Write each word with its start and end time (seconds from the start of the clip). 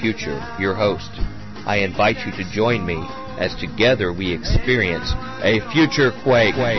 Future, 0.00 0.40
your 0.58 0.74
host. 0.74 1.10
I 1.68 1.84
invite 1.84 2.16
you 2.24 2.32
to 2.32 2.44
join 2.52 2.86
me 2.86 2.96
as 3.36 3.54
together 3.60 4.12
we 4.14 4.32
experience 4.32 5.12
a 5.44 5.60
future 5.76 6.10
quake. 6.24 6.56
There 6.56 6.72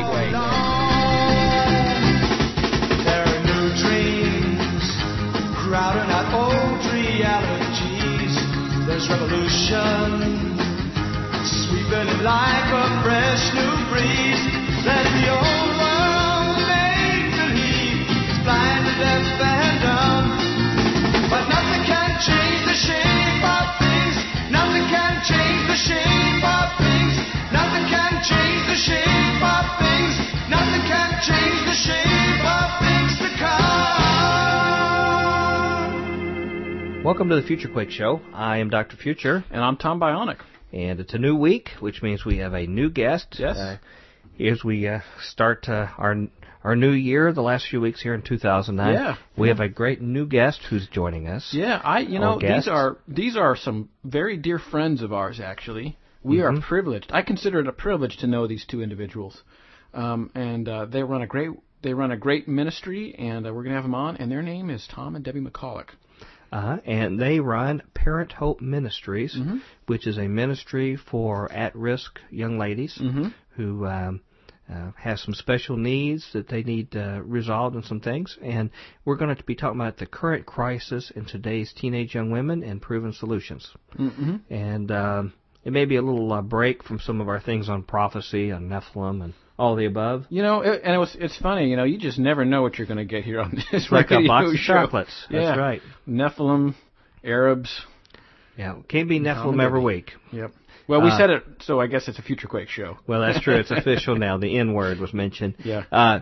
are 3.22 3.42
new 3.46 3.70
dreams 3.78 4.86
crowding 5.54 6.10
out 6.10 6.34
old 6.34 6.82
realities. 6.90 8.34
There's 8.90 9.06
revolution 9.06 10.58
sweeping 11.46 12.10
in 12.10 12.24
like 12.26 12.70
a 12.74 12.90
fresh 13.06 13.54
new 13.54 13.74
breeze. 13.94 14.42
Let 14.82 15.06
the 15.14 15.30
old 15.30 15.72
world 15.78 16.58
make 16.66 17.38
believe 17.38 18.02
it's 18.02 18.42
blind 18.42 18.90
and 18.90 19.26
deaf 19.38 19.71
Welcome 37.04 37.28
to 37.28 37.36
the 37.36 37.42
Future 37.46 37.68
Quake 37.68 37.92
Show. 37.92 38.22
I 38.34 38.60
am 38.60 38.70
Dr. 38.70 38.96
Future, 38.96 39.44
And 39.52 39.62
I'm 39.62 39.76
Tom 39.76 40.00
Bionic. 40.00 40.40
and 40.72 41.02
it's 41.02 41.14
a 41.14 41.18
new 41.18 41.36
week, 41.36 41.72
which 41.82 42.02
means 42.02 42.24
we 42.24 42.38
have 42.38 42.54
a 42.54 42.66
new 42.68 42.90
guest. 42.90 43.36
Yes. 43.38 43.58
Uh, 43.58 43.78
as 44.40 44.64
we 44.64 44.88
uh, 44.88 45.00
start 45.22 45.68
uh, 45.68 45.88
our 45.98 46.16
our 46.64 46.76
new 46.76 46.92
year, 46.92 47.32
the 47.34 47.42
last 47.42 47.68
few 47.68 47.82
weeks 47.82 48.02
here 48.02 48.14
in 48.14 48.22
2009, 48.22 48.94
Yeah. 48.94 49.16
we 49.38 49.48
have 49.50 49.60
a 49.60 49.68
great 49.70 50.02
new 50.02 50.26
guest 50.28 50.62
who's 50.70 50.88
joining 50.88 51.28
us. 51.28 51.52
Yeah, 51.54 51.82
I 51.84 52.00
you 52.00 52.20
know 52.20 52.40
these 52.40 52.68
are 52.68 52.98
these 53.08 53.36
are 53.38 53.56
some 53.56 53.90
very 54.04 54.38
dear 54.38 54.60
friends 54.60 55.02
of 55.02 55.12
ours 55.14 55.40
actually. 55.40 55.98
We 56.24 56.38
Mm-hmm. 56.38 56.58
are 56.58 56.62
privileged. 56.62 57.10
I 57.12 57.24
consider 57.24 57.60
it 57.62 57.68
a 57.68 57.72
privilege 57.72 58.18
to 58.18 58.28
know 58.28 58.46
these 58.48 58.66
two 58.66 58.82
individuals, 58.84 59.42
um, 59.94 60.30
and 60.36 60.68
uh, 60.70 60.86
they 60.86 61.02
run 61.04 61.22
a 61.24 61.28
great 61.28 61.50
they 61.82 61.94
run 61.96 62.12
a 62.12 62.18
great 62.18 62.48
ministry, 62.48 63.16
and 63.18 63.48
uh, 63.48 63.52
we're 63.54 63.64
gonna 63.64 63.76
have 63.76 63.84
them 63.84 63.96
on. 63.96 64.18
And 64.18 64.32
their 64.32 64.44
name 64.44 64.70
is 64.70 64.88
Tom 64.88 65.16
and 65.16 65.26
Debbie 65.26 65.42
McCulloch. 65.42 65.88
Uh, 66.52 66.78
and 66.86 67.18
they 67.20 67.40
run 67.40 67.82
Parent 67.96 68.34
Hope 68.34 68.62
Ministries, 68.62 69.34
Mm-hmm. 69.36 69.58
which 69.88 70.06
is 70.06 70.18
a 70.18 70.28
ministry 70.28 70.96
for 70.98 71.52
at-risk 71.52 72.20
young 72.30 72.60
ladies 72.60 73.00
Mm-hmm. 73.02 73.30
who 73.56 73.86
um, 73.88 74.22
uh, 74.72 74.92
have 74.98 75.20
some 75.20 75.34
special 75.34 75.76
needs 75.76 76.26
that 76.34 76.48
they 76.48 76.64
need 76.64 76.96
uh, 76.96 77.22
resolved 77.24 77.76
and 77.76 77.84
some 77.86 78.00
things. 78.00 78.38
And 78.42 78.70
we're 79.06 79.18
going 79.18 79.36
to 79.36 79.44
be 79.44 79.56
talking 79.56 79.80
about 79.80 79.98
the 79.98 80.06
current 80.06 80.46
crisis 80.46 81.12
in 81.16 81.26
today's 81.26 81.74
teenage 81.74 82.16
young 82.16 82.32
women 82.32 82.64
and 82.64 82.82
proven 82.82 83.14
solutions. 83.14 83.70
Mm-hmm. 83.98 84.54
And 84.54 84.92
um, 84.92 85.34
it 85.64 85.74
may 85.74 85.86
be 85.86 85.98
a 85.98 86.02
little 86.02 86.32
uh, 86.32 86.42
break 86.42 86.84
from 86.84 87.00
some 87.00 87.22
of 87.22 87.28
our 87.28 87.40
things 87.40 87.70
on 87.70 87.84
prophecy, 87.84 88.52
on 88.52 88.70
Nephilim, 88.70 89.24
and 89.24 89.34
all 89.60 89.76
the 89.76 89.86
above. 89.86 90.26
You 90.30 90.42
know, 90.42 90.62
it, 90.62 90.82
and 90.84 90.96
it 90.96 90.98
was 90.98 91.16
it's 91.20 91.38
funny. 91.38 91.70
You 91.70 91.76
know, 91.76 91.84
you 91.84 91.98
just 91.98 92.18
never 92.18 92.46
know 92.46 92.62
what 92.62 92.78
you're 92.78 92.88
gonna 92.88 93.06
get 93.06 93.24
here 93.24 93.40
on 93.42 93.52
this. 93.56 93.66
It's 93.72 93.92
like 93.92 94.12
a 94.12 94.26
box 94.26 94.52
of 94.52 94.58
chocolates. 94.58 95.28
That's 95.30 95.58
right. 95.58 95.82
Nephilim, 96.08 96.76
Arabs. 97.24 97.86
Yeah, 98.58 98.76
can't 98.88 99.08
be 99.08 99.20
Nephilim 99.20 99.64
every 99.64 99.82
week. 99.82 100.12
Yep. 100.32 100.52
Well, 100.92 101.02
we 101.02 101.10
Uh, 101.10 101.18
said 101.18 101.30
it, 101.30 101.44
so 101.62 101.80
I 101.80 101.88
guess 101.88 102.08
it's 102.08 102.20
a 102.20 102.22
future 102.22 102.48
quake 102.48 102.70
show. 102.70 102.98
Well, 103.08 103.22
that's 103.22 103.40
true. 103.42 103.56
It's 103.56 103.72
official 103.82 104.16
now. 104.16 104.38
The 104.38 104.58
N 104.58 104.74
word 104.74 105.00
was 105.00 105.14
mentioned. 105.14 105.56
Yeah. 105.64 105.84
Uh, 105.92 106.20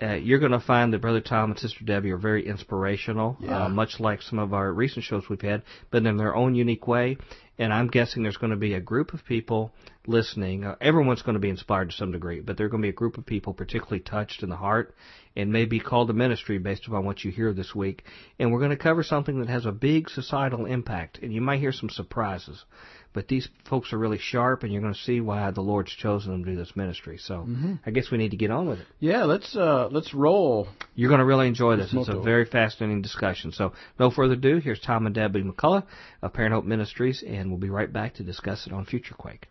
uh, 0.00 0.12
you're 0.14 0.38
going 0.38 0.52
to 0.52 0.60
find 0.60 0.92
that 0.92 1.00
Brother 1.00 1.20
Tom 1.20 1.50
and 1.50 1.58
Sister 1.58 1.84
Debbie 1.84 2.12
are 2.12 2.16
very 2.16 2.46
inspirational, 2.46 3.36
Yeah. 3.40 3.64
uh, 3.64 3.68
much 3.68 3.98
like 3.98 4.22
some 4.22 4.38
of 4.38 4.52
our 4.54 4.72
recent 4.72 5.04
shows 5.04 5.28
we've 5.28 5.40
had, 5.40 5.62
but 5.90 6.04
in 6.06 6.16
their 6.16 6.36
own 6.36 6.54
unique 6.54 6.86
way. 6.86 7.16
And 7.58 7.72
I'm 7.74 7.88
guessing 7.88 8.22
there's 8.22 8.36
going 8.38 8.52
to 8.52 8.56
be 8.56 8.74
a 8.74 8.80
group 8.80 9.12
of 9.12 9.24
people 9.24 9.72
listening. 10.06 10.64
Uh, 10.64 10.76
everyone's 10.80 11.22
going 11.22 11.34
to 11.34 11.40
be 11.40 11.50
inspired 11.50 11.90
to 11.90 11.96
some 11.96 12.12
degree, 12.12 12.40
but 12.40 12.56
there's 12.56 12.70
going 12.70 12.82
to 12.82 12.86
be 12.86 12.90
a 12.90 12.92
group 12.92 13.18
of 13.18 13.26
people 13.26 13.52
particularly 13.52 14.00
touched 14.00 14.42
in 14.42 14.48
the 14.48 14.56
heart 14.56 14.94
and 15.36 15.52
may 15.52 15.64
be 15.64 15.78
called 15.80 16.08
to 16.08 16.14
ministry 16.14 16.58
based 16.58 16.86
upon 16.86 17.04
what 17.04 17.22
you 17.24 17.30
hear 17.30 17.52
this 17.52 17.74
week. 17.74 18.04
And 18.38 18.50
we're 18.52 18.60
going 18.60 18.70
to 18.70 18.76
cover 18.76 19.02
something 19.02 19.40
that 19.40 19.48
has 19.48 19.66
a 19.66 19.72
big 19.72 20.08
societal 20.08 20.64
impact, 20.66 21.18
and 21.22 21.32
you 21.34 21.40
might 21.40 21.60
hear 21.60 21.72
some 21.72 21.90
surprises. 21.90 22.64
But 23.12 23.26
these 23.26 23.48
folks 23.68 23.92
are 23.92 23.98
really 23.98 24.18
sharp, 24.18 24.62
and 24.62 24.72
you're 24.72 24.82
going 24.82 24.94
to 24.94 25.00
see 25.00 25.20
why 25.20 25.50
the 25.50 25.60
Lord's 25.60 25.92
chosen 25.92 26.30
them 26.30 26.44
to 26.44 26.50
do 26.52 26.56
this 26.56 26.76
ministry. 26.76 27.18
So 27.18 27.44
I 27.84 27.90
guess 27.90 28.10
we 28.10 28.18
need 28.18 28.30
to 28.30 28.36
get 28.36 28.52
on 28.52 28.68
with 28.68 28.80
it. 28.80 28.86
Yeah, 29.00 29.24
let's 29.24 29.56
uh 29.56 29.88
let's 29.90 30.14
roll. 30.14 30.68
You're 30.94 31.08
going 31.08 31.18
to 31.18 31.24
really 31.24 31.48
enjoy 31.48 31.76
this. 31.76 31.90
It's 31.92 32.08
a 32.08 32.20
very 32.20 32.44
fascinating 32.44 33.02
discussion. 33.02 33.50
So, 33.50 33.72
no 33.98 34.10
further 34.10 34.34
ado, 34.34 34.58
here's 34.58 34.80
Tom 34.80 35.06
and 35.06 35.14
Debbie 35.14 35.42
McCulloch 35.42 35.86
of 36.22 36.32
Parent 36.32 36.54
Hope 36.54 36.64
Ministries, 36.64 37.24
and 37.26 37.50
we'll 37.50 37.58
be 37.58 37.70
right 37.70 37.92
back 37.92 38.14
to 38.14 38.22
discuss 38.22 38.66
it 38.66 38.72
on 38.72 38.84
Future 38.84 39.14
Quake. 39.14 39.48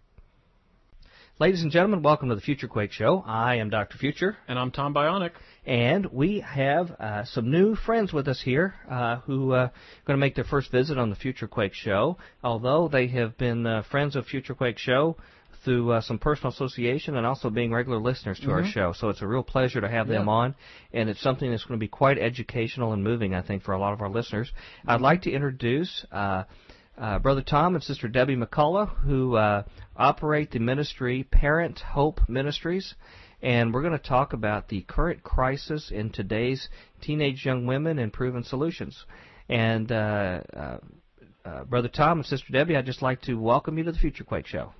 Ladies 1.40 1.62
and 1.62 1.72
gentlemen, 1.72 2.02
welcome 2.02 2.28
to 2.28 2.36
the 2.36 2.42
Future 2.42 2.68
Quake 2.68 2.92
Show. 2.92 3.24
I 3.26 3.56
am 3.56 3.70
Dr. 3.70 3.98
Future, 3.98 4.36
And 4.50 4.60
I'm 4.60 4.72
Tom 4.72 4.94
Bionic. 4.94 5.32
And 5.70 6.08
we 6.08 6.40
have 6.40 6.90
uh, 6.90 7.26
some 7.26 7.52
new 7.52 7.76
friends 7.76 8.12
with 8.12 8.28
us 8.28 8.42
here 8.42 8.74
uh, 8.90 9.18
who 9.18 9.52
uh, 9.52 9.56
are 9.56 9.72
going 10.04 10.18
to 10.18 10.18
make 10.18 10.34
their 10.34 10.44
first 10.44 10.72
visit 10.72 10.98
on 10.98 11.12
the 11.12 11.16
Future 11.16 11.48
Quake 11.48 11.76
Show. 11.76 12.18
Although 12.44 12.88
they 12.88 13.06
have 13.10 13.38
been 13.38 13.68
uh, 13.68 13.84
friends 13.84 14.16
of 14.16 14.26
Future 14.26 14.56
Quake 14.56 14.80
Show 14.80 15.18
through 15.64 15.92
uh, 15.92 16.02
some 16.02 16.18
personal 16.18 16.52
association 16.52 17.16
and 17.18 17.24
also 17.24 17.52
being 17.52 17.72
regular 17.72 18.00
listeners 18.00 18.40
to 18.40 18.50
our 18.50 18.66
show. 18.66 18.94
So 18.94 19.10
it's 19.10 19.22
a 19.22 19.28
real 19.28 19.44
pleasure 19.44 19.80
to 19.80 19.88
have 19.88 20.08
them 20.08 20.28
on, 20.28 20.56
and 20.92 21.08
it's 21.08 21.22
something 21.22 21.52
that's 21.52 21.66
going 21.66 21.80
to 21.80 21.84
be 21.84 21.88
quite 21.88 22.18
educational 22.18 22.94
and 22.94 23.04
moving, 23.04 23.36
I 23.36 23.44
think, 23.44 23.62
for 23.62 23.74
a 23.74 23.80
lot 23.80 23.94
of 23.94 24.02
our 24.02 24.10
listeners. 24.10 24.52
I'd 24.88 25.02
like 25.02 25.22
to 25.24 25.32
introduce. 25.32 26.04
Uh, 26.12 26.46
uh, 26.98 27.18
Brother 27.20 27.42
Tom 27.42 27.76
and 27.76 27.84
Sister 27.84 28.10
Debbie 28.10 28.36
McCulloch, 28.36 28.90
who 29.06 29.36
uh, 29.36 29.64
operate 29.96 30.52
the 30.52 30.60
ministry 30.60 31.24
Parent 31.24 31.80
Hope 31.80 32.20
Ministries. 32.28 32.94
And 33.42 33.74
we're 33.74 33.82
going 33.82 33.98
to 33.98 34.00
talk 34.00 34.34
about 34.34 34.68
the 34.68 34.82
current 34.82 35.24
crisis 35.24 35.92
in 35.92 36.10
today's 36.12 36.68
teenage 37.02 37.46
young 37.46 37.66
women 37.66 37.98
and 38.00 38.12
proven 38.12 38.44
solutions. 38.44 39.06
And 39.48 39.92
uh, 39.92 40.42
uh, 40.56 40.78
uh, 41.46 41.64
Brother 41.64 41.88
Tom 41.88 42.20
and 42.20 42.26
Sister 42.26 42.52
Debbie, 42.52 42.76
I'd 42.76 42.86
just 42.86 43.02
like 43.02 43.22
to 43.24 43.36
welcome 43.36 43.78
you 43.78 43.86
to 43.86 43.92
the 43.92 43.98
Future 43.98 44.24
Quake 44.24 44.46
Show. 44.46 44.74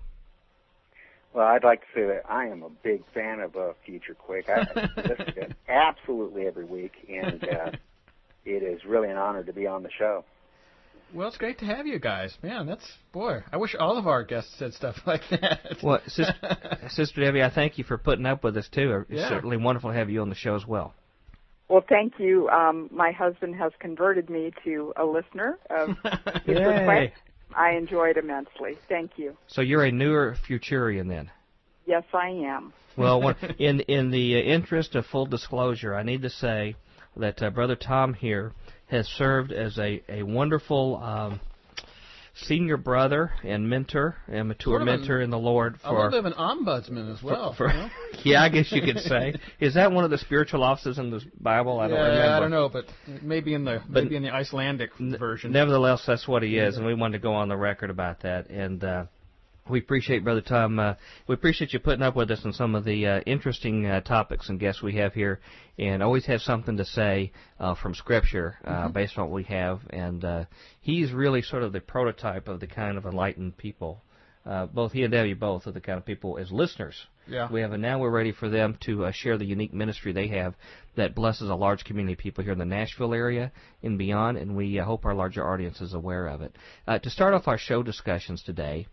Well, 1.34 1.46
I'd 1.46 1.64
like 1.64 1.82
to 1.82 1.88
say 1.94 2.06
that 2.08 2.24
I 2.28 2.48
am 2.48 2.64
a 2.64 2.70
big 2.70 3.04
fan 3.14 3.40
of 3.40 3.56
uh, 3.56 3.74
Future 3.86 4.16
Quake. 4.16 4.50
I 4.50 4.62
I 4.62 5.02
listen 5.02 5.26
to 5.26 5.42
it 5.42 5.54
absolutely 5.70 6.48
every 6.48 6.66
week, 6.66 6.94
and 7.08 7.44
uh, 7.44 7.72
it 8.46 8.64
is 8.64 8.84
really 8.84 9.10
an 9.10 9.18
honor 9.18 9.44
to 9.44 9.54
be 9.54 9.68
on 9.68 9.84
the 9.84 9.92
show. 9.98 10.26
Well, 11.14 11.28
it's 11.28 11.38
great 11.38 11.58
to 11.60 11.66
have 11.66 11.88
you 11.88 11.98
guys. 12.00 12.38
Man, 12.44 12.68
that's 12.68 12.88
boy. 13.12 13.42
I 13.52 13.58
wish 13.58 13.76
all 13.80 13.98
of 13.98 14.08
our 14.08 14.24
guests 14.24 14.54
said 14.60 14.74
stuff 14.74 14.96
like 15.06 15.22
that. 15.32 15.78
Well, 15.82 16.00
Sister, 16.08 16.34
Sister 16.90 17.22
Debbie, 17.22 17.42
I 17.44 17.50
thank 17.50 17.78
you 17.78 17.84
for 17.84 17.98
putting 17.98 18.26
up 18.26 18.44
with 18.44 18.56
us 18.58 18.68
too. 18.72 19.06
It's 19.10 19.20
Yeah. 19.22 19.30
certainly 19.30 19.58
wonderful 19.58 19.90
to 19.92 19.96
have 19.98 20.10
you 20.10 20.22
on 20.22 20.30
the 20.30 20.36
show 20.36 20.56
as 20.56 20.68
well. 20.68 20.94
Well, 21.68 21.84
thank 21.88 22.14
you. 22.20 22.50
Um, 22.50 22.90
my 22.92 23.12
husband 23.12 23.56
has 23.56 23.72
converted 23.80 24.30
me 24.30 24.52
to 24.64 24.94
a 24.98 25.06
listener 25.06 25.58
of 25.70 25.90
his 26.46 26.58
Yay. 26.58 26.66
request. 26.66 27.14
I 27.56 27.72
enjoy 27.72 28.10
it 28.10 28.18
immensely. 28.18 28.78
Thank 28.88 29.12
you. 29.18 29.36
So 29.48 29.62
you're 29.62 29.84
a 29.86 29.92
newer 29.92 30.36
Futurian 30.48 31.08
then. 31.08 31.32
Yes, 31.88 32.04
I 32.14 32.30
am. 32.30 32.74
Well, 32.98 33.34
in 33.60 33.80
in 33.82 34.12
the 34.12 34.36
uh, 34.36 34.40
interest 34.40 34.96
of 34.96 35.06
full 35.08 35.26
disclosure, 35.26 35.96
I 35.96 36.04
need 36.04 36.22
to 36.22 36.30
say 36.30 36.76
that 37.18 37.42
uh, 37.42 37.50
Brother 37.50 37.76
Tom 37.76 38.14
here 38.14 38.52
has 38.90 39.08
served 39.08 39.52
as 39.52 39.78
a 39.78 40.02
a 40.10 40.24
wonderful 40.24 40.98
um, 40.98 41.40
senior 42.36 42.78
brother 42.78 43.32
and 43.44 43.70
mentor 43.70 44.16
and 44.28 44.48
mature 44.48 44.72
Sort 44.74 44.82
of 44.82 44.88
an- 44.88 45.00
mentor 45.00 45.22
in 45.22 45.30
the 45.30 45.38
Lord 45.38 45.78
a 45.84 45.92
little 45.92 46.06
for. 46.06 46.12
bit 46.12 46.20
of 46.20 46.26
an 46.26 46.34
ombudsman 46.34 47.14
as 47.14 47.22
well. 47.22 47.54
for- 47.54 47.68
you 47.68 47.74
know? 47.74 47.90
yeah, 48.24 48.42
I 48.44 48.50
guess 48.50 48.72
you 48.72 48.82
could 48.82 49.00
say. 49.00 49.36
Is 49.60 49.74
that 49.74 49.92
one 49.92 50.06
of 50.06 50.10
the 50.10 50.18
spiritual 50.18 50.64
offices 50.64 50.98
in 51.00 51.12
the 51.12 51.22
Bible? 51.40 51.80
I 51.80 51.88
don't 51.90 51.98
yeah, 51.98 52.04
remember. 52.06 52.32
I 52.34 52.40
don't 52.40 52.52
know, 52.52 52.70
but 52.70 52.86
maybe 53.22 53.54
in 53.54 53.66
the 53.66 53.82
But- 53.90 54.04
maybe 54.04 54.16
in 54.16 54.24
the 54.24 54.32
Icelandic 54.34 54.92
version. 54.98 55.52
Nevertheless, 55.52 56.04
that's 56.08 56.28
what 56.28 56.42
he 56.44 56.58
is, 56.58 56.78
and 56.78 56.86
we 56.86 56.94
wanted 56.94 57.18
to 57.18 57.22
go 57.22 57.34
on 57.34 57.50
the 57.50 57.58
record 57.58 57.90
about 57.90 58.22
that. 58.22 58.50
And 58.50 58.84
uh, 58.84 59.06
we 59.70 59.80
appreciate, 59.80 60.24
Brother 60.24 60.42
Tom. 60.42 60.80
Uh, 60.80 60.96
we 61.28 61.36
appreciate 61.36 61.74
you 61.74 61.80
putting 61.80 62.02
up 62.02 62.16
with 62.16 62.32
us 62.32 62.42
on 62.46 62.54
some 62.54 62.76
of 62.76 62.84
the 62.84 63.06
uh, 63.06 63.20
interesting 63.22 63.86
uh, 63.86 64.02
topics 64.02 64.50
and 64.50 64.60
guests 64.60 64.82
we 64.82 64.96
have 64.96 65.14
here, 65.14 65.40
and 65.78 66.02
always 66.02 66.26
have 66.26 66.42
something 66.42 66.78
to 66.78 66.86
say 66.86 67.32
uh, 67.60 67.76
from 67.76 67.94
Scripture 67.94 68.58
uh, 68.66 68.88
based 68.90 69.18
on 69.18 69.26
what 69.26 69.34
we 69.34 69.44
have. 69.44 69.82
And 69.92 70.26
uh, 70.26 70.46
he's 70.82 71.12
really 71.12 71.42
sort 71.42 71.64
of 71.64 71.72
the 71.74 71.80
prototype 71.82 72.48
of 72.48 72.60
the 72.60 72.68
kind 72.68 72.98
of 72.98 73.06
enlightened 73.06 73.58
people. 73.58 74.02
uh, 74.46 74.66
both 74.66 74.92
he 74.92 75.04
and 75.04 75.12
Debbie 75.12 75.34
both 75.34 75.68
are 75.68 75.72
the 75.72 75.82
kind 75.82 75.98
of 75.98 76.06
people 76.06 76.38
as 76.38 76.52
listeners. 76.52 76.96
Yeah. 77.28 77.52
We 77.52 77.62
have, 77.62 77.74
and 77.74 77.82
now 77.82 78.00
we're 78.00 78.10
ready 78.10 78.32
for 78.32 78.50
them 78.50 78.78
to 78.86 79.06
uh, 79.06 79.12
share 79.12 79.38
the 79.38 79.46
unique 79.46 79.74
ministry 79.74 80.12
they 80.12 80.30
have 80.30 80.56
that 80.96 81.14
blesses 81.14 81.50
a 81.50 81.56
large 81.56 81.84
community 81.84 82.14
of 82.14 82.20
people 82.20 82.44
here 82.44 82.54
in 82.54 82.60
the 82.60 82.66
Nashville 82.66 83.14
area 83.14 83.52
and 83.84 83.98
beyond, 84.00 84.38
and 84.38 84.56
we 84.56 84.80
uh, 84.80 84.86
hope 84.86 85.06
our 85.06 85.14
larger 85.14 85.48
audience 85.48 85.80
is 85.82 85.94
aware 85.94 86.26
of 86.28 86.42
it. 86.42 86.56
Uh, 86.88 86.98
to 86.98 87.10
start 87.10 87.36
off 87.36 87.48
our 87.48 87.60
show 87.60 87.84
discussions 87.84 88.42
today, 88.42 88.88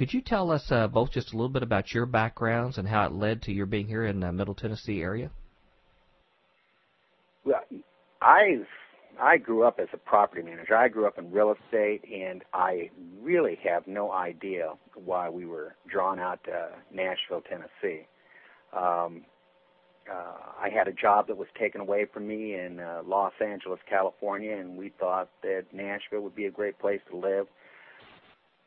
could 0.00 0.14
you 0.14 0.22
tell 0.22 0.50
us 0.50 0.64
uh, 0.70 0.88
both 0.88 1.10
just 1.10 1.34
a 1.34 1.36
little 1.36 1.50
bit 1.50 1.62
about 1.62 1.92
your 1.92 2.06
backgrounds 2.06 2.78
and 2.78 2.88
how 2.88 3.04
it 3.04 3.12
led 3.12 3.42
to 3.42 3.52
your 3.52 3.66
being 3.66 3.86
here 3.86 4.06
in 4.06 4.18
the 4.18 4.32
Middle 4.32 4.54
Tennessee 4.54 5.02
area? 5.02 5.30
Well, 7.44 7.60
I 8.22 8.60
I 9.20 9.36
grew 9.36 9.62
up 9.64 9.78
as 9.78 9.88
a 9.92 9.98
property 9.98 10.40
manager. 10.40 10.74
I 10.74 10.88
grew 10.88 11.06
up 11.06 11.18
in 11.18 11.30
real 11.30 11.52
estate, 11.52 12.00
and 12.10 12.42
I 12.54 12.88
really 13.20 13.58
have 13.62 13.86
no 13.86 14.10
idea 14.10 14.72
why 14.94 15.28
we 15.28 15.44
were 15.44 15.74
drawn 15.86 16.18
out 16.18 16.42
to 16.44 16.70
Nashville, 16.90 17.42
Tennessee. 17.42 18.06
Um, 18.74 19.26
uh, 20.10 20.62
I 20.62 20.70
had 20.74 20.88
a 20.88 20.92
job 20.92 21.26
that 21.26 21.36
was 21.36 21.48
taken 21.58 21.82
away 21.82 22.06
from 22.10 22.26
me 22.26 22.54
in 22.54 22.80
uh, 22.80 23.02
Los 23.04 23.34
Angeles, 23.44 23.80
California, 23.86 24.56
and 24.56 24.78
we 24.78 24.94
thought 24.98 25.28
that 25.42 25.66
Nashville 25.74 26.22
would 26.22 26.34
be 26.34 26.46
a 26.46 26.50
great 26.50 26.78
place 26.78 27.02
to 27.10 27.18
live. 27.18 27.48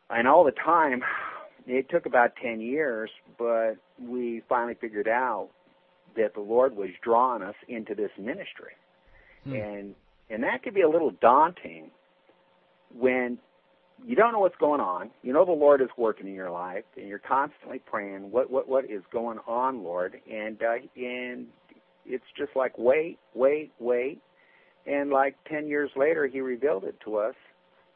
And 0.09 0.27
all 0.27 0.43
the 0.43 0.51
time, 0.51 1.01
it 1.65 1.89
took 1.89 2.05
about 2.05 2.35
10 2.41 2.61
years, 2.61 3.09
but 3.37 3.75
we 3.99 4.41
finally 4.49 4.75
figured 4.79 5.07
out 5.07 5.49
that 6.15 6.33
the 6.33 6.41
Lord 6.41 6.75
was 6.75 6.89
drawing 7.01 7.41
us 7.41 7.55
into 7.67 7.95
this 7.95 8.11
ministry. 8.17 8.73
Hmm. 9.43 9.53
And 9.53 9.95
and 10.29 10.43
that 10.43 10.63
could 10.63 10.73
be 10.73 10.81
a 10.81 10.89
little 10.89 11.11
daunting 11.11 11.91
when 12.97 13.37
you 14.05 14.15
don't 14.15 14.31
know 14.31 14.39
what's 14.39 14.55
going 14.57 14.81
on. 14.81 15.11
You 15.21 15.33
know 15.33 15.45
the 15.45 15.51
Lord 15.51 15.81
is 15.81 15.89
working 15.97 16.27
in 16.27 16.33
your 16.33 16.49
life, 16.49 16.85
and 16.97 17.07
you're 17.07 17.19
constantly 17.19 17.79
praying, 17.79 18.31
"What, 18.31 18.49
what, 18.49 18.67
what 18.67 18.85
is 18.85 19.03
going 19.11 19.39
on, 19.47 19.83
Lord?" 19.83 20.19
And 20.31 20.61
uh, 20.61 20.75
and 20.95 21.47
it's 22.05 22.25
just 22.37 22.55
like 22.55 22.77
wait, 22.77 23.19
wait, 23.33 23.71
wait, 23.79 24.21
and 24.85 25.09
like 25.09 25.35
ten 25.49 25.67
years 25.67 25.91
later, 25.95 26.25
He 26.27 26.41
revealed 26.41 26.83
it 26.83 26.95
to 27.05 27.17
us 27.17 27.35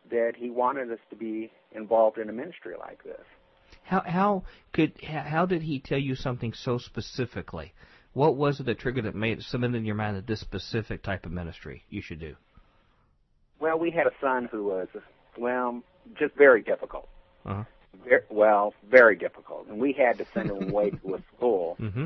that 0.10 0.34
He 0.38 0.50
wanted 0.50 0.92
us 0.92 1.00
to 1.10 1.16
be 1.16 1.52
involved 1.72 2.18
in 2.18 2.30
a 2.30 2.34
ministry 2.34 2.76
like 2.80 3.04
this. 3.04 3.26
How 3.84 4.02
how 4.02 4.44
could 4.74 5.02
how 5.04 5.46
did 5.46 5.62
He 5.62 5.80
tell 5.80 6.00
you 6.00 6.16
something 6.16 6.54
so 6.54 6.78
specifically? 6.78 7.74
What 8.14 8.36
was 8.36 8.60
it 8.60 8.66
that 8.66 8.80
triggered 8.80 9.06
it, 9.06 9.16
made 9.16 9.38
it 9.38 9.44
cemented 9.44 9.78
in 9.78 9.86
your 9.86 9.96
mind 9.96 10.18
that 10.18 10.26
this 10.26 10.40
specific 10.40 11.04
type 11.04 11.26
of 11.26 11.32
ministry 11.32 11.84
you 11.90 12.02
should 12.02 12.20
do? 12.20 12.36
Well, 13.60 13.78
we 13.78 13.92
had 13.92 14.08
a 14.08 14.12
son 14.20 14.50
who 14.52 14.66
was, 14.66 14.88
well, 15.38 15.84
just 16.18 16.36
very 16.36 16.62
difficult. 16.62 17.08
Uh-huh. 17.46 17.64
Very, 18.04 18.22
well, 18.30 18.74
very 18.90 19.16
difficult, 19.16 19.68
and 19.68 19.80
we 19.80 19.94
had 19.94 20.18
to 20.18 20.26
send 20.34 20.50
him 20.50 20.70
away 20.70 20.92
to 20.92 21.16
a 21.16 21.24
school. 21.36 21.78
Mm-hmm. 21.88 22.06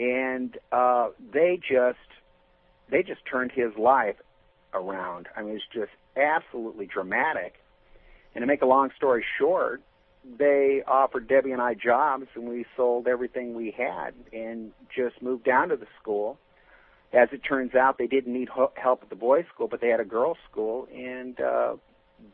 And 0.00 0.56
uh, 0.70 1.08
they 1.32 1.58
just, 1.58 1.98
they 2.88 3.02
just 3.02 3.20
turned 3.28 3.50
his 3.50 3.72
life 3.76 4.14
around. 4.72 5.26
I 5.36 5.42
mean, 5.42 5.56
it's 5.56 5.64
just 5.74 5.90
absolutely 6.16 6.86
dramatic. 6.86 7.54
And 8.34 8.42
to 8.42 8.46
make 8.46 8.62
a 8.62 8.66
long 8.66 8.90
story 8.96 9.24
short, 9.38 9.82
they 10.38 10.82
offered 10.86 11.28
Debbie 11.28 11.52
and 11.52 11.62
I 11.62 11.74
jobs, 11.74 12.26
and 12.34 12.48
we 12.48 12.66
sold 12.76 13.06
everything 13.06 13.54
we 13.54 13.74
had 13.76 14.14
and 14.32 14.72
just 14.94 15.22
moved 15.22 15.44
down 15.44 15.70
to 15.70 15.76
the 15.76 15.86
school. 16.00 16.38
As 17.12 17.28
it 17.32 17.38
turns 17.42 17.74
out, 17.74 17.96
they 17.96 18.06
didn't 18.06 18.34
need 18.34 18.48
help 18.50 19.02
at 19.02 19.08
the 19.08 19.16
boys' 19.16 19.44
school, 19.52 19.68
but 19.68 19.80
they 19.80 19.88
had 19.88 20.00
a 20.00 20.04
girls' 20.04 20.36
school, 20.50 20.86
and 20.94 21.40
uh, 21.40 21.76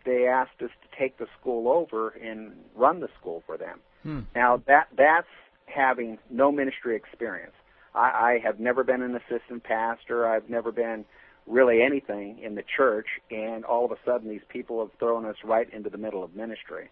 they 0.05 0.27
asked 0.27 0.61
us 0.63 0.71
to 0.83 0.99
take 0.99 1.19
the 1.19 1.27
school 1.41 1.69
over 1.69 2.09
and 2.11 2.53
run 2.75 3.01
the 3.01 3.09
school 3.21 3.43
for 3.47 3.57
them. 3.57 3.79
Hmm. 4.03 4.21
Now 4.35 4.63
that 4.67 4.89
that's 4.97 5.29
having 5.67 6.19
no 6.31 6.51
ministry 6.51 6.97
experience. 6.97 7.55
I, 7.95 7.99
I 8.01 8.41
have 8.45 8.59
never 8.59 8.85
been 8.85 9.03
an 9.03 9.17
assistant 9.17 9.63
pastor. 9.63 10.27
I've 10.27 10.51
never 10.51 10.73
been 10.73 11.05
really 11.47 11.83
anything 11.83 12.41
in 12.43 12.55
the 12.55 12.65
church, 12.77 13.07
and 13.31 13.65
all 13.65 13.85
of 13.85 13.93
a 13.93 13.97
sudden, 14.05 14.29
these 14.29 14.45
people 14.49 14.81
have 14.81 14.99
thrown 14.99 15.27
us 15.27 15.37
right 15.45 15.71
into 15.73 15.91
the 15.91 15.99
middle 15.99 16.25
of 16.25 16.35
ministry. 16.35 16.91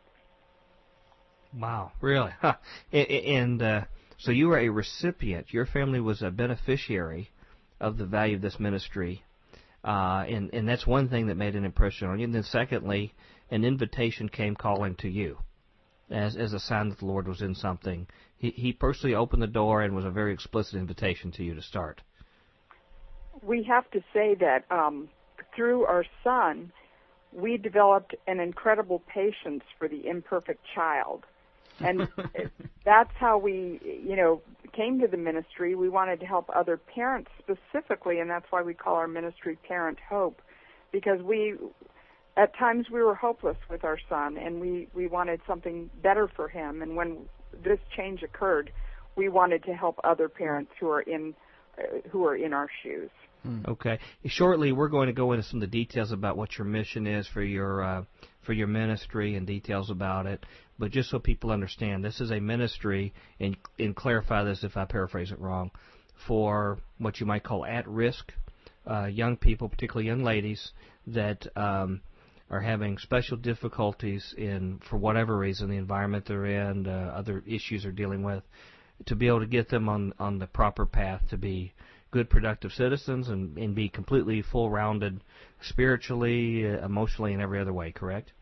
Wow, 1.58 1.93
really? 2.00 2.32
and 2.93 3.62
uh, 3.62 3.84
so 4.19 4.31
you 4.31 4.49
were 4.49 4.58
a 4.58 4.69
recipient. 4.69 5.52
Your 5.52 5.66
family 5.66 6.00
was 6.00 6.22
a 6.22 6.31
beneficiary 6.31 7.31
of 7.81 7.99
the 7.99 8.06
value 8.06 8.37
of 8.37 8.43
this 8.43 8.60
ministry, 8.60 9.25
uh, 9.84 10.25
and 10.28 10.50
and 10.52 10.69
that's 10.69 10.87
one 10.87 11.08
thing 11.08 11.26
that 11.26 11.37
made 11.37 11.56
an 11.56 11.64
impression 11.64 12.08
on 12.08 12.19
you. 12.19 12.25
And 12.25 12.34
then 12.34 12.44
secondly, 12.44 13.14
an 13.50 13.64
invitation 13.64 14.28
came 14.28 14.54
calling 14.54 14.94
to 14.96 15.08
you, 15.08 15.38
as 16.10 16.37
as 16.37 16.52
a 16.52 16.60
sign 16.60 16.88
that 16.90 16.99
the 16.99 17.06
Lord 17.06 17.28
was 17.28 17.43
in 17.43 17.54
something. 17.54 18.06
He 18.38 18.50
he 18.50 18.72
personally 18.72 19.14
opened 19.14 19.43
the 19.43 19.46
door 19.46 19.82
and 19.82 19.94
was 19.94 20.04
a 20.04 20.10
very 20.10 20.32
explicit 20.32 20.76
invitation 20.76 21.32
to 21.32 21.44
you 21.44 21.54
to 21.54 21.62
start. 21.62 22.00
We 23.42 23.62
have 23.64 23.90
to 23.90 24.00
say 24.12 24.34
that 24.36 24.64
um, 24.70 25.08
through 25.54 25.84
our 25.84 26.04
son, 26.22 26.72
we 27.32 27.56
developed 27.56 28.14
an 28.26 28.40
incredible 28.40 29.02
patience 29.12 29.64
for 29.78 29.88
the 29.88 30.06
imperfect 30.06 30.60
child. 30.74 31.24
And 31.80 32.08
that's 32.84 33.12
how 33.18 33.38
we 33.38 33.80
you 33.84 34.16
know 34.16 34.42
came 34.72 35.00
to 35.00 35.06
the 35.06 35.16
ministry. 35.16 35.74
We 35.74 35.88
wanted 35.88 36.20
to 36.20 36.26
help 36.26 36.50
other 36.54 36.76
parents 36.76 37.30
specifically 37.38 38.20
and 38.20 38.30
that's 38.30 38.46
why 38.50 38.62
we 38.62 38.74
call 38.74 38.96
our 38.96 39.08
ministry 39.08 39.58
parent 39.66 39.98
hope 40.08 40.40
because 40.92 41.22
we 41.22 41.56
at 42.37 42.56
times 42.56 42.87
we 42.90 43.02
were 43.02 43.14
hopeless 43.14 43.56
with 43.70 43.84
our 43.84 43.99
son 44.08 44.37
and 44.37 44.61
we 44.61 44.88
we 44.94 45.06
wanted 45.06 45.40
something 45.46 45.90
better 46.02 46.28
for 46.28 46.49
him. 46.49 46.82
And 46.82 46.96
when 46.96 47.18
this 47.64 47.78
change 47.96 48.22
occurred 48.22 48.70
we 49.16 49.28
wanted 49.28 49.64
to 49.64 49.75
help 49.75 49.99
other 50.04 50.28
parents 50.28 50.72
who 50.78 50.88
are 50.90 51.02
in 51.02 51.34
uh, 51.78 52.08
who 52.11 52.26
are 52.26 52.37
in 52.37 52.52
our 52.52 52.68
shoes 52.82 53.11
Hmm. 53.42 53.61
Okay. 53.66 53.99
Shortly, 54.26 54.72
we're 54.72 54.88
going 54.88 55.08
to 55.08 55.12
go 55.12 55.32
into 55.32 55.42
some 55.44 55.62
of 55.62 55.70
the 55.70 55.84
details 55.84 56.12
about 56.12 56.37
what 56.37 56.56
your 56.58 56.66
mission 56.66 57.06
is 57.06 57.26
for 57.26 57.42
your 57.42 57.82
uh, 57.82 58.04
for 58.42 58.52
your 58.52 58.68
ministry 58.68 59.34
and 59.37 59.46
details 59.46 59.90
about 59.90 60.26
it. 60.26 60.44
But 60.78 60.90
just 60.90 61.11
so 61.11 61.18
people 61.18 61.50
understand, 61.50 62.04
this 62.04 62.20
is 62.20 62.30
a 62.30 62.40
ministry, 62.40 63.12
and 63.40 63.56
and 63.78 63.96
clarify 63.96 64.44
this 64.44 64.64
if 64.64 64.76
I 64.76 64.84
paraphrase 64.84 65.32
it 65.32 65.40
wrong, 65.40 65.70
for 66.26 66.78
what 66.99 67.20
you 67.20 67.26
might 67.26 67.44
call 67.44 67.64
at-risk 67.64 68.32
uh, 68.88 69.06
young 69.06 69.37
people, 69.37 69.68
particularly 69.68 70.06
young 70.06 70.25
ladies 70.25 70.72
that. 71.06 71.46
Um, 71.56 72.00
are 72.50 72.61
having 72.61 72.99
special 72.99 73.38
difficulties 73.38 74.34
in, 74.37 74.78
for 74.90 74.99
whatever 74.99 75.38
reason, 75.38 75.70
the 75.70 75.76
environment 75.76 76.26
they're 76.28 76.44
in, 76.44 76.87
uh, 76.87 77.11
other 77.16 77.42
issues 77.46 77.84
they're 77.84 77.92
dealing 77.92 78.22
with, 78.22 78.42
to 79.06 79.16
be 79.16 79.26
able 79.26 79.40
to 79.40 79.46
get 79.46 79.70
them 79.70 79.88
on 79.88 80.12
on 80.18 80.38
the 80.38 80.46
proper 80.46 80.84
path 80.84 81.22
to 81.30 81.38
be 81.38 81.72
good, 82.12 82.31
productive 82.31 82.73
citizens 82.73 83.28
and, 83.28 83.59
and 83.59 83.75
be 83.75 83.88
completely 83.88 84.42
full 84.42 84.71
rounded 84.71 85.21
spiritually, 85.62 86.66
uh, 86.66 86.85
emotionally, 86.85 87.33
and 87.33 87.42
every 87.42 87.61
other 87.61 87.73
way, 87.73 87.90
correct? 87.90 88.33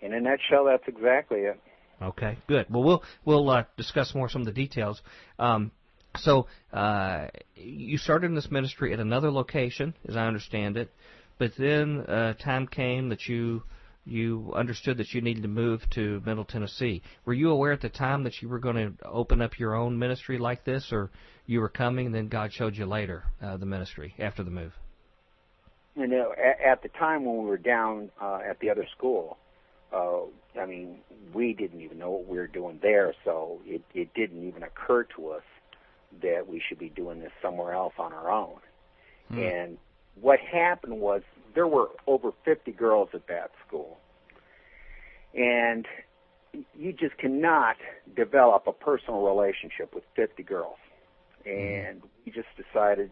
In 0.00 0.12
a 0.12 0.20
nutshell, 0.20 0.66
that's 0.66 0.86
exactly 0.86 1.40
it. 1.40 1.58
Okay, 2.00 2.38
good. 2.46 2.66
Well, 2.68 2.84
we'll 2.84 3.02
we'll 3.24 3.48
uh, 3.48 3.64
discuss 3.76 4.14
more 4.14 4.28
some 4.28 4.42
of 4.42 4.46
the 4.46 4.52
details. 4.52 5.00
Um, 5.38 5.72
so 6.18 6.46
uh, 6.72 7.28
you 7.54 7.96
started 7.96 8.26
in 8.26 8.34
this 8.34 8.50
ministry 8.50 8.92
at 8.92 9.00
another 9.00 9.30
location, 9.30 9.94
as 10.06 10.16
I 10.16 10.26
understand 10.26 10.76
it, 10.76 10.90
but 11.38 11.52
then 11.58 12.00
uh, 12.00 12.34
time 12.34 12.66
came 12.66 13.08
that 13.08 13.26
you 13.26 13.62
you 14.06 14.52
understood 14.54 14.98
that 14.98 15.12
you 15.12 15.20
needed 15.20 15.42
to 15.42 15.48
move 15.48 15.82
to 15.90 16.22
Middle 16.24 16.44
Tennessee. 16.44 17.02
Were 17.24 17.34
you 17.34 17.50
aware 17.50 17.72
at 17.72 17.80
the 17.80 17.88
time 17.88 18.22
that 18.22 18.40
you 18.40 18.48
were 18.48 18.60
going 18.60 18.76
to 18.76 19.06
open 19.06 19.42
up 19.42 19.58
your 19.58 19.74
own 19.74 19.98
ministry 19.98 20.38
like 20.38 20.64
this, 20.64 20.92
or 20.92 21.10
you 21.46 21.60
were 21.60 21.68
coming 21.68 22.06
and 22.06 22.14
then 22.14 22.28
God 22.28 22.52
showed 22.52 22.76
you 22.76 22.86
later 22.86 23.24
uh, 23.42 23.56
the 23.56 23.66
ministry 23.66 24.14
after 24.18 24.42
the 24.44 24.50
move? 24.50 24.72
You 25.96 26.06
know, 26.06 26.32
at, 26.32 26.60
at 26.60 26.82
the 26.82 26.88
time 26.88 27.24
when 27.24 27.38
we 27.38 27.46
were 27.46 27.56
down 27.56 28.10
uh, 28.20 28.38
at 28.48 28.60
the 28.60 28.70
other 28.70 28.86
school, 28.96 29.38
uh, 29.92 30.20
I 30.60 30.66
mean, 30.66 30.98
we 31.32 31.52
didn't 31.52 31.80
even 31.80 31.98
know 31.98 32.10
what 32.10 32.26
we 32.26 32.38
were 32.38 32.46
doing 32.46 32.78
there, 32.82 33.14
so 33.24 33.60
it, 33.64 33.82
it 33.94 34.14
didn't 34.14 34.46
even 34.46 34.62
occur 34.62 35.04
to 35.16 35.30
us 35.30 35.42
that 36.22 36.46
we 36.48 36.62
should 36.66 36.78
be 36.78 36.90
doing 36.90 37.20
this 37.20 37.32
somewhere 37.42 37.72
else 37.72 37.94
on 37.98 38.12
our 38.12 38.30
own. 38.30 38.58
Hmm. 39.28 39.38
And 39.38 39.78
what 40.20 40.38
happened 40.40 41.00
was 41.00 41.22
there 41.56 41.66
were 41.66 41.88
over 42.06 42.30
50 42.44 42.70
girls 42.72 43.08
at 43.14 43.26
that 43.26 43.50
school. 43.66 43.98
And 45.34 45.86
you 46.78 46.92
just 46.92 47.16
cannot 47.18 47.76
develop 48.14 48.66
a 48.68 48.72
personal 48.72 49.22
relationship 49.22 49.94
with 49.94 50.04
50 50.14 50.44
girls. 50.44 50.76
And 51.44 52.02
we 52.24 52.32
just 52.32 52.48
decided 52.56 53.10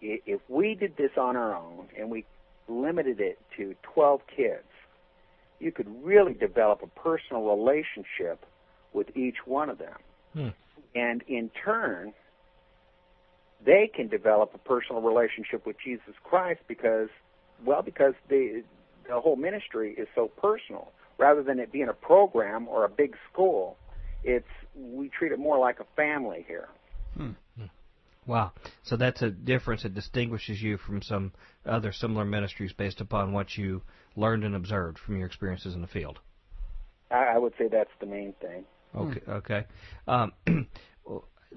if 0.00 0.40
we 0.48 0.74
did 0.74 0.96
this 0.96 1.10
on 1.18 1.36
our 1.36 1.54
own 1.54 1.88
and 1.98 2.10
we 2.10 2.24
limited 2.68 3.20
it 3.20 3.38
to 3.56 3.74
12 3.94 4.20
kids, 4.34 4.64
you 5.58 5.72
could 5.72 5.88
really 6.04 6.34
develop 6.34 6.82
a 6.82 7.00
personal 7.00 7.42
relationship 7.42 8.44
with 8.92 9.16
each 9.16 9.46
one 9.46 9.68
of 9.68 9.78
them. 9.78 9.98
Hmm. 10.32 10.48
And 10.94 11.22
in 11.26 11.50
turn, 11.64 12.12
they 13.64 13.90
can 13.92 14.08
develop 14.08 14.52
a 14.54 14.58
personal 14.58 15.02
relationship 15.02 15.66
with 15.66 15.76
Jesus 15.82 16.14
Christ 16.22 16.60
because, 16.68 17.08
well, 17.64 17.82
because 17.82 18.14
the 18.28 18.62
the 19.08 19.20
whole 19.20 19.36
ministry 19.36 19.94
is 19.98 20.08
so 20.14 20.28
personal. 20.28 20.92
rather 21.18 21.42
than 21.42 21.60
it 21.60 21.70
being 21.70 21.88
a 21.88 21.92
program 21.92 22.66
or 22.66 22.84
a 22.84 22.88
big 22.88 23.14
school, 23.30 23.76
it's 24.24 24.48
we 24.74 25.08
treat 25.08 25.30
it 25.30 25.38
more 25.38 25.58
like 25.58 25.78
a 25.80 25.86
family 25.96 26.44
here. 26.48 26.68
Hmm. 27.16 27.32
Wow. 28.26 28.52
So 28.82 28.96
that's 28.96 29.22
a 29.22 29.30
difference 29.30 29.82
that 29.82 29.94
distinguishes 29.94 30.62
you 30.62 30.78
from 30.78 31.02
some 31.02 31.32
other 31.66 31.92
similar 31.92 32.24
ministries 32.24 32.72
based 32.72 33.00
upon 33.00 33.32
what 33.32 33.56
you 33.56 33.82
learned 34.16 34.44
and 34.44 34.54
observed 34.54 34.98
from 34.98 35.18
your 35.18 35.26
experiences 35.26 35.74
in 35.74 35.82
the 35.82 35.86
field. 35.86 36.18
I, 37.10 37.34
I 37.34 37.38
would 37.38 37.52
say 37.58 37.68
that's 37.68 37.90
the 38.00 38.06
main 38.06 38.32
thing. 38.40 38.64
Okay. 38.96 39.20
Okay. 39.28 39.64
Um, 40.08 40.32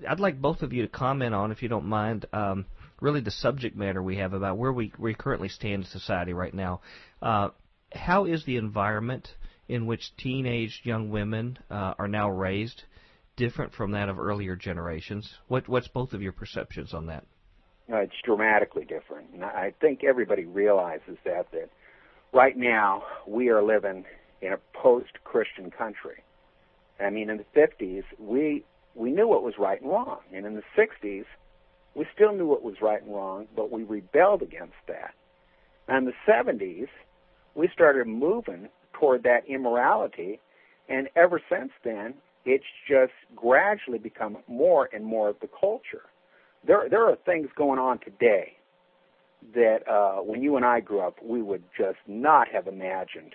I'd 0.07 0.19
like 0.19 0.41
both 0.41 0.61
of 0.61 0.73
you 0.73 0.83
to 0.83 0.87
comment 0.87 1.33
on, 1.33 1.51
if 1.51 1.63
you 1.63 1.69
don't 1.69 1.85
mind, 1.85 2.25
um, 2.33 2.65
really 3.01 3.21
the 3.21 3.31
subject 3.31 3.75
matter 3.75 4.01
we 4.01 4.17
have 4.17 4.33
about 4.33 4.57
where 4.57 4.73
we, 4.73 4.91
we 4.97 5.13
currently 5.13 5.49
stand 5.49 5.83
in 5.83 5.89
society 5.89 6.33
right 6.33 6.53
now. 6.53 6.81
Uh, 7.21 7.49
how 7.93 8.25
is 8.25 8.43
the 8.45 8.57
environment 8.57 9.27
in 9.67 9.85
which 9.85 10.15
teenage 10.17 10.81
young 10.83 11.09
women 11.09 11.57
uh, 11.69 11.93
are 11.99 12.07
now 12.07 12.29
raised 12.29 12.83
different 13.35 13.73
from 13.73 13.91
that 13.91 14.09
of 14.09 14.19
earlier 14.19 14.55
generations? 14.55 15.31
What, 15.47 15.67
what's 15.67 15.87
both 15.87 16.13
of 16.13 16.21
your 16.21 16.33
perceptions 16.33 16.93
on 16.93 17.07
that? 17.07 17.25
Uh, 17.91 17.97
it's 17.97 18.13
dramatically 18.25 18.83
different, 18.83 19.29
and 19.33 19.45
I 19.45 19.73
think 19.79 20.03
everybody 20.03 20.43
realizes 20.43 21.17
that 21.23 21.49
that 21.53 21.69
right 22.33 22.57
now 22.57 23.03
we 23.25 23.47
are 23.47 23.63
living 23.63 24.03
in 24.41 24.51
a 24.51 24.57
post-Christian 24.73 25.71
country. 25.71 26.21
I 26.99 27.09
mean, 27.11 27.29
in 27.29 27.37
the 27.37 27.45
50s, 27.55 28.03
we 28.19 28.65
we 28.93 29.11
knew 29.11 29.27
what 29.27 29.41
was 29.41 29.53
right 29.57 29.79
and 29.79 29.89
wrong, 29.89 30.19
and 30.33 30.45
in 30.45 30.55
the 30.55 30.63
60s, 30.77 31.23
we 31.97 32.05
still 32.13 32.31
knew 32.31 32.45
what 32.45 32.63
was 32.63 32.75
right 32.79 33.01
and 33.01 33.13
wrong, 33.13 33.47
but 33.55 33.71
we 33.71 33.83
rebelled 33.83 34.43
against 34.43 34.75
that. 34.87 35.15
And 35.87 36.07
in 36.07 36.13
the 36.13 36.31
70s, 36.31 36.87
we 37.55 37.67
started 37.73 38.05
moving 38.05 38.69
toward 38.93 39.23
that 39.23 39.47
immorality, 39.47 40.39
and 40.87 41.09
ever 41.15 41.41
since 41.49 41.71
then, 41.83 42.13
it's 42.45 42.63
just 42.87 43.13
gradually 43.35 43.97
become 43.97 44.37
more 44.47 44.89
and 44.93 45.03
more 45.03 45.27
of 45.27 45.37
the 45.41 45.49
culture. 45.59 46.03
There, 46.65 46.87
there 46.87 47.03
are 47.09 47.15
things 47.25 47.49
going 47.57 47.79
on 47.79 47.99
today 47.99 48.53
that 49.55 49.79
uh, 49.89 50.21
when 50.21 50.43
you 50.43 50.55
and 50.55 50.65
I 50.65 50.81
grew 50.81 50.99
up, 50.99 51.17
we 51.23 51.41
would 51.41 51.63
just 51.77 51.97
not 52.07 52.47
have 52.49 52.67
imagined 52.67 53.33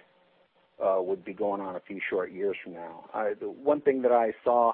uh, 0.83 0.97
would 1.01 1.25
be 1.25 1.33
going 1.33 1.61
on 1.61 1.77
a 1.77 1.81
few 1.81 2.01
short 2.09 2.33
years 2.33 2.57
from 2.63 2.75
now. 2.75 3.05
I, 3.13 3.35
the 3.39 3.51
one 3.51 3.81
thing 3.81 4.03
that 4.03 4.13
I 4.13 4.33
saw 4.45 4.73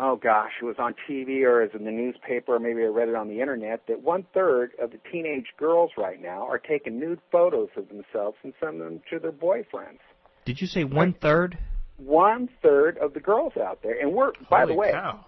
oh 0.00 0.16
gosh, 0.16 0.52
it 0.60 0.64
was 0.64 0.76
on 0.78 0.94
TV 1.08 1.42
or 1.44 1.62
it 1.62 1.72
was 1.72 1.80
in 1.80 1.84
the 1.84 1.92
newspaper, 1.92 2.56
or 2.56 2.58
maybe 2.58 2.82
I 2.82 2.86
read 2.86 3.08
it 3.08 3.14
on 3.14 3.28
the 3.28 3.40
internet, 3.40 3.86
that 3.86 4.02
one 4.02 4.24
third 4.34 4.72
of 4.80 4.90
the 4.90 4.98
teenage 5.12 5.46
girls 5.58 5.90
right 5.96 6.20
now 6.20 6.46
are 6.48 6.58
taking 6.58 6.98
nude 6.98 7.20
photos 7.30 7.68
of 7.76 7.88
themselves 7.88 8.36
and 8.42 8.52
sending 8.60 8.80
them 8.80 9.00
to 9.10 9.18
their 9.18 9.32
boyfriends. 9.32 10.00
Did 10.46 10.60
you 10.60 10.66
say 10.66 10.84
one 10.84 11.12
third? 11.12 11.58
One 11.98 12.48
third 12.62 12.96
of 12.98 13.12
the 13.12 13.20
girls 13.20 13.52
out 13.58 13.82
there, 13.82 14.00
and 14.00 14.12
we're 14.12 14.32
by 14.48 14.64
the 14.64 14.72
way, 14.74 14.90
cow. 14.90 15.26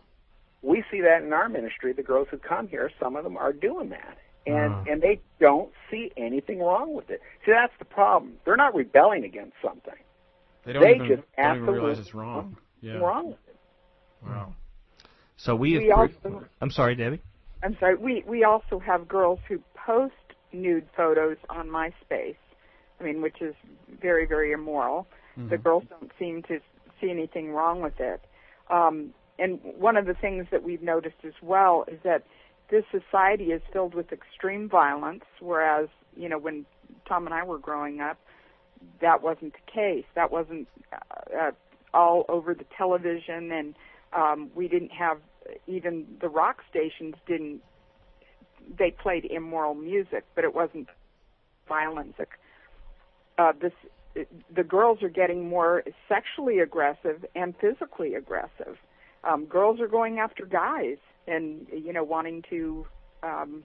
we 0.62 0.82
see 0.90 1.02
that 1.02 1.22
in 1.22 1.32
our 1.34 1.48
ministry. 1.50 1.92
The 1.92 2.02
girls 2.02 2.28
who 2.30 2.38
come 2.38 2.66
here, 2.66 2.90
some 2.98 3.14
of 3.14 3.24
them 3.24 3.36
are 3.36 3.52
doing 3.52 3.90
that, 3.90 4.16
and 4.46 4.72
Ah. 4.72 4.84
and 4.88 5.02
they 5.02 5.20
don't 5.38 5.70
see 5.90 6.10
anything 6.16 6.60
wrong 6.60 6.94
with 6.94 7.10
it. 7.10 7.20
See, 7.44 7.52
that's 7.52 7.74
the 7.78 7.84
problem. 7.84 8.38
They're 8.46 8.56
not 8.56 8.74
rebelling 8.74 9.24
against 9.24 9.52
something. 9.62 9.92
They 10.64 10.72
don't 10.72 10.82
they 10.82 10.94
even, 10.94 11.08
just 11.08 11.22
don't 11.36 11.56
even 11.56 11.74
realize 11.74 11.98
it's 11.98 12.14
wrong. 12.14 12.56
Yeah. 12.80 12.94
Wrong 12.94 13.26
with 13.28 13.48
it. 13.48 13.56
Wow. 14.24 14.54
So 15.42 15.56
we. 15.56 15.76
We 15.78 15.90
also, 15.90 16.44
I'm 16.60 16.70
sorry, 16.70 16.94
Debbie. 16.94 17.20
I'm 17.64 17.76
sorry. 17.80 17.96
We 17.96 18.22
we 18.26 18.44
also 18.44 18.78
have 18.78 19.08
girls 19.08 19.40
who 19.48 19.60
post 19.74 20.14
nude 20.52 20.86
photos 20.96 21.36
on 21.50 21.68
MySpace. 21.68 22.36
I 23.00 23.04
mean, 23.04 23.20
which 23.22 23.40
is 23.40 23.54
very 24.00 24.24
very 24.26 24.52
immoral. 24.52 25.08
The 25.48 25.58
girls 25.58 25.84
don't 25.88 26.12
seem 26.18 26.42
to 26.44 26.60
see 27.00 27.10
anything 27.10 27.52
wrong 27.52 27.80
with 27.80 27.98
it. 27.98 28.20
Um, 28.70 29.14
and 29.38 29.58
one 29.62 29.96
of 29.96 30.06
the 30.06 30.14
things 30.14 30.46
that 30.50 30.62
we've 30.62 30.82
noticed 30.82 31.24
as 31.24 31.32
well 31.42 31.84
is 31.88 31.98
that 32.04 32.24
this 32.70 32.84
society 32.92 33.46
is 33.46 33.62
filled 33.72 33.94
with 33.94 34.12
extreme 34.12 34.68
violence, 34.68 35.24
whereas 35.40 35.88
you 36.16 36.28
know 36.28 36.38
when 36.38 36.66
Tom 37.08 37.26
and 37.26 37.34
I 37.34 37.42
were 37.42 37.58
growing 37.58 38.00
up, 38.00 38.18
that 39.00 39.22
wasn't 39.22 39.54
the 39.54 39.72
case. 39.72 40.04
That 40.14 40.30
wasn't 40.30 40.68
uh, 40.92 41.36
uh, 41.36 41.50
all 41.92 42.26
over 42.28 42.54
the 42.54 42.66
television, 42.76 43.50
and 43.50 43.74
um, 44.12 44.50
we 44.54 44.68
didn't 44.68 44.92
have 44.92 45.18
even 45.66 46.06
the 46.20 46.28
rock 46.28 46.58
stations 46.70 47.14
didn't. 47.26 47.62
They 48.78 48.90
played 48.90 49.24
immoral 49.24 49.74
music, 49.74 50.24
but 50.34 50.44
it 50.44 50.54
wasn't 50.54 50.88
violence. 51.68 52.14
Uh, 53.38 53.52
this 53.60 53.72
the 54.54 54.62
girls 54.62 55.02
are 55.02 55.08
getting 55.08 55.48
more 55.48 55.82
sexually 56.08 56.58
aggressive 56.58 57.24
and 57.34 57.54
physically 57.60 58.14
aggressive. 58.14 58.76
Um, 59.24 59.46
girls 59.46 59.80
are 59.80 59.88
going 59.88 60.18
after 60.18 60.44
guys 60.44 60.98
and 61.26 61.66
you 61.72 61.92
know 61.92 62.04
wanting 62.04 62.44
to 62.50 62.86
um, 63.22 63.64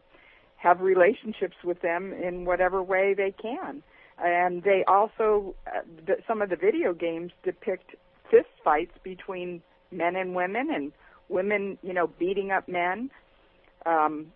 have 0.56 0.82
relationships 0.82 1.58
with 1.64 1.82
them 1.82 2.14
in 2.14 2.46
whatever 2.46 2.82
way 2.82 3.14
they 3.14 3.34
can. 3.40 3.84
And 4.24 4.64
they 4.64 4.84
also 4.88 5.56
uh, 5.68 5.82
the, 6.06 6.18
some 6.28 6.42
of 6.42 6.50
the 6.50 6.56
video 6.56 6.94
games 6.94 7.32
depict 7.44 7.96
fist 8.32 8.50
fights 8.64 8.94
between 9.04 9.62
men 9.92 10.16
and 10.16 10.36
women 10.36 10.70
and 10.74 10.92
women 11.30 11.78
you 11.82 11.94
know 11.94 12.08
beating 12.20 12.52
up 12.52 12.68
men. 12.68 13.10
Um, 13.86 14.28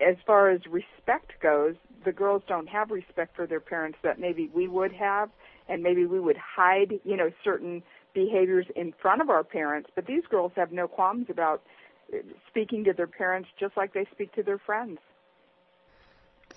as 0.00 0.16
far 0.26 0.50
as 0.50 0.60
respect 0.70 1.32
goes, 1.42 1.74
the 2.04 2.12
girls 2.12 2.42
don't 2.46 2.68
have 2.68 2.90
respect 2.90 3.34
for 3.34 3.46
their 3.46 3.60
parents 3.60 3.98
that 4.02 4.20
maybe 4.20 4.50
we 4.54 4.68
would 4.68 4.92
have, 4.92 5.30
and 5.68 5.82
maybe 5.82 6.06
we 6.06 6.20
would 6.20 6.36
hide, 6.36 7.00
you 7.04 7.16
know, 7.16 7.30
certain 7.42 7.82
behaviors 8.14 8.66
in 8.76 8.94
front 9.00 9.20
of 9.20 9.28
our 9.28 9.44
parents. 9.44 9.90
But 9.94 10.06
these 10.06 10.22
girls 10.30 10.52
have 10.56 10.72
no 10.72 10.86
qualms 10.86 11.26
about 11.28 11.62
uh, 12.12 12.18
speaking 12.48 12.84
to 12.84 12.92
their 12.92 13.06
parents 13.06 13.48
just 13.58 13.76
like 13.76 13.92
they 13.92 14.06
speak 14.12 14.32
to 14.34 14.42
their 14.42 14.58
friends. 14.58 14.98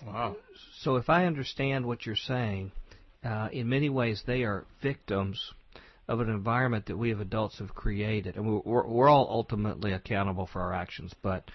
Wow. 0.05 0.37
So 0.79 0.95
if 0.95 1.09
I 1.09 1.25
understand 1.25 1.85
what 1.85 2.05
you're 2.05 2.15
saying, 2.15 2.71
uh, 3.23 3.49
in 3.51 3.69
many 3.69 3.89
ways 3.89 4.23
they 4.25 4.43
are 4.43 4.65
victims 4.81 5.53
of 6.11 6.19
an 6.19 6.29
environment 6.29 6.87
that 6.87 6.97
we 6.97 7.13
as 7.13 7.19
adults 7.21 7.59
have 7.59 7.73
created, 7.73 8.35
and 8.35 8.45
we're, 8.45 8.85
we're, 8.85 9.09
all 9.09 9.27
ultimately 9.29 9.93
accountable 9.93 10.45
for 10.45 10.59
our 10.59 10.73
actions. 10.73 11.13
But 11.21 11.49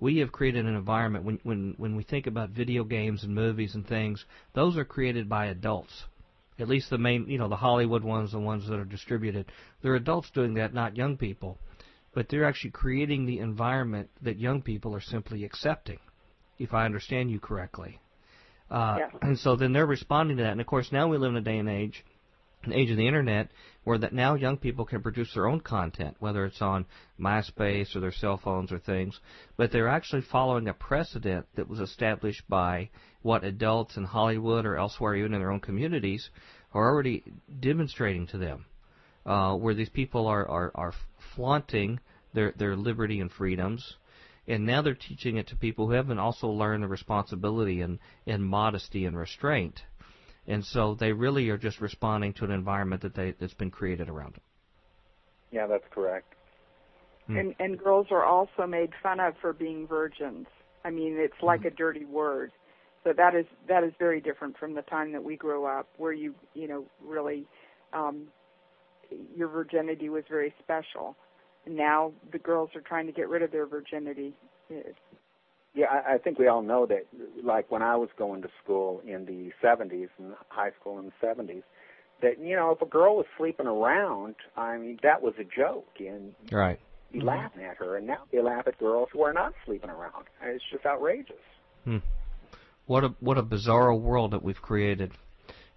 we 0.00 0.18
have 0.18 0.32
created 0.32 0.66
an 0.66 0.74
environment 0.76 1.24
when 1.24 1.38
when 1.44 1.74
when 1.78 1.96
we 1.96 2.02
think 2.02 2.26
about 2.26 2.50
video 2.50 2.84
games 2.84 3.24
and 3.24 3.34
movies 3.34 3.74
and 3.74 3.86
things, 3.86 4.26
those 4.52 4.76
are 4.76 4.84
created 4.84 5.30
by 5.30 5.46
adults. 5.46 6.04
At 6.58 6.68
least 6.68 6.90
the 6.90 6.98
main, 6.98 7.26
you 7.26 7.38
know, 7.38 7.48
the 7.48 7.56
Hollywood 7.56 8.04
ones, 8.04 8.32
the 8.32 8.38
ones 8.38 8.68
that 8.68 8.78
are 8.78 8.84
distributed, 8.84 9.46
they're 9.80 9.94
adults 9.94 10.30
doing 10.30 10.54
that, 10.54 10.74
not 10.74 10.96
young 10.96 11.16
people. 11.16 11.56
But 12.14 12.28
they're 12.28 12.44
actually 12.44 12.72
creating 12.72 13.24
the 13.24 13.38
environment 13.38 14.10
that 14.20 14.38
young 14.38 14.60
people 14.60 14.94
are 14.94 15.00
simply 15.00 15.44
accepting, 15.44 16.00
if 16.58 16.74
I 16.74 16.84
understand 16.84 17.30
you 17.30 17.40
correctly. 17.40 17.98
Uh, 18.70 18.96
Yeah. 18.98 19.08
And 19.22 19.38
so 19.38 19.56
then 19.56 19.72
they're 19.72 19.86
responding 19.86 20.36
to 20.36 20.42
that. 20.42 20.52
And 20.52 20.60
of 20.60 20.66
course, 20.66 20.92
now 20.92 21.08
we 21.08 21.16
live 21.16 21.30
in 21.30 21.38
a 21.38 21.40
day 21.40 21.56
and 21.56 21.70
age, 21.70 22.04
age 22.70 22.90
of 22.90 22.96
the 22.96 23.08
internet, 23.08 23.48
where 23.84 23.98
that 23.98 24.12
now 24.12 24.34
young 24.34 24.56
people 24.56 24.84
can 24.84 25.02
produce 25.02 25.34
their 25.34 25.48
own 25.48 25.60
content, 25.60 26.16
whether 26.20 26.44
it's 26.44 26.62
on 26.62 26.86
MySpace 27.18 27.96
or 27.96 28.00
their 28.00 28.12
cell 28.12 28.36
phones 28.36 28.70
or 28.70 28.78
things. 28.78 29.18
But 29.56 29.72
they're 29.72 29.88
actually 29.88 30.22
following 30.22 30.68
a 30.68 30.74
precedent 30.74 31.46
that 31.56 31.68
was 31.68 31.80
established 31.80 32.42
by 32.48 32.90
what 33.22 33.42
adults 33.42 33.96
in 33.96 34.04
Hollywood 34.04 34.66
or 34.66 34.76
elsewhere, 34.76 35.16
even 35.16 35.34
in 35.34 35.40
their 35.40 35.50
own 35.50 35.60
communities, 35.60 36.30
are 36.72 36.88
already 36.88 37.24
demonstrating 37.60 38.26
to 38.28 38.38
them. 38.38 38.66
Uh, 39.24 39.54
where 39.54 39.74
these 39.74 39.88
people 39.88 40.26
are, 40.26 40.48
are, 40.48 40.72
are 40.74 40.92
flaunting 41.36 42.00
their, 42.34 42.52
their 42.58 42.74
liberty 42.74 43.20
and 43.20 43.30
freedoms, 43.30 43.96
and 44.48 44.66
now 44.66 44.82
they're 44.82 44.94
teaching 44.96 45.36
it 45.36 45.46
to 45.46 45.56
people 45.56 45.86
who 45.86 45.92
haven't 45.92 46.18
also 46.18 46.48
learned 46.48 46.82
the 46.82 46.88
responsibility 46.88 47.80
and, 47.80 48.00
and 48.26 48.44
modesty 48.44 49.04
and 49.04 49.16
restraint. 49.16 49.80
And 50.46 50.64
so 50.64 50.94
they 50.94 51.12
really 51.12 51.48
are 51.50 51.58
just 51.58 51.80
responding 51.80 52.32
to 52.34 52.44
an 52.44 52.50
environment 52.50 53.02
that 53.02 53.14
they 53.14 53.34
that's 53.38 53.54
been 53.54 53.70
created 53.70 54.08
around 54.08 54.34
them. 54.34 54.42
Yeah, 55.52 55.66
that's 55.66 55.84
correct. 55.90 56.34
Hmm. 57.26 57.36
And 57.36 57.54
and 57.58 57.78
girls 57.78 58.08
are 58.10 58.24
also 58.24 58.66
made 58.66 58.90
fun 59.02 59.20
of 59.20 59.34
for 59.40 59.52
being 59.52 59.86
virgins. 59.86 60.46
I 60.84 60.90
mean, 60.90 61.16
it's 61.16 61.40
like 61.42 61.64
a 61.64 61.70
dirty 61.70 62.04
word. 62.04 62.50
So 63.04 63.12
that 63.16 63.34
is 63.34 63.46
that 63.68 63.84
is 63.84 63.92
very 63.98 64.20
different 64.20 64.56
from 64.58 64.74
the 64.74 64.82
time 64.82 65.12
that 65.12 65.22
we 65.22 65.36
grew 65.36 65.64
up, 65.64 65.88
where 65.96 66.12
you 66.12 66.34
you 66.54 66.66
know 66.66 66.84
really 67.04 67.46
um, 67.92 68.28
your 69.36 69.48
virginity 69.48 70.08
was 70.08 70.24
very 70.28 70.54
special. 70.62 71.16
Now 71.66 72.12
the 72.32 72.38
girls 72.38 72.70
are 72.74 72.80
trying 72.80 73.06
to 73.06 73.12
get 73.12 73.28
rid 73.28 73.42
of 73.42 73.52
their 73.52 73.66
virginity. 73.66 74.34
Yeah, 75.74 75.86
I, 75.86 76.14
I 76.14 76.18
think 76.18 76.38
we 76.38 76.48
all 76.48 76.62
know 76.62 76.86
that. 76.86 77.06
Like 77.42 77.70
when 77.70 77.82
I 77.82 77.96
was 77.96 78.10
going 78.18 78.42
to 78.42 78.48
school 78.62 79.00
in 79.06 79.24
the 79.24 79.50
'70s 79.66 80.08
and 80.18 80.34
high 80.48 80.70
school 80.80 80.98
in 80.98 81.06
the 81.06 81.26
'70s, 81.26 81.62
that 82.20 82.38
you 82.38 82.56
know 82.56 82.70
if 82.72 82.82
a 82.82 82.86
girl 82.86 83.16
was 83.16 83.26
sleeping 83.38 83.66
around, 83.66 84.34
I 84.56 84.76
mean 84.76 84.98
that 85.02 85.22
was 85.22 85.34
a 85.38 85.44
joke, 85.44 85.88
and 85.98 86.34
Right. 86.50 86.78
you 87.10 87.22
laugh 87.22 87.52
at 87.56 87.76
her. 87.78 87.96
And 87.96 88.06
now 88.06 88.24
they 88.30 88.42
laugh 88.42 88.66
at 88.66 88.78
girls 88.78 89.08
who 89.12 89.22
are 89.22 89.32
not 89.32 89.54
sleeping 89.64 89.90
around. 89.90 90.24
It's 90.42 90.64
just 90.70 90.84
outrageous. 90.84 91.36
What 92.86 93.04
a 93.04 93.08
what 93.20 93.38
a 93.38 93.42
bizarre 93.42 93.94
world 93.94 94.32
that 94.32 94.42
we've 94.42 94.60
created, 94.60 95.12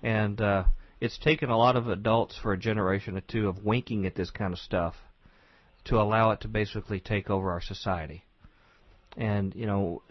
and 0.04 0.40
uh, 0.42 0.64
it's 1.00 1.18
taken 1.18 1.50
a 1.50 1.58
lot 1.58 1.76
of 1.76 1.88
adults 1.88 2.38
for 2.38 2.52
a 2.52 2.58
generation 2.58 3.16
or 3.18 3.22
two 3.22 3.48
of 3.48 3.64
winking 3.64 4.06
at 4.06 4.16
this 4.16 4.30
kind 4.32 4.52
of 4.54 4.60
stuff 4.60 4.96
to 5.86 6.02
allow 6.02 6.32
it 6.32 6.42
to 6.42 6.48
basically 6.48 7.00
take 7.00 7.30
over 7.30 7.52
our 7.52 7.62
society. 7.62 8.25
And 9.18 9.54
you 9.56 9.66
know, 9.66 10.02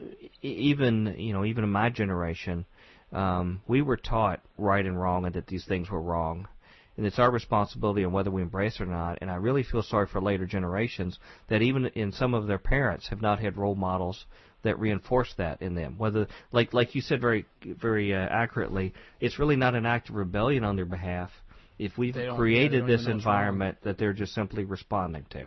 even 0.42 1.16
you 1.18 1.32
know, 1.32 1.44
even 1.44 1.64
in 1.64 1.70
my 1.70 1.90
generation, 1.90 2.64
um, 3.12 3.60
we 3.68 3.82
were 3.82 3.96
taught 3.96 4.40
right 4.58 4.84
and 4.84 5.00
wrong, 5.00 5.26
and 5.26 5.34
that 5.34 5.46
these 5.46 5.64
things 5.64 5.90
were 5.90 6.00
wrong. 6.00 6.48
And 6.96 7.06
it's 7.06 7.18
our 7.18 7.30
responsibility 7.30 8.04
on 8.04 8.12
whether 8.12 8.30
we 8.30 8.40
embrace 8.40 8.76
it 8.76 8.82
or 8.82 8.86
not. 8.86 9.18
And 9.20 9.28
I 9.30 9.34
really 9.34 9.64
feel 9.64 9.82
sorry 9.82 10.06
for 10.06 10.20
later 10.20 10.46
generations 10.46 11.18
that 11.48 11.60
even 11.60 11.86
in 11.86 12.12
some 12.12 12.34
of 12.34 12.46
their 12.46 12.58
parents 12.58 13.08
have 13.08 13.20
not 13.20 13.40
had 13.40 13.56
role 13.56 13.74
models 13.74 14.24
that 14.62 14.78
reinforce 14.78 15.32
that 15.36 15.60
in 15.60 15.74
them. 15.74 15.96
Whether, 15.98 16.28
like 16.52 16.72
like 16.72 16.94
you 16.94 17.00
said 17.00 17.20
very 17.20 17.46
very 17.62 18.14
uh, 18.14 18.18
accurately, 18.18 18.94
it's 19.20 19.38
really 19.38 19.56
not 19.56 19.74
an 19.74 19.86
act 19.86 20.08
of 20.08 20.14
rebellion 20.14 20.64
on 20.64 20.76
their 20.76 20.86
behalf 20.86 21.30
if 21.78 21.98
we've 21.98 22.16
created 22.36 22.86
this 22.86 23.06
environment 23.06 23.78
that 23.82 23.98
they're 23.98 24.12
just 24.12 24.34
simply 24.34 24.64
responding 24.64 25.26
to. 25.30 25.46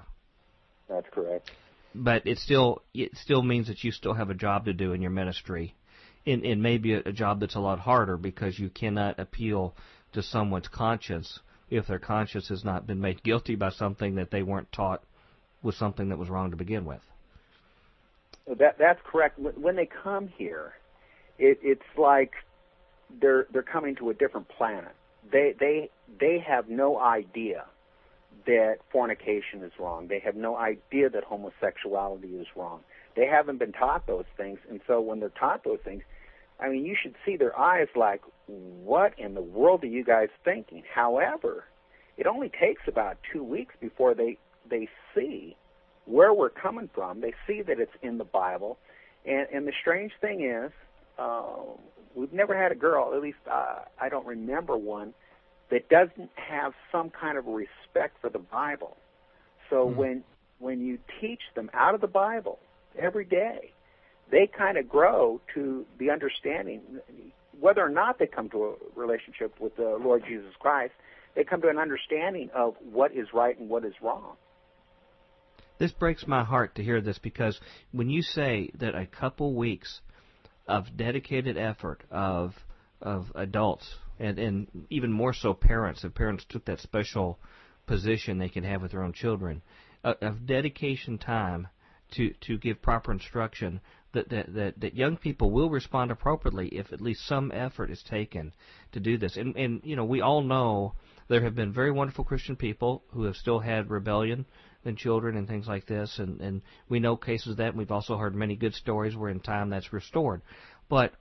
That's 0.90 1.08
correct. 1.12 1.52
But 2.00 2.28
it 2.28 2.38
still 2.38 2.84
it 2.94 3.18
still 3.18 3.42
means 3.42 3.68
that 3.68 3.84
you 3.84 3.92
still 3.92 4.14
have 4.14 4.30
a 4.30 4.36
job 4.36 4.66
to 4.66 4.74
do 4.74 4.94
in 4.94 5.02
your 5.02 5.12
ministry, 5.12 5.76
and, 6.26 6.46
and 6.46 6.62
maybe 6.62 6.94
a, 6.94 7.02
a 7.06 7.12
job 7.12 7.40
that's 7.40 7.56
a 7.56 7.60
lot 7.60 7.80
harder 7.80 8.18
because 8.18 8.60
you 8.60 8.70
cannot 8.70 9.20
appeal 9.20 9.74
to 10.14 10.22
someone's 10.22 10.68
conscience 10.68 11.40
if 11.70 11.88
their 11.88 12.00
conscience 12.00 12.50
has 12.50 12.64
not 12.64 12.88
been 12.88 13.02
made 13.02 13.24
guilty 13.24 13.56
by 13.56 13.70
something 13.72 14.16
that 14.16 14.32
they 14.32 14.44
weren't 14.44 14.72
taught 14.72 15.04
was 15.64 15.76
something 15.76 16.10
that 16.10 16.18
was 16.18 16.30
wrong 16.30 16.52
to 16.52 16.58
begin 16.58 16.86
with. 16.86 17.02
That 18.48 18.78
that's 18.78 19.02
correct. 19.04 19.40
When 19.40 19.76
they 19.76 19.88
come 19.88 20.28
here, 20.28 20.74
it, 21.40 21.60
it's 21.62 21.82
like 21.98 22.32
they're 23.20 23.48
they're 23.52 23.64
coming 23.64 23.96
to 23.98 24.10
a 24.10 24.14
different 24.14 24.48
planet. 24.50 24.96
They 25.32 25.54
they 25.60 25.90
they 26.20 26.40
have 26.48 26.70
no 26.70 27.00
idea 27.00 27.66
that 28.48 28.78
fornication 28.92 29.62
is 29.62 29.72
wrong. 29.80 30.08
They 30.08 30.20
have 30.20 30.36
no 30.36 30.58
idea 30.58 31.10
that 31.10 31.24
homosexuality 31.26 32.30
is 32.30 32.48
wrong. 32.56 32.80
They 33.16 33.28
haven't 33.28 33.60
been 33.60 33.74
taught 33.74 34.08
those 34.08 34.26
things, 34.38 34.60
and 34.70 34.80
so 34.88 35.02
when 35.02 35.20
they're 35.20 35.30
taught 35.30 35.64
those 35.64 35.80
things, 35.84 36.04
I 36.60 36.70
mean, 36.70 36.86
you 36.86 36.96
should 37.00 37.16
see 37.26 37.36
their 37.38 37.58
eyes 37.58 37.88
like, 37.96 38.22
"What 38.48 39.14
in 39.20 39.36
the 39.36 39.42
world 39.42 39.84
are 39.84 39.88
you 39.88 40.04
guys 40.04 40.30
thinking?" 40.44 40.84
However, 40.92 41.66
it 42.16 42.26
only 42.26 42.50
takes 42.50 42.88
about 42.88 43.18
two 43.32 43.44
weeks 43.44 43.76
before 43.80 44.14
they 44.16 44.38
they 44.68 44.88
see 45.14 45.56
where 46.06 46.34
we're 46.34 46.50
coming 46.50 46.90
from. 46.94 47.22
They 47.22 47.34
see 47.46 47.62
that 47.62 47.80
it's 47.80 47.96
in 48.02 48.18
the 48.18 48.24
Bible, 48.24 48.78
and 49.26 49.48
and 49.52 49.68
the 49.68 49.74
strange 49.82 50.14
thing 50.22 50.42
is, 50.42 50.72
uh, 51.20 51.54
we've 52.16 52.34
never 52.34 52.56
had 52.58 52.72
a 52.72 52.76
girl, 52.76 53.14
at 53.14 53.22
least 53.22 53.40
uh, 53.50 53.80
I 54.00 54.10
don't 54.10 54.26
remember 54.26 54.78
one, 54.78 55.14
that 55.72 55.90
doesn't 55.90 56.30
have 56.36 56.74
some 56.92 57.10
kind 57.10 57.38
of 57.38 57.46
respect 57.46 58.18
for 58.22 58.30
the 58.30 58.40
Bible. 58.40 58.98
So 59.70 59.88
mm-hmm. 59.88 59.98
when 59.98 60.24
when 60.60 60.82
you 60.82 60.98
teach 61.22 61.42
them 61.56 61.70
out 61.74 61.94
of 61.94 62.02
the 62.02 62.08
Bible 62.08 62.60
every 62.98 63.26
day, 63.26 63.74
they 64.32 64.48
kind 64.48 64.78
of 64.78 64.90
grow 64.90 65.40
to 65.54 65.86
the 66.00 66.10
understanding 66.10 66.82
whether 67.60 67.84
or 67.84 67.90
not 67.90 68.20
they 68.20 68.28
come 68.28 68.50
to 68.50 68.66
a 68.66 68.74
relationship 68.96 69.60
with 69.60 69.76
the 69.76 69.98
Lord 70.02 70.24
Jesus 70.28 70.54
Christ, 70.60 70.94
they 71.36 71.44
come 71.44 71.62
to 71.62 71.70
an 71.70 71.78
understanding 71.78 72.50
of 72.56 72.76
what 72.92 73.12
is 73.12 73.28
right 73.34 73.58
and 73.60 73.70
what 73.70 73.86
is 73.86 73.94
wrong. 74.02 74.36
This 75.80 75.92
breaks 75.92 76.26
my 76.26 76.44
heart 76.44 76.76
to 76.76 76.84
hear 76.84 77.02
this 77.02 77.20
because 77.20 77.60
when 77.92 78.10
you 78.10 78.22
say 78.22 78.72
that 78.80 78.96
a 78.96 79.06
couple 79.06 79.54
weeks 79.54 80.02
of 80.68 80.98
dedicated 80.98 81.58
effort 81.58 82.04
of 82.10 82.54
of 83.00 83.28
adults 83.36 83.96
and 84.20 84.40
and 84.40 84.68
even 84.90 85.12
more 85.12 85.34
so 85.34 85.54
parents, 85.54 86.04
if 86.04 86.14
parents 86.14 86.46
took 86.48 86.66
that 86.66 86.80
special 86.80 87.40
position 87.86 88.38
they 88.38 88.50
can 88.50 88.64
have 88.64 88.82
with 88.82 88.92
their 88.92 89.04
own 89.04 89.14
children, 89.14 89.62
uh, 90.04 90.14
of 90.22 90.46
dedication 90.46 91.18
time 91.18 91.68
to 92.12 92.34
to 92.42 92.58
give 92.58 92.82
proper 92.82 93.12
instruction 93.12 93.82
that, 94.14 94.30
that 94.30 94.54
that 94.54 94.80
that 94.80 94.96
young 94.96 95.18
people 95.18 95.52
will 95.52 95.70
respond 95.70 96.12
appropriately 96.12 96.68
if 96.70 96.94
at 96.94 97.02
least 97.02 97.26
some 97.28 97.52
effort 97.52 97.92
is 97.92 98.02
taken 98.04 98.54
to 98.92 99.00
do 99.00 99.18
this. 99.18 99.38
And 99.38 99.56
and 99.56 99.82
you 99.84 99.96
know 99.96 100.06
we 100.06 100.22
all 100.22 100.42
know 100.42 100.94
there 101.28 101.44
have 101.44 101.56
been 101.56 101.74
very 101.74 101.92
wonderful 101.92 102.24
Christian 102.24 102.56
people 102.56 103.04
who 103.10 103.24
have 103.24 103.36
still 103.36 103.60
had 103.60 103.90
rebellion 103.90 104.46
in 104.86 104.96
children 104.96 105.36
and 105.36 105.48
things 105.48 105.68
like 105.68 105.86
this, 105.86 106.20
and 106.20 106.40
and 106.42 106.62
we 106.88 107.00
know 107.00 107.18
cases 107.18 107.52
of 107.52 107.58
that. 107.58 107.70
And 107.70 107.78
we've 107.78 107.92
also 107.92 108.18
heard 108.18 108.36
many 108.36 108.56
good 108.56 108.74
stories 108.74 109.16
where 109.16 109.30
in 109.30 109.40
time 109.40 109.70
that's 109.70 109.92
restored. 109.92 110.42
But 110.90 111.14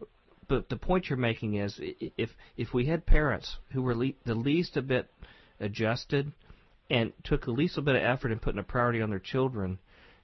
but 0.48 0.68
the 0.68 0.76
point 0.76 1.08
you're 1.08 1.16
making 1.16 1.54
is 1.54 1.78
if 1.80 2.30
if 2.56 2.72
we 2.72 2.86
had 2.86 3.06
parents 3.06 3.56
who 3.72 3.82
were 3.82 3.94
le- 3.94 4.12
the 4.24 4.34
least 4.34 4.76
a 4.76 4.82
bit 4.82 5.10
adjusted 5.60 6.32
and 6.90 7.12
took 7.24 7.44
the 7.44 7.50
least 7.50 7.78
a 7.78 7.82
bit 7.82 7.96
of 7.96 8.02
effort 8.02 8.30
in 8.30 8.38
putting 8.38 8.60
a 8.60 8.64
priority 8.64 9.02
on 9.02 9.10
their 9.10 9.18
children, 9.18 9.78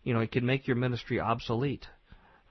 you 0.04 0.14
know, 0.14 0.20
it 0.20 0.30
could 0.30 0.44
make 0.44 0.66
your 0.66 0.76
ministry 0.76 1.18
obsolete. 1.18 1.86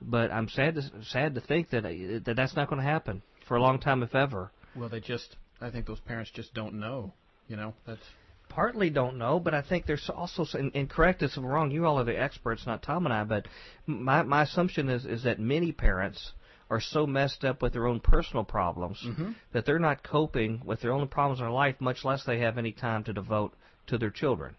But 0.01 0.31
I'm 0.31 0.49
sad 0.49 0.75
to 0.75 0.84
sad 1.03 1.36
to 1.36 1.41
think 1.41 1.69
that 1.69 1.86
uh, 1.86 2.19
that 2.25 2.34
that's 2.36 2.55
not 2.55 2.69
going 2.69 2.81
to 2.81 2.88
happen 2.88 3.21
for 3.47 3.55
a 3.55 3.62
long 3.62 3.79
time, 3.79 4.03
if 4.03 4.15
ever. 4.15 4.51
Well, 4.75 4.89
they 4.89 4.99
just 4.99 5.36
I 5.62 5.69
think 5.69 5.86
those 5.86 5.99
parents 5.99 6.31
just 6.34 6.53
don't 6.53 6.79
know. 6.79 7.13
You 7.47 7.55
know, 7.55 7.73
that's 7.86 8.01
partly 8.49 8.89
don't 8.89 9.17
know, 9.17 9.39
but 9.39 9.53
I 9.53 9.62
think 9.62 9.86
there's 9.86 10.10
also 10.10 10.45
and, 10.57 10.71
and 10.75 10.89
correct 10.89 11.21
us 11.23 11.31
if 11.31 11.38
I'm 11.38 11.45
wrong. 11.45 11.71
You 11.71 11.86
all 11.86 11.99
are 11.99 12.03
the 12.03 12.19
experts, 12.19 12.65
not 12.65 12.81
Tom 12.81 13.05
and 13.05 13.13
I. 13.13 13.23
But 13.23 13.47
my 13.86 14.23
my 14.23 14.43
assumption 14.43 14.89
is 14.89 15.05
is 15.05 15.23
that 15.23 15.39
many 15.39 15.71
parents 15.71 16.31
are 16.71 16.79
so 16.79 17.05
messed 17.05 17.43
up 17.43 17.62
with 17.62 17.73
their 17.73 17.86
own 17.86 17.99
personal 17.99 18.45
problems 18.45 18.97
mm-hmm. 19.05 19.31
that 19.51 19.65
they're 19.65 19.77
not 19.77 20.01
coping 20.03 20.62
with 20.63 20.79
their 20.79 20.93
own 20.93 21.05
problems 21.05 21.39
in 21.39 21.45
their 21.45 21.51
life, 21.51 21.75
much 21.81 22.05
less 22.05 22.23
they 22.23 22.39
have 22.39 22.57
any 22.57 22.71
time 22.71 23.03
to 23.03 23.12
devote 23.12 23.53
to 23.88 23.97
their 23.97 24.10
children. 24.10 24.55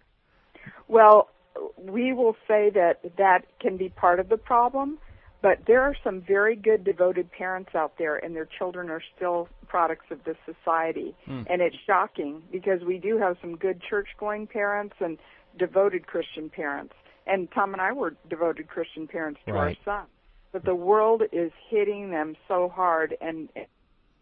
Well, 0.88 1.30
we 1.78 2.12
will 2.12 2.36
say 2.46 2.70
that 2.74 3.00
that 3.16 3.46
can 3.60 3.78
be 3.78 3.88
part 3.88 4.20
of 4.20 4.28
the 4.28 4.36
problem, 4.36 4.98
but 5.40 5.60
there 5.66 5.80
are 5.80 5.96
some 6.04 6.20
very 6.20 6.54
good 6.54 6.84
devoted 6.84 7.32
parents 7.32 7.70
out 7.74 7.94
there, 7.96 8.16
and 8.16 8.36
their 8.36 8.48
children 8.58 8.90
are 8.90 9.02
still 9.16 9.48
products 9.66 10.04
of 10.10 10.22
this 10.24 10.36
society. 10.44 11.14
Mm. 11.26 11.46
And 11.48 11.62
it's 11.62 11.76
shocking 11.86 12.42
because 12.52 12.82
we 12.86 12.98
do 12.98 13.16
have 13.16 13.38
some 13.40 13.56
good 13.56 13.80
church 13.88 14.08
going 14.20 14.46
parents 14.46 14.96
and 15.00 15.16
devoted 15.58 16.06
Christian 16.06 16.50
parents. 16.50 16.92
And 17.26 17.48
Tom 17.52 17.72
and 17.72 17.80
I 17.80 17.92
were 17.92 18.14
devoted 18.28 18.68
Christian 18.68 19.08
parents 19.08 19.40
to 19.46 19.54
right. 19.54 19.78
our 19.86 20.00
son 20.02 20.06
but 20.52 20.64
the 20.64 20.74
world 20.74 21.22
is 21.32 21.50
hitting 21.68 22.10
them 22.10 22.34
so 22.48 22.70
hard 22.74 23.16
and, 23.20 23.48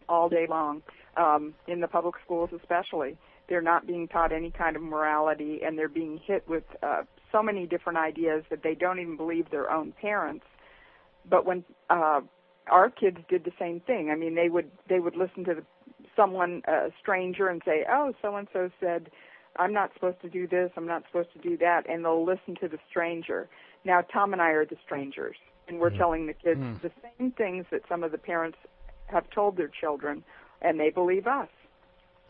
all 0.09 0.27
day 0.27 0.45
long 0.49 0.81
um, 1.17 1.53
in 1.67 1.79
the 1.79 1.87
public 1.87 2.15
schools 2.23 2.49
especially. 2.59 3.17
They're 3.47 3.61
not 3.61 3.85
being 3.85 4.07
taught 4.07 4.31
any 4.31 4.51
kind 4.51 4.75
of 4.75 4.81
morality 4.81 5.61
and 5.65 5.77
they're 5.77 5.89
being 5.89 6.19
hit 6.25 6.47
with 6.47 6.63
uh, 6.83 7.03
so 7.31 7.41
many 7.43 7.65
different 7.65 7.99
ideas 7.99 8.43
that 8.49 8.63
they 8.63 8.75
don't 8.75 8.99
even 8.99 9.17
believe 9.17 9.49
their 9.51 9.71
own 9.71 9.93
parents. 10.01 10.45
But 11.29 11.45
when 11.45 11.63
uh, 11.89 12.21
our 12.69 12.89
kids 12.89 13.17
did 13.29 13.43
the 13.43 13.51
same 13.59 13.79
thing 13.81 14.09
i 14.11 14.15
mean 14.15 14.35
they 14.35 14.49
would 14.49 14.69
they 14.89 14.99
would 14.99 15.15
listen 15.15 15.43
to 15.43 15.53
the, 15.55 15.63
someone 16.15 16.61
a 16.67 16.89
stranger 16.99 17.47
and 17.47 17.61
say 17.65 17.85
oh 17.89 18.13
so 18.21 18.35
and 18.35 18.47
so 18.53 18.69
said 18.79 19.09
i'm 19.57 19.73
not 19.73 19.91
supposed 19.93 20.21
to 20.21 20.29
do 20.29 20.47
this 20.47 20.71
i'm 20.77 20.87
not 20.87 21.03
supposed 21.07 21.31
to 21.33 21.39
do 21.39 21.57
that 21.57 21.89
and 21.89 22.03
they'll 22.03 22.25
listen 22.25 22.55
to 22.59 22.67
the 22.67 22.77
stranger. 22.89 23.49
Now 23.83 24.01
tom 24.01 24.33
and 24.33 24.41
i 24.41 24.49
are 24.51 24.65
the 24.65 24.77
strangers 24.83 25.35
and 25.67 25.79
we're 25.79 25.91
mm. 25.91 25.97
telling 25.97 26.27
the 26.27 26.33
kids 26.33 26.59
mm. 26.59 26.81
the 26.81 26.91
same 27.17 27.31
things 27.31 27.65
that 27.71 27.81
some 27.87 28.03
of 28.03 28.11
the 28.11 28.17
parents 28.17 28.57
have 29.05 29.29
told 29.29 29.57
their 29.57 29.69
children, 29.79 30.23
and 30.61 30.79
they 30.79 30.89
believe 30.89 31.27
us. 31.27 31.49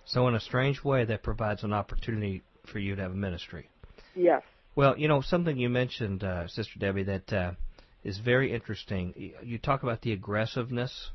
So, 0.06 0.28
in 0.28 0.36
a 0.36 0.40
strange 0.40 0.84
way, 0.84 1.06
that 1.06 1.24
provides 1.24 1.64
an 1.64 1.74
opportunity 1.74 2.42
for 2.72 2.80
you 2.80 2.96
to 2.96 3.02
have 3.02 3.12
a 3.12 3.16
ministry. 3.16 3.70
Yes. 4.16 4.42
Well, 4.76 4.98
you 4.98 5.08
know, 5.08 5.22
something 5.22 5.58
you 5.58 5.70
mentioned, 5.70 6.24
uh, 6.24 6.48
Sister 6.48 6.80
Debbie, 6.80 7.04
that 7.04 7.34
uh, 7.34 7.52
is 8.04 8.18
very 8.18 8.54
interesting. 8.54 9.34
You 9.44 9.58
talk 9.58 9.84
about 9.84 10.02
the 10.02 10.14
aggressiveness 10.14 11.12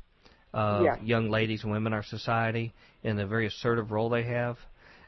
of 0.53 0.83
yes. 0.83 0.97
young 1.03 1.29
ladies 1.29 1.63
and 1.63 1.71
women 1.71 1.93
in 1.93 1.97
our 1.97 2.03
society 2.03 2.73
and 3.03 3.17
the 3.17 3.25
very 3.25 3.47
assertive 3.47 3.91
role 3.91 4.09
they 4.09 4.23
have. 4.23 4.57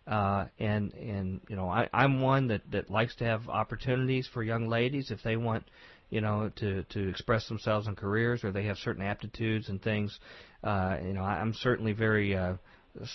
Uh, 0.07 0.45
and 0.57 0.91
and 0.95 1.39
you 1.49 1.55
know 1.55 1.69
I, 1.69 1.87
I'm 1.93 2.21
one 2.21 2.47
that 2.47 2.61
that 2.71 2.89
likes 2.89 3.15
to 3.17 3.25
have 3.25 3.47
opportunities 3.47 4.27
for 4.33 4.41
young 4.41 4.67
ladies 4.67 5.11
if 5.11 5.21
they 5.21 5.37
want 5.37 5.65
you 6.09 6.21
know, 6.21 6.51
to 6.57 6.83
to 6.83 7.09
express 7.09 7.47
themselves 7.47 7.87
in 7.87 7.95
careers 7.95 8.43
or 8.43 8.51
they 8.51 8.65
have 8.65 8.77
certain 8.77 9.03
aptitudes 9.03 9.69
and 9.69 9.81
things. 9.81 10.19
Uh, 10.63 10.97
you 11.03 11.13
know, 11.13 11.23
I'm 11.23 11.53
certainly 11.53 11.93
very 11.93 12.35
uh, 12.35 12.55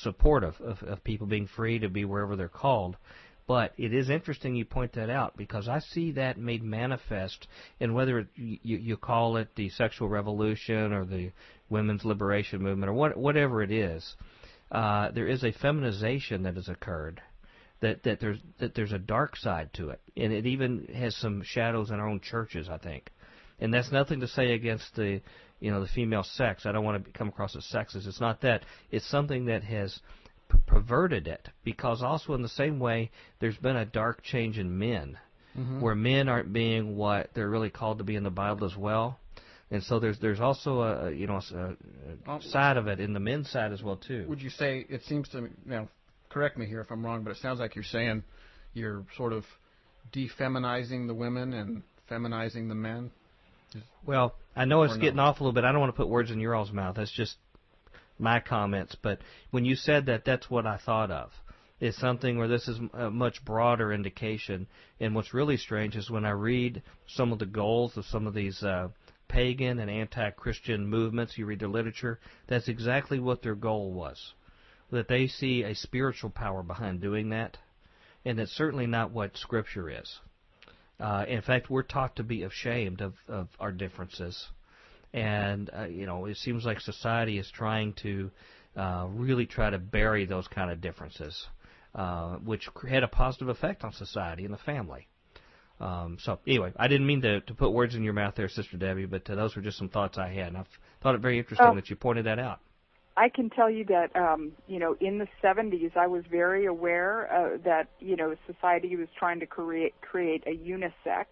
supportive 0.02 0.54
of, 0.61 0.83
of 0.83 1.04
people 1.04 1.26
being 1.26 1.46
free 1.46 1.78
to 1.80 1.88
be 1.88 2.04
wherever 2.04 2.37
they're 2.37 2.48
called. 2.48 2.96
But 3.46 3.74
it 3.76 3.92
is 3.92 4.09
interesting 4.09 4.57
you 4.57 4.64
point 4.64 4.94
that 4.94 5.11
out 5.11 5.37
because 5.37 5.68
I 5.68 5.80
see 5.80 6.12
that 6.12 6.38
made 6.38 6.62
manifest 6.62 7.46
in 7.78 7.92
whether 7.92 8.26
you, 8.37 8.59
you 8.62 8.96
call 8.96 9.37
it 9.37 9.48
the 9.54 9.68
sexual 9.68 10.09
revolution 10.09 10.94
or 10.94 11.04
the 11.04 11.30
women's 11.68 12.07
liberation 12.07 12.62
movement 12.62 12.88
or 12.88 12.94
what, 12.94 13.16
whatever 13.16 13.62
it 13.62 13.70
is. 13.70 14.16
Uh, 14.72 15.11
there 15.11 15.28
is 15.28 15.44
a 15.44 15.52
feminization 15.52 16.44
that 16.44 16.54
has 16.54 16.68
occurred 16.68 17.20
that 17.84 18.02
that 18.02 18.20
there's 18.20 18.38
that 18.58 18.74
there's 18.74 18.92
a 18.92 18.98
dark 18.98 19.36
side 19.36 19.70
to 19.74 19.90
it, 19.90 20.00
and 20.16 20.32
it 20.32 20.46
even 20.46 20.88
has 20.94 21.14
some 21.16 21.42
shadows 21.44 21.90
in 21.90 22.00
our 22.00 22.08
own 22.08 22.20
churches, 22.20 22.68
I 22.68 22.78
think. 22.78 23.10
And 23.60 23.72
that's 23.72 23.92
nothing 23.92 24.20
to 24.20 24.28
say 24.28 24.52
against 24.52 24.94
the 24.96 25.20
you 25.60 25.70
know 25.70 25.80
the 25.80 25.88
female 25.88 26.24
sex. 26.24 26.66
I 26.66 26.72
don't 26.72 26.84
want 26.84 27.04
to 27.04 27.10
come 27.12 27.28
across 27.28 27.54
as 27.56 27.64
sexist. 27.72 28.06
It's 28.06 28.20
not 28.20 28.40
that. 28.42 28.64
It's 28.90 29.08
something 29.08 29.46
that 29.46 29.62
has 29.62 30.00
p- 30.50 30.58
perverted 30.66 31.28
it 31.28 31.48
because 31.64 32.02
also 32.02 32.34
in 32.34 32.42
the 32.42 32.48
same 32.48 32.78
way 32.80 33.10
there's 33.40 33.56
been 33.56 33.76
a 33.76 33.86
dark 33.86 34.22
change 34.22 34.58
in 34.58 34.76
men 34.78 35.18
Mm-hmm. 35.56 35.80
where 35.80 35.94
men 35.94 36.28
aren't 36.28 36.52
being 36.52 36.96
what 36.96 37.30
they're 37.32 37.48
really 37.48 37.70
called 37.70 37.98
to 37.98 38.04
be 38.04 38.16
in 38.16 38.24
the 38.24 38.30
Bible 38.30 38.66
as 38.66 38.76
well. 38.76 39.20
And 39.70 39.84
so 39.84 40.00
there's 40.00 40.18
there's 40.18 40.40
also 40.40 40.80
a 40.80 41.12
you 41.12 41.28
know 41.28 41.40
a, 41.54 42.30
a 42.32 42.42
side 42.42 42.76
of 42.76 42.88
it 42.88 42.98
in 42.98 43.12
the 43.12 43.20
men's 43.20 43.50
side 43.50 43.72
as 43.72 43.80
well 43.80 43.96
too. 43.96 44.26
Would 44.28 44.42
you 44.42 44.50
say 44.50 44.84
it 44.88 45.02
seems 45.04 45.28
to 45.28 45.42
me 45.42 45.50
now? 45.64 45.88
Correct 46.34 46.58
me 46.58 46.66
here 46.66 46.80
if 46.80 46.90
I'm 46.90 47.06
wrong, 47.06 47.22
but 47.22 47.30
it 47.30 47.36
sounds 47.36 47.60
like 47.60 47.76
you're 47.76 47.84
saying 47.84 48.24
you're 48.72 49.04
sort 49.16 49.32
of 49.32 49.44
defeminizing 50.12 51.06
the 51.06 51.14
women 51.14 51.52
and 51.52 51.84
feminizing 52.10 52.68
the 52.68 52.74
men. 52.74 53.12
Well, 54.04 54.34
I 54.56 54.64
know 54.64 54.82
it's 54.82 54.96
no? 54.96 55.00
getting 55.00 55.20
off 55.20 55.38
a 55.38 55.44
little 55.44 55.52
bit. 55.52 55.62
I 55.62 55.70
don't 55.70 55.80
want 55.80 55.94
to 55.94 55.96
put 55.96 56.08
words 56.08 56.32
in 56.32 56.40
your 56.40 56.56
all's 56.56 56.72
mouth. 56.72 56.96
That's 56.96 57.12
just 57.12 57.36
my 58.18 58.40
comments. 58.40 58.96
But 59.00 59.20
when 59.52 59.64
you 59.64 59.76
said 59.76 60.06
that, 60.06 60.24
that's 60.24 60.50
what 60.50 60.66
I 60.66 60.76
thought 60.76 61.12
of. 61.12 61.30
It's 61.78 61.98
something 61.98 62.36
where 62.36 62.48
this 62.48 62.66
is 62.66 62.80
a 62.94 63.10
much 63.12 63.44
broader 63.44 63.92
indication. 63.92 64.66
And 64.98 65.14
what's 65.14 65.34
really 65.34 65.56
strange 65.56 65.94
is 65.94 66.10
when 66.10 66.24
I 66.24 66.30
read 66.30 66.82
some 67.06 67.32
of 67.32 67.38
the 67.38 67.46
goals 67.46 67.96
of 67.96 68.06
some 68.06 68.26
of 68.26 68.34
these 68.34 68.60
uh, 68.60 68.88
pagan 69.28 69.78
and 69.78 69.88
anti-Christian 69.88 70.84
movements, 70.84 71.38
you 71.38 71.46
read 71.46 71.60
their 71.60 71.68
literature, 71.68 72.18
that's 72.48 72.66
exactly 72.66 73.20
what 73.20 73.40
their 73.40 73.54
goal 73.54 73.92
was. 73.92 74.34
That 74.94 75.09
they 75.09 75.26
see 75.26 75.64
a 75.64 75.74
spiritual 75.74 76.30
power 76.30 76.62
behind 76.62 77.00
doing 77.00 77.30
that. 77.30 77.59
And 78.24 78.38
it's 78.38 78.52
certainly 78.52 78.87
not 78.87 79.11
what 79.11 79.37
Scripture 79.37 79.90
is. 79.90 80.20
Uh, 81.00 81.24
in 81.26 81.42
fact, 81.42 81.68
we're 81.68 81.83
taught 81.83 82.14
to 82.16 82.22
be 82.22 82.44
ashamed 82.44 83.00
of, 83.00 83.14
of 83.26 83.48
our 83.59 83.72
differences. 83.72 84.46
And, 85.12 85.68
uh, 85.76 85.87
you 85.87 86.07
know, 86.07 86.26
it 86.26 86.37
seems 86.37 86.64
like 86.64 86.80
society 86.80 87.38
is 87.38 87.50
trying 87.50 87.94
to 88.02 88.30
uh, 88.76 89.07
really 89.11 89.46
try 89.46 89.68
to 89.68 89.78
bury 89.78 90.26
those 90.26 90.46
kind 90.46 90.70
of 90.70 90.80
differences, 90.80 91.44
uh, 91.96 92.37
which 92.37 92.68
had 92.88 93.02
a 93.02 93.09
positive 93.09 93.48
effect 93.48 93.83
on 93.83 93.92
society 93.92 94.44
and 94.44 94.54
the 94.54 94.59
family. 94.59 95.09
Um, 95.80 96.18
so, 96.20 96.38
anyway, 96.46 96.72
I 96.76 96.87
didn't 96.87 97.09
mean 97.09 97.22
to, 97.22 97.40
to 97.40 97.54
put 97.54 97.72
words 97.72 97.96
in 97.96 98.04
your 98.04 98.12
mouth 98.12 98.35
there, 98.37 98.48
Sister 98.48 98.76
Debbie, 98.76 99.07
but 99.07 99.28
uh, 99.28 99.35
those 99.35 99.57
were 99.57 99.62
just 99.62 99.76
some 99.76 99.88
thoughts 99.88 100.18
I 100.18 100.28
had. 100.28 100.48
And 100.48 100.59
I 100.59 100.64
thought 101.02 101.16
it 101.16 101.20
very 101.20 101.38
interesting 101.38 101.66
Oh. 101.68 101.74
that 101.74 101.90
you 101.90 101.96
pointed 101.96 102.26
that 102.26 102.38
out. 102.38 102.61
I 103.16 103.29
can 103.29 103.48
tell 103.50 103.70
you 103.70 103.85
that 103.87 104.14
um, 104.16 104.53
you 104.66 104.79
know 104.79 104.96
in 105.00 105.18
the 105.18 105.29
70s 105.42 105.96
I 105.96 106.07
was 106.07 106.24
very 106.31 106.66
aware 106.66 107.33
uh, 107.33 107.59
that 107.64 107.88
you 108.00 108.16
know 108.16 108.35
society 108.46 108.96
was 108.96 109.09
trying 109.16 109.40
to 109.40 109.46
create 109.46 109.94
create 110.00 110.42
a 110.46 110.57
unisex, 110.57 111.27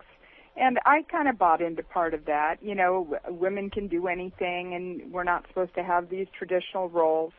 and 0.56 0.78
I 0.86 1.02
kind 1.10 1.28
of 1.28 1.38
bought 1.38 1.60
into 1.60 1.82
part 1.82 2.14
of 2.14 2.26
that. 2.26 2.56
You 2.62 2.74
know, 2.74 3.18
women 3.28 3.70
can 3.70 3.88
do 3.88 4.06
anything, 4.06 4.74
and 4.74 5.12
we're 5.12 5.24
not 5.24 5.46
supposed 5.48 5.74
to 5.74 5.82
have 5.82 6.08
these 6.08 6.26
traditional 6.36 6.88
roles. 6.88 7.32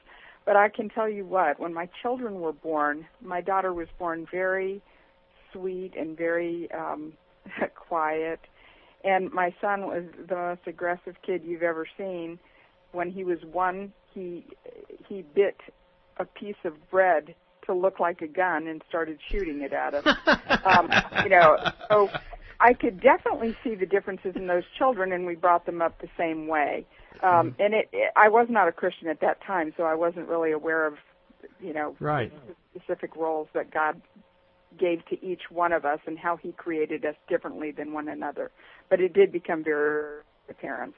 But 0.46 0.58
I 0.58 0.68
can 0.68 0.90
tell 0.90 1.08
you 1.08 1.26
what, 1.26 1.58
when 1.58 1.74
my 1.74 1.88
children 2.02 2.42
were 2.42 2.52
born, 2.52 3.08
my 3.22 3.40
daughter 3.40 3.74
was 3.74 3.88
born 3.98 4.28
very 4.30 4.82
sweet 5.54 5.94
and 5.98 6.18
very 6.18 6.70
um, 6.74 7.14
quiet, 7.76 8.42
and 9.06 9.32
my 9.32 9.56
son 9.62 9.88
was 9.88 10.04
the 10.28 10.36
most 10.36 10.62
aggressive 10.68 11.16
kid 11.26 11.44
you've 11.46 11.64
ever 11.64 11.88
seen 11.98 12.40
when 12.92 13.10
he 13.10 13.24
was 13.24 13.40
one, 13.52 13.94
he 14.14 14.46
he 15.08 15.24
bit 15.36 15.58
a 16.18 16.26
piece 16.26 16.56
of 16.64 16.74
bread 16.90 17.36
to 17.66 17.74
look 17.74 18.00
like 18.00 18.22
a 18.22 18.28
gun 18.28 18.68
and 18.68 18.82
started 18.88 19.20
shooting 19.32 19.62
it 19.62 19.74
at 19.74 19.94
us. 19.94 20.04
um, 20.66 20.90
you 21.24 21.30
know, 21.30 21.58
so 21.90 22.10
I 22.60 22.74
could 22.74 23.02
definitely 23.02 23.56
see 23.64 23.76
the 23.76 23.86
differences 23.86 24.36
in 24.36 24.48
those 24.48 24.64
children, 24.78 25.12
and 25.12 25.26
we 25.26 25.36
brought 25.36 25.66
them 25.66 25.82
up 25.82 26.00
the 26.02 26.10
same 26.18 26.48
way. 26.48 26.86
Um, 27.22 27.56
and 27.60 27.74
it, 27.74 27.90
it, 27.94 28.12
I 28.16 28.30
was 28.30 28.48
not 28.50 28.68
a 28.68 28.72
Christian 28.72 29.08
at 29.08 29.22
that 29.22 29.42
time, 29.46 29.74
so 29.78 29.84
I 29.84 29.96
wasn't 29.96 30.28
really 30.28 30.52
aware 30.52 30.86
of, 30.86 30.96
you 31.62 31.74
know, 31.74 31.96
Right. 32.00 32.32
specific 32.76 33.16
roles 33.16 33.48
that 33.54 33.72
God 33.72 34.02
gave 34.78 35.06
to 35.06 35.24
each 35.24 35.44
one 35.50 35.72
of 35.72 35.86
us 35.86 36.00
and 36.06 36.18
how 36.18 36.36
He 36.36 36.52
created 36.52 37.06
us 37.06 37.16
differently 37.30 37.72
than 37.72 37.94
one 37.94 38.10
another. 38.10 38.52
But 38.90 39.00
it 39.00 39.14
did 39.14 39.32
become 39.32 39.64
very 39.64 40.22
apparent. 40.50 40.96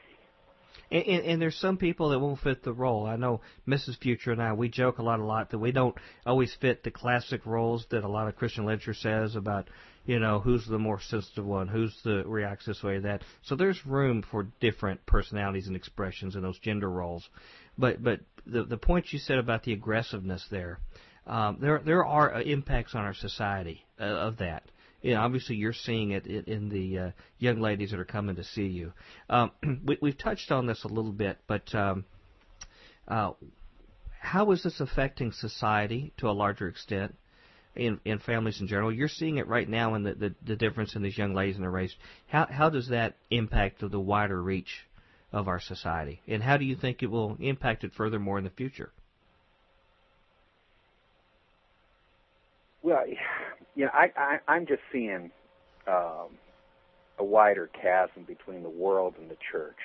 And, 0.92 1.04
and, 1.04 1.26
and 1.26 1.42
there's 1.42 1.58
some 1.58 1.78
people 1.78 2.10
that 2.10 2.20
won't 2.20 2.40
fit 2.40 2.64
the 2.64 2.74
role. 2.74 3.06
I 3.06 3.16
know 3.16 3.42
Mrs. 3.68 4.00
Future 4.00 4.32
and 4.32 4.42
I, 4.42 4.54
we 4.54 4.70
joke 4.70 4.98
a 4.98 5.04
lot, 5.04 5.20
a 5.20 5.26
lot 5.26 5.52
that 5.52 5.60
we 5.60 5.72
don't 5.72 5.96
always 6.26 6.56
fit 6.60 6.84
the 6.84 6.92
classic 6.92 7.46
roles 7.46 7.86
that 7.90 8.04
a 8.04 8.10
lot 8.10 8.28
of 8.28 8.36
Christian 8.36 8.66
literature 8.66 8.94
says 8.94 9.36
about, 9.36 9.70
you 10.06 10.20
know, 10.20 10.40
who's 10.40 10.66
the 10.68 10.80
more 10.80 11.00
sensitive 11.00 11.46
one, 11.46 11.68
who's 11.68 11.96
the 12.04 12.24
reacts 12.26 12.66
this 12.66 12.84
way 12.84 12.96
or 12.96 13.02
that. 13.02 13.24
So 13.44 13.56
there's 13.56 13.86
room 13.86 14.24
for 14.30 14.48
different 14.60 15.06
personalities 15.06 15.68
and 15.68 15.76
expressions 15.76 16.36
in 16.36 16.42
those 16.42 16.60
gender 16.60 16.90
roles. 16.90 17.28
But 17.78 18.04
but 18.04 18.22
the 18.46 18.64
the 18.64 18.78
point 18.78 19.12
you 19.12 19.20
said 19.20 19.38
about 19.38 19.64
the 19.64 19.74
aggressiveness 19.74 20.46
there, 20.50 20.80
um, 21.28 21.58
there 21.60 21.82
there 21.84 22.06
are 22.06 22.36
uh, 22.36 22.42
impacts 22.42 22.96
on 22.96 23.04
our 23.04 23.14
society 23.14 23.84
uh, 24.00 24.04
of 24.04 24.38
that. 24.38 24.64
Yeah, 25.06 25.20
obviously 25.20 25.56
you're 25.58 25.72
seeing 25.72 26.12
it 26.12 26.26
in, 26.26 26.68
the 26.70 26.98
uh, 26.98 27.12
young 27.38 27.62
ladies 27.62 27.92
that 27.92 28.00
are 28.00 28.06
coming 28.06 28.38
to 28.38 28.44
see 28.44 28.66
you. 28.66 28.92
Um, 29.30 29.52
we, 29.86 30.00
we've 30.02 30.18
touched 30.18 30.52
on 30.52 30.66
this 30.66 30.84
a 30.84 30.88
little 30.88 31.12
bit, 31.12 31.38
but 31.46 31.76
um, 31.76 32.06
uh, 33.08 33.34
how 34.20 34.50
is 34.50 34.64
this 34.64 34.80
affecting 34.80 35.32
society 35.32 36.12
to 36.18 36.28
a 36.28 36.32
larger 36.32 36.68
extent? 36.68 37.16
In, 37.76 38.00
in 38.04 38.18
families 38.18 38.62
in 38.62 38.68
general, 38.68 38.92
you're 38.92 39.08
seeing 39.08 39.38
it 39.38 39.48
right 39.48 39.70
now 39.70 39.94
in 39.94 40.04
the, 40.04 40.16
the, 40.16 40.36
the 40.44 40.56
difference 40.56 40.96
in 40.96 41.04
these 41.04 41.18
young 41.18 41.36
ladies 41.36 41.56
and 41.56 41.64
their 41.64 41.70
race. 41.70 41.94
How 42.28 42.48
how 42.50 42.70
does 42.70 42.88
that 42.88 43.18
impact 43.30 43.82
the 43.82 44.00
wider 44.00 44.42
reach 44.42 44.88
of 45.34 45.50
our 45.50 45.60
society, 45.60 46.22
and 46.26 46.42
how 46.42 46.56
do 46.56 46.64
you 46.64 46.78
think 46.78 47.04
it 47.04 47.12
will 47.12 47.36
impact 47.42 47.84
it 47.84 47.92
furthermore 47.94 48.38
in 48.38 48.46
the 48.46 48.50
future? 48.50 48.92
Well, 52.82 53.04
you 53.76 53.86
know, 53.86 53.92
I, 53.94 54.12
I 54.18 54.38
I'm 54.48 54.66
just 54.66 54.82
seeing 54.92 55.32
um, 55.88 56.30
a 57.20 57.24
wider 57.24 57.70
chasm 57.82 58.24
between 58.26 58.64
the 58.64 58.70
world 58.70 59.16
and 59.20 59.30
the 59.30 59.38
church, 59.52 59.78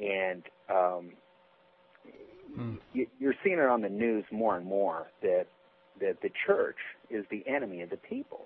and 0.00 0.42
um, 0.68 1.12
you, 2.92 3.06
you're 3.18 3.34
seeing 3.44 3.58
it 3.58 3.66
on 3.66 3.82
the 3.82 3.88
news 3.88 4.24
more 4.30 4.56
and 4.56 4.66
more 4.66 5.06
that 5.22 5.46
that 6.00 6.20
the 6.22 6.30
church 6.46 6.76
is 7.10 7.24
the 7.30 7.44
enemy 7.46 7.82
of 7.82 7.90
the 7.90 7.96
people, 7.96 8.44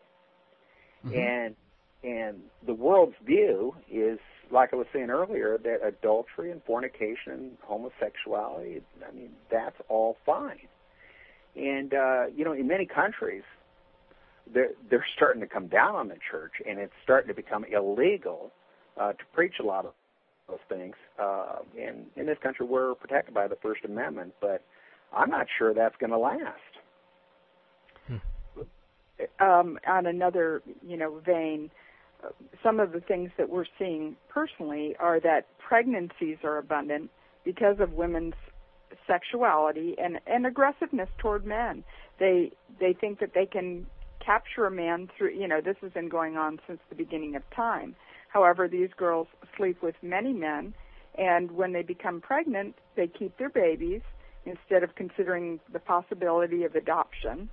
and 1.15 1.57
and 2.03 2.41
the 2.67 2.75
world's 2.75 3.17
view 3.25 3.75
is 3.91 4.19
like 4.51 4.73
I 4.73 4.77
was 4.77 4.87
saying 4.93 5.11
earlier 5.11 5.59
that 5.59 5.87
adultery 5.87 6.51
and 6.51 6.63
fornication 6.65 7.33
and 7.33 7.51
homosexuality, 7.63 8.83
I 9.07 9.13
mean, 9.15 9.31
that's 9.51 9.77
all 9.89 10.17
fine. 10.27 10.67
And 11.57 11.95
uh, 11.95 12.27
you 12.35 12.45
know, 12.45 12.53
in 12.53 12.67
many 12.67 12.87
countries, 12.87 13.43
they're 14.53 14.73
they're 14.91 15.07
starting 15.17 15.41
to 15.41 15.47
come 15.47 15.69
down 15.69 15.95
on 15.95 16.09
the 16.09 16.17
church, 16.31 16.53
and 16.69 16.79
it's 16.79 16.93
starting 17.03 17.29
to 17.29 17.35
become 17.35 17.65
illegal 17.65 18.51
uh, 19.01 19.13
to 19.13 19.25
preach 19.33 19.55
a 19.61 19.63
lot 19.65 19.85
of 19.85 19.93
those 20.49 20.59
things. 20.69 20.95
Uh, 21.21 21.57
and 21.81 22.07
in 22.17 22.27
this 22.27 22.39
country, 22.43 22.67
we're 22.67 22.95
protected 22.95 23.35
by 23.35 23.47
the 23.49 23.57
First 23.63 23.85
Amendment, 23.85 24.35
but 24.41 24.63
I'm 25.15 25.31
not 25.31 25.47
sure 25.59 25.75
that's 25.75 25.97
going 25.99 26.11
to 26.11 26.19
last. 26.19 26.61
um, 29.41 29.79
on 29.87 30.07
another, 30.07 30.63
you 30.87 30.97
know, 30.97 31.21
vein, 31.25 31.71
uh, 32.25 32.29
some 32.63 32.81
of 32.81 32.93
the 32.93 33.01
things 33.01 33.31
that 33.39 33.49
we're 33.49 33.65
seeing 33.79 34.17
personally 34.29 34.97
are 34.99 35.21
that 35.21 35.47
pregnancies 35.59 36.39
are 36.45 36.59
abundant 36.59 37.11
because 37.45 37.77
of 37.81 37.93
women's 37.93 38.35
sexuality 39.07 39.95
and, 40.03 40.19
and 40.27 40.47
aggressiveness 40.47 41.09
toward 41.19 41.47
men. 41.47 41.85
They 42.19 42.53
they 42.79 42.93
think 42.93 43.21
that 43.21 43.31
they 43.35 43.47
can 43.47 43.87
capture 44.25 44.67
a 44.67 44.71
man 44.71 45.09
through, 45.17 45.31
you 45.31 45.49
know, 45.49 45.61
this 45.61 45.77
has 45.83 45.93
been 45.93 46.09
going 46.09 46.37
on 46.37 46.61
since 46.67 46.81
the 46.89 46.95
beginning 46.95 47.37
of 47.37 47.43
time. 47.55 47.95
However, 48.29 48.69
these 48.69 48.91
girls 48.97 49.27
sleep 49.57 49.83
with 49.83 49.97
many 50.03 50.33
men, 50.33 50.75
and 51.19 51.51
when 51.51 51.73
they 51.73 51.83
become 51.83 52.21
pregnant, 52.21 52.77
they 52.97 53.09
keep 53.09 53.37
their 53.39 53.51
babies 53.51 54.03
instead 54.47 54.83
of 54.83 54.95
considering 54.95 55.61
the 55.73 55.81
possibility 55.81 56.65
of 56.65 56.75
adoption 56.75 57.51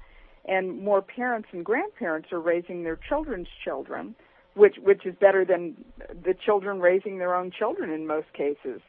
and 0.48 0.82
more 0.82 1.02
parents 1.02 1.50
and 1.52 1.64
grandparents 1.64 2.32
are 2.32 2.40
raising 2.40 2.84
their 2.84 2.98
children's 3.10 3.48
children, 3.64 4.16
which 4.56 4.76
which 4.82 5.06
is 5.06 5.16
better 5.20 5.44
than 5.44 5.76
the 6.24 6.34
children 6.34 6.80
raising 6.80 7.18
their 7.18 7.36
own 7.36 7.52
children 7.52 7.90
in 7.90 8.08
most 8.08 8.32
cases. 8.34 8.82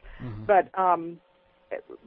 But 0.47 0.79
um, 0.79 1.19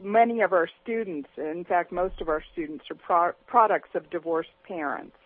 many 0.02 0.40
of 0.40 0.52
our 0.52 0.68
students, 0.82 1.28
in 1.36 1.64
fact, 1.68 1.92
most 1.92 2.20
of 2.20 2.28
our 2.28 2.42
students, 2.52 2.84
are 2.90 2.96
pro- 2.96 3.32
products 3.46 3.90
of 3.94 4.08
divorced 4.10 4.50
parents, 4.66 5.16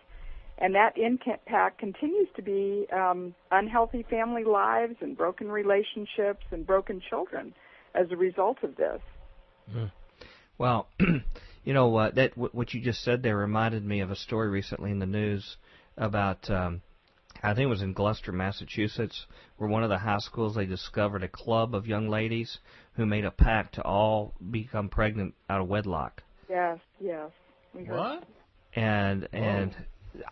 and 0.59 0.75
that 0.75 0.97
impact 0.97 1.79
continues 1.79 2.29
to 2.37 2.43
be 2.43 2.87
um, 2.93 3.35
unhealthy 3.51 4.05
family 4.09 4.45
lives 4.45 4.97
and 5.01 5.17
broken 5.17 5.51
relationships 5.51 6.45
and 6.51 6.67
broken 6.67 7.01
children 7.11 7.55
as 7.95 8.07
a 8.11 8.17
result 8.17 8.59
of 8.63 8.77
this. 8.77 9.01
Well, 10.59 10.89
you 11.65 11.75
know 11.75 11.95
uh, 11.97 12.11
that 12.13 12.31
w- 12.31 12.51
what 12.53 12.73
you 12.73 12.81
just 12.81 13.03
said 13.03 13.23
there 13.23 13.37
reminded 13.37 13.85
me 13.85 14.01
of 14.01 14.11
a 14.11 14.17
story 14.17 14.49
recently 14.49 14.91
in 14.91 14.99
the 14.99 15.07
news 15.07 15.57
about 15.97 16.49
um, 16.49 16.81
I 17.43 17.55
think 17.55 17.67
it 17.67 17.71
was 17.71 17.83
in 17.83 17.93
Gloucester, 17.93 18.33
Massachusetts, 18.33 19.27
where 19.59 19.69
one 19.69 19.83
of 19.83 19.91
the 19.91 19.99
high 19.99 20.19
schools 20.19 20.55
they 20.55 20.67
discovered 20.67 21.23
a 21.23 21.29
club 21.29 21.75
of 21.75 21.87
young 21.87 22.09
ladies 22.09 22.59
who 22.95 23.05
made 23.05 23.25
a 23.25 23.31
pact 23.31 23.75
to 23.75 23.83
all 23.83 24.35
become 24.51 24.89
pregnant 24.89 25.35
out 25.51 25.61
of 25.61 25.69
wedlock. 25.69 26.23
Yes, 26.49 26.79
yes. 26.99 27.31
We 27.75 27.83
What? 27.83 28.25
and 28.75 29.29
and 29.33 29.75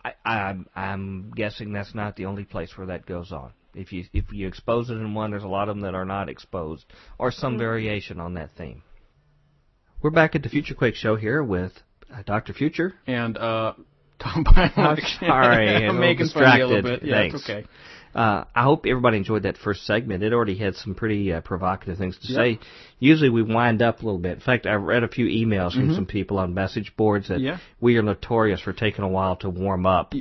I, 0.04 0.12
I'm 0.24 0.66
I'm 0.74 1.32
guessing 1.34 1.72
that's 1.72 1.94
not 1.94 2.16
the 2.16 2.26
only 2.26 2.44
place 2.44 2.76
where 2.76 2.86
that 2.88 3.06
goes 3.06 3.32
on. 3.32 3.52
If 3.74 3.92
you 3.92 4.04
if 4.12 4.32
you 4.32 4.46
expose 4.46 4.90
it 4.90 4.94
in 4.94 5.14
one, 5.14 5.30
there's 5.30 5.42
a 5.44 5.48
lot 5.48 5.68
of 5.68 5.76
them 5.76 5.82
that 5.82 5.94
are 5.94 6.04
not 6.04 6.28
exposed, 6.28 6.84
or 7.18 7.30
some 7.30 7.58
variation 7.58 8.20
on 8.20 8.34
that 8.34 8.50
theme. 8.56 8.82
We're 10.02 10.10
back 10.10 10.34
at 10.34 10.42
the 10.42 10.48
Future 10.48 10.74
Quake 10.74 10.94
show 10.94 11.16
here 11.16 11.42
with 11.42 11.72
uh, 12.12 12.22
Dr. 12.26 12.52
Future. 12.52 12.94
And 13.06 13.36
uh, 13.38 13.72
Tom 14.20 14.44
Bionic. 14.44 15.18
sorry, 15.20 15.86
I'm 15.86 15.98
making 15.98 16.28
fun 16.28 16.42
of 16.44 16.58
you 16.58 16.64
a 16.64 16.66
little 16.66 16.82
distracted. 16.82 17.00
bit. 17.00 17.08
Yeah, 17.08 17.14
Thanks. 17.16 17.34
it's 17.36 17.44
okay. 17.50 17.66
Uh, 18.14 18.44
I 18.54 18.62
hope 18.62 18.86
everybody 18.86 19.16
enjoyed 19.16 19.42
that 19.42 19.56
first 19.58 19.84
segment. 19.86 20.22
It 20.22 20.32
already 20.32 20.56
had 20.56 20.76
some 20.76 20.94
pretty 20.94 21.32
uh, 21.32 21.40
provocative 21.40 21.98
things 21.98 22.16
to 22.18 22.28
Yep. 22.32 22.36
say. 22.36 22.58
Usually 23.00 23.28
we 23.30 23.42
wind 23.42 23.82
up 23.82 24.00
a 24.02 24.04
little 24.04 24.20
bit. 24.20 24.34
In 24.34 24.40
fact, 24.40 24.66
I 24.66 24.74
read 24.74 25.02
a 25.02 25.08
few 25.08 25.26
emails 25.26 25.72
from 25.74 25.92
some 25.94 26.06
people 26.06 26.38
on 26.38 26.54
message 26.54 26.94
boards 26.96 27.28
that 27.28 27.34
Mm-hmm. 27.38 27.44
Yeah. 27.46 27.58
we 27.80 27.96
are 27.96 28.02
notorious 28.02 28.60
for 28.60 28.72
taking 28.72 29.04
a 29.04 29.08
while 29.08 29.36
to 29.36 29.50
warm 29.50 29.84
up. 29.86 30.14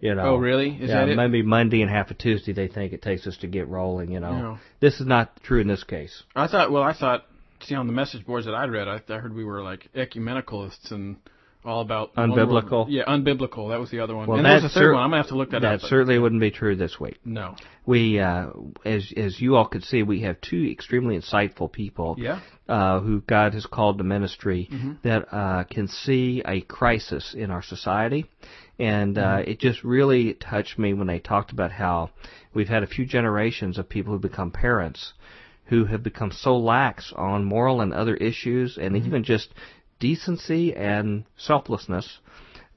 You 0.00 0.14
know. 0.14 0.22
Oh, 0.22 0.36
really? 0.36 0.70
Is 0.70 0.88
yeah, 0.88 1.00
that 1.00 1.08
it? 1.10 1.16
maybe 1.16 1.42
Monday 1.42 1.82
and 1.82 1.90
half 1.90 2.10
of 2.10 2.16
Tuesday 2.16 2.52
they 2.54 2.68
think 2.68 2.92
it 2.94 3.02
takes 3.02 3.26
us 3.26 3.36
to 3.38 3.46
get 3.46 3.68
rolling. 3.68 4.10
You 4.12 4.20
know. 4.20 4.32
No. 4.38 4.58
This 4.80 5.00
is 5.00 5.06
not 5.06 5.42
true 5.42 5.60
in 5.60 5.68
this 5.68 5.84
case. 5.84 6.22
I 6.34 6.46
thought. 6.46 6.70
Well, 6.72 6.82
I 6.82 6.94
thought. 6.94 7.24
See, 7.62 7.74
on 7.74 7.86
the 7.86 7.92
message 7.92 8.24
boards 8.24 8.46
that 8.46 8.54
I 8.54 8.64
read, 8.64 8.88
I, 8.88 9.02
I 9.12 9.18
heard 9.18 9.34
we 9.34 9.44
were 9.44 9.60
like 9.60 9.88
ecumenicalists 9.94 10.90
and 10.92 11.16
all 11.64 11.80
about 11.82 12.14
Unbiblical? 12.14 12.86
Yeah, 12.88 13.04
unbiblical. 13.06 13.68
That 13.70 13.80
was 13.80 13.90
the 13.90 14.00
other 14.00 14.16
one. 14.16 14.26
Well, 14.26 14.38
and 14.38 14.46
there's 14.46 14.60
a 14.60 14.68
that's 14.68 14.74
third 14.74 14.80
cer- 14.80 14.92
one. 14.94 15.02
I'm 15.02 15.10
gonna 15.10 15.22
have 15.22 15.28
to 15.28 15.36
look 15.36 15.50
that, 15.50 15.62
That 15.62 15.74
up. 15.74 15.80
but- 15.82 15.88
certainly 15.90 16.18
wouldn't 16.18 16.40
be 16.40 16.50
true 16.50 16.74
this 16.76 16.98
week. 16.98 17.18
No. 17.24 17.54
We, 17.86 18.18
uh, 18.18 18.50
as 18.84 19.12
as 19.16 19.40
you 19.40 19.56
all 19.56 19.66
could 19.66 19.84
see, 19.84 20.02
we 20.02 20.22
have 20.22 20.40
two 20.40 20.68
extremely 20.70 21.18
insightful 21.18 21.70
people. 21.70 22.16
Yeah. 22.18 22.40
uh, 22.68 23.00
who 23.00 23.20
God 23.22 23.52
has 23.54 23.66
called 23.66 23.98
to 23.98 24.04
ministry 24.04 24.68
Mm-hmm. 24.72 24.92
that 25.02 25.26
uh, 25.34 25.64
can 25.64 25.88
see 25.88 26.40
a 26.46 26.60
crisis 26.60 27.34
in 27.34 27.50
our 27.50 27.62
society. 27.62 28.26
And 28.78 29.18
uh, 29.18 29.38
Mm-hmm. 29.38 29.50
it 29.50 29.58
just 29.58 29.82
really 29.84 30.34
touched 30.34 30.78
me 30.78 30.94
when 30.94 31.08
they 31.08 31.18
talked 31.18 31.50
about 31.52 31.72
how 31.72 32.10
we've 32.54 32.68
had 32.68 32.82
a 32.84 32.86
few 32.86 33.04
generations 33.04 33.76
of 33.76 33.88
people 33.88 34.12
who 34.12 34.18
become 34.20 34.50
parents 34.52 35.12
who 35.66 35.84
have 35.84 36.02
become 36.02 36.32
so 36.32 36.56
lax 36.56 37.12
on 37.16 37.44
moral 37.44 37.80
and 37.80 37.92
other 37.92 38.14
issues 38.16 38.78
and 38.78 38.94
Mm-hmm. 38.94 39.06
even 39.06 39.24
just 39.24 39.48
decency 40.00 40.74
and 40.74 41.24
selflessness 41.36 42.18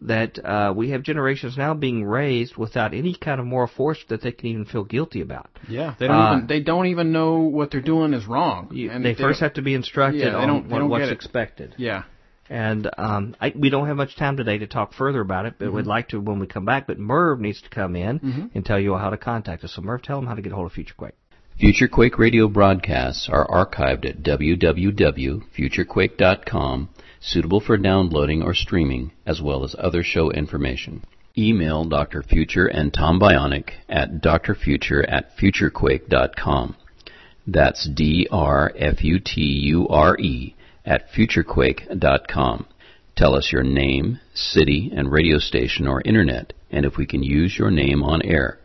that 0.02 0.38
uh, 0.44 0.74
we 0.76 0.90
have 0.90 1.02
generations 1.02 1.56
now 1.58 1.74
being 1.74 2.04
raised 2.04 2.58
without 2.58 2.94
any 2.94 3.16
kind 3.16 3.40
of 3.40 3.46
moral 3.46 3.70
force 3.74 4.00
that 4.10 4.22
they 4.22 4.34
can 4.34 4.48
even 4.48 4.66
feel 4.66 4.84
guilty 4.84 5.22
about. 5.22 5.50
Yeah. 5.70 5.96
They 5.98 6.08
don't 6.08 6.16
Uh, 6.18 6.34
even. 6.36 6.48
They 6.48 6.60
don't 6.60 6.88
even 6.88 7.14
know 7.14 7.36
what 7.40 7.72
they're 7.72 7.80
doing 7.82 8.14
is 8.14 8.26
wrong. 8.28 8.68
You, 8.74 8.92
and 8.92 9.04
they 9.06 9.14
first 9.16 9.40
have 9.40 9.54
to 9.54 9.62
be 9.62 9.74
instructed 9.74 10.20
Yeah, 10.20 10.32
they 10.32 10.36
on 10.36 10.48
don't- 10.48 10.68
they 10.68 10.74
what- 10.74 10.80
don't 10.80 10.90
what's 10.90 11.04
get 11.06 11.10
it. 11.10 11.14
expected. 11.14 11.76
Yeah. 11.78 12.04
And 12.50 12.90
um, 12.98 13.36
I, 13.40 13.54
we 13.56 13.70
don't 13.70 13.88
have 13.88 13.96
much 13.96 14.18
time 14.18 14.36
today 14.36 14.58
to 14.58 14.68
talk 14.68 14.92
further 14.94 15.22
about 15.22 15.46
it, 15.46 15.54
but 15.58 15.68
Mm-hmm. 15.68 15.78
we'd 15.78 15.88
like 15.88 16.10
to 16.10 16.20
when 16.20 16.40
we 16.40 16.48
come 16.48 16.66
back. 16.66 16.86
But 16.86 17.00
Merv 17.00 17.40
needs 17.40 17.62
to 17.62 17.70
come 17.70 17.96
in 17.96 18.52
and 18.54 18.66
tell 18.66 18.78
you 18.82 18.98
how 18.98 19.10
to 19.10 19.18
contact 19.18 19.64
us. 19.64 19.72
So 19.74 19.82
Merv, 19.82 20.02
tell 20.02 20.18
them 20.20 20.28
how 20.28 20.36
to 20.36 20.42
get 20.42 20.52
a 20.52 20.56
hold 20.56 20.68
of 20.68 20.74
Future 20.74 20.94
Quake. 20.98 21.14
Future 21.58 21.88
Quake 21.88 22.20
radio 22.20 22.50
broadcasts 22.50 23.30
are 23.32 23.48
archived 23.48 24.06
at 24.06 24.22
www.futurequake.com, 24.24 26.90
suitable 27.24 27.62
for 27.62 27.78
downloading 27.78 28.44
or 28.44 28.54
streaming, 28.54 29.12
as 29.26 29.42
well 29.42 29.64
as 29.64 29.76
other 29.80 30.04
show 30.04 30.30
information. 30.30 31.02
Email 31.38 31.86
Dr. 31.86 32.22
Future 32.22 32.68
and 32.68 32.94
Tom 32.94 33.20
Bionic 33.20 33.70
at 33.90 34.22
drfuture 34.22 35.04
at 35.08 35.36
futurequake.com. 35.38 36.76
That's 37.48 37.90
D-R-F-U-T-U-R-E 37.90 38.36
at 40.86 41.10
futurequake.com. 41.12 42.66
Tell 43.16 43.36
us 43.36 43.52
your 43.52 43.64
name, 43.64 44.20
city, 44.34 44.92
and 44.94 45.12
radio 45.12 45.40
station 45.40 45.88
or 45.88 46.02
internet, 46.04 46.54
and 46.70 46.86
if 46.86 46.98
we 46.98 47.06
can 47.06 47.24
use 47.24 47.58
your 47.58 47.72
name 47.72 48.04
on 48.04 48.22
air. 48.24 48.60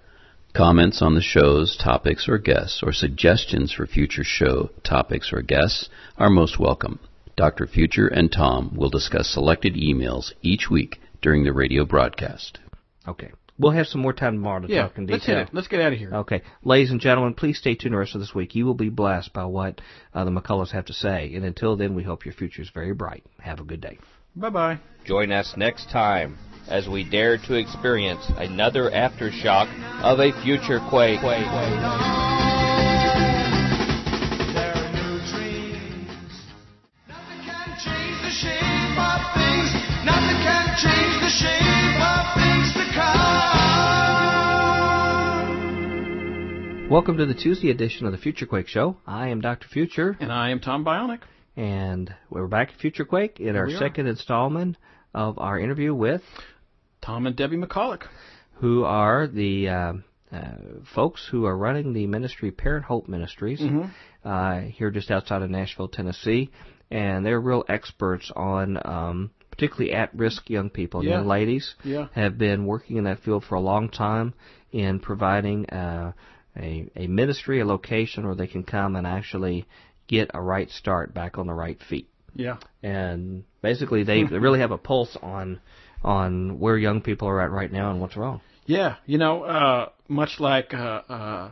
Comments 0.55 1.01
on 1.01 1.15
the 1.15 1.23
show's 1.23 1.77
topics 1.77 2.29
or 2.29 2.39
guests, 2.39 2.83
or 2.83 2.93
suggestions 2.93 3.73
for 3.73 3.87
future 3.87 4.25
show 4.25 4.71
topics 4.83 5.33
or 5.33 5.43
guests 5.43 5.89
are 6.17 6.31
most 6.31 6.59
welcome. 6.59 6.99
Dr. 7.39 7.69
Future 7.69 8.09
and 8.09 8.33
Tom 8.33 8.75
will 8.77 8.91
discuss 8.91 9.29
selected 9.33 9.75
emails 9.75 10.33
each 10.43 10.69
week 10.69 11.01
during 11.23 11.45
the 11.45 11.53
radio 11.53 11.85
broadcast. 11.85 12.59
Okay. 13.07 13.31
We'll 13.61 13.73
have 13.73 13.87
some 13.87 14.01
more 14.01 14.13
time 14.13 14.35
tomorrow 14.35 14.61
to 14.67 14.69
Yeah. 14.73 14.83
talk 14.83 14.99
in 14.99 15.07
detail. 15.07 15.15
Let's 15.17 15.27
hit 15.27 15.33
detail. 15.35 15.47
it. 15.47 15.55
Let's 15.55 15.69
get 15.69 15.81
out 15.81 15.93
of 15.93 15.99
here. 16.01 16.11
Okay. 16.15 16.43
Ladies 16.65 16.91
and 16.91 17.01
gentlemen, 17.01 17.35
please 17.35 17.57
stay 17.57 17.77
tuned 17.77 17.95
the 17.95 17.99
rest 17.99 18.15
of 18.17 18.21
this 18.21 18.35
week. 18.35 18.57
You 18.57 18.67
will 18.67 18.75
be 18.75 18.89
blessed 18.89 19.33
by 19.33 19.45
what 19.45 19.81
uh, 20.13 20.25
the 20.25 20.31
McCullochs 20.33 20.73
have 20.73 20.87
to 20.87 20.93
say. 20.93 21.33
And 21.35 21.45
until 21.45 21.77
then, 21.77 21.95
we 21.95 22.03
hope 22.03 22.25
your 22.25 22.35
future 22.35 22.61
is 22.63 22.71
very 22.71 22.93
bright. 22.93 23.25
Have 23.41 23.61
a 23.61 23.65
good 23.65 23.81
day. 23.81 23.99
Bye 24.35 24.51
bye. 24.51 24.79
Join 25.05 25.31
us 25.31 25.55
next 25.57 25.91
time 25.91 26.39
as 26.69 26.89
we 26.89 27.09
dare 27.09 27.39
to 27.39 27.55
experience 27.55 28.25
another 28.37 28.91
aftershock 28.91 29.69
of 30.03 30.19
a 30.19 30.33
future 30.43 30.81
quake. 30.91 31.21
There 31.23 32.58
Welcome 46.91 47.17
to 47.19 47.27
the 47.27 47.35
Tuesday 47.35 47.71
edition 47.71 48.07
of 48.07 48.13
the 48.13 48.19
Future 48.19 48.47
Quake 48.47 48.69
Show. 48.69 48.97
I 49.07 49.29
am 49.29 49.41
Dr. 49.41 49.67
Future, 49.69 50.17
And 50.21 50.33
I 50.33 50.51
am 50.51 50.61
Tom 50.61 50.85
Bionic. 50.85 51.21
and 51.57 52.15
we're 52.31 52.47
back 52.47 52.71
at 52.71 52.81
Future 52.81 53.05
Quake 53.05 53.41
in 53.41 53.57
our 53.57 53.67
we 53.67 53.75
are. 53.75 53.79
second 53.79 54.07
installment 54.07 54.77
of 55.15 55.39
our 55.39 55.59
interview 55.59 55.95
with 55.95 56.23
Tom 57.03 57.27
and 57.27 57.35
Debbie 57.37 57.57
McCulloch. 57.57 58.05
who 58.55 58.85
are 58.85 59.27
the 59.27 59.69
uh, 59.69 59.93
uh, 60.33 60.39
folks 60.95 61.27
who 61.31 61.45
are 61.45 61.57
running 61.57 61.93
the 61.93 62.07
ministry 62.07 62.51
Parent 62.51 62.85
Hope 62.87 63.09
Ministries 63.09 63.63
uh, 64.25 64.61
here 64.61 64.91
just 64.91 65.11
outside 65.11 65.43
of 65.43 65.51
Nashville, 65.51 65.89
Tennessee, 65.89 66.51
and 66.91 67.25
they're 67.27 67.41
real 67.41 67.65
experts 67.69 68.31
on 68.35 68.79
um, 68.85 69.31
particularly 69.59 69.93
at-risk 69.93 70.49
young 70.49 70.71
people, 70.71 71.05
Yeah. 71.05 71.17
young 71.17 71.27
ladies. 71.27 71.75
Yeah. 71.83 72.07
Have 72.13 72.39
been 72.39 72.65
working 72.65 72.97
in 72.97 73.05
that 73.05 73.19
field 73.21 73.45
for 73.45 73.57
a 73.57 73.61
long 73.61 73.89
time 73.89 74.35
in 74.71 75.01
providing 75.01 75.67
uh, 75.71 76.13
a 76.57 76.87
a 76.95 77.07
ministry, 77.09 77.61
a 77.61 77.65
location 77.65 78.25
where 78.25 78.37
they 78.37 78.47
can 78.47 78.63
come 78.63 78.95
and 78.97 79.07
actually 79.07 79.67
get 80.07 80.31
a 80.33 80.41
right 80.41 80.71
start 80.71 81.13
back 81.13 81.39
on 81.39 81.47
the 81.47 81.53
right 81.53 81.79
feet 81.83 82.09
Yeah. 82.35 82.57
and 82.83 83.45
basically 83.63 84.05
they, 84.05 84.23
they 84.25 84.39
really 84.47 84.61
have 84.61 84.71
a 84.71 84.79
pulse 84.79 85.17
on 85.23 85.61
on 86.03 86.59
where 86.61 86.79
young 86.79 87.01
people 87.03 87.29
are 87.29 87.41
at 87.41 87.51
right 87.51 87.71
now 87.73 87.91
and 87.91 88.01
what's 88.01 88.17
wrong. 88.17 88.41
Yeah, 88.67 88.97
you 89.07 89.19
know, 89.19 89.43
uh, 89.43 89.89
much 90.07 90.39
like 90.39 90.73
uh, 90.73 91.03
uh, 91.09 91.51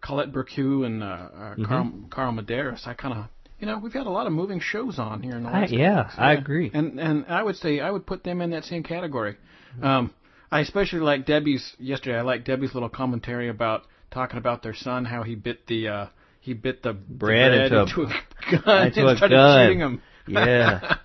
Colette 0.00 0.32
Burkew 0.32 0.84
and 0.84 1.02
uh, 1.02 1.06
uh, 1.06 1.54
Carl, 1.66 1.92
Carl 2.10 2.32
Medeiros, 2.32 2.86
I 2.86 2.94
kind 2.94 3.14
of, 3.18 3.24
you 3.58 3.66
know, 3.66 3.78
we've 3.78 3.92
had 3.92 4.06
a 4.06 4.10
lot 4.10 4.26
of 4.26 4.32
moving 4.32 4.60
shows 4.60 4.98
on 4.98 5.22
here 5.22 5.36
in 5.36 5.42
the 5.42 5.48
I, 5.48 5.60
last. 5.62 5.72
yeah, 5.72 6.10
I 6.16 6.32
agree. 6.34 6.70
And 6.72 6.98
and 7.00 7.26
I 7.28 7.42
would 7.42 7.56
say 7.56 7.80
I 7.80 7.90
would 7.90 8.06
put 8.06 8.24
them 8.24 8.40
in 8.40 8.50
that 8.50 8.64
same 8.64 8.82
category. 8.82 9.36
Um, 9.82 10.12
I 10.50 10.60
especially 10.60 11.00
like 11.00 11.26
Debbie's 11.26 11.74
yesterday. 11.78 12.18
I 12.18 12.22
like 12.22 12.44
Debbie's 12.44 12.72
little 12.74 12.88
commentary 12.88 13.48
about 13.48 13.82
talking 14.10 14.38
about 14.38 14.62
their 14.62 14.74
son, 14.74 15.04
how 15.04 15.22
he 15.22 15.34
bit 15.34 15.66
the 15.66 15.88
uh, 15.88 16.06
he 16.40 16.54
bit 16.54 16.82
the 16.82 16.92
the 16.92 16.94
Bread 16.94 17.52
into 17.52 17.82
a- 17.82 17.86
gun 18.64 18.86
into 18.86 19.00
and 19.00 19.10
a 19.10 19.16
started 19.16 19.34
gun. 19.34 19.66
shooting 19.66 19.80
him. 19.80 20.02
Yeah, 20.26 20.96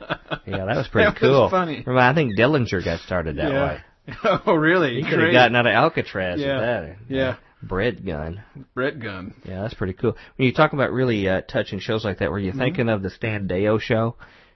yeah, 0.46 0.66
that 0.66 0.76
was 0.78 0.88
pretty 0.90 1.10
That 1.12 1.22
was 1.22 1.30
cool. 1.30 1.50
funny. 1.50 1.84
Remember, 1.86 2.00
I 2.00 2.14
think 2.14 2.38
Dillinger 2.38 2.84
got 2.84 3.00
started 3.02 3.38
that 3.38 3.52
way. 3.52 3.82
oh, 4.46 4.54
really? 4.54 4.96
He 5.02 5.10
could 5.10 5.20
have 5.22 5.32
gotten 5.32 5.56
out 5.56 5.66
of 5.66 5.72
Alcatraz 5.74 6.40
Yeah. 6.42 6.54
with 6.56 6.62
that. 6.62 6.96
Yeah. 7.10 7.36
Bread 7.68 8.06
gun. 8.06 8.44
Brett 8.74 9.00
gun. 9.00 9.34
Yeah, 9.46 9.62
that's 9.62 9.74
pretty 9.74 9.94
cool. 9.94 10.16
When 10.36 10.46
you 10.48 10.54
talk 10.54 10.74
about 10.74 10.92
really 10.92 11.28
uh, 11.28 11.42
touching 11.42 11.80
shows 11.80 12.04
like 12.06 12.20
that, 12.20 12.30
were 12.32 12.40
you 12.40 12.52
Mm-hmm. 12.52 12.60
thinking 12.60 12.90
of 12.90 13.02
the 13.02 13.10
Stan 13.10 13.48
Deyo 13.48 13.80
show? 13.80 14.16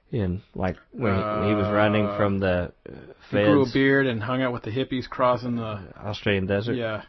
In 0.09 0.41
like 0.55 0.77
when 0.93 1.15
he, 1.15 1.21
when 1.21 1.49
he 1.49 1.53
was 1.55 1.67
running 1.67 2.05
from 2.15 2.39
the 2.39 2.71
uh, 2.89 2.91
He 3.29 3.35
grew 3.43 3.63
a 3.65 3.71
beard 3.73 4.07
and 4.07 4.23
hung 4.23 4.41
out 4.41 4.53
with 4.53 4.63
the 4.63 4.71
hippies 4.71 5.07
crossing 5.09 5.57
the. 5.57 5.79
Australian 5.97 6.45
desert. 6.47 6.75
Yeah. 6.75 7.03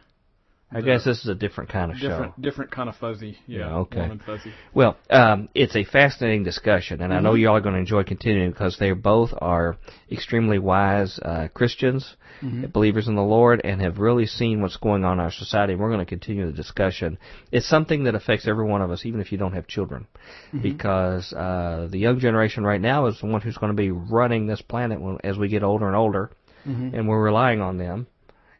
I 0.70 0.82
guess 0.82 1.02
this 1.04 1.20
is 1.22 1.28
a 1.28 1.34
different 1.34 1.70
kind 1.70 1.90
of 1.90 1.96
show. 1.96 2.08
Different, 2.08 2.42
different 2.42 2.70
kind 2.70 2.88
of 2.90 2.96
fuzzy. 2.96 3.38
Yeah. 3.46 3.58
Yeah, 3.60 3.74
okay. 3.76 4.10
fuzzy. 4.26 4.52
Well, 4.74 4.98
um, 5.08 5.48
it's 5.54 5.74
a 5.74 5.84
fascinating 5.84 6.44
discussion, 6.44 7.00
and 7.00 7.10
I 7.10 7.16
Mm-hmm. 7.16 7.24
know 7.24 7.34
you 7.34 7.48
all 7.48 7.56
are 7.56 7.60
going 7.62 7.72
to 7.74 7.80
enjoy 7.80 8.02
continuing 8.04 8.50
because 8.50 8.76
they 8.78 8.92
both 8.92 9.30
are 9.38 9.78
extremely 10.12 10.58
wise 10.58 11.18
uh, 11.20 11.48
Christians, 11.54 12.16
Mm-hmm. 12.42 12.66
believers 12.66 13.08
in 13.08 13.16
the 13.16 13.22
Lord, 13.22 13.60
and 13.64 13.80
have 13.80 13.98
really 13.98 14.26
seen 14.26 14.60
what's 14.62 14.76
going 14.76 15.04
on 15.04 15.14
in 15.14 15.20
our 15.20 15.32
society. 15.32 15.72
And 15.72 15.80
we're 15.82 15.88
going 15.88 16.04
to 16.04 16.06
continue 16.06 16.46
the 16.46 16.52
discussion. 16.52 17.18
It's 17.50 17.68
something 17.68 18.04
that 18.04 18.14
affects 18.14 18.46
every 18.46 18.64
one 18.66 18.80
of 18.82 18.90
us, 18.92 19.04
even 19.06 19.20
if 19.20 19.32
you 19.32 19.38
don't 19.38 19.54
have 19.54 19.66
children, 19.66 20.06
Mm-hmm. 20.52 20.62
because 20.62 21.32
uh, 21.32 21.88
the 21.90 21.98
young 21.98 22.20
generation 22.20 22.62
right 22.62 22.80
now 22.80 23.06
is 23.06 23.18
the 23.20 23.26
one 23.26 23.40
who's 23.40 23.56
going 23.56 23.72
to 23.72 23.76
be 23.76 23.90
running 23.90 24.46
this 24.46 24.60
planet 24.62 25.00
when, 25.00 25.16
as 25.24 25.36
we 25.38 25.48
get 25.48 25.62
older 25.62 25.86
and 25.86 25.96
older, 25.96 26.30
Mm-hmm. 26.66 26.94
and 26.94 27.08
we're 27.08 27.22
relying 27.22 27.60
on 27.62 27.78
them. 27.78 28.06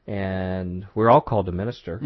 And 0.08 0.86
we're 0.94 1.10
all 1.10 1.20
called 1.20 1.46
to 1.46 1.52
minister. 1.52 1.98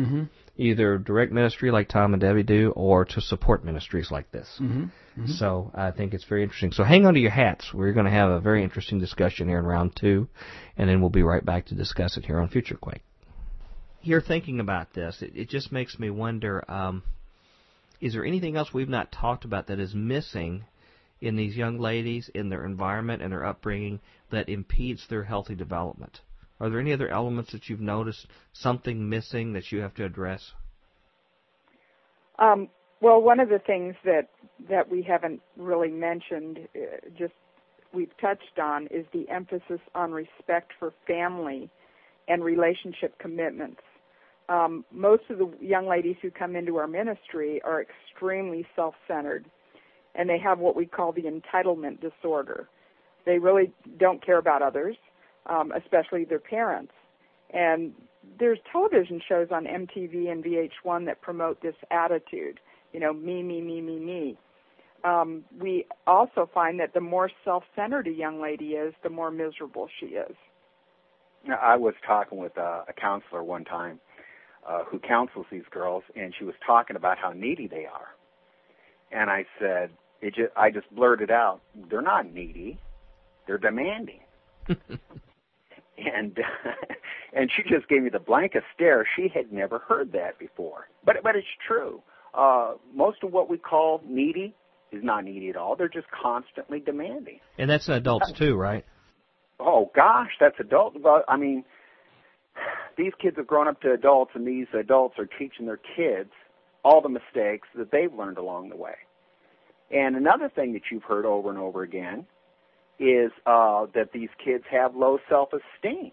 either 0.56 0.98
direct 0.98 1.32
ministry 1.32 1.70
like 1.70 1.88
Tom 1.88 2.12
and 2.12 2.20
Debbie 2.20 2.42
do, 2.42 2.72
or 2.76 3.04
to 3.06 3.20
support 3.20 3.64
ministries 3.64 4.10
like 4.10 4.30
this. 4.32 4.48
Mm-hmm. 4.60 4.82
Mm-hmm. 4.82 5.26
So 5.26 5.70
I 5.74 5.92
think 5.92 6.12
it's 6.12 6.24
very 6.24 6.42
interesting. 6.42 6.72
So 6.72 6.84
hang 6.84 7.06
on 7.06 7.14
to 7.14 7.20
your 7.20 7.30
hats. 7.30 7.72
We're 7.72 7.92
going 7.92 8.06
to 8.06 8.12
have 8.12 8.30
a 8.30 8.40
very 8.40 8.62
interesting 8.62 8.98
discussion 8.98 9.48
here 9.48 9.58
in 9.58 9.64
round 9.64 9.96
two, 9.98 10.28
and 10.76 10.88
then 10.88 11.00
we'll 11.00 11.10
be 11.10 11.22
right 11.22 11.44
back 11.44 11.66
to 11.66 11.74
discuss 11.74 12.16
it 12.16 12.24
here 12.24 12.38
on 12.38 12.48
Future 12.48 12.76
Quake. 12.76 13.02
Here, 14.00 14.20
thinking 14.20 14.58
about 14.58 14.94
this, 14.94 15.22
it, 15.22 15.32
it 15.34 15.48
just 15.48 15.70
makes 15.70 15.98
me 15.98 16.10
wonder: 16.10 16.64
um, 16.68 17.02
Is 18.00 18.14
there 18.14 18.24
anything 18.24 18.56
else 18.56 18.74
we've 18.74 18.88
not 18.88 19.12
talked 19.12 19.44
about 19.44 19.68
that 19.68 19.78
is 19.78 19.94
missing 19.94 20.64
in 21.20 21.36
these 21.36 21.56
young 21.56 21.78
ladies, 21.78 22.28
in 22.34 22.48
their 22.48 22.66
environment 22.66 23.22
and 23.22 23.32
their 23.32 23.46
upbringing, 23.46 24.00
that 24.30 24.48
impedes 24.48 25.06
their 25.08 25.22
healthy 25.22 25.54
development? 25.54 26.20
Are 26.62 26.70
there 26.70 26.78
any 26.78 26.92
other 26.92 27.08
elements 27.08 27.50
that 27.50 27.68
you've 27.68 27.80
noticed 27.80 28.24
something 28.52 29.08
missing 29.08 29.52
that 29.54 29.72
you 29.72 29.80
have 29.80 29.94
to 29.94 30.04
address? 30.04 30.52
Um, 32.38 32.68
well, 33.00 33.20
one 33.20 33.40
of 33.40 33.48
the 33.48 33.58
things 33.58 33.96
that 34.04 34.28
that 34.70 34.88
we 34.88 35.02
haven't 35.02 35.42
really 35.56 35.90
mentioned, 35.90 36.60
uh, 36.76 37.10
just 37.18 37.32
we've 37.92 38.16
touched 38.20 38.60
on, 38.62 38.86
is 38.92 39.04
the 39.12 39.28
emphasis 39.28 39.80
on 39.96 40.12
respect 40.12 40.70
for 40.78 40.94
family 41.04 41.68
and 42.28 42.44
relationship 42.44 43.18
commitments. 43.18 43.80
Um, 44.48 44.84
most 44.92 45.24
of 45.30 45.38
the 45.38 45.50
young 45.60 45.88
ladies 45.88 46.16
who 46.22 46.30
come 46.30 46.54
into 46.54 46.76
our 46.76 46.86
ministry 46.86 47.60
are 47.64 47.82
extremely 47.82 48.64
self-centered, 48.76 49.46
and 50.14 50.30
they 50.30 50.38
have 50.38 50.60
what 50.60 50.76
we 50.76 50.86
call 50.86 51.10
the 51.10 51.22
entitlement 51.22 51.98
disorder. 52.00 52.68
They 53.26 53.38
really 53.38 53.72
don't 53.98 54.24
care 54.24 54.38
about 54.38 54.62
others 54.62 54.96
um, 55.46 55.72
especially 55.72 56.24
their 56.24 56.38
parents. 56.38 56.92
And 57.50 57.92
there's 58.38 58.58
television 58.70 59.20
shows 59.26 59.48
on 59.50 59.64
MTV 59.64 60.30
and 60.30 60.44
VH1 60.44 61.06
that 61.06 61.20
promote 61.20 61.60
this 61.62 61.74
attitude, 61.90 62.60
you 62.92 63.00
know, 63.00 63.12
me, 63.12 63.42
me, 63.42 63.60
me, 63.60 63.80
me, 63.80 63.98
me. 63.98 64.38
Um, 65.04 65.44
we 65.58 65.86
also 66.06 66.48
find 66.54 66.78
that 66.78 66.94
the 66.94 67.00
more 67.00 67.30
self-centered 67.44 68.06
a 68.06 68.12
young 68.12 68.40
lady 68.40 68.74
is, 68.74 68.94
the 69.02 69.10
more 69.10 69.30
miserable 69.30 69.88
she 69.98 70.06
is. 70.06 70.36
I 71.60 71.76
was 71.76 71.94
talking 72.06 72.38
with 72.38 72.56
a, 72.56 72.84
a 72.88 72.92
counselor 72.92 73.42
one 73.42 73.64
time 73.64 73.98
uh, 74.68 74.84
who 74.84 75.00
counsels 75.00 75.46
these 75.50 75.64
girls, 75.70 76.04
and 76.14 76.32
she 76.38 76.44
was 76.44 76.54
talking 76.64 76.94
about 76.94 77.18
how 77.18 77.32
needy 77.32 77.66
they 77.66 77.84
are. 77.84 78.08
And 79.10 79.28
I 79.28 79.44
said, 79.58 79.90
it 80.20 80.34
just, 80.34 80.52
I 80.56 80.70
just 80.70 80.88
blurted 80.94 81.32
out, 81.32 81.60
they're 81.90 82.00
not 82.00 82.32
needy, 82.32 82.78
they're 83.46 83.58
demanding. 83.58 84.20
and 85.98 86.38
and 87.32 87.50
she 87.54 87.62
just 87.62 87.88
gave 87.88 88.02
me 88.02 88.10
the 88.10 88.18
blankest 88.18 88.64
stare. 88.74 89.06
She 89.16 89.28
had 89.32 89.52
never 89.52 89.78
heard 89.78 90.12
that 90.12 90.38
before, 90.38 90.88
but 91.04 91.16
but 91.22 91.36
it's 91.36 91.46
true. 91.66 92.02
Uh, 92.34 92.74
most 92.94 93.22
of 93.22 93.32
what 93.32 93.50
we 93.50 93.58
call 93.58 94.00
needy 94.06 94.54
is 94.90 95.02
not 95.04 95.24
needy 95.24 95.50
at 95.50 95.56
all. 95.56 95.76
They're 95.76 95.88
just 95.88 96.06
constantly 96.10 96.80
demanding. 96.80 97.40
And 97.58 97.68
that's 97.68 97.88
adults 97.88 98.32
too, 98.32 98.54
right? 98.54 98.84
Oh 99.60 99.90
gosh, 99.94 100.30
that's 100.40 100.56
adult. 100.58 100.96
I 101.28 101.36
mean, 101.36 101.64
these 102.96 103.12
kids 103.20 103.36
have 103.36 103.46
grown 103.46 103.68
up 103.68 103.80
to 103.82 103.92
adults, 103.92 104.32
and 104.34 104.46
these 104.46 104.66
adults 104.78 105.16
are 105.18 105.26
teaching 105.26 105.66
their 105.66 105.80
kids 105.96 106.30
all 106.84 107.00
the 107.00 107.08
mistakes 107.08 107.68
that 107.76 107.90
they've 107.92 108.12
learned 108.12 108.38
along 108.38 108.70
the 108.70 108.76
way. 108.76 108.94
And 109.90 110.16
another 110.16 110.48
thing 110.48 110.72
that 110.72 110.82
you've 110.90 111.04
heard 111.04 111.26
over 111.26 111.50
and 111.50 111.58
over 111.58 111.82
again 111.82 112.26
is 113.02 113.32
uh, 113.46 113.86
that 113.94 114.12
these 114.12 114.30
kids 114.42 114.64
have 114.70 114.94
low 114.94 115.18
self-esteem. 115.28 116.12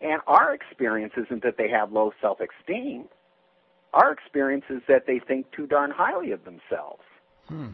And 0.00 0.20
our 0.26 0.52
experience 0.52 1.12
isn't 1.16 1.42
that 1.44 1.54
they 1.56 1.68
have 1.68 1.92
low 1.92 2.10
self-esteem. 2.20 3.04
Our 3.94 4.12
experience 4.12 4.64
is 4.68 4.82
that 4.88 5.06
they 5.06 5.20
think 5.26 5.46
too 5.52 5.66
darn 5.66 5.90
highly 5.92 6.32
of 6.32 6.40
themselves. 6.44 7.02
Hmm. 7.48 7.68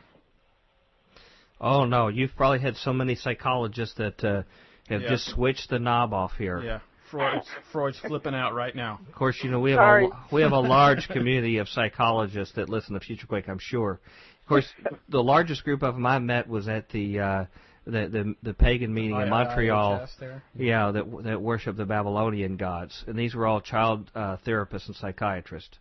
Oh 1.60 1.84
no, 1.86 2.08
you've 2.08 2.36
probably 2.36 2.60
had 2.60 2.76
so 2.76 2.92
many 2.92 3.14
psychologists 3.14 3.96
that 3.96 4.22
uh, 4.22 4.42
have 4.88 5.02
Yeah. 5.02 5.08
just 5.08 5.26
switched 5.30 5.70
the 5.70 5.78
knob 5.78 6.12
off 6.12 6.32
here. 6.38 6.60
Yeah, 6.60 6.80
Freud's 7.10 7.48
Freud's 7.72 7.98
flipping 7.98 8.34
out 8.34 8.54
right 8.54 8.74
now. 8.74 9.00
Of 9.08 9.14
course, 9.14 9.42
you 9.42 9.50
know 9.50 9.60
we 9.60 9.72
have 9.72 9.78
Sorry. 9.78 10.06
a 10.06 10.34
we 10.34 10.42
have 10.42 10.52
a 10.52 10.60
large 10.60 11.08
community 11.08 11.58
of 11.58 11.68
psychologists 11.68 12.54
that 12.54 12.68
listen 12.68 12.94
to 12.94 13.00
Future 13.00 13.26
Quake. 13.26 13.48
I'm 13.48 13.58
sure. 13.60 14.00
Of 14.42 14.48
course, 14.48 14.68
the 15.08 15.22
largest 15.22 15.64
group 15.64 15.82
of 15.82 15.94
them 15.94 16.06
I 16.06 16.18
met 16.20 16.48
was 16.48 16.68
at 16.68 16.88
the 16.90 17.20
uh, 17.20 17.44
the, 17.88 18.09
the 18.09 18.35
the 18.42 18.55
pagan 18.55 18.92
meeting 18.92 19.18
in 19.18 19.31
Montreal. 19.31 20.07
Yeah, 20.55 20.90
that 20.92 21.22
that 21.24 21.40
worship 21.40 21.77
the 21.77 21.87
Babylonian 21.87 22.57
gods, 22.57 23.05
and 23.07 23.18
these 23.18 23.35
were 23.35 23.46
all 23.46 23.61
child 23.61 24.11
uh, 24.14 24.37
therapists 24.46 24.87
and 24.87 24.96
psychiatrists 24.96 25.79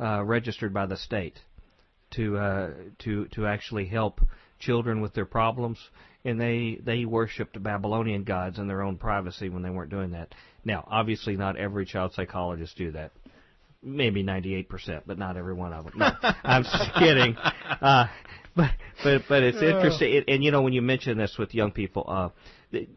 uh, 0.00 0.22
registered 0.24 0.72
by 0.72 0.86
the 0.86 0.96
state 0.96 1.38
to 2.12 2.38
uh, 2.38 2.70
to 3.00 3.26
to 3.28 3.46
actually 3.46 3.86
help 3.86 4.20
children 4.58 5.00
with 5.02 5.12
their 5.12 5.26
problems, 5.26 5.78
and 6.24 6.40
they 6.40 6.78
they 6.82 7.04
worshipped 7.04 7.62
Babylonian 7.62 8.24
gods 8.24 8.58
in 8.58 8.66
their 8.66 8.82
own 8.82 8.96
privacy 8.96 9.48
when 9.50 9.62
they 9.62 9.70
weren't 9.70 9.90
doing 9.90 10.12
that. 10.12 10.34
Now, 10.64 10.86
obviously, 10.90 11.36
not 11.36 11.56
every 11.56 11.84
child 11.84 12.14
psychologist 12.14 12.76
do 12.76 12.92
that. 12.92 13.12
Maybe 13.84 14.22
98%, 14.22 15.02
but 15.06 15.18
not 15.18 15.36
every 15.36 15.54
one 15.54 15.72
of 15.72 15.86
them. 15.86 15.94
No, 15.96 16.10
I'm 16.44 16.62
just 16.62 16.94
kidding. 17.00 17.36
Uh, 17.36 18.06
but 18.56 18.70
but 19.02 19.22
but 19.28 19.42
it's 19.42 19.62
interesting, 19.62 20.16
and, 20.16 20.24
and 20.28 20.44
you 20.44 20.50
know 20.50 20.62
when 20.62 20.72
you 20.72 20.82
mention 20.82 21.16
this 21.16 21.36
with 21.38 21.54
young 21.54 21.70
people, 21.70 22.04
uh, 22.06 22.28
the- 22.70 22.88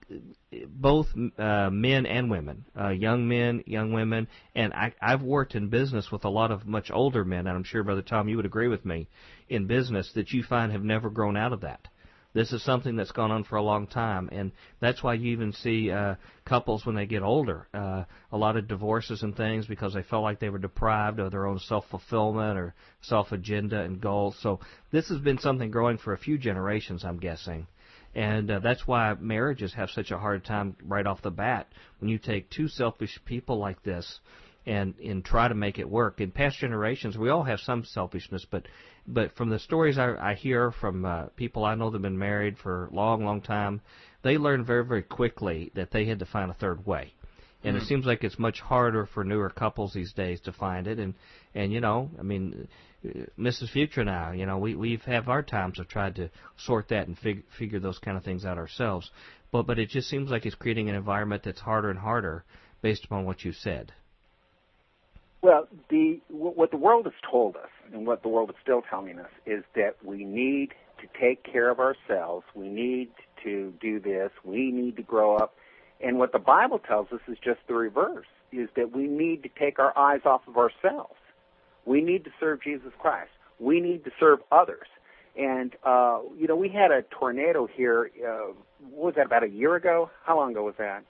both 0.67 1.07
uh, 1.37 1.69
men 1.69 2.05
and 2.05 2.29
women, 2.29 2.65
uh, 2.79 2.89
young 2.89 3.27
men, 3.27 3.63
young 3.65 3.91
women, 3.93 4.27
and 4.53 4.73
I, 4.73 4.93
I've 5.01 5.21
worked 5.21 5.55
in 5.55 5.69
business 5.69 6.11
with 6.11 6.23
a 6.25 6.29
lot 6.29 6.51
of 6.51 6.65
much 6.65 6.91
older 6.91 7.25
men, 7.25 7.47
and 7.47 7.49
I'm 7.49 7.63
sure 7.63 7.83
Brother 7.83 8.01
Tom, 8.01 8.29
you 8.29 8.37
would 8.37 8.45
agree 8.45 8.67
with 8.67 8.85
me, 8.85 9.07
in 9.49 9.67
business 9.67 10.11
that 10.15 10.31
you 10.31 10.43
find 10.43 10.71
have 10.71 10.83
never 10.83 11.09
grown 11.09 11.35
out 11.37 11.53
of 11.53 11.61
that. 11.61 11.87
This 12.35 12.51
is 12.51 12.61
something 12.63 12.97
that's 12.97 13.13
gone 13.13 13.31
on 13.31 13.45
for 13.45 13.55
a 13.55 13.61
long 13.61 13.87
time, 13.87 14.27
and 14.29 14.51
that's 14.81 15.01
why 15.01 15.13
you 15.13 15.31
even 15.31 15.53
see 15.53 15.89
uh, 15.89 16.15
couples 16.43 16.85
when 16.85 16.93
they 16.93 17.05
get 17.05 17.23
older, 17.23 17.65
uh, 17.73 18.03
a 18.29 18.37
lot 18.37 18.57
of 18.57 18.67
divorces 18.67 19.23
and 19.23 19.33
things 19.37 19.67
because 19.67 19.93
they 19.93 20.03
felt 20.03 20.23
like 20.23 20.41
they 20.41 20.49
were 20.49 20.59
deprived 20.59 21.21
of 21.21 21.31
their 21.31 21.47
own 21.47 21.59
self 21.59 21.85
fulfillment 21.89 22.59
or 22.59 22.75
self 23.01 23.31
agenda 23.31 23.79
and 23.79 24.01
goals. 24.01 24.35
So 24.41 24.59
this 24.91 25.07
has 25.07 25.19
been 25.19 25.37
something 25.37 25.71
growing 25.71 25.97
for 25.97 26.11
a 26.11 26.17
few 26.17 26.37
generations, 26.37 27.05
I'm 27.05 27.19
guessing. 27.19 27.67
And 28.13 28.51
uh, 28.51 28.59
that's 28.59 28.85
why 28.85 29.15
marriages 29.17 29.73
have 29.75 29.89
such 29.89 30.11
a 30.11 30.17
hard 30.17 30.43
time 30.43 30.75
right 30.83 31.07
off 31.07 31.21
the 31.21 31.31
bat 31.31 31.69
when 31.99 32.09
you 32.09 32.17
take 32.17 32.49
two 32.49 32.67
selfish 32.67 33.17
people 33.23 33.59
like 33.59 33.81
this 33.83 34.19
and 34.65 34.95
and 34.99 35.23
try 35.23 35.47
to 35.47 35.53
make 35.53 35.79
it 35.79 35.89
work. 35.89 36.21
In 36.21 36.31
past 36.31 36.57
generations, 36.59 37.17
we 37.17 37.29
all 37.29 37.43
have 37.43 37.59
some 37.59 37.85
selfishness, 37.85 38.45
but 38.49 38.67
but 39.07 39.35
from 39.35 39.49
the 39.49 39.59
stories 39.59 39.97
I, 39.97 40.15
I 40.15 40.33
hear 40.33 40.71
from 40.71 41.05
uh, 41.05 41.25
people 41.35 41.65
I 41.65 41.75
know 41.75 41.89
that've 41.89 42.01
been 42.01 42.17
married 42.17 42.57
for 42.57 42.85
a 42.85 42.93
long, 42.93 43.23
long 43.23 43.41
time, 43.41 43.81
they 44.23 44.37
learn 44.37 44.65
very, 44.65 44.83
very 44.83 45.03
quickly 45.03 45.71
that 45.75 45.91
they 45.91 46.05
had 46.05 46.19
to 46.19 46.25
find 46.25 46.49
a 46.49 46.55
third 46.55 46.85
way. 46.85 47.13
And 47.63 47.77
it 47.77 47.83
seems 47.83 48.05
like 48.05 48.23
it's 48.23 48.37
much 48.37 48.59
harder 48.59 49.07
for 49.07 49.23
newer 49.23 49.49
couples 49.49 49.91
these 49.91 50.13
days 50.13 50.39
to 50.41 50.51
find 50.51 50.85
it. 50.85 50.99
And 50.99 51.15
and 51.55 51.73
you 51.73 51.81
know, 51.81 52.11
I 52.19 52.21
mean, 52.21 52.67
uh, 53.03 53.25
Mrs. 53.39 53.71
Future 53.71 54.03
now, 54.03 54.31
you 54.33 54.45
know, 54.45 54.59
we 54.59 54.75
we've 54.75 55.01
have 55.03 55.29
our 55.29 55.41
times 55.41 55.79
have 55.79 55.87
tried 55.87 56.15
to 56.17 56.29
sort 56.57 56.89
that 56.89 57.07
and 57.07 57.17
fig- 57.17 57.43
figure 57.57 57.79
those 57.79 57.97
kind 57.97 58.17
of 58.17 58.23
things 58.23 58.45
out 58.45 58.59
ourselves. 58.59 59.09
But 59.51 59.65
but 59.65 59.79
it 59.79 59.89
just 59.89 60.09
seems 60.09 60.29
like 60.29 60.45
it's 60.45 60.53
creating 60.53 60.89
an 60.89 60.95
environment 60.95 61.41
that's 61.43 61.59
harder 61.59 61.89
and 61.89 61.97
harder 61.97 62.45
based 62.83 63.05
upon 63.05 63.25
what 63.25 63.43
you 63.43 63.51
said. 63.51 63.91
Well, 65.45 65.67
the 65.89 66.19
what 66.29 66.71
the 66.71 66.77
world 66.77 67.05
has 67.05 67.13
told 67.29 67.55
us, 67.55 67.69
and 67.93 68.07
what 68.07 68.23
the 68.23 68.29
world 68.29 68.49
is 68.49 68.55
still 68.63 68.81
telling 68.81 69.19
us, 69.19 69.29
is 69.45 69.63
that 69.75 69.95
we 70.03 70.25
need 70.25 70.69
to 70.99 71.07
take 71.21 71.43
care 71.43 71.69
of 71.69 71.79
ourselves. 71.79 72.47
We 72.55 72.67
need 72.67 73.11
to 73.43 73.71
do 73.79 73.99
this. 73.99 74.31
We 74.43 74.71
need 74.71 74.95
to 74.95 75.03
grow 75.03 75.37
up. 75.37 75.53
And 76.01 76.17
what 76.17 76.31
the 76.31 76.39
Bible 76.39 76.79
tells 76.79 77.11
us 77.11 77.19
is 77.27 77.37
just 77.37 77.59
the 77.67 77.75
reverse: 77.75 78.25
is 78.51 78.69
that 78.75 78.91
we 78.91 79.05
need 79.05 79.43
to 79.43 79.49
take 79.49 79.77
our 79.77 79.95
eyes 79.95 80.21
off 80.25 80.41
of 80.47 80.57
ourselves. 80.57 81.19
We 81.85 82.01
need 82.01 82.23
to 82.23 82.31
serve 82.39 82.63
Jesus 82.63 82.93
Christ. 82.97 83.29
We 83.59 83.79
need 83.79 84.03
to 84.05 84.11
serve 84.19 84.39
others. 84.51 84.87
And 85.37 85.75
uh, 85.83 86.21
you 86.39 86.47
know, 86.47 86.55
we 86.55 86.69
had 86.69 86.89
a 86.89 87.03
tornado 87.03 87.67
here. 87.71 88.09
Uh, 88.19 88.53
what 88.89 89.05
was 89.05 89.15
that? 89.17 89.27
About 89.27 89.43
a 89.43 89.49
year 89.49 89.75
ago? 89.75 90.09
How 90.23 90.37
long 90.37 90.53
ago 90.53 90.63
was 90.63 90.75
that? 90.79 91.03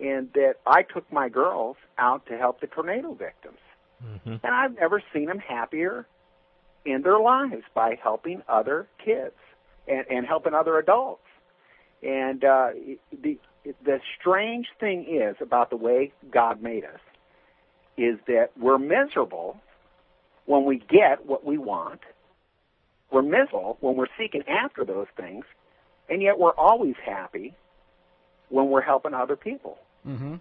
And 0.00 0.32
that 0.34 0.60
I 0.64 0.82
took 0.82 1.12
my 1.12 1.28
girls 1.28 1.76
out 1.98 2.24
to 2.26 2.38
help 2.38 2.60
the 2.60 2.68
tornado 2.68 3.14
victims 3.14 3.58
Mm-hmm. 4.04 4.30
and 4.42 4.54
I've 4.54 4.76
never 4.76 5.02
seen 5.12 5.26
them 5.26 5.38
happier 5.38 6.06
in 6.84 7.02
their 7.02 7.18
lives 7.18 7.64
by 7.74 7.98
helping 8.02 8.42
other 8.48 8.88
kids 9.04 9.34
and, 9.86 10.06
and 10.10 10.26
helping 10.26 10.54
other 10.54 10.78
adults. 10.78 11.22
And 12.02 12.42
uh, 12.44 12.70
the 13.12 13.38
the 13.84 14.00
strange 14.18 14.68
thing 14.78 15.04
is 15.04 15.36
about 15.40 15.68
the 15.68 15.76
way 15.76 16.12
God 16.30 16.62
made 16.62 16.84
us 16.84 17.00
is 17.98 18.18
that 18.26 18.50
we're 18.58 18.78
miserable 18.78 19.60
when 20.46 20.64
we 20.64 20.78
get 20.78 21.26
what 21.26 21.44
we 21.44 21.58
want. 21.58 22.00
We're 23.10 23.22
miserable 23.22 23.76
when 23.80 23.96
we're 23.96 24.06
seeking 24.18 24.42
after 24.48 24.84
those 24.84 25.08
things, 25.16 25.44
and 26.08 26.22
yet 26.22 26.38
we're 26.38 26.54
always 26.54 26.94
happy 27.04 27.54
when 28.48 28.70
we're 28.70 28.80
helping 28.80 29.12
other 29.12 29.36
people. 29.36 29.78
Mm-hmm. 30.06 30.36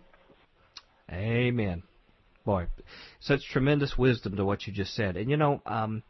Amen. 1.11 1.83
Boy, 2.49 2.65
such 3.19 3.41
tremendous 3.51 3.95
wisdom 3.95 4.35
to 4.37 4.43
what 4.43 4.65
you 4.65 4.73
just 4.73 4.95
said. 4.95 5.17
And 5.17 5.29
you 5.29 5.37
know, 5.37 5.61
um, 5.67 6.01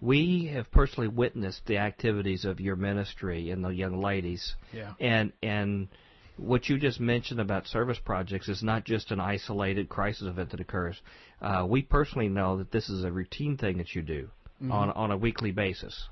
we 0.00 0.50
have 0.52 0.70
personally 0.70 1.08
witnessed 1.08 1.62
the 1.66 1.78
activities 1.78 2.44
of 2.44 2.60
your 2.60 2.76
ministry 2.76 3.50
and 3.50 3.64
the 3.64 3.70
young 3.70 4.02
ladies. 4.02 4.56
Yeah. 4.74 4.92
And 5.00 5.32
and 5.42 5.88
what 6.36 6.68
you 6.68 6.78
just 6.78 7.00
mentioned 7.00 7.40
about 7.40 7.66
service 7.66 7.98
projects 8.04 8.48
is 8.48 8.62
not 8.62 8.84
just 8.84 9.10
an 9.10 9.20
isolated 9.20 9.88
crisis 9.88 10.26
event 10.26 10.50
that 10.50 10.60
occurs. 10.60 11.00
Uh, 11.40 11.66
we 11.68 11.80
personally 11.82 12.28
know 12.28 12.58
that 12.58 12.70
this 12.70 12.90
is 12.90 13.04
a 13.04 13.10
routine 13.10 13.56
thing 13.56 13.78
that 13.78 13.94
you 13.94 14.02
do 14.02 14.28
Mm-hmm. 14.62 14.72
on 14.72 14.90
on 14.90 15.10
a 15.10 15.16
weekly 15.16 15.52
basis, 15.52 16.08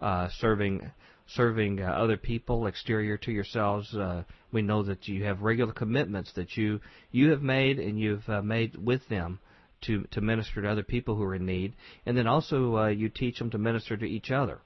uh, 0.00 0.30
serving 0.38 0.90
serving 1.26 1.80
uh, 1.80 1.86
other 1.86 2.16
people 2.16 2.66
exterior 2.66 3.16
to 3.18 3.32
yourselves. 3.32 3.94
Uh, 3.94 4.24
we 4.52 4.62
know 4.62 4.82
that 4.82 5.08
you 5.08 5.24
have 5.24 5.42
regular 5.42 5.72
commitments 5.72 6.32
that 6.34 6.56
you 6.56 6.80
you 7.10 7.30
have 7.30 7.42
made 7.42 7.78
and 7.78 7.98
you've 7.98 8.28
uh, 8.28 8.42
made 8.42 8.76
with 8.76 9.08
them 9.08 9.38
to 9.82 10.04
to 10.10 10.20
minister 10.20 10.62
to 10.62 10.68
other 10.68 10.82
people 10.82 11.14
who 11.14 11.24
are 11.24 11.34
in 11.34 11.46
need, 11.46 11.74
and 12.06 12.16
then 12.16 12.26
also 12.26 12.76
uh, 12.76 12.86
you 12.88 13.08
teach 13.08 13.38
them 13.38 13.50
to 13.50 13.58
minister 13.58 13.96
to 13.96 14.06
each 14.06 14.30
other. 14.30 14.60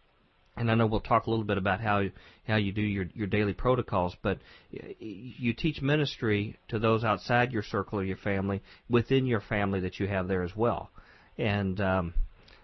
And 0.56 0.72
I 0.72 0.74
know 0.74 0.86
we'll 0.86 1.00
talk 1.00 1.26
a 1.26 1.30
little 1.30 1.44
bit 1.44 1.58
about 1.58 1.80
how 1.80 2.02
how 2.46 2.56
you 2.56 2.72
do 2.72 2.82
your 2.82 3.06
your 3.14 3.28
daily 3.28 3.52
protocols, 3.52 4.16
but 4.22 4.38
you 4.70 5.54
teach 5.54 5.80
ministry 5.80 6.56
to 6.68 6.80
those 6.80 7.04
outside 7.04 7.52
your 7.52 7.62
circle 7.62 8.00
or 8.00 8.04
your 8.04 8.16
family, 8.16 8.62
within 8.90 9.26
your 9.26 9.40
family 9.40 9.80
that 9.80 10.00
you 10.00 10.08
have 10.08 10.26
there 10.26 10.42
as 10.42 10.56
well. 10.56 10.90
And 11.36 11.80
um, 11.80 12.14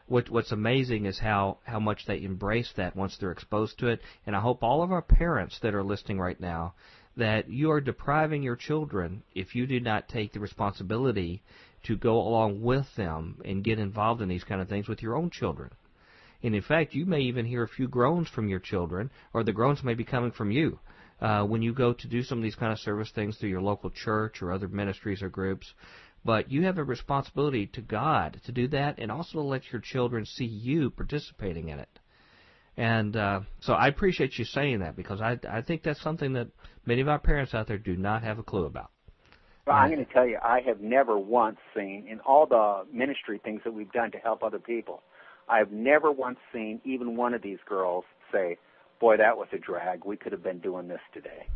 what 0.06 0.28
what's 0.28 0.52
amazing 0.52 1.06
is 1.06 1.18
how 1.18 1.58
how 1.64 1.80
much 1.80 2.04
they 2.06 2.22
embrace 2.22 2.72
that 2.76 2.96
once 2.96 3.16
they're 3.16 3.30
exposed 3.30 3.78
to 3.78 3.88
it. 3.88 4.00
And 4.26 4.36
I 4.36 4.40
hope 4.40 4.62
all 4.62 4.82
of 4.82 4.92
our 4.92 5.02
parents 5.02 5.58
that 5.62 5.74
are 5.74 5.82
listening 5.82 6.18
right 6.18 6.38
now 6.40 6.74
that 7.16 7.48
you 7.48 7.70
are 7.70 7.80
depriving 7.80 8.42
your 8.42 8.56
children 8.56 9.22
if 9.34 9.54
you 9.54 9.66
do 9.66 9.80
not 9.80 10.08
take 10.08 10.32
the 10.32 10.40
responsibility 10.40 11.42
to 11.84 11.96
go 11.96 12.16
along 12.16 12.62
with 12.62 12.86
them 12.96 13.40
and 13.44 13.64
get 13.64 13.78
involved 13.78 14.20
in 14.20 14.28
these 14.28 14.44
kind 14.44 14.60
of 14.60 14.68
things 14.68 14.88
with 14.88 15.02
your 15.02 15.16
own 15.16 15.30
children. 15.30 15.70
And 16.42 16.54
in 16.54 16.62
fact, 16.62 16.94
you 16.94 17.06
may 17.06 17.20
even 17.20 17.46
hear 17.46 17.62
a 17.62 17.68
few 17.68 17.88
groans 17.88 18.28
from 18.28 18.48
your 18.48 18.58
children, 18.58 19.10
or 19.32 19.44
the 19.44 19.52
groans 19.52 19.82
may 19.82 19.94
be 19.94 20.04
coming 20.04 20.30
from 20.30 20.50
you. 20.50 20.78
Uh, 21.20 21.44
when 21.44 21.62
you 21.62 21.72
go 21.72 21.92
to 21.92 22.08
do 22.08 22.22
some 22.22 22.38
of 22.38 22.44
these 22.44 22.56
kind 22.56 22.72
of 22.72 22.78
service 22.78 23.10
things 23.14 23.36
through 23.36 23.48
your 23.48 23.62
local 23.62 23.90
church 23.90 24.42
or 24.42 24.52
other 24.52 24.68
ministries 24.68 25.22
or 25.22 25.28
groups, 25.28 25.72
but 26.24 26.50
you 26.50 26.62
have 26.64 26.78
a 26.78 26.84
responsibility 26.84 27.66
to 27.66 27.80
God 27.80 28.40
to 28.46 28.52
do 28.52 28.68
that 28.68 28.98
and 28.98 29.12
also 29.12 29.38
to 29.38 29.42
let 29.42 29.70
your 29.72 29.80
children 29.80 30.24
see 30.24 30.44
you 30.44 30.90
participating 30.90 31.68
in 31.68 31.78
it. 31.78 31.98
And 32.76 33.16
uh, 33.16 33.40
so 33.60 33.74
I 33.74 33.88
appreciate 33.88 34.38
you 34.38 34.44
saying 34.44 34.80
that 34.80 34.96
because 34.96 35.20
I, 35.20 35.38
I 35.48 35.60
think 35.62 35.82
that's 35.82 36.00
something 36.00 36.32
that 36.32 36.48
many 36.86 37.00
of 37.00 37.08
our 37.08 37.18
parents 37.18 37.54
out 37.54 37.68
there 37.68 37.78
do 37.78 37.96
not 37.96 38.24
have 38.24 38.38
a 38.38 38.42
clue 38.42 38.64
about. 38.64 38.90
Well, 39.66 39.76
I'm 39.76 39.90
going 39.90 40.04
to 40.04 40.12
tell 40.12 40.26
you, 40.26 40.38
I 40.42 40.60
have 40.66 40.80
never 40.80 41.18
once 41.18 41.56
seen 41.74 42.06
in 42.08 42.20
all 42.20 42.46
the 42.46 42.84
ministry 42.92 43.40
things 43.42 43.62
that 43.64 43.72
we've 43.72 43.92
done 43.92 44.10
to 44.10 44.18
help 44.18 44.42
other 44.42 44.58
people, 44.58 45.02
I've 45.48 45.72
never 45.72 46.12
once 46.12 46.38
seen 46.52 46.80
even 46.84 47.16
one 47.16 47.32
of 47.32 47.42
these 47.42 47.58
girls 47.66 48.04
say, 48.32 48.58
"Boy, 49.00 49.16
that 49.16 49.36
was 49.36 49.48
a 49.52 49.58
drag. 49.58 50.04
We 50.04 50.16
could 50.16 50.32
have 50.32 50.42
been 50.42 50.58
doing 50.58 50.88
this 50.88 51.00
today." 51.12 51.46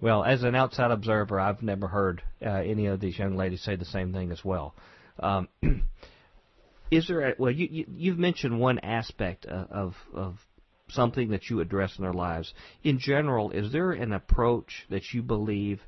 Well, 0.00 0.24
as 0.24 0.42
an 0.42 0.54
outside 0.54 0.90
observer, 0.90 1.38
I've 1.38 1.62
never 1.62 1.88
heard 1.88 2.22
uh, 2.44 2.48
any 2.48 2.86
of 2.86 3.00
these 3.00 3.18
young 3.18 3.36
ladies 3.36 3.62
say 3.62 3.76
the 3.76 3.84
same 3.84 4.12
thing 4.12 4.32
as 4.32 4.44
well. 4.44 4.74
Um, 5.18 5.48
is 6.90 7.06
there? 7.08 7.30
A, 7.30 7.34
well, 7.38 7.50
you, 7.50 7.68
you 7.70 7.84
you've 7.88 8.18
mentioned 8.18 8.58
one 8.58 8.78
aspect 8.78 9.46
of, 9.46 9.70
of 9.70 9.94
of 10.14 10.34
something 10.88 11.30
that 11.30 11.48
you 11.48 11.60
address 11.60 11.96
in 11.98 12.04
their 12.04 12.12
lives. 12.12 12.52
In 12.82 12.98
general, 12.98 13.50
is 13.50 13.72
there 13.72 13.92
an 13.92 14.12
approach 14.12 14.86
that 14.90 15.12
you 15.12 15.22
believe 15.22 15.80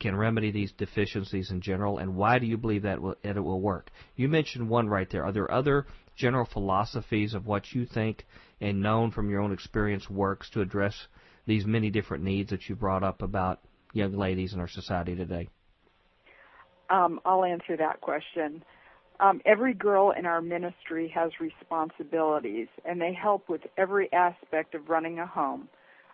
can 0.00 0.16
remedy 0.16 0.50
these 0.50 0.72
deficiencies 0.72 1.50
in 1.50 1.60
general, 1.60 1.98
and 1.98 2.16
why 2.16 2.38
do 2.38 2.46
you 2.46 2.56
believe 2.56 2.82
that, 2.82 3.00
will, 3.00 3.14
that 3.22 3.36
it 3.36 3.40
will 3.40 3.60
work? 3.60 3.90
You 4.16 4.28
mentioned 4.28 4.68
one 4.68 4.88
right 4.88 5.08
there. 5.08 5.24
Are 5.24 5.32
there 5.32 5.50
other 5.50 5.86
general 6.16 6.44
philosophies 6.44 7.34
of 7.34 7.46
what 7.46 7.72
you 7.72 7.86
think 7.86 8.26
and 8.60 8.82
known 8.82 9.12
from 9.12 9.30
your 9.30 9.40
own 9.40 9.52
experience 9.52 10.10
works 10.10 10.50
to 10.50 10.60
address 10.60 11.06
these 11.46 11.66
many 11.66 11.90
different 11.90 12.24
needs 12.24 12.50
that 12.50 12.68
you 12.68 12.74
brought 12.74 13.02
up 13.02 13.22
about 13.22 13.60
young 13.92 14.16
ladies 14.16 14.52
in 14.52 14.60
our 14.60 14.68
society 14.68 15.14
today? 15.14 15.48
Um, 16.90 17.20
I'll 17.24 17.44
answer 17.44 17.76
that 17.76 18.00
question. 18.00 18.62
Um, 19.20 19.40
every 19.46 19.74
girl 19.74 20.10
in 20.10 20.26
our 20.26 20.42
ministry 20.42 21.10
has 21.14 21.30
responsibilities, 21.40 22.68
and 22.84 23.00
they 23.00 23.12
help 23.12 23.48
with 23.48 23.62
every 23.78 24.12
aspect 24.12 24.74
of 24.74 24.88
running 24.88 25.18
a 25.18 25.26
home. 25.26 25.68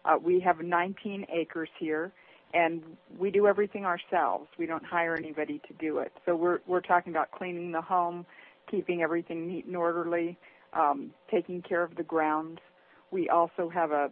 Uh, 0.05 0.17
we 0.23 0.41
have 0.41 0.61
19 0.61 1.27
acres 1.33 1.69
here, 1.79 2.13
and 2.53 2.83
we 3.19 3.31
do 3.31 3.47
everything 3.47 3.85
ourselves. 3.85 4.49
We 4.59 4.67
don't 4.67 4.85
hire 4.85 5.15
anybody 5.15 5.61
to 5.69 5.75
do 5.75 5.99
it. 5.99 6.13
So 6.27 6.37
we're 6.37 6.61
we're 6.67 6.81
talking 6.81 7.13
about 7.13 7.31
cleaning 7.31 7.73
the 7.73 7.81
home, 7.81 8.27
keeping 8.71 9.03
everything 9.03 9.47
neat 9.47 9.67
and 9.67 9.77
orderly, 9.77 10.39
um, 10.73 11.13
taking 11.31 11.63
care 11.63 11.83
of 11.83 11.97
the 11.97 12.03
grounds. 12.03 12.59
We 13.11 13.29
also 13.29 13.69
have 13.69 13.93
a 13.93 14.11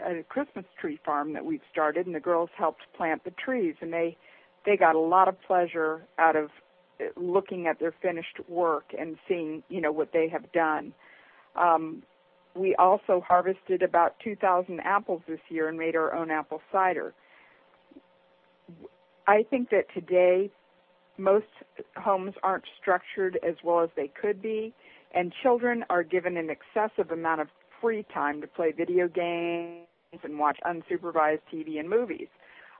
a 0.00 0.22
Christmas 0.24 0.64
tree 0.80 0.98
farm 1.04 1.32
that 1.34 1.44
we've 1.44 1.60
started, 1.70 2.06
and 2.06 2.14
the 2.14 2.20
girls 2.20 2.50
helped 2.56 2.82
plant 2.96 3.24
the 3.24 3.32
trees, 3.32 3.74
and 3.80 3.92
they 3.92 4.16
they 4.66 4.76
got 4.76 4.94
a 4.94 5.00
lot 5.00 5.28
of 5.28 5.40
pleasure 5.42 6.02
out 6.18 6.36
of 6.36 6.50
uh, 7.00 7.04
looking 7.16 7.66
at 7.66 7.78
their 7.78 7.94
finished 8.02 8.38
work 8.48 8.92
and 8.98 9.16
seeing 9.28 9.62
you 9.68 9.80
know 9.80 9.92
what 9.92 10.12
they 10.12 10.28
have 10.28 10.50
done. 10.52 10.92
Um, 11.56 12.02
we 12.54 12.74
also 12.76 13.22
harvested 13.26 13.82
about 13.82 14.16
2,000 14.24 14.80
apples 14.80 15.22
this 15.28 15.40
year 15.48 15.68
and 15.68 15.78
made 15.78 15.94
our 15.94 16.12
own 16.14 16.30
apple 16.30 16.60
cider. 16.72 17.14
I 19.26 19.44
think 19.48 19.70
that 19.70 19.84
today 19.94 20.50
most 21.16 21.46
homes 21.96 22.34
aren't 22.42 22.64
structured 22.80 23.38
as 23.46 23.54
well 23.62 23.80
as 23.80 23.90
they 23.94 24.08
could 24.20 24.42
be, 24.42 24.74
and 25.14 25.32
children 25.42 25.84
are 25.90 26.02
given 26.02 26.36
an 26.36 26.50
excessive 26.50 27.12
amount 27.12 27.40
of 27.40 27.48
free 27.80 28.04
time 28.12 28.40
to 28.40 28.46
play 28.46 28.72
video 28.72 29.08
games 29.08 29.86
and 30.22 30.38
watch 30.38 30.58
unsupervised 30.64 31.40
TV 31.52 31.78
and 31.78 31.88
movies. 31.88 32.28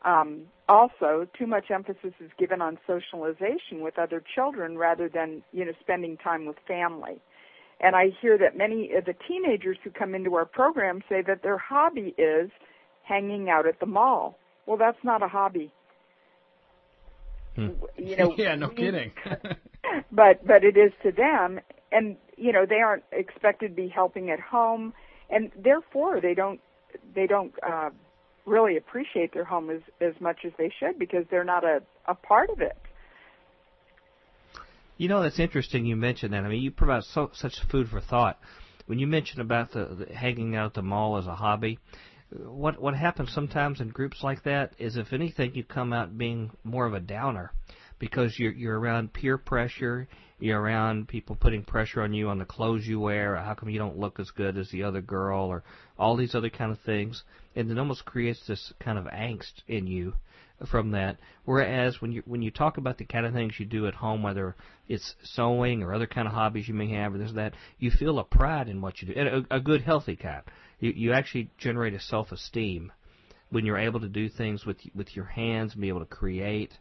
Um, 0.05 0.43
also, 0.69 1.27
too 1.39 1.47
much 1.47 1.71
emphasis 1.71 2.15
is 2.21 2.31
given 2.39 2.63
on 2.63 2.79
socialization 2.87 3.81
with 3.81 3.99
other 3.99 4.23
children 4.35 4.79
rather 4.79 5.09
than 5.09 5.43
you 5.53 5.65
know 5.65 5.73
spending 5.81 6.17
time 6.17 6.47
with 6.47 6.57
family. 6.67 7.21
And 7.81 7.97
I 7.97 8.11
hear 8.21 8.37
that 8.39 8.57
many 8.57 8.93
of 8.93 9.05
the 9.05 9.15
teenagers 9.27 9.79
who 9.83 9.91
come 9.91 10.15
into 10.15 10.35
our 10.35 10.45
program 10.45 11.03
say 11.09 11.23
that 11.27 11.43
their 11.43 11.59
hobby 11.59 12.15
is 12.19 12.51
hanging 13.03 13.49
out 13.51 13.67
at 13.67 13.81
the 13.81 13.87
mall. 13.87 14.39
Well, 14.67 14.77
that's 14.77 15.03
not 15.03 15.23
a 15.23 15.29
hobby. 15.29 15.71
Hmm. 17.57 17.71
You 17.97 18.17
know, 18.17 18.35
yeah, 18.39 18.55
no 18.55 18.69
kidding. 18.69 19.13
but 20.13 20.47
but 20.47 20.65
it 20.65 20.77
is 20.77 20.93
to 21.03 21.13
them 21.13 21.61
and 21.93 22.17
you 22.41 22.53
know 22.53 22.65
they 22.67 22.81
aren't 22.81 23.05
expected 23.13 23.69
to 23.69 23.75
be 23.75 23.89
helping 23.89 24.31
at 24.31 24.41
home 24.41 24.93
and 25.29 25.51
therefore 25.63 26.21
they 26.21 26.35
don't 26.35 26.61
they 27.15 27.27
don't 27.27 27.53
uh 27.63 27.91
really 28.47 28.77
appreciate 28.77 29.33
their 29.35 29.45
home 29.45 29.71
as 29.71 29.81
as 30.01 30.15
much 30.21 30.39
as 30.45 30.53
they 30.59 30.73
should 30.81 30.99
because 30.99 31.25
they're 31.31 31.45
not 31.45 31.65
a 31.65 31.81
a 32.09 32.15
part 32.15 32.51
of 32.51 32.61
it 32.61 32.77
You 35.01 35.09
know, 35.09 35.23
that's 35.23 35.39
interesting 35.39 35.87
you 35.87 35.97
mentioned 35.97 36.35
that. 36.35 36.45
I 36.45 36.49
mean, 36.49 36.63
you 36.63 36.71
provide 36.71 37.05
so, 37.05 37.31
such 37.33 37.55
food 37.71 37.89
for 37.89 38.03
thought. 38.03 38.39
When 38.85 38.99
you 38.99 39.07
mention 39.07 39.41
about 39.41 39.73
the, 39.73 40.07
the 40.07 40.15
hanging 40.15 40.55
out 40.57 40.67
at 40.67 40.75
the 40.75 40.83
mall 40.83 41.17
as 41.17 41.27
a 41.27 41.35
hobby, 41.35 41.79
what 42.31 42.79
what 42.79 42.95
happens 42.95 43.33
sometimes 43.33 43.81
in 43.81 43.89
groups 43.89 44.23
like 44.23 44.43
that 44.43 44.75
is, 44.79 44.99
if 44.99 45.15
anything, 45.15 45.55
you 45.55 45.65
come 45.65 45.95
out 45.95 46.19
being 46.19 46.51
more 46.65 46.85
of 46.85 46.93
a 46.93 47.01
downer 47.01 47.51
because 48.01 48.37
you're 48.39 48.53
you're 48.53 48.81
around 48.81 49.13
peer 49.13 49.39
pressure, 49.39 50.09
you're 50.41 50.61
around 50.61 51.07
people 51.07 51.37
putting 51.37 51.63
pressure 51.63 52.03
on 52.03 52.13
you 52.13 52.29
on 52.29 52.39
the 52.39 52.45
clothes 52.45 52.87
you 52.87 52.99
wear, 52.99 53.35
or 53.35 53.39
how 53.39 53.55
come 53.55 53.69
you 53.69 53.79
don't 53.79 53.99
look 53.99 54.19
as 54.19 54.31
good 54.33 54.59
as 54.59 54.69
the 54.71 54.83
other 54.83 55.01
girl, 55.01 55.45
or 55.45 55.63
all 55.97 56.17
these 56.17 56.35
other 56.35 56.51
kind 56.51 56.73
of 56.73 56.81
things, 56.81 57.23
and 57.55 57.71
it 57.71 57.79
almost 57.79 58.05
creates 58.05 58.45
this 58.49 58.73
kind 58.81 58.99
of 58.99 59.05
angst 59.05 59.63
in 59.69 59.87
you 59.87 60.15
from 60.71 60.91
that. 60.93 61.19
Whereas 61.45 62.01
when 62.01 62.11
you 62.11 62.23
when 62.27 62.43
you 62.43 62.51
talk 62.51 62.79
about 62.79 62.99
the 62.99 63.05
kind 63.05 63.27
of 63.27 63.35
things 63.35 63.55
you 63.59 63.67
do 63.67 63.87
at 63.87 63.95
home, 63.95 64.23
whether 64.23 64.57
it's 64.89 65.15
sewing 65.23 65.83
or 65.83 65.95
other 65.95 66.07
kind 66.07 66.27
of 66.27 66.35
hobbies 66.35 66.67
you 66.67 66.75
may 66.75 66.91
have 66.95 67.15
or 67.15 67.19
this 67.19 67.31
or 67.31 67.35
that, 67.35 67.55
you 67.79 67.91
feel 67.91 68.19
a 68.19 68.25
pride 68.25 68.69
in 68.69 68.81
what 68.81 69.01
you 69.01 69.09
do, 69.09 69.21
and 69.21 69.47
a, 69.51 69.57
a 69.57 69.61
good 69.61 69.83
healthy 69.83 70.17
kind. 70.17 70.43
You 70.81 70.93
you 70.97 71.13
actually 71.13 71.51
generate 71.59 71.95
a 71.95 72.01
self 72.01 72.33
esteem 72.33 72.93
when 73.51 73.67
you're 73.67 73.79
able 73.79 74.01
to 74.01 74.09
do 74.09 74.31
things 74.31 74.65
with 74.65 74.79
with 74.95 75.15
your 75.15 75.27
hands 75.27 75.73
and 75.73 75.83
be 75.83 75.89
able 75.89 76.01
to 76.01 76.07
create 76.07 76.73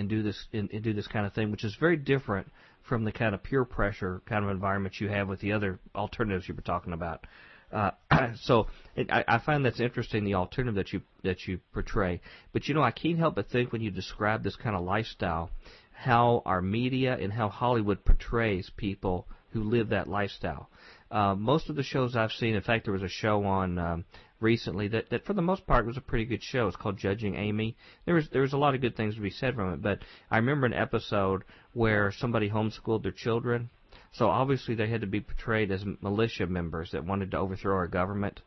and 0.00 0.08
do 0.08 0.22
this 0.22 0.46
and, 0.52 0.70
and 0.72 0.82
do 0.82 0.92
this 0.92 1.06
kind 1.06 1.26
of 1.26 1.32
thing, 1.32 1.50
which 1.50 1.64
is 1.64 1.76
very 1.78 1.96
different 1.96 2.48
from 2.82 3.04
the 3.04 3.12
kind 3.12 3.34
of 3.34 3.42
peer 3.42 3.64
pressure 3.64 4.22
kind 4.26 4.44
of 4.44 4.50
environment 4.50 5.00
you 5.00 5.08
have 5.08 5.28
with 5.28 5.40
the 5.40 5.52
other 5.52 5.78
alternatives 5.94 6.48
you 6.48 6.54
were 6.54 6.62
talking 6.62 6.92
about. 6.92 7.26
Uh, 7.70 7.90
so 8.42 8.66
it, 8.96 9.10
I, 9.10 9.24
I 9.28 9.38
find 9.38 9.64
that's 9.64 9.78
interesting 9.78 10.24
the 10.24 10.34
alternative 10.34 10.74
that 10.74 10.92
you 10.92 11.02
that 11.22 11.46
you 11.46 11.60
portray. 11.72 12.20
But 12.52 12.66
you 12.66 12.74
know, 12.74 12.82
I 12.82 12.90
can't 12.90 13.18
help 13.18 13.36
but 13.36 13.48
think 13.50 13.72
when 13.72 13.82
you 13.82 13.90
describe 13.90 14.42
this 14.42 14.56
kind 14.56 14.74
of 14.74 14.82
lifestyle, 14.82 15.50
how 15.92 16.42
our 16.46 16.62
media 16.62 17.16
and 17.20 17.32
how 17.32 17.48
Hollywood 17.48 18.04
portrays 18.04 18.70
people 18.76 19.28
who 19.52 19.62
live 19.62 19.90
that 19.90 20.08
lifestyle. 20.08 20.70
Uh, 21.10 21.34
most 21.34 21.68
of 21.68 21.76
the 21.76 21.82
shows 21.82 22.14
I've 22.14 22.30
seen, 22.32 22.54
in 22.54 22.62
fact, 22.62 22.84
there 22.84 22.94
was 22.94 23.02
a 23.02 23.08
show 23.08 23.44
on 23.44 23.78
um, 23.78 24.04
recently 24.40 24.88
that, 24.88 25.10
that 25.10 25.24
for 25.24 25.34
the 25.34 25.42
most 25.42 25.66
part 25.66 25.86
was 25.86 25.96
a 25.96 26.02
pretty 26.02 26.24
good 26.24 26.42
show. 26.42 26.66
It's 26.66 26.76
called 26.76 26.96
Judging 26.96 27.36
Amy. 27.36 27.76
There 28.06 28.14
was 28.14 28.28
there 28.30 28.42
was 28.42 28.52
a 28.52 28.58
lot 28.58 28.74
of 28.74 28.80
good 28.80 28.96
things 28.96 29.14
to 29.14 29.20
be 29.20 29.30
said 29.30 29.54
from 29.54 29.72
it, 29.72 29.82
but 29.82 30.00
I 30.30 30.36
remember 30.36 30.66
an 30.66 30.72
episode 30.72 31.44
where 31.72 32.12
somebody 32.12 32.50
homeschooled 32.50 33.02
their 33.02 33.12
children. 33.12 33.70
So 34.12 34.28
obviously 34.28 34.74
they 34.74 34.88
had 34.88 35.02
to 35.02 35.06
be 35.06 35.20
portrayed 35.20 35.70
as 35.70 35.84
militia 36.00 36.46
members 36.46 36.90
that 36.92 37.04
wanted 37.04 37.30
to 37.30 37.38
overthrow 37.38 37.76
our 37.76 37.86
government. 37.86 38.40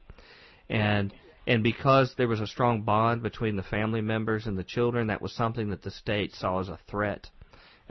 And 0.70 1.14
and 1.46 1.64
because 1.64 2.14
there 2.18 2.28
was 2.28 2.40
a 2.40 2.48
strong 2.48 2.84
bond 2.84 3.22
between 3.22 3.56
the 3.56 3.64
family 3.64 4.02
members 4.02 4.48
and 4.48 4.58
the 4.58 4.64
children, 4.64 5.08
that 5.08 5.22
was 5.22 5.34
something 5.34 5.70
that 5.70 5.84
the 5.84 5.92
state 5.92 6.34
saw 6.34 6.60
as 6.60 6.70
a 6.70 6.80
threat 6.90 7.30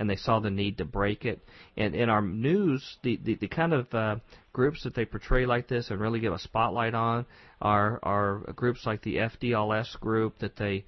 and 0.03 0.11
they 0.11 0.17
saw 0.17 0.41
the 0.41 0.51
need 0.51 0.79
to 0.79 0.85
break 0.85 1.25
it. 1.25 1.41
And 1.77 1.95
in 1.95 2.09
our 2.09 2.21
news, 2.21 2.99
the 3.05 3.21
the, 3.23 3.37
the 3.37 3.47
kind 3.47 3.73
of 3.73 3.95
uh, 3.95 4.17
groups 4.53 4.83
that 4.83 4.97
they 4.97 5.05
portray 5.05 5.47
like 5.47 5.69
this 5.69 5.91
and 5.91 6.01
really 6.01 6.19
give 6.19 6.33
a 6.33 6.41
spotlight 6.41 6.93
on 6.93 7.25
are 7.61 8.01
are 8.03 8.39
groups 8.57 8.85
like 8.85 9.03
the 9.03 9.19
FDLS 9.19 10.01
group 10.01 10.41
that 10.41 10.57
they 10.57 10.85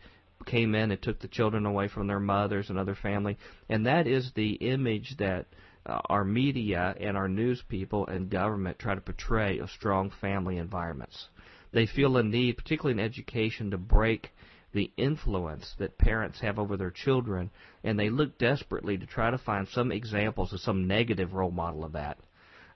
came 0.47 0.75
in 0.75 0.91
and 0.91 1.01
took 1.01 1.21
the 1.21 1.29
children 1.29 1.65
away 1.65 1.87
from 1.87 2.09
their 2.09 2.19
mothers 2.19 2.71
and 2.71 2.77
other 2.77 2.97
family, 2.97 3.39
and 3.69 3.87
that 3.87 4.09
is 4.09 4.33
the 4.35 4.55
image 4.55 5.15
that 5.19 5.47
uh, 5.87 6.01
our 6.11 6.25
media 6.25 6.97
and 6.99 7.17
our 7.17 7.29
news 7.29 7.63
people 7.69 8.09
and 8.09 8.29
government 8.31 8.81
try 8.81 8.97
to 8.97 9.01
portray 9.01 9.61
of 9.61 9.71
strong 9.71 10.11
family 10.21 10.59
environments. 10.59 11.29
They 11.71 11.87
feel 11.87 12.17
a 12.17 12.23
need, 12.25 12.57
particularly 12.57 13.01
in 13.01 13.07
education, 13.07 13.71
to 13.71 13.79
break 13.79 14.31
the 14.75 14.91
influence 14.97 15.73
that 15.79 15.97
parents 15.97 16.41
have 16.41 16.59
over 16.59 16.77
their 16.77 16.91
children, 16.91 17.51
and 17.83 17.99
they 17.99 18.11
look 18.11 18.37
desperately 18.39 18.99
to 18.99 19.07
try 19.07 19.31
to 19.31 19.39
find 19.39 19.67
some 19.69 19.93
examples 19.93 20.53
of 20.53 20.61
some 20.61 20.87
negative 20.87 21.33
role 21.33 21.53
model 21.53 21.85
of 21.85 21.93
that 21.93 22.19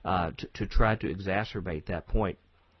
uh, 0.05 0.31
to, 0.37 0.47
to 0.53 0.65
try 0.65 0.95
to 0.95 1.13
exacerbate 1.13 1.85
that 1.85 2.07
point. 2.07 2.37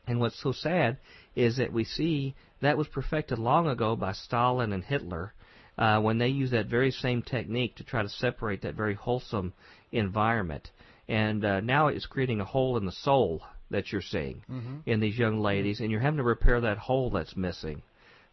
And 0.07 0.19
what's 0.19 0.41
so 0.41 0.51
sad 0.51 0.97
is 1.35 1.57
that 1.57 1.73
we 1.73 1.83
see 1.83 2.33
that 2.61 2.77
was 2.77 2.87
perfected 2.87 3.37
long 3.37 3.67
ago 3.67 3.95
by 3.95 4.13
Stalin 4.13 4.73
and 4.73 4.83
Hitler 4.83 5.33
uh, 5.77 5.99
when 6.01 6.17
they 6.17 6.29
used 6.29 6.53
that 6.53 6.67
very 6.67 6.91
same 6.91 7.21
technique 7.21 7.75
to 7.75 7.83
try 7.83 8.01
to 8.01 8.09
separate 8.09 8.63
that 8.63 8.75
very 8.75 8.95
wholesome 8.95 9.53
environment. 9.91 10.71
And 11.07 11.43
uh, 11.43 11.59
now 11.59 11.87
it's 11.87 12.05
creating 12.05 12.39
a 12.39 12.45
hole 12.45 12.77
in 12.77 12.85
the 12.85 12.91
soul 12.91 13.41
that 13.71 13.91
you're 13.91 14.01
seeing 14.01 14.43
mm-hmm. 14.49 14.77
in 14.85 14.99
these 14.99 15.17
young 15.17 15.39
ladies, 15.41 15.79
and 15.79 15.91
you're 15.91 15.99
having 15.99 16.17
to 16.17 16.23
repair 16.23 16.61
that 16.61 16.77
hole 16.77 17.11
that's 17.11 17.35
missing 17.35 17.81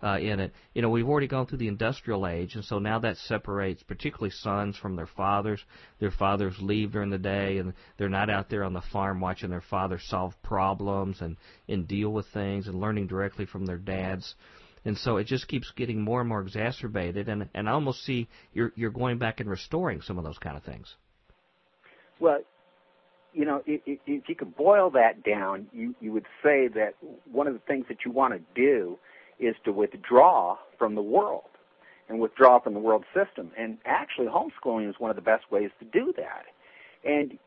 uh, 0.02 0.18
in 0.20 0.40
it. 0.40 0.52
You 0.74 0.82
know, 0.82 0.90
we've 0.90 1.08
already 1.08 1.26
gone 1.26 1.46
through 1.46 1.58
the 1.58 1.68
industrial 1.68 2.26
age, 2.26 2.54
and 2.54 2.64
so 2.64 2.78
now 2.78 2.98
that 3.00 3.16
separates 3.16 3.82
particularly 3.82 4.30
sons 4.30 4.76
from 4.76 4.96
their 4.96 5.06
fathers. 5.06 5.62
Their 6.00 6.10
fathers 6.10 6.56
leave 6.60 6.92
during 6.92 7.10
the 7.10 7.18
day, 7.18 7.58
and 7.58 7.72
they're 7.96 8.08
not 8.08 8.30
out 8.30 8.50
there 8.50 8.64
on 8.64 8.72
the 8.72 8.82
farm 8.92 9.20
watching 9.20 9.50
their 9.50 9.62
fathers 9.62 10.04
solve 10.06 10.34
problems 10.42 11.20
and 11.20 11.36
and 11.68 11.88
deal 11.88 12.10
with 12.10 12.26
things 12.28 12.66
and 12.66 12.80
learning 12.80 13.06
directly 13.06 13.46
from 13.46 13.66
their 13.66 13.78
dads. 13.78 14.34
And 14.84 14.96
so 14.96 15.16
it 15.16 15.26
just 15.26 15.48
keeps 15.48 15.72
getting 15.72 16.00
more 16.00 16.20
and 16.20 16.28
more 16.28 16.42
exacerbated, 16.42 17.28
and 17.28 17.48
and 17.54 17.68
I 17.68 17.72
almost 17.72 18.04
see 18.04 18.28
you're 18.52 18.72
you're 18.76 18.90
going 18.90 19.18
back 19.18 19.40
and 19.40 19.48
restoring 19.48 20.02
some 20.02 20.18
of 20.18 20.24
those 20.24 20.38
kind 20.38 20.56
of 20.56 20.62
things. 20.62 20.94
Well, 22.20 22.38
you 23.32 23.44
know, 23.44 23.62
if 23.66 24.00
you 24.06 24.34
could 24.34 24.56
boil 24.56 24.90
that 24.90 25.24
down, 25.24 25.66
you 25.72 25.94
you 26.00 26.12
would 26.12 26.26
say 26.42 26.68
that 26.68 26.94
one 27.30 27.46
of 27.46 27.54
the 27.54 27.60
things 27.60 27.86
that 27.88 27.98
you 28.04 28.10
want 28.10 28.34
to 28.34 28.40
do 28.54 28.98
is 29.38 29.54
to 29.64 29.72
withdraw 29.72 30.56
from 30.78 30.94
the 30.94 31.02
world 31.02 31.44
and 32.08 32.20
withdraw 32.20 32.60
from 32.60 32.74
the 32.74 32.80
world 32.80 33.04
system. 33.14 33.50
And 33.58 33.78
actually, 33.84 34.26
homeschooling 34.26 34.88
is 34.88 34.96
one 34.98 35.10
of 35.10 35.16
the 35.16 35.22
best 35.22 35.50
ways 35.50 35.70
to 35.80 35.84
do 35.84 36.12
that. 36.16 36.44
And 37.04 37.38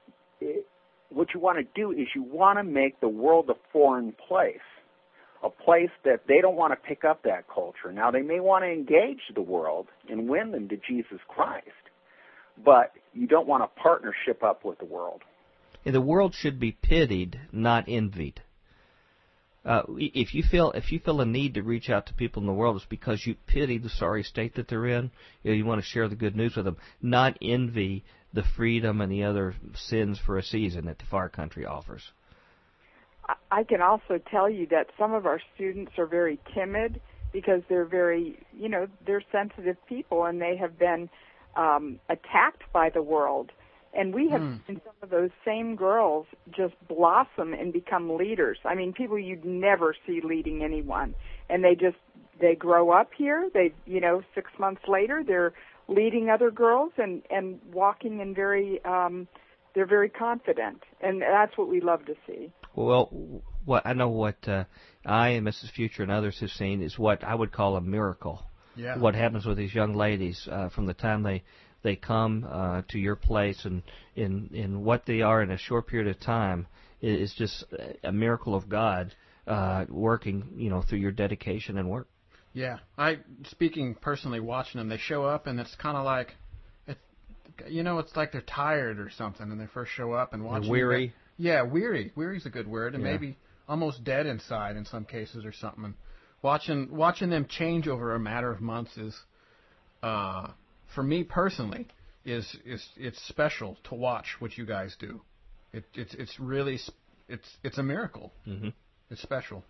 it, 0.41 0.65
what 1.09 1.33
you 1.33 1.39
want 1.39 1.57
to 1.57 1.65
do 1.75 1.91
is 1.91 2.07
you 2.13 2.23
want 2.23 2.59
to 2.59 2.63
make 2.63 2.99
the 2.99 3.09
world 3.09 3.49
a 3.49 3.55
foreign 3.71 4.13
place, 4.27 4.57
a 5.43 5.49
place 5.49 5.89
that 6.03 6.27
they 6.27 6.39
don't 6.41 6.55
want 6.55 6.71
to 6.71 6.87
pick 6.87 7.03
up 7.03 7.23
that 7.23 7.45
culture. 7.53 7.91
Now, 7.91 8.11
they 8.11 8.21
may 8.21 8.39
want 8.39 8.63
to 8.63 8.69
engage 8.69 9.21
the 9.33 9.41
world 9.41 9.87
and 10.09 10.29
win 10.29 10.51
them 10.51 10.69
to 10.69 10.77
Jesus 10.77 11.19
Christ, 11.27 11.65
but 12.63 12.91
you 13.13 13.27
don't 13.27 13.47
want 13.47 13.63
to 13.63 13.81
partnership 13.81 14.43
up 14.43 14.63
with 14.63 14.77
the 14.79 14.85
world. 14.85 15.21
And 15.85 15.95
the 15.95 16.01
world 16.01 16.35
should 16.35 16.59
be 16.59 16.73
pitied, 16.73 17.39
not 17.51 17.85
envied. 17.87 18.41
Uh, 19.69 19.83
if 19.97 20.33
you 20.33 20.41
feel 20.41 20.71
if 20.71 20.91
you 20.91 20.99
feel 20.99 21.21
a 21.21 21.25
need 21.25 21.53
to 21.53 21.61
reach 21.61 21.91
out 21.91 22.07
to 22.07 22.13
people 22.15 22.41
in 22.41 22.47
the 22.47 22.53
world, 22.53 22.75
it's 22.75 22.85
because 22.85 23.23
you 23.27 23.35
pity 23.45 23.77
the 23.77 23.87
sorry 23.87 24.23
state 24.23 24.55
that 24.55 24.67
they're 24.67 24.87
in. 24.87 25.11
You, 25.43 25.51
know, 25.51 25.57
you 25.57 25.63
want 25.63 25.79
to 25.79 25.85
share 25.85 26.07
the 26.07 26.15
good 26.15 26.35
news 26.35 26.55
with 26.55 26.65
them, 26.65 26.77
not 27.03 27.37
envy 27.39 28.03
the 28.33 28.41
freedom 28.57 28.99
and 28.99 29.11
the 29.11 29.25
other 29.25 29.53
sins 29.75 30.19
for 30.25 30.39
a 30.39 30.43
season 30.43 30.85
that 30.85 30.97
the 30.97 31.05
far 31.05 31.29
country 31.29 31.67
offers. 31.67 32.01
I 33.51 33.63
can 33.63 33.79
also 33.79 34.19
tell 34.31 34.49
you 34.49 34.65
that 34.71 34.87
some 34.97 35.13
of 35.13 35.27
our 35.27 35.39
students 35.53 35.91
are 35.99 36.07
very 36.07 36.39
timid 36.55 36.99
because 37.31 37.61
they're 37.69 37.85
very, 37.85 38.39
you 38.51 38.69
know, 38.69 38.87
they're 39.05 39.23
sensitive 39.31 39.77
people 39.87 40.25
and 40.25 40.41
they 40.41 40.57
have 40.57 40.79
been 40.79 41.11
um, 41.55 41.99
attacked 42.09 42.63
by 42.73 42.89
the 42.89 43.03
world 43.03 43.51
and 43.93 44.13
we 44.13 44.29
have 44.29 44.41
mm. 44.41 44.59
seen 44.67 44.81
some 44.85 44.93
of 45.01 45.09
those 45.09 45.31
same 45.43 45.75
girls 45.75 46.27
just 46.55 46.75
blossom 46.87 47.53
and 47.53 47.73
become 47.73 48.17
leaders. 48.17 48.57
I 48.65 48.75
mean, 48.75 48.93
people 48.93 49.17
you'd 49.17 49.45
never 49.45 49.95
see 50.05 50.21
leading 50.23 50.63
anyone. 50.63 51.15
And 51.49 51.63
they 51.63 51.73
just, 51.73 51.97
they 52.39 52.55
grow 52.55 52.91
up 52.91 53.09
here. 53.17 53.49
They, 53.53 53.73
you 53.85 53.99
know, 53.99 54.21
six 54.35 54.51
months 54.59 54.81
later, 54.87 55.23
they're 55.25 55.53
leading 55.87 56.29
other 56.29 56.51
girls 56.51 56.91
and, 56.97 57.23
and 57.31 57.59
walking 57.73 58.19
in 58.19 58.35
very, 58.35 58.83
um, 58.85 59.27
they're 59.73 59.87
very 59.87 60.09
confident. 60.09 60.83
And 61.01 61.21
that's 61.21 61.57
what 61.57 61.67
we 61.67 61.81
love 61.81 62.05
to 62.05 62.15
see. 62.27 62.51
Well, 62.75 63.41
what 63.65 63.85
I 63.85 63.93
know 63.93 64.09
what 64.09 64.47
uh, 64.47 64.65
I 65.05 65.29
and 65.29 65.47
Mrs. 65.47 65.71
Future 65.71 66.03
and 66.03 66.11
others 66.11 66.39
have 66.39 66.51
seen 66.51 66.81
is 66.81 66.97
what 66.97 67.23
I 67.23 67.33
would 67.33 67.51
call 67.51 67.75
a 67.75 67.81
miracle. 67.81 68.45
Yeah. 68.75 68.97
What 68.97 69.15
happens 69.15 69.45
with 69.45 69.57
these 69.57 69.73
young 69.73 69.95
ladies 69.95 70.47
uh, 70.49 70.69
from 70.69 70.85
the 70.85 70.93
time 70.93 71.23
they 71.23 71.43
they 71.83 71.95
come 71.95 72.45
uh, 72.49 72.81
to 72.89 72.99
your 72.99 73.15
place 73.15 73.65
and 73.65 73.83
in 74.15 74.49
in 74.53 74.83
what 74.83 75.05
they 75.05 75.21
are 75.21 75.41
in 75.41 75.51
a 75.51 75.57
short 75.57 75.87
period 75.87 76.13
of 76.13 76.19
time 76.19 76.67
is 77.01 77.33
just 77.37 77.63
a 78.03 78.11
miracle 78.11 78.53
of 78.55 78.67
God 78.67 79.13
uh, 79.47 79.85
working, 79.89 80.49
you 80.55 80.69
know, 80.69 80.81
through 80.81 80.99
your 80.99 81.11
dedication 81.11 81.77
and 81.77 81.89
work. 81.89 82.07
Yeah, 82.53 82.79
I 82.97 83.19
speaking 83.45 83.95
personally, 83.95 84.39
watching 84.39 84.79
them, 84.79 84.89
they 84.89 84.97
show 84.97 85.23
up 85.23 85.47
and 85.47 85.59
it's 85.59 85.73
kind 85.75 85.97
of 85.97 86.03
like, 86.03 86.35
it, 86.87 86.97
you 87.67 87.83
know, 87.83 87.99
it's 87.99 88.15
like 88.15 88.31
they're 88.31 88.41
tired 88.41 88.99
or 88.99 89.09
something, 89.09 89.51
and 89.51 89.59
they 89.59 89.67
first 89.67 89.91
show 89.91 90.13
up 90.13 90.33
and 90.33 90.43
watching. 90.43 90.63
They're 90.63 90.71
weary. 90.71 91.07
Them, 91.07 91.15
yeah, 91.37 91.61
weary. 91.63 92.11
Weary's 92.15 92.45
a 92.45 92.49
good 92.49 92.67
word, 92.67 92.95
and 92.95 93.03
yeah. 93.03 93.11
maybe 93.11 93.37
almost 93.67 94.03
dead 94.03 94.25
inside 94.25 94.75
in 94.75 94.85
some 94.85 95.05
cases 95.05 95.45
or 95.45 95.53
something. 95.53 95.85
And 95.85 95.93
watching 96.41 96.95
watching 96.95 97.29
them 97.29 97.45
change 97.47 97.87
over 97.87 98.15
a 98.15 98.19
matter 98.19 98.51
of 98.51 98.61
months 98.61 98.97
is 98.97 99.15
uh, 100.03 100.49
for 100.93 101.03
me 101.03 101.23
personally, 101.23 101.87
is 102.25 102.57
is 102.65 102.85
it's 102.97 103.21
special 103.27 103.77
to 103.85 103.95
watch 103.95 104.35
what 104.39 104.57
you 104.57 104.65
guys 104.65 104.95
do. 104.99 105.21
It, 105.73 105.85
it's 105.93 106.13
it's 106.13 106.39
really 106.39 106.79
it's 107.27 107.47
it's 107.63 107.77
a 107.77 107.83
miracle. 107.83 108.31
Mm-hmm. 108.47 108.69
It's 109.09 109.21
special. 109.21 109.63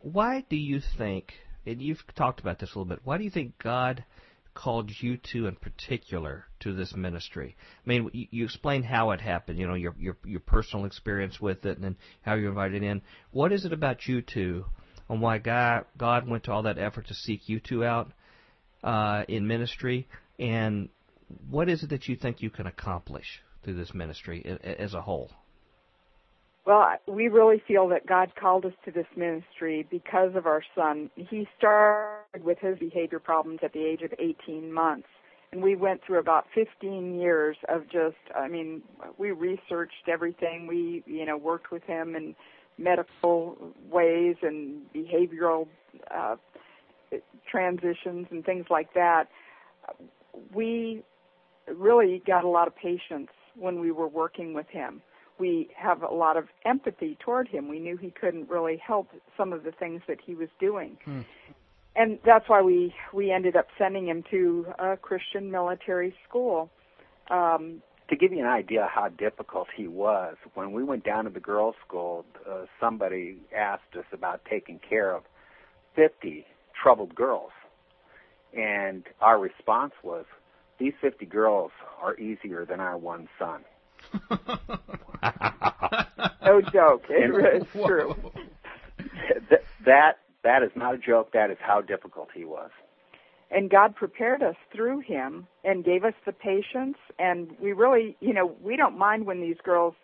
Why 0.00 0.44
do 0.48 0.56
you 0.56 0.80
think? 0.96 1.32
And 1.66 1.82
you've 1.82 2.02
talked 2.16 2.40
about 2.40 2.58
this 2.58 2.74
a 2.74 2.78
little 2.78 2.88
bit. 2.88 3.00
Why 3.04 3.18
do 3.18 3.24
you 3.24 3.30
think 3.30 3.58
God 3.58 4.04
called 4.54 4.90
you 5.00 5.18
two 5.18 5.46
in 5.46 5.56
particular 5.56 6.46
to 6.60 6.72
this 6.72 6.94
ministry? 6.94 7.56
I 7.84 7.88
mean, 7.88 8.10
you, 8.12 8.26
you 8.30 8.44
explained 8.44 8.86
how 8.86 9.10
it 9.10 9.20
happened. 9.20 9.58
You 9.58 9.66
know, 9.66 9.74
your 9.74 9.94
your 9.98 10.16
your 10.24 10.40
personal 10.40 10.86
experience 10.86 11.40
with 11.40 11.64
it, 11.66 11.76
and 11.76 11.84
then 11.84 11.96
how 12.22 12.34
you 12.34 12.48
invited 12.48 12.82
in. 12.82 13.02
What 13.32 13.52
is 13.52 13.64
it 13.64 13.72
about 13.72 14.06
you 14.06 14.22
two, 14.22 14.66
and 15.08 15.20
why 15.20 15.38
God 15.38 15.86
God 15.96 16.28
went 16.28 16.44
to 16.44 16.52
all 16.52 16.62
that 16.62 16.78
effort 16.78 17.08
to 17.08 17.14
seek 17.14 17.48
you 17.48 17.60
two 17.60 17.84
out? 17.84 18.12
Uh, 18.82 19.24
in 19.28 19.46
ministry, 19.46 20.06
and 20.38 20.88
what 21.50 21.68
is 21.68 21.82
it 21.82 21.90
that 21.90 22.08
you 22.08 22.16
think 22.16 22.42
you 22.42 22.50
can 22.50 22.66
accomplish 22.66 23.42
through 23.62 23.74
this 23.74 23.92
ministry 23.94 24.44
as 24.62 24.94
a 24.94 25.00
whole? 25.00 25.30
Well, 26.68 26.86
we 27.06 27.28
really 27.28 27.62
feel 27.66 27.88
that 27.88 28.06
God 28.06 28.32
called 28.38 28.66
us 28.66 28.74
to 28.84 28.90
this 28.90 29.06
ministry 29.16 29.86
because 29.90 30.36
of 30.36 30.46
our 30.46 30.62
son. 30.74 31.10
He 31.16 31.48
started 31.56 32.44
with 32.44 32.58
his 32.58 32.78
behavior 32.78 33.18
problems 33.18 33.60
at 33.62 33.72
the 33.72 33.82
age 33.82 34.02
of 34.02 34.12
18 34.18 34.70
months. 34.70 35.08
And 35.50 35.62
we 35.62 35.76
went 35.76 36.02
through 36.06 36.18
about 36.18 36.44
15 36.54 37.18
years 37.18 37.56
of 37.70 37.84
just, 37.84 38.16
I 38.36 38.48
mean, 38.48 38.82
we 39.16 39.30
researched 39.30 40.08
everything. 40.08 40.66
We, 40.66 41.02
you 41.06 41.24
know, 41.24 41.38
worked 41.38 41.72
with 41.72 41.84
him 41.84 42.14
in 42.14 42.36
medical 42.76 43.56
ways 43.90 44.36
and 44.42 44.82
behavioral 44.94 45.68
uh, 46.10 46.36
transitions 47.50 48.26
and 48.30 48.44
things 48.44 48.66
like 48.70 48.94
that, 48.94 49.28
we 50.52 51.02
really 51.74 52.22
got 52.26 52.44
a 52.44 52.48
lot 52.48 52.66
of 52.66 52.76
patience 52.76 53.28
when 53.56 53.80
we 53.80 53.90
were 53.90 54.08
working 54.08 54.54
with 54.54 54.68
him. 54.68 55.02
We 55.38 55.68
have 55.76 56.02
a 56.02 56.12
lot 56.12 56.36
of 56.36 56.48
empathy 56.64 57.16
toward 57.20 57.48
him. 57.48 57.68
We 57.68 57.78
knew 57.78 57.96
he 57.96 58.10
couldn't 58.10 58.48
really 58.48 58.80
help 58.84 59.08
some 59.36 59.52
of 59.52 59.62
the 59.62 59.72
things 59.72 60.02
that 60.08 60.18
he 60.24 60.34
was 60.34 60.48
doing. 60.58 60.98
Hmm. 61.04 61.20
And 61.94 62.18
that's 62.24 62.48
why 62.48 62.62
we 62.62 62.94
we 63.12 63.32
ended 63.32 63.56
up 63.56 63.66
sending 63.76 64.08
him 64.08 64.22
to 64.30 64.66
a 64.78 64.96
Christian 64.96 65.50
military 65.50 66.14
school. 66.28 66.70
Um, 67.30 67.82
to 68.08 68.16
give 68.16 68.32
you 68.32 68.40
an 68.40 68.46
idea 68.46 68.88
how 68.90 69.08
difficult 69.08 69.68
he 69.76 69.86
was, 69.86 70.36
when 70.54 70.72
we 70.72 70.82
went 70.82 71.04
down 71.04 71.24
to 71.24 71.30
the 71.30 71.40
girls' 71.40 71.74
school, 71.86 72.24
uh, 72.48 72.64
somebody 72.80 73.36
asked 73.54 73.96
us 73.98 74.06
about 74.12 74.40
taking 74.48 74.80
care 74.88 75.14
of 75.14 75.24
50 75.94 76.46
troubled 76.80 77.14
girls. 77.14 77.50
And 78.56 79.04
our 79.20 79.38
response 79.38 79.92
was, 80.02 80.24
these 80.78 80.94
50 81.00 81.26
girls 81.26 81.70
are 82.00 82.16
easier 82.18 82.64
than 82.64 82.80
our 82.80 82.96
one 82.96 83.28
son. 83.38 83.64
no 86.44 86.60
joke. 86.72 87.04
It, 87.10 87.34
It 87.34 87.62
is 87.62 87.68
true. 87.72 88.14
that 89.84 90.18
that 90.44 90.62
is 90.62 90.70
not 90.76 90.94
a 90.94 90.98
joke. 90.98 91.32
That 91.32 91.50
is 91.50 91.58
how 91.60 91.80
difficult 91.80 92.28
he 92.34 92.44
was. 92.44 92.70
And 93.50 93.70
God 93.70 93.94
prepared 93.96 94.42
us 94.42 94.56
through 94.74 95.00
him 95.00 95.46
and 95.64 95.84
gave 95.84 96.04
us 96.04 96.14
the 96.26 96.32
patience. 96.32 96.96
And 97.18 97.50
we 97.60 97.72
really, 97.72 98.16
you 98.20 98.32
know, 98.34 98.54
we 98.62 98.76
don't 98.76 98.96
mind 98.98 99.26
when 99.26 99.40
these 99.40 99.56
girls, 99.64 99.94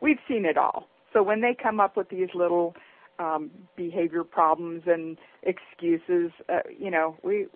we've 0.00 0.20
seen 0.28 0.44
it 0.44 0.56
all. 0.56 0.88
So 1.12 1.22
when 1.22 1.40
they 1.40 1.54
come 1.60 1.80
up 1.80 1.96
with 1.96 2.08
these 2.08 2.28
little 2.34 2.74
um, 3.22 3.50
behavior 3.76 4.24
problems 4.24 4.82
and 4.86 5.16
excuses, 5.42 6.32
uh, 6.48 6.60
you 6.76 6.90
know, 6.90 7.16
we 7.22 7.46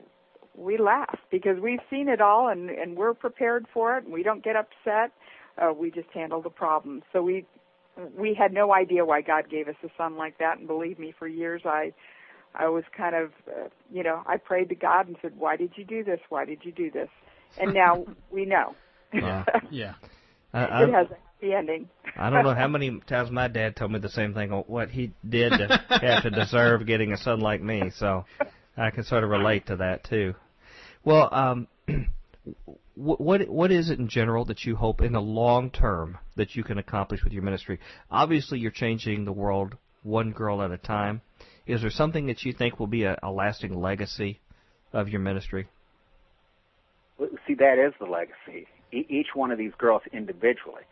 we 0.54 0.78
laugh 0.78 1.18
because 1.30 1.58
we've 1.60 1.80
seen 1.90 2.08
it 2.08 2.20
all 2.20 2.48
and 2.48 2.70
and 2.70 2.96
we're 2.96 3.14
prepared 3.14 3.66
for 3.72 3.96
it. 3.98 4.04
And 4.04 4.12
we 4.12 4.22
don't 4.22 4.44
get 4.44 4.56
upset. 4.56 5.12
Uh, 5.58 5.72
we 5.72 5.90
just 5.90 6.08
handle 6.12 6.40
the 6.42 6.50
problem. 6.50 7.02
So 7.12 7.22
we 7.22 7.44
we 8.16 8.34
had 8.34 8.52
no 8.52 8.72
idea 8.72 9.04
why 9.04 9.22
God 9.22 9.50
gave 9.50 9.68
us 9.68 9.74
a 9.82 9.88
son 9.96 10.16
like 10.16 10.38
that. 10.38 10.58
And 10.58 10.66
believe 10.66 10.98
me, 10.98 11.14
for 11.18 11.26
years 11.26 11.62
I 11.64 11.92
I 12.54 12.68
was 12.68 12.84
kind 12.96 13.14
of, 13.14 13.32
uh, 13.48 13.68
you 13.92 14.02
know, 14.02 14.22
I 14.26 14.38
prayed 14.38 14.70
to 14.70 14.74
God 14.74 15.08
and 15.08 15.16
said, 15.20 15.36
"Why 15.36 15.56
did 15.56 15.72
you 15.76 15.84
do 15.84 16.04
this? 16.04 16.20
Why 16.28 16.44
did 16.44 16.64
you 16.64 16.72
do 16.72 16.90
this?" 16.90 17.08
And 17.58 17.74
now 17.74 18.06
we 18.30 18.44
know. 18.44 18.74
Yeah. 19.12 19.44
yeah. 19.70 19.94
I, 20.52 20.82
it 20.82 20.92
has 20.92 21.06
a 21.42 21.46
happy 21.46 21.54
ending. 21.54 21.88
I 22.16 22.30
don't 22.30 22.44
know 22.44 22.54
how 22.54 22.68
many 22.68 23.00
times 23.06 23.30
my 23.30 23.48
dad 23.48 23.76
told 23.76 23.92
me 23.92 23.98
the 23.98 24.08
same 24.08 24.34
thing 24.34 24.52
on 24.52 24.64
what 24.66 24.90
he 24.90 25.12
did 25.28 25.50
to 25.50 25.82
have 25.88 26.22
to 26.22 26.30
deserve 26.30 26.86
getting 26.86 27.12
a 27.12 27.16
son 27.16 27.40
like 27.40 27.62
me. 27.62 27.90
So 27.96 28.24
I 28.76 28.90
can 28.90 29.04
sort 29.04 29.24
of 29.24 29.30
relate 29.30 29.66
to 29.66 29.76
that 29.76 30.04
too. 30.04 30.34
Well, 31.04 31.28
um, 31.32 31.68
what 32.94 33.48
what 33.48 33.70
is 33.70 33.90
it 33.90 33.98
in 33.98 34.08
general 34.08 34.44
that 34.46 34.64
you 34.64 34.76
hope 34.76 35.00
in 35.00 35.12
the 35.12 35.20
long 35.20 35.70
term 35.70 36.18
that 36.36 36.56
you 36.56 36.64
can 36.64 36.78
accomplish 36.78 37.22
with 37.22 37.32
your 37.32 37.42
ministry? 37.42 37.78
Obviously, 38.10 38.58
you're 38.58 38.70
changing 38.70 39.24
the 39.24 39.32
world 39.32 39.76
one 40.02 40.32
girl 40.32 40.62
at 40.62 40.70
a 40.70 40.78
time. 40.78 41.20
Is 41.66 41.80
there 41.80 41.90
something 41.90 42.26
that 42.26 42.44
you 42.44 42.52
think 42.52 42.78
will 42.78 42.86
be 42.86 43.04
a, 43.04 43.18
a 43.22 43.30
lasting 43.30 43.74
legacy 43.74 44.40
of 44.92 45.08
your 45.08 45.20
ministry? 45.20 45.68
See, 47.46 47.54
that 47.54 47.78
is 47.84 47.92
the 47.98 48.06
legacy. 48.06 48.68
E- 48.92 49.06
each 49.08 49.34
one 49.34 49.50
of 49.50 49.58
these 49.58 49.72
girls 49.78 50.02
individually. 50.12 50.82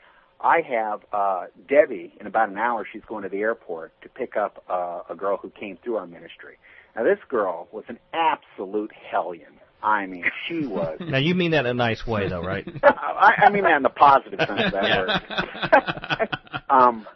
I 0.41 0.61
have 0.61 1.01
uh, 1.12 1.47
Debbie 1.68 2.14
in 2.20 2.26
about 2.26 2.49
an 2.51 2.59
hour. 2.59 2.87
She's 2.91 3.05
going 3.07 3.22
to 3.22 3.28
the 3.28 3.39
airport 3.39 3.93
to 4.03 4.09
pick 4.09 4.37
up 4.37 4.62
uh, 4.68 5.01
a 5.09 5.14
girl 5.14 5.37
who 5.37 5.51
came 5.51 5.78
through 5.82 5.97
our 5.97 6.07
ministry. 6.07 6.59
Now, 6.95 7.05
this 7.05 7.18
girl 7.28 7.68
was 7.72 7.85
an 7.89 7.99
absolute 8.12 8.93
hellion. 9.11 9.53
I 9.82 10.07
mean, 10.07 10.24
she 10.47 10.66
was. 10.66 10.99
Now, 11.01 11.18
you 11.18 11.35
mean 11.35 11.53
that 11.53 11.66
in 11.66 11.72
a 11.72 11.74
nice 11.74 12.07
way, 12.07 12.28
though, 12.28 12.43
right? 12.43 12.66
I, 12.82 13.32
I 13.45 13.51
mean 13.51 13.64
that 13.64 13.76
in 13.76 13.82
the 13.82 13.89
positive 13.91 14.41
sense 14.41 14.62
of 14.66 14.72
that 14.72 16.18
word. 16.20 16.28
um, 16.70 17.07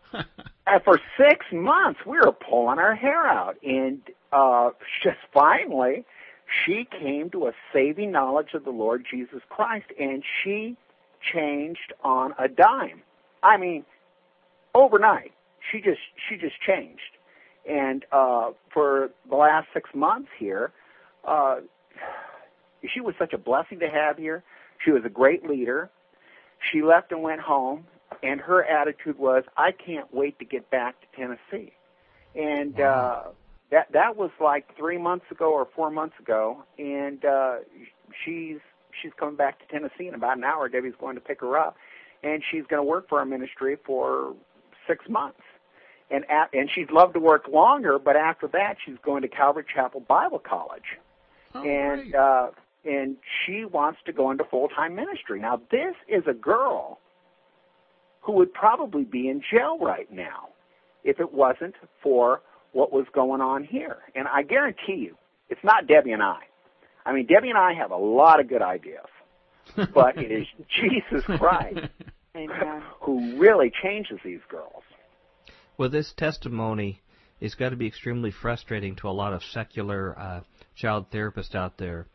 and 0.67 0.83
for 0.85 1.01
six 1.17 1.47
months, 1.53 2.01
we 2.07 2.19
were 2.19 2.33
pulling 2.33 2.79
our 2.79 2.95
hair 2.95 3.27
out, 3.27 3.57
and 3.63 4.01
uh, 4.33 4.71
just 5.03 5.19
finally, 5.33 6.05
she 6.65 6.87
came 7.01 7.31
to 7.31 7.47
a 7.47 7.53
saving 7.73 8.13
knowledge 8.13 8.55
of 8.55 8.65
the 8.65 8.71
Lord 8.71 9.07
Jesus 9.11 9.41
Christ, 9.49 9.87
and 9.99 10.23
she 10.43 10.77
changed 11.33 11.93
on 12.03 12.35
a 12.39 12.49
dime. 12.49 13.03
I 13.43 13.57
mean, 13.57 13.85
overnight, 14.75 15.33
she 15.71 15.81
just 15.81 16.01
she 16.29 16.37
just 16.37 16.61
changed, 16.61 17.17
and 17.69 18.05
uh, 18.13 18.51
for 18.73 19.11
the 19.29 19.37
last 19.37 19.69
six 19.73 19.91
months 19.95 20.29
here, 20.39 20.73
uh, 21.25 21.57
she 22.95 23.01
was 23.01 23.15
such 23.19 23.33
a 23.33 23.39
blessing 23.39 23.81
to 23.81 23.89
have 23.89 24.19
here. 24.19 24.43
She 24.85 24.91
was 24.91 25.03
a 25.05 25.11
great 25.11 25.49
leader. 25.49 25.91
She 26.73 26.83
left 26.83 27.13
and 27.13 27.23
went 27.23 27.41
home 27.41 27.85
and 28.23 28.41
her 28.41 28.65
attitude 28.65 29.19
was, 29.19 29.45
"I 29.57 29.73
can't 29.73 30.13
wait 30.13 30.39
to 30.39 30.45
get 30.45 30.71
back 30.71 30.97
to 31.01 31.07
Tennessee," 31.17 31.73
and 32.35 32.79
uh, 32.81 33.25
that 33.71 33.93
that 33.93 34.17
was 34.17 34.31
like 34.41 34.77
three 34.77 34.99
months 34.99 35.27
ago 35.31 35.53
or 35.53 35.69
four 35.75 35.91
months 35.91 36.17
ago, 36.19 36.65
and 36.79 37.25
uh, 37.25 37.57
she's 38.25 38.59
she's 39.03 39.13
coming 39.19 39.37
back 39.37 39.59
to 39.61 39.67
Tennessee 39.67 40.09
in 40.09 40.15
about 40.15 40.37
an 40.37 40.45
hour. 40.45 40.69
Debbie's 40.69 40.95
going 40.99 41.15
to 41.15 41.21
pick 41.21 41.41
her 41.41 41.59
up, 41.59 41.77
and 42.23 42.43
she's 42.51 42.65
going 42.69 42.83
to 42.83 42.89
work 42.89 43.09
for 43.09 43.19
our 43.19 43.25
ministry 43.25 43.77
for 43.87 44.35
six 44.87 45.05
months. 45.09 45.41
And 46.11 46.25
at, 46.31 46.49
and 46.55 46.71
she'd 46.75 46.91
love 46.91 47.13
to 47.13 47.21
work 47.21 47.49
longer, 47.49 47.99
but 47.99 48.17
after 48.17 48.49
that, 48.49 48.77
she's 48.85 48.97
going 49.05 49.23
to 49.23 49.29
Calvary 49.29 49.65
Chapel 49.73 50.01
Bible 50.01 50.39
College, 50.39 50.97
oh, 51.55 51.63
and 51.63 52.15
uh, 52.15 52.47
and 52.85 53.17
she 53.45 53.67
wants 53.67 53.99
to 54.07 54.13
go 54.13 54.31
into 54.31 54.45
full 54.45 54.69
time 54.69 54.95
ministry. 54.95 55.39
Now, 55.39 55.61
this 55.71 55.95
is 56.09 56.23
a 56.27 56.33
girl 56.33 56.99
who 58.23 58.33
would 58.33 58.55
probably 58.55 59.05
be 59.05 59.29
in 59.29 59.43
jail 59.51 59.79
right 59.79 60.11
now 60.11 60.49
if 61.05 61.21
it 61.21 61.33
wasn't 61.33 61.75
for 62.03 62.41
what 62.73 62.93
was 62.93 63.07
going 63.13 63.41
on 63.41 63.65
here. 63.65 63.99
And 64.15 64.27
I 64.29 64.43
guarantee 64.43 64.97
you, 64.97 65.17
it's 65.51 65.63
not 65.63 65.87
Debbie 65.87 66.13
and 66.13 66.23
I. 66.23 66.41
I 67.05 67.13
mean, 67.13 67.27
Debbie 67.27 67.49
and 67.51 67.59
I 67.59 67.75
have 67.75 67.91
a 67.91 67.97
lot 67.97 68.41
of 68.41 68.49
good 68.49 68.63
ideas, 68.63 69.07
but 69.95 70.19
it 70.19 70.31
is 70.31 70.47
Jesus 70.81 71.25
Christ 71.25 71.89
who 73.01 73.39
really 73.39 73.73
changes 73.83 74.19
these 74.25 74.41
girls. 74.49 74.83
Well, 75.77 75.89
this 75.89 76.13
testimony 76.17 77.01
is 77.41 77.55
got 77.55 77.71
to 77.71 77.77
be 77.77 77.87
extremely 77.87 78.31
frustrating 78.31 78.97
to 78.97 79.09
a 79.09 79.11
lot 79.11 79.33
of 79.33 79.43
secular 79.43 80.19
uh, 80.19 80.41
child 80.75 81.11
therapists 81.11 81.55
out 81.55 81.79
there 81.79 82.07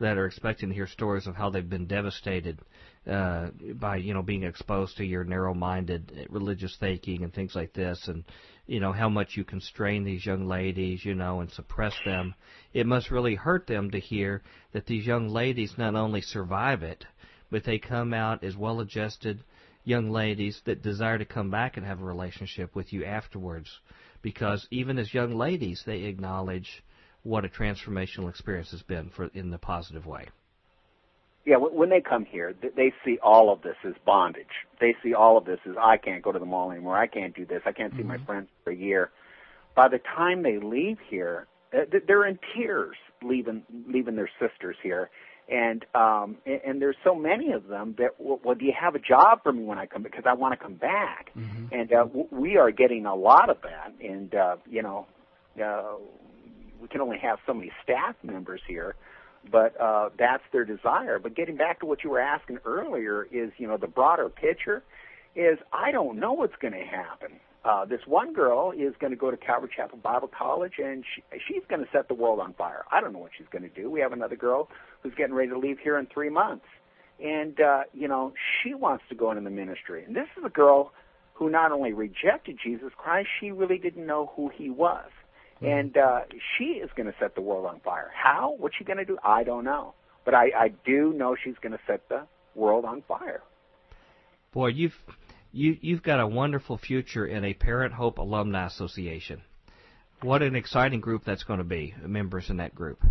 that 0.00 0.16
are 0.16 0.26
expecting 0.26 0.70
to 0.70 0.74
hear 0.74 0.86
stories 0.86 1.26
of 1.26 1.36
how 1.36 1.50
they've 1.50 1.68
been 1.68 1.86
devastated 1.86 2.58
uh, 3.06 3.48
by 3.74 3.96
you 3.96 4.14
know 4.14 4.22
being 4.22 4.42
exposed 4.42 4.96
to 4.96 5.04
your 5.04 5.24
narrow-minded 5.24 6.26
religious 6.30 6.76
thinking 6.80 7.22
and 7.22 7.32
things 7.32 7.54
like 7.54 7.72
this, 7.72 8.08
and 8.08 8.24
you 8.66 8.80
know 8.80 8.92
how 8.92 9.08
much 9.08 9.36
you 9.36 9.44
constrain 9.44 10.04
these 10.04 10.24
young 10.24 10.46
ladies, 10.46 11.04
you 11.04 11.14
know, 11.14 11.40
and 11.40 11.50
suppress 11.50 11.94
them. 12.04 12.34
It 12.72 12.86
must 12.86 13.10
really 13.10 13.34
hurt 13.34 13.66
them 13.66 13.90
to 13.90 14.00
hear 14.00 14.42
that 14.72 14.86
these 14.86 15.06
young 15.06 15.28
ladies 15.28 15.74
not 15.76 15.94
only 15.94 16.20
survive 16.20 16.82
it, 16.82 17.04
but 17.50 17.64
they 17.64 17.78
come 17.78 18.14
out 18.14 18.44
as 18.44 18.56
well-adjusted 18.56 19.44
young 19.84 20.10
ladies 20.10 20.60
that 20.64 20.82
desire 20.82 21.18
to 21.18 21.24
come 21.24 21.50
back 21.50 21.76
and 21.76 21.86
have 21.86 22.00
a 22.00 22.04
relationship 22.04 22.74
with 22.74 22.92
you 22.92 23.04
afterwards. 23.04 23.80
Because 24.22 24.66
even 24.70 24.98
as 24.98 25.14
young 25.14 25.36
ladies, 25.36 25.82
they 25.86 26.02
acknowledge 26.02 26.84
what 27.22 27.44
a 27.44 27.48
transformational 27.48 28.28
experience 28.28 28.70
has 28.70 28.82
been 28.82 29.10
for 29.10 29.26
in 29.34 29.50
the 29.50 29.58
positive 29.58 30.06
way 30.06 30.26
yeah, 31.46 31.56
when 31.56 31.88
they 31.88 32.00
come 32.00 32.26
here, 32.26 32.54
they 32.76 32.92
see 33.04 33.18
all 33.22 33.52
of 33.52 33.62
this 33.62 33.76
as 33.84 33.94
bondage. 34.04 34.66
They 34.80 34.94
see 35.02 35.14
all 35.14 35.38
of 35.38 35.46
this 35.46 35.58
as 35.68 35.74
I 35.80 35.96
can't 35.96 36.22
go 36.22 36.32
to 36.32 36.38
the 36.38 36.44
mall 36.44 36.70
anymore. 36.70 36.98
I 36.98 37.06
can't 37.06 37.34
do 37.34 37.46
this. 37.46 37.62
I 37.64 37.72
can't 37.72 37.92
see 37.94 38.00
mm-hmm. 38.00 38.08
my 38.08 38.18
friends 38.18 38.48
for 38.62 38.70
a 38.70 38.76
year. 38.76 39.10
By 39.74 39.88
the 39.88 39.98
time 39.98 40.42
they 40.42 40.58
leave 40.58 40.98
here, 41.08 41.46
uh, 41.72 41.98
they're 42.06 42.26
in 42.26 42.38
tears 42.54 42.96
leaving 43.22 43.62
leaving 43.86 44.16
their 44.16 44.30
sisters 44.38 44.76
here, 44.82 45.10
and 45.50 45.84
um, 45.94 46.36
and 46.46 46.60
and 46.64 46.82
there's 46.82 46.96
so 47.04 47.14
many 47.14 47.52
of 47.52 47.66
them 47.66 47.94
that 47.98 48.10
well, 48.18 48.40
well 48.44 48.54
do 48.54 48.64
you 48.64 48.72
have 48.78 48.94
a 48.94 48.98
job 48.98 49.42
for 49.42 49.52
me 49.52 49.64
when 49.64 49.78
I 49.78 49.86
come 49.86 50.02
because 50.02 50.24
I 50.26 50.34
want 50.34 50.58
to 50.58 50.62
come 50.62 50.74
back, 50.74 51.30
mm-hmm. 51.36 51.66
and 51.72 51.92
uh, 51.92 52.06
we 52.30 52.56
are 52.56 52.70
getting 52.70 53.06
a 53.06 53.14
lot 53.14 53.50
of 53.50 53.58
that, 53.62 53.92
and 54.00 54.34
uh, 54.34 54.56
you 54.68 54.82
know, 54.82 55.06
uh, 55.62 55.94
we 56.80 56.88
can 56.88 57.00
only 57.00 57.18
have 57.18 57.38
so 57.46 57.54
many 57.54 57.70
staff 57.82 58.14
members 58.22 58.60
here 58.66 58.94
but 59.50 59.80
uh, 59.80 60.10
that's 60.18 60.42
their 60.52 60.64
desire. 60.64 61.18
But 61.18 61.34
getting 61.34 61.56
back 61.56 61.80
to 61.80 61.86
what 61.86 62.04
you 62.04 62.10
were 62.10 62.20
asking 62.20 62.58
earlier 62.64 63.24
is, 63.24 63.50
you 63.56 63.66
know, 63.66 63.76
the 63.76 63.86
broader 63.86 64.28
picture 64.28 64.82
is 65.34 65.58
I 65.72 65.92
don't 65.92 66.18
know 66.18 66.32
what's 66.32 66.56
going 66.60 66.74
to 66.74 66.84
happen. 66.84 67.40
Uh, 67.62 67.84
this 67.84 68.00
one 68.06 68.32
girl 68.32 68.72
is 68.72 68.94
going 69.00 69.10
to 69.10 69.16
go 69.16 69.30
to 69.30 69.36
Calvary 69.36 69.70
Chapel 69.74 69.98
Bible 69.98 70.28
College, 70.28 70.74
and 70.78 71.04
she, 71.14 71.22
she's 71.46 71.62
going 71.68 71.82
to 71.82 71.88
set 71.92 72.08
the 72.08 72.14
world 72.14 72.40
on 72.40 72.54
fire. 72.54 72.84
I 72.90 73.00
don't 73.00 73.12
know 73.12 73.18
what 73.18 73.32
she's 73.36 73.48
going 73.50 73.62
to 73.62 73.68
do. 73.68 73.90
We 73.90 74.00
have 74.00 74.12
another 74.12 74.36
girl 74.36 74.68
who's 75.02 75.14
getting 75.14 75.34
ready 75.34 75.50
to 75.50 75.58
leave 75.58 75.78
here 75.78 75.98
in 75.98 76.06
three 76.06 76.30
months, 76.30 76.64
and 77.22 77.60
uh, 77.60 77.82
you 77.92 78.08
know 78.08 78.32
she 78.62 78.72
wants 78.72 79.04
to 79.10 79.14
go 79.14 79.30
into 79.30 79.42
the 79.42 79.50
ministry. 79.50 80.04
And 80.04 80.16
this 80.16 80.28
is 80.38 80.44
a 80.44 80.48
girl 80.48 80.92
who 81.34 81.50
not 81.50 81.70
only 81.70 81.92
rejected 81.92 82.58
Jesus 82.62 82.92
Christ, 82.96 83.28
she 83.40 83.50
really 83.50 83.78
didn't 83.78 84.06
know 84.06 84.32
who 84.36 84.50
he 84.54 84.70
was. 84.70 85.10
Mm-hmm. 85.62 85.66
and 85.66 85.96
uh, 85.98 86.20
she 86.56 86.64
is 86.64 86.88
going 86.96 87.06
to 87.06 87.14
set 87.20 87.34
the 87.34 87.42
world 87.42 87.66
on 87.66 87.80
fire. 87.80 88.10
How? 88.14 88.54
What's 88.58 88.76
she 88.76 88.84
going 88.84 88.96
to 88.96 89.04
do? 89.04 89.18
I 89.22 89.44
don't 89.44 89.64
know, 89.64 89.92
but 90.24 90.32
I, 90.32 90.50
I 90.56 90.68
do 90.86 91.12
know 91.12 91.36
she's 91.42 91.56
going 91.60 91.72
to 91.72 91.80
set 91.86 92.08
the 92.08 92.26
world 92.54 92.86
on 92.86 93.02
fire. 93.06 93.42
Boy, 94.52 94.68
you've 94.68 94.98
you 95.52 95.76
you've 95.80 96.02
got 96.02 96.20
a 96.20 96.26
wonderful 96.26 96.78
future 96.78 97.26
in 97.26 97.44
a 97.44 97.54
Parent 97.54 97.94
Hope 97.94 98.18
Alumni 98.18 98.66
Association. 98.66 99.42
What 100.22 100.42
an 100.42 100.54
exciting 100.54 101.00
group 101.00 101.24
that's 101.24 101.44
going 101.44 101.58
to 101.58 101.64
be, 101.64 101.94
members 102.04 102.50
in 102.50 102.58
that 102.58 102.74
group. 102.74 103.02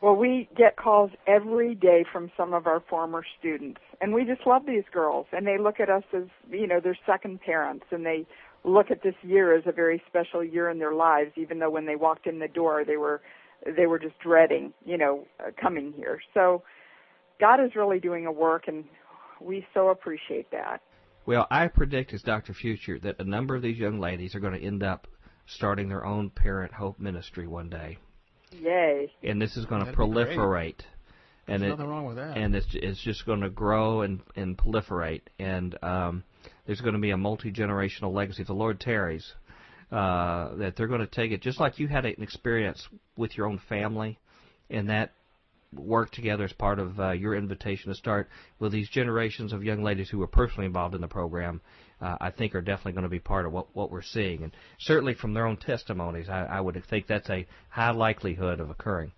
Well, 0.00 0.14
we 0.14 0.48
get 0.56 0.76
calls 0.76 1.10
every 1.26 1.74
day 1.74 2.04
from 2.12 2.30
some 2.36 2.54
of 2.54 2.68
our 2.68 2.80
former 2.88 3.24
students, 3.40 3.80
and 4.00 4.14
we 4.14 4.24
just 4.24 4.46
love 4.46 4.62
these 4.64 4.84
girls, 4.92 5.26
and 5.32 5.44
they 5.44 5.58
look 5.58 5.80
at 5.80 5.90
us 5.90 6.04
as 6.16 6.24
you 6.50 6.66
know 6.66 6.80
their 6.80 6.96
second 7.04 7.40
parents, 7.40 7.86
and 7.90 8.06
they 8.06 8.24
look 8.64 8.90
at 8.90 9.02
this 9.02 9.14
year 9.22 9.56
as 9.56 9.64
a 9.66 9.72
very 9.72 10.02
special 10.08 10.44
year 10.44 10.70
in 10.70 10.78
their 10.78 10.94
lives, 10.94 11.32
even 11.36 11.58
though 11.58 11.70
when 11.70 11.86
they 11.86 11.96
walked 11.96 12.26
in 12.26 12.38
the 12.38 12.48
door 12.48 12.84
they 12.84 12.96
were 12.96 13.20
they 13.76 13.86
were 13.86 13.98
just 13.98 14.16
dreading, 14.20 14.72
you 14.84 14.96
know, 14.96 15.26
uh, 15.40 15.50
coming 15.60 15.92
here. 15.96 16.20
So 16.32 16.62
God 17.40 17.62
is 17.62 17.74
really 17.74 17.98
doing 17.98 18.24
a 18.26 18.32
work, 18.32 18.68
and 18.68 18.84
we 19.40 19.66
so 19.74 19.88
appreciate 19.88 20.50
that. 20.52 20.80
Well, 21.28 21.46
I 21.50 21.68
predict 21.68 22.14
as 22.14 22.22
Dr. 22.22 22.54
Future 22.54 22.98
that 23.00 23.16
a 23.18 23.24
number 23.24 23.54
of 23.54 23.60
these 23.60 23.76
young 23.76 24.00
ladies 24.00 24.34
are 24.34 24.40
going 24.40 24.58
to 24.58 24.66
end 24.66 24.82
up 24.82 25.06
starting 25.44 25.90
their 25.90 26.06
own 26.06 26.30
Parent 26.30 26.72
Hope 26.72 26.98
ministry 26.98 27.46
one 27.46 27.68
day. 27.68 27.98
Yay. 28.50 29.12
And 29.22 29.38
this 29.38 29.54
is 29.58 29.66
going 29.66 29.84
to 29.84 29.92
That'd 29.92 29.98
be 29.98 30.04
proliferate. 30.04 30.80
And 31.46 31.60
There's 31.60 31.74
it, 31.74 31.76
nothing 31.76 31.90
wrong 31.90 32.06
with 32.06 32.16
that. 32.16 32.34
and 32.34 32.54
it's 32.54 32.66
it's 32.72 33.02
just 33.02 33.26
going 33.26 33.42
to 33.42 33.50
grow 33.50 34.00
and 34.00 34.20
and 34.36 34.56
proliferate 34.56 35.20
and 35.38 35.76
um 35.82 36.24
there's 36.64 36.80
going 36.80 36.94
to 36.94 36.98
be 36.98 37.10
a 37.10 37.16
multi-generational 37.18 38.10
legacy 38.10 38.40
if 38.40 38.46
the 38.46 38.54
Lord 38.54 38.80
tarries 38.80 39.34
uh 39.92 40.54
that 40.54 40.76
they're 40.76 40.86
going 40.86 41.00
to 41.00 41.06
take 41.06 41.30
it 41.30 41.42
just 41.42 41.60
like 41.60 41.78
you 41.78 41.88
had 41.88 42.06
an 42.06 42.22
experience 42.22 42.88
with 43.18 43.36
your 43.36 43.46
own 43.46 43.60
family 43.68 44.18
and 44.70 44.88
that 44.88 45.12
worked 45.74 46.14
together 46.14 46.44
as 46.44 46.52
part 46.52 46.78
of 46.78 46.98
uh, 46.98 47.10
your 47.10 47.34
invitation 47.34 47.90
to 47.90 47.94
start 47.94 48.28
with 48.58 48.72
these 48.72 48.88
generations 48.88 49.52
of 49.52 49.62
young 49.62 49.82
ladies 49.82 50.08
who 50.08 50.18
were 50.18 50.26
personally 50.26 50.66
involved 50.66 50.94
in 50.94 51.00
the 51.00 51.08
program 51.08 51.60
uh, 52.00 52.16
I 52.20 52.30
think 52.30 52.54
are 52.54 52.62
definitely 52.62 52.92
going 52.92 53.02
to 53.02 53.10
be 53.10 53.18
part 53.18 53.44
of 53.44 53.52
what 53.52 53.74
what 53.74 53.90
we're 53.90 54.02
seeing 54.02 54.42
and 54.42 54.52
certainly 54.78 55.14
from 55.14 55.34
their 55.34 55.46
own 55.46 55.58
testimonies 55.58 56.28
I, 56.28 56.44
I 56.44 56.60
would 56.60 56.82
think 56.88 57.06
that's 57.06 57.28
a 57.28 57.46
high 57.68 57.90
likelihood 57.90 58.60
of 58.60 58.70
occurring 58.70 59.12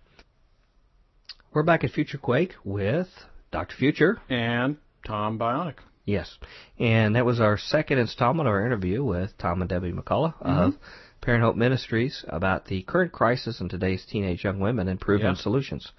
we're 1.53 1.63
back 1.63 1.83
at 1.83 1.91
Future 1.91 2.17
Quake 2.17 2.53
with 2.63 3.09
Dr. 3.51 3.75
Future. 3.75 4.21
and 4.29 4.77
Tom 5.05 5.37
Bionic. 5.37 5.75
Yes. 6.05 6.37
And 6.79 7.15
that 7.15 7.25
was 7.25 7.41
our 7.41 7.57
second 7.57 7.99
installment 7.99 8.47
of 8.47 8.53
our 8.53 8.65
interview 8.65 9.03
with 9.03 9.37
Tom 9.37 9.61
and 9.61 9.69
Debbie 9.69 9.91
McCulloch 9.91 10.41
of 10.41 10.75
Parent 11.21 11.43
Hope 11.43 11.55
Ministries 11.55 12.25
about 12.27 12.65
the 12.65 12.81
current 12.83 13.11
crisis 13.11 13.61
in 13.61 13.69
today's 13.69 14.05
teenage 14.05 14.43
young 14.43 14.59
women 14.59 14.87
and 14.87 14.99
proven 14.99 15.27
Yeah. 15.27 15.33
solutions. 15.35 15.91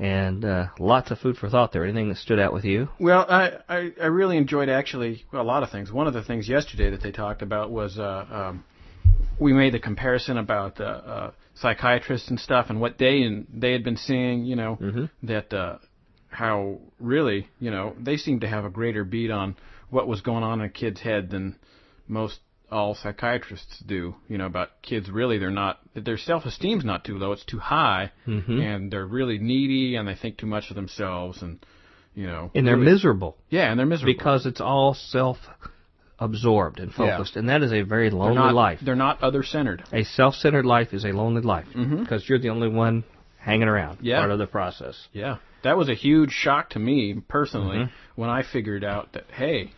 And 0.00 0.44
uh, 0.44 0.66
lots 0.78 1.10
of 1.10 1.18
food 1.18 1.36
for 1.36 1.48
thought 1.48 1.72
there. 1.72 1.82
Anything 1.84 2.08
that 2.08 2.18
stood 2.18 2.38
out 2.38 2.52
with 2.52 2.64
you? 2.64 2.88
Well, 3.00 3.26
I, 3.28 3.58
I 3.68 3.92
I 4.00 4.06
really 4.06 4.36
enjoyed 4.36 4.68
actually 4.68 5.24
well, 5.32 5.42
a 5.42 5.44
lot 5.44 5.64
of 5.64 5.70
things. 5.70 5.90
One 5.90 6.06
of 6.06 6.14
the 6.14 6.22
things 6.22 6.48
yesterday 6.48 6.90
that 6.90 7.02
they 7.02 7.10
talked 7.10 7.42
about 7.42 7.70
was 7.72 7.98
uh, 7.98 8.26
um, 8.30 8.64
we 9.40 9.52
made 9.52 9.74
the 9.74 9.80
comparison 9.80 10.38
about 10.38 10.80
uh, 10.80 10.84
uh, 10.84 11.30
psychiatrists 11.54 12.28
and 12.30 12.38
stuff 12.38 12.66
and 12.68 12.80
what 12.80 12.98
they 12.98 13.22
and 13.22 13.48
they 13.52 13.72
had 13.72 13.82
been 13.82 13.96
seeing. 13.96 14.44
You 14.44 14.54
know 14.54 14.78
Mhm. 14.80 15.10
that 15.24 15.52
uh, 15.52 15.78
how 16.28 16.78
really 17.00 17.48
you 17.58 17.72
know 17.72 17.94
they 17.98 18.16
seemed 18.18 18.42
to 18.42 18.48
have 18.48 18.64
a 18.64 18.70
greater 18.70 19.02
beat 19.02 19.32
on 19.32 19.56
what 19.90 20.06
was 20.06 20.20
going 20.20 20.44
on 20.44 20.60
in 20.60 20.66
a 20.66 20.70
kid's 20.70 21.00
head 21.00 21.30
than 21.30 21.56
most 22.06 22.38
all 22.70 22.94
psychiatrists 22.94 23.78
do. 23.80 24.14
You 24.28 24.38
know 24.38 24.46
about 24.46 24.82
kids 24.82 25.10
really 25.10 25.38
they're 25.38 25.50
not 25.50 25.78
their 25.94 26.18
self 26.18 26.44
esteem's 26.46 26.84
not 26.84 27.04
too 27.04 27.16
low, 27.18 27.32
it's 27.32 27.44
too 27.44 27.58
high, 27.58 28.12
Mhm. 28.26 28.60
and 28.62 28.90
they're 28.90 29.06
really 29.06 29.38
needy 29.38 29.96
and 29.96 30.06
they 30.06 30.14
think 30.14 30.36
too 30.36 30.46
much 30.46 30.70
of 30.70 30.76
themselves 30.76 31.42
and 31.42 31.64
you 32.14 32.26
know 32.26 32.50
And 32.54 32.66
they're 32.66 32.76
really- 32.76 32.92
miserable 32.92 33.36
yeah, 33.48 33.70
and 33.70 33.78
they're 33.78 33.86
miserable 33.86 34.12
because 34.14 34.46
it's 34.46 34.60
all 34.60 34.94
self 34.94 35.38
absorbed 36.18 36.80
and 36.80 36.90
Yeah. 36.90 36.96
focused. 37.16 37.36
And 37.36 37.48
that 37.48 37.62
is 37.62 37.72
a 37.72 37.82
very 37.82 38.08
they're 38.10 38.18
lonely 38.18 38.36
not, 38.36 38.54
life. 38.54 38.80
They're 38.82 38.96
not 38.96 39.22
other 39.22 39.42
centered. 39.42 39.84
A 39.92 40.02
self 40.02 40.34
centered 40.34 40.66
life 40.66 40.92
is 40.92 41.04
a 41.04 41.12
lonely 41.12 41.42
life 41.42 41.68
Mhm. 41.74 42.00
because 42.00 42.28
you're 42.28 42.38
the 42.40 42.50
only 42.50 42.68
one 42.68 43.04
hanging 43.38 43.68
around, 43.68 43.98
Yeah. 44.02 44.18
part 44.18 44.30
of 44.32 44.38
the 44.38 44.46
process. 44.46 45.08
Yeah, 45.12 45.36
that 45.62 45.76
was 45.78 45.88
a 45.88 45.94
huge 45.94 46.32
shock 46.32 46.70
to 46.70 46.78
me 46.78 47.14
personally 47.28 47.78
Mhm. 47.78 47.90
when 48.16 48.30
I 48.30 48.42
figured 48.42 48.82
out 48.84 49.12
that 49.12 49.30
hey, 49.30 49.70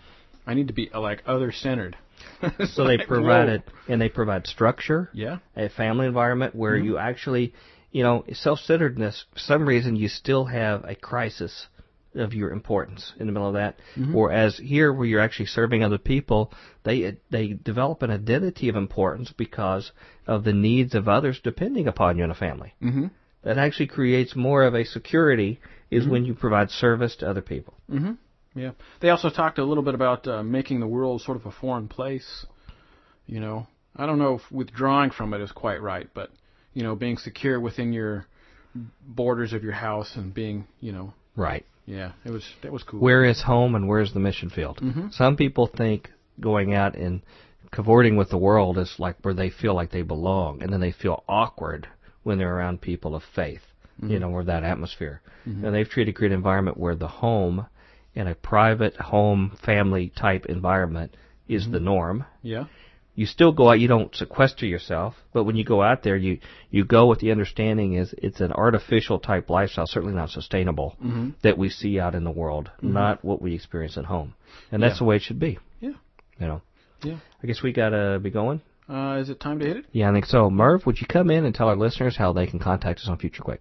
I 0.47 0.55
need 0.55 0.69
to 0.69 0.73
be 0.73 0.89
like 0.95 1.23
other 1.27 1.53
centered. 1.53 1.97
So 2.75 2.85
they 2.85 2.99
provide 2.99 3.49
it, 3.49 3.63
and 3.89 4.01
they 4.01 4.09
provide 4.09 4.47
structure, 4.47 5.11
Yeah. 5.13 5.39
a 5.57 5.69
family 5.69 6.07
environment 6.07 6.55
where 6.55 6.77
Mm-hmm. 6.77 6.85
you 6.87 6.99
actually, 6.99 7.55
you 7.91 8.03
know, 8.03 8.25
self-centeredness. 8.33 9.25
For 9.33 9.39
some 9.39 9.67
reason, 9.67 9.97
you 9.97 10.09
still 10.09 10.45
have 10.47 10.85
a 10.85 10.95
crisis 10.95 11.67
of 12.15 12.35
your 12.35 12.51
importance 12.51 13.13
in 13.21 13.27
the 13.27 13.33
middle 13.33 13.49
of 13.49 13.55
that. 13.55 13.79
Mm-hmm. 13.97 14.15
Whereas 14.15 14.59
here, 14.59 14.93
where 14.93 15.07
you're 15.07 15.21
actually 15.21 15.47
serving 15.47 15.85
other 15.85 15.99
people, 15.99 16.53
they 16.83 17.17
they 17.31 17.49
develop 17.53 18.03
an 18.03 18.11
identity 18.11 18.69
of 18.69 18.75
importance 18.77 19.33
because 19.37 19.93
of 20.27 20.43
the 20.45 20.53
needs 20.53 20.95
of 20.97 21.09
others 21.09 21.41
depending 21.43 21.87
upon 21.87 22.19
you 22.19 22.25
in 22.25 22.31
a 22.31 22.35
family. 22.35 22.75
Mm-hmm. 22.83 23.07
That 23.45 23.59
actually 23.59 23.87
creates 23.87 24.35
more 24.37 24.65
of 24.65 24.75
a 24.75 24.85
security 24.85 25.61
is 25.91 26.07
when 26.07 26.25
you 26.25 26.35
provide 26.35 26.71
service 26.71 27.17
to 27.17 27.29
other 27.31 27.41
people. 27.43 27.75
Mm-hmm. 28.51 28.61
Yeah. 28.61 28.71
They 29.01 29.11
also 29.11 29.31
talked 29.31 29.59
a 29.59 29.65
little 29.65 29.85
bit 29.85 29.95
about 29.95 30.27
uh, 30.27 30.43
making 30.43 30.81
the 30.81 30.87
world 30.87 31.23
sort 31.23 31.37
of 31.37 31.47
a 31.47 31.51
foreign 31.53 31.89
place. 31.89 32.47
You 33.27 33.41
know, 33.41 33.67
I 33.97 34.07
don't 34.07 34.19
know 34.19 34.35
if 34.37 34.53
withdrawing 34.53 35.11
from 35.11 35.35
it 35.35 35.41
is 35.41 35.53
quite 35.53 35.81
right, 35.81 36.09
but 36.15 36.31
you 36.75 36.83
know, 36.83 36.95
being 36.97 37.17
secure 37.17 37.59
within 37.61 37.93
your 37.93 38.27
borders 39.07 39.53
of 39.53 39.63
your 39.65 39.73
house 39.73 40.13
and 40.17 40.33
being, 40.33 40.67
you 40.81 40.93
know, 40.93 41.13
Right. 41.37 41.65
yeah, 41.87 42.13
it 42.25 42.31
was 42.31 42.45
that 42.63 42.73
was 42.73 42.83
cool. 42.83 43.01
Where 43.01 43.25
is 43.25 43.43
home 43.43 43.75
and 43.75 43.89
where's 43.89 44.13
the 44.13 44.21
mission 44.21 44.51
field? 44.51 44.79
Mhm. 44.79 45.13
Some 45.13 45.37
people 45.37 45.67
think 45.67 46.11
going 46.41 46.75
out 46.75 46.95
and 46.97 47.23
cavorting 47.73 48.17
with 48.17 48.31
the 48.31 48.39
world 48.39 48.79
is 48.79 48.95
like 48.99 49.17
where 49.23 49.35
they 49.35 49.51
feel 49.51 49.75
like 49.75 49.91
they 49.91 50.03
belong, 50.03 50.63
and 50.63 50.73
then 50.73 50.81
they 50.81 50.93
feel 50.93 51.23
awkward 51.29 51.87
when 52.23 52.39
they're 52.39 52.55
around 52.57 52.81
people 52.81 53.15
of 53.15 53.23
faith. 53.35 53.63
You 54.03 54.19
know, 54.19 54.31
or 54.31 54.45
that 54.45 54.65
atmosphere. 54.65 55.21
And 55.45 55.75
they've 55.75 55.87
treated 55.87 56.15
create 56.15 56.33
an 56.33 56.39
environment 56.39 56.79
where 56.79 56.95
the 56.95 57.07
home, 57.07 57.67
in 58.15 58.27
a 58.27 58.35
private 58.35 58.97
home 58.97 59.57
family 59.65 60.13
type 60.15 60.47
environment, 60.47 61.17
is 61.49 61.69
the 61.71 61.81
norm. 61.81 62.25
Yeah. 62.43 62.65
You 63.17 63.27
still 63.27 63.53
go 63.53 63.69
out. 63.71 63.81
You 63.81 63.89
don't 63.89 64.15
sequester 64.15 64.67
yourself, 64.67 65.15
but 65.33 65.45
when 65.45 65.57
you 65.57 65.65
go 65.65 65.83
out 65.83 66.03
there, 66.05 66.17
you 66.17 66.39
you 66.71 66.85
go 66.85 67.07
with 67.07 67.19
the 67.19 67.33
understanding 67.33 67.95
is 67.95 68.15
it's 68.19 68.41
an 68.41 68.53
artificial 68.53 69.19
type 69.19 69.51
lifestyle, 69.51 69.87
certainly 69.87 70.15
not 70.15 70.31
sustainable 70.31 70.97
Mhm. 71.05 71.35
that 71.43 71.59
we 71.59 71.69
see 71.69 71.99
out 71.99 72.15
in 72.15 72.25
the 72.25 72.31
world, 72.31 72.71
not 72.81 73.25
what 73.25 73.43
we 73.43 73.55
experience 73.55 73.99
at 73.99 74.05
home. 74.07 74.35
And 74.71 74.83
that's 74.83 74.95
Yeah. 74.95 74.99
the 75.01 75.05
way 75.05 75.17
it 75.17 75.23
should 75.23 75.41
be. 75.41 75.59
Yeah. 75.81 75.91
You 76.39 76.47
know. 76.47 76.61
Yeah. 77.03 77.17
I 77.43 77.47
guess 77.47 77.63
we 77.63 77.73
gotta 77.73 78.21
be 78.23 78.31
going. 78.31 78.61
Uh, 78.89 79.19
is 79.21 79.29
it 79.29 79.39
time 79.41 79.59
to 79.61 79.67
hit 79.67 79.77
it? 79.79 79.85
Yeah, 79.93 80.11
I 80.11 80.13
think 80.13 80.27
so. 80.27 80.51
Merv, 80.51 80.85
would 80.87 81.01
you 81.01 81.07
come 81.07 81.31
in 81.31 81.45
and 81.45 81.55
tell 81.55 81.69
our 81.69 81.77
listeners 81.77 82.17
how 82.17 82.33
they 82.33 82.47
can 82.47 82.59
contact 82.59 83.01
us 83.01 83.09
on 83.09 83.19
Future 83.19 83.43
Quake? 83.43 83.61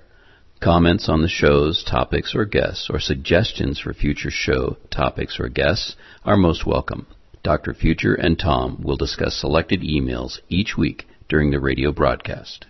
Comments 0.61 1.09
on 1.09 1.23
the 1.23 1.27
show's 1.27 1.83
topics 1.83 2.35
or 2.35 2.45
guests, 2.45 2.87
or 2.91 2.99
suggestions 2.99 3.79
for 3.79 3.95
future 3.95 4.29
show 4.29 4.77
topics 4.91 5.39
or 5.39 5.49
guests 5.49 5.95
are 6.23 6.37
most 6.37 6.67
welcome. 6.67 7.07
Dr. 7.41 7.73
Future 7.73 8.13
and 8.13 8.37
Tom 8.37 8.79
will 8.83 8.95
discuss 8.95 9.41
selected 9.41 9.81
emails 9.81 10.37
each 10.49 10.77
week 10.77 11.07
during 11.27 11.49
the 11.49 11.59
radio 11.59 11.91
broadcast. 11.91 12.67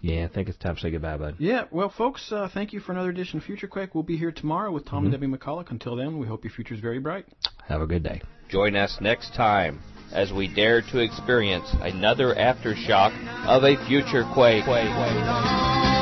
Yeah, 0.00 0.26
I 0.26 0.28
think 0.28 0.48
it's 0.48 0.58
time 0.58 0.76
to 0.76 0.80
say 0.80 0.92
goodbye, 0.92 1.16
bud. 1.16 1.34
Yeah, 1.40 1.64
well, 1.72 1.88
folks, 1.88 2.30
uh, 2.30 2.48
thank 2.54 2.72
you 2.72 2.78
for 2.78 2.92
another 2.92 3.10
edition 3.10 3.38
of 3.38 3.44
Future 3.44 3.66
Quake. 3.66 3.96
We'll 3.96 4.04
be 4.04 4.16
here 4.16 4.30
tomorrow 4.30 4.70
with 4.70 4.86
Tom 4.86 5.04
and 5.04 5.12
Debbie 5.12 5.26
McCulloch. 5.26 5.72
Until 5.72 5.96
then, 5.96 6.20
we 6.20 6.28
hope 6.28 6.44
your 6.44 6.52
future 6.52 6.74
is 6.74 6.80
very 6.80 7.00
bright. 7.00 7.26
Have 7.66 7.80
a 7.80 7.86
good 7.88 8.04
day. 8.04 8.22
Join 8.48 8.76
us 8.76 8.98
next 9.00 9.34
time 9.34 9.82
as 10.12 10.32
we 10.32 10.54
dare 10.54 10.82
to 10.82 10.98
experience 10.98 11.66
another 11.80 12.32
aftershock 12.32 13.10
of 13.48 13.64
a 13.64 13.74
future 13.88 14.22
quake. 14.32 14.66
There 14.66 15.93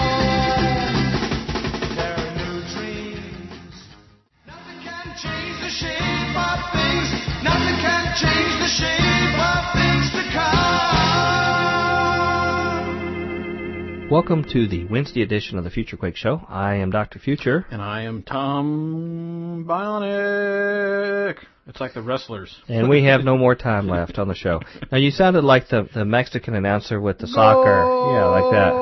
Welcome 14.12 14.44
to 14.52 14.68
the 14.68 14.84
Wednesday 14.84 15.22
edition 15.22 15.56
of 15.56 15.64
the 15.64 15.70
Future 15.70 15.96
Quake 15.96 16.16
Show. 16.16 16.44
I 16.46 16.74
am 16.74 16.90
Dr. 16.90 17.18
Future, 17.18 17.66
And 17.70 17.80
I 17.80 18.02
am 18.02 18.22
Tom 18.22 19.64
Bionic. 19.66 21.38
It's 21.66 21.80
like 21.80 21.94
the 21.94 22.02
wrestlers. 22.02 22.54
and 22.68 22.90
we 22.90 23.04
have 23.04 23.24
no 23.24 23.38
more 23.38 23.54
time 23.54 23.88
left 23.88 24.18
on 24.18 24.28
the 24.28 24.34
show. 24.34 24.60
Now, 24.90 24.98
you 24.98 25.10
sounded 25.10 25.44
like 25.44 25.68
the, 25.68 25.88
the 25.94 26.04
Mexican 26.04 26.54
announcer 26.54 27.00
with 27.00 27.18
the 27.18 27.26
soccer. 27.26 27.84
Yeah, 28.12 28.24
like 28.26 28.52
that. 28.52 28.72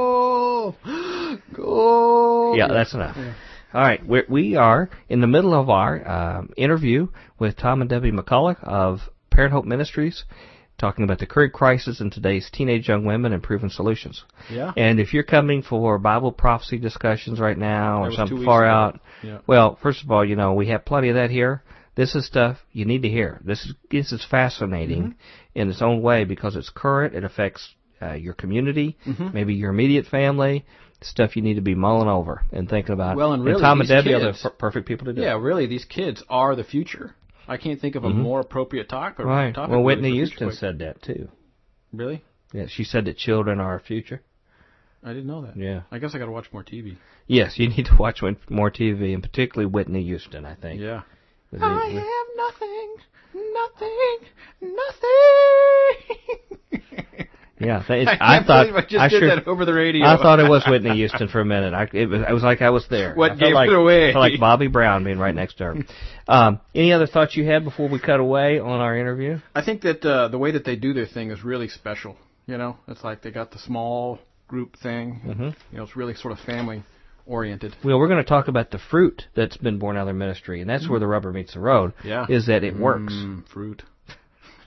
that. 0.84 1.42
Go. 1.56 2.54
Yeah, 2.56 2.66
that's 2.66 2.94
enough. 2.94 3.16
All 3.72 3.80
right, 3.80 4.04
we're, 4.04 4.24
we 4.28 4.56
are 4.56 4.90
in 5.08 5.20
the 5.20 5.26
middle 5.28 5.54
of 5.54 5.70
our 5.70 6.06
um, 6.08 6.50
interview 6.56 7.08
with 7.38 7.56
Tom 7.56 7.80
and 7.80 7.88
Debbie 7.90 8.10
McCulloch 8.10 8.62
of 8.64 9.00
Parent 9.30 9.52
Hope 9.52 9.64
Ministries, 9.64 10.24
talking 10.76 11.04
about 11.04 11.20
the 11.20 11.26
current 11.26 11.52
crisis 11.52 12.00
in 12.00 12.10
today's 12.10 12.50
teenage 12.52 12.88
young 12.88 13.04
women 13.04 13.32
and 13.32 13.42
proven 13.42 13.70
solutions. 13.70 14.24
Yeah. 14.50 14.72
And 14.76 14.98
if 14.98 15.14
you're 15.14 15.22
coming 15.22 15.62
for 15.62 15.98
Bible 15.98 16.32
prophecy 16.32 16.78
discussions 16.78 17.38
right 17.38 17.56
now 17.56 18.02
or 18.02 18.10
something 18.12 18.44
far 18.44 18.64
ago. 18.64 18.72
out, 18.74 19.00
Yeah. 19.22 19.38
well, 19.46 19.78
first 19.80 20.02
of 20.02 20.10
all, 20.10 20.24
you 20.24 20.34
know 20.34 20.54
we 20.54 20.66
have 20.68 20.84
plenty 20.84 21.10
of 21.10 21.14
that 21.14 21.30
here. 21.30 21.62
This 21.94 22.14
is 22.16 22.26
stuff 22.26 22.58
you 22.72 22.86
need 22.86 23.02
to 23.02 23.08
hear. 23.08 23.40
This 23.44 23.64
is 23.66 23.74
this 23.90 24.10
is 24.10 24.24
fascinating 24.28 25.02
Mm-hmm. 25.02 25.12
in 25.60 25.70
its 25.70 25.82
own 25.82 26.02
way 26.02 26.24
because 26.24 26.56
it's 26.56 26.70
current. 26.70 27.14
It 27.14 27.22
affects 27.22 27.68
uh, 28.02 28.14
your 28.14 28.34
community, 28.34 28.96
Mm-hmm. 29.06 29.28
maybe 29.32 29.54
your 29.54 29.70
immediate 29.70 30.06
family. 30.06 30.64
Stuff 31.02 31.34
you 31.36 31.42
need 31.42 31.54
to 31.54 31.62
be 31.62 31.74
mulling 31.74 32.08
over 32.08 32.42
and 32.52 32.68
thinking 32.68 32.92
about. 32.92 33.16
Well, 33.16 33.32
and 33.32 33.42
really, 33.44 33.60
Tom 33.62 33.80
and 33.80 33.88
these 33.88 33.96
Debbie 33.96 34.12
are 34.14 34.20
the 34.20 34.26
kids- 34.32 34.42
per- 34.42 34.50
perfect 34.50 34.86
people 34.86 35.06
to 35.06 35.12
do. 35.14 35.22
Yeah, 35.22 35.34
it. 35.34 35.38
really, 35.38 35.66
these 35.66 35.84
kids 35.86 36.22
are 36.28 36.54
the 36.54 36.64
future. 36.64 37.14
I 37.48 37.56
can't 37.56 37.80
think 37.80 37.94
of 37.96 38.04
a 38.04 38.10
more 38.10 38.40
appropriate 38.40 38.88
talk 38.88 39.18
or 39.18 39.22
Mm-hmm. 39.24 39.30
Right. 39.30 39.54
topic. 39.54 39.70
Well, 39.70 39.82
Whitney 39.82 40.12
Houston 40.12 40.52
said 40.52 40.78
that 40.80 41.02
too. 41.02 41.28
Really? 41.92 42.22
Yeah, 42.52 42.66
she 42.68 42.84
said 42.84 43.06
that 43.06 43.16
children 43.16 43.60
are 43.60 43.72
our 43.72 43.80
future. 43.80 44.20
I 45.02 45.08
didn't 45.14 45.26
know 45.26 45.42
that. 45.46 45.56
Yeah. 45.56 45.82
I 45.90 45.98
guess 45.98 46.14
I 46.14 46.18
got 46.18 46.26
to 46.26 46.30
watch 46.32 46.52
more 46.52 46.62
TV. 46.62 46.96
Yes, 47.26 47.58
you 47.58 47.68
need 47.68 47.86
to 47.86 47.96
watch 47.98 48.20
more 48.50 48.70
TV, 48.70 49.14
and 49.14 49.22
particularly 49.22 49.66
Whitney 49.70 50.02
Houston. 50.04 50.44
I 50.44 50.54
think. 50.54 50.80
Yeah. 50.80 51.02
Was 51.50 51.62
I 51.62 51.88
it- 51.88 51.94
have 51.94 52.28
nothing, 52.36 52.96
nothing, 53.54 54.18
nothing. 56.70 57.26
Yeah, 57.60 57.84
that 57.88 57.98
is, 57.98 58.08
I 58.08 58.38
I, 58.38 58.44
thought 58.44 58.74
I 58.74 58.80
just 58.82 58.94
I 58.96 59.08
did 59.08 59.20
sure, 59.20 59.28
that 59.28 59.46
over 59.46 59.64
the 59.64 59.74
radio. 59.74 60.06
I 60.06 60.16
thought 60.16 60.40
it 60.40 60.48
was 60.48 60.64
Whitney 60.66 60.96
Houston 60.96 61.28
for 61.28 61.40
a 61.40 61.44
minute. 61.44 61.74
I, 61.74 61.88
it 61.92 62.06
was, 62.06 62.22
I 62.26 62.32
was 62.32 62.42
like 62.42 62.62
I 62.62 62.70
was 62.70 62.86
there. 62.88 63.14
What 63.14 63.32
I 63.32 63.34
gave 63.36 63.54
like, 63.54 63.68
it 63.68 63.76
away? 63.76 64.14
Like 64.14 64.40
Bobby 64.40 64.68
Brown 64.68 65.04
being 65.04 65.18
right 65.18 65.34
next 65.34 65.58
to 65.58 65.64
her. 65.64 65.74
Um, 66.28 66.60
any 66.76 66.92
other 66.92 67.08
thoughts 67.08 67.36
you 67.36 67.44
had 67.44 67.64
before 67.64 67.88
we 67.88 67.98
cut 67.98 68.20
away 68.20 68.60
on 68.60 68.80
our 68.80 68.96
interview? 68.96 69.40
I 69.52 69.64
think 69.64 69.80
that 69.80 70.04
uh, 70.04 70.28
the 70.28 70.38
way 70.38 70.52
that 70.52 70.64
they 70.64 70.76
do 70.76 70.92
their 70.92 71.06
thing 71.06 71.32
is 71.32 71.42
really 71.42 71.66
special. 71.66 72.16
You 72.46 72.56
know, 72.56 72.76
it's 72.86 73.02
like 73.02 73.22
they 73.22 73.32
got 73.32 73.50
the 73.50 73.58
small 73.58 74.20
group 74.46 74.76
thing. 74.80 75.20
Mm-hmm. 75.26 75.42
You 75.42 75.78
know, 75.78 75.82
it's 75.82 75.96
really 75.96 76.14
sort 76.14 76.30
of 76.30 76.38
family 76.38 76.84
oriented. 77.26 77.74
Well, 77.84 77.98
we're 77.98 78.08
going 78.08 78.22
to 78.22 78.28
talk 78.28 78.46
about 78.46 78.70
the 78.70 78.78
fruit 78.78 79.24
that's 79.34 79.56
been 79.56 79.80
born 79.80 79.96
out 79.96 80.02
of 80.02 80.06
their 80.06 80.14
ministry, 80.14 80.60
and 80.60 80.70
that's 80.70 80.88
where 80.88 81.00
the 81.00 81.06
rubber 81.06 81.32
meets 81.32 81.54
the 81.54 81.60
road. 81.60 81.94
Yeah. 82.04 82.26
is 82.28 82.46
that 82.46 82.64
it 82.64 82.78
works. 82.78 83.12
Mm, 83.12 83.48
fruit. 83.48 83.82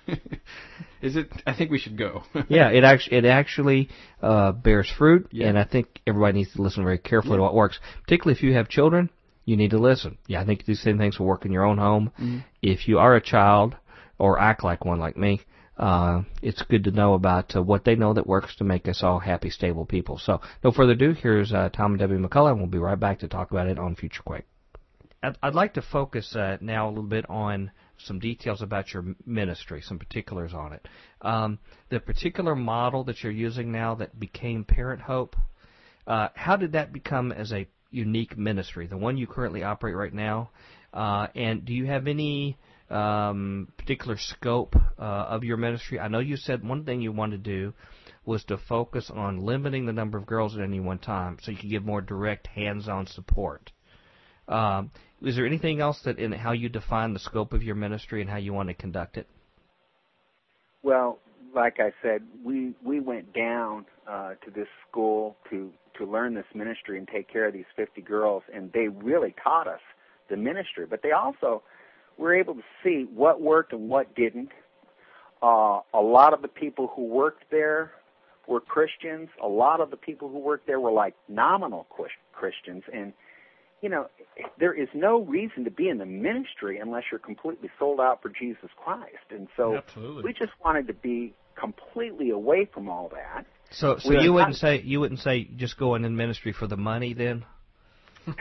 is 1.01 1.15
it? 1.15 1.31
I 1.45 1.53
think 1.55 1.71
we 1.71 1.79
should 1.79 1.97
go. 1.97 2.23
yeah, 2.49 2.69
it 2.69 2.83
actually 2.83 3.17
it 3.17 3.25
actually 3.25 3.89
uh, 4.21 4.51
bears 4.51 4.89
fruit, 4.97 5.27
Yeah. 5.31 5.47
and 5.47 5.59
I 5.59 5.63
think 5.63 5.87
everybody 6.07 6.39
needs 6.39 6.53
to 6.53 6.61
listen 6.61 6.83
very 6.83 6.97
carefully 6.97 7.37
to 7.37 7.41
what 7.41 7.53
works. 7.55 7.79
Particularly 8.03 8.37
if 8.37 8.43
you 8.43 8.53
have 8.53 8.69
children, 8.69 9.09
you 9.45 9.57
need 9.57 9.71
to 9.71 9.79
listen. 9.79 10.17
Yeah, 10.27 10.41
I 10.41 10.45
think 10.45 10.65
these 10.65 10.81
same 10.81 10.97
things 10.97 11.19
will 11.19 11.27
work 11.27 11.45
in 11.45 11.51
your 11.51 11.65
own 11.65 11.77
home. 11.77 12.11
Mm-hmm. 12.19 12.39
If 12.61 12.87
you 12.87 12.99
are 12.99 13.15
a 13.15 13.21
child 13.21 13.75
or 14.17 14.39
act 14.39 14.63
like 14.63 14.85
one 14.85 14.99
like 14.99 15.17
me, 15.17 15.41
uh, 15.77 16.21
it's 16.41 16.61
good 16.63 16.83
to 16.83 16.91
know 16.91 17.13
about 17.13 17.55
uh, 17.55 17.61
what 17.61 17.83
they 17.83 17.95
know 17.95 18.13
that 18.13 18.27
works 18.27 18.55
to 18.57 18.63
make 18.63 18.87
us 18.87 19.01
all 19.03 19.19
happy, 19.19 19.49
stable 19.49 19.85
people. 19.85 20.17
So, 20.17 20.41
no 20.63 20.71
further 20.71 20.93
ado. 20.93 21.13
Here's 21.13 21.51
uh, 21.51 21.69
Tom 21.69 21.93
and 21.93 21.99
Debbie 21.99 22.15
McCulloch, 22.15 22.51
and 22.51 22.59
we'll 22.59 22.67
be 22.67 22.77
right 22.77 22.99
back 22.99 23.19
to 23.19 23.27
talk 23.27 23.51
about 23.51 23.67
it 23.67 23.79
on 23.79 23.95
Future 23.95 24.21
Quake. 24.23 24.45
I'd, 25.23 25.37
I'd 25.41 25.55
like 25.55 25.73
to 25.75 25.81
focus 25.81 26.35
uh, 26.35 26.57
now 26.61 26.87
a 26.87 26.89
little 26.89 27.03
bit 27.03 27.25
on 27.29 27.71
some 28.03 28.19
details 28.19 28.61
about 28.61 28.93
your 28.93 29.03
ministry, 29.25 29.81
some 29.81 29.99
particulars 29.99 30.53
on 30.53 30.73
it. 30.73 30.87
Um, 31.21 31.59
the 31.89 31.99
particular 31.99 32.55
model 32.55 33.03
that 33.05 33.23
you're 33.23 33.31
using 33.31 33.71
now 33.71 33.95
that 33.95 34.19
became 34.19 34.63
Parent 34.63 35.01
Hope, 35.01 35.35
uh, 36.05 36.29
how 36.35 36.55
did 36.55 36.73
that 36.73 36.91
become 36.91 37.31
as 37.31 37.51
a 37.51 37.67
unique 37.91 38.37
ministry, 38.37 38.87
the 38.87 38.97
one 38.97 39.17
you 39.17 39.27
currently 39.27 39.63
operate 39.63 39.95
right 39.95 40.13
now? 40.13 40.49
Uh, 40.93 41.27
and 41.35 41.65
do 41.65 41.73
you 41.73 41.85
have 41.85 42.07
any 42.07 42.57
um, 42.89 43.67
particular 43.77 44.17
scope 44.17 44.75
uh, 44.75 45.01
of 45.01 45.43
your 45.43 45.57
ministry? 45.57 45.99
I 45.99 46.07
know 46.07 46.19
you 46.19 46.37
said 46.37 46.67
one 46.67 46.85
thing 46.85 47.01
you 47.01 47.11
wanted 47.11 47.43
to 47.43 47.51
do 47.51 47.73
was 48.25 48.43
to 48.45 48.57
focus 48.57 49.11
on 49.13 49.45
limiting 49.45 49.85
the 49.85 49.93
number 49.93 50.17
of 50.17 50.25
girls 50.25 50.55
at 50.55 50.63
any 50.63 50.79
one 50.79 50.99
time 50.99 51.37
so 51.41 51.51
you 51.51 51.57
could 51.57 51.69
give 51.69 51.83
more 51.83 52.01
direct 52.01 52.47
hands-on 52.47 53.07
support. 53.07 53.71
Um, 54.47 54.91
is 55.23 55.35
there 55.35 55.45
anything 55.45 55.79
else 55.79 56.01
that 56.03 56.19
in 56.19 56.31
how 56.31 56.51
you 56.51 56.69
define 56.69 57.13
the 57.13 57.19
scope 57.19 57.53
of 57.53 57.63
your 57.63 57.75
ministry 57.75 58.21
and 58.21 58.29
how 58.29 58.37
you 58.37 58.53
want 58.53 58.69
to 58.69 58.73
conduct 58.73 59.17
it? 59.17 59.27
Well, 60.81 61.19
like 61.55 61.79
I 61.79 61.93
said, 62.01 62.23
we 62.43 62.73
we 62.83 62.99
went 62.99 63.33
down 63.33 63.85
uh, 64.07 64.33
to 64.43 64.51
this 64.53 64.67
school 64.89 65.37
to 65.49 65.71
to 65.97 66.05
learn 66.05 66.33
this 66.33 66.45
ministry 66.53 66.97
and 66.97 67.07
take 67.07 67.31
care 67.31 67.47
of 67.47 67.53
these 67.53 67.65
50 67.75 68.01
girls, 68.01 68.43
and 68.53 68.71
they 68.73 68.87
really 68.87 69.33
taught 69.41 69.67
us 69.67 69.79
the 70.29 70.35
ministry. 70.35 70.85
But 70.89 71.01
they 71.03 71.11
also 71.11 71.61
were 72.17 72.35
able 72.35 72.55
to 72.55 72.63
see 72.83 73.05
what 73.13 73.41
worked 73.41 73.73
and 73.73 73.89
what 73.89 74.15
didn't. 74.15 74.49
Uh, 75.41 75.81
a 75.93 76.01
lot 76.01 76.33
of 76.33 76.41
the 76.41 76.47
people 76.47 76.91
who 76.95 77.05
worked 77.05 77.43
there 77.51 77.91
were 78.47 78.59
Christians. 78.59 79.29
A 79.41 79.47
lot 79.47 79.79
of 79.81 79.91
the 79.91 79.97
people 79.97 80.29
who 80.29 80.39
worked 80.39 80.67
there 80.67 80.79
were 80.79 80.91
like 80.91 81.15
nominal 81.29 81.85
Chris- 81.89 82.11
Christians, 82.33 82.83
and 82.91 83.13
you 83.83 83.89
know, 83.89 84.07
there 84.57 84.73
is 84.73 84.87
no 84.93 85.21
reason 85.21 85.65
to 85.65 85.71
be 85.71 85.89
in 85.89 85.97
the 85.97 86.05
ministry 86.05 86.79
unless 86.79 87.03
you're 87.11 87.19
completely 87.19 87.69
sold 87.77 87.99
out 87.99 88.21
for 88.21 88.29
Jesus 88.29 88.69
Christ. 88.81 89.25
And 89.29 89.49
so 89.57 89.75
Absolutely. 89.75 90.23
we 90.23 90.31
just 90.31 90.53
wanted 90.63 90.87
to 90.87 90.93
be 90.93 91.33
completely 91.59 92.29
away 92.29 92.65
from 92.73 92.87
all 92.87 93.09
that. 93.09 93.45
So, 93.71 93.97
so 93.99 94.09
We 94.09 94.21
you 94.21 94.31
wouldn't 94.31 94.55
say 94.55 94.81
you 94.81 95.01
wouldn't 95.01 95.19
say 95.19 95.43
just 95.43 95.77
go 95.77 95.95
in 95.95 96.15
ministry 96.15 96.53
for 96.53 96.65
the 96.65 96.77
money 96.77 97.13
then? 97.13 97.43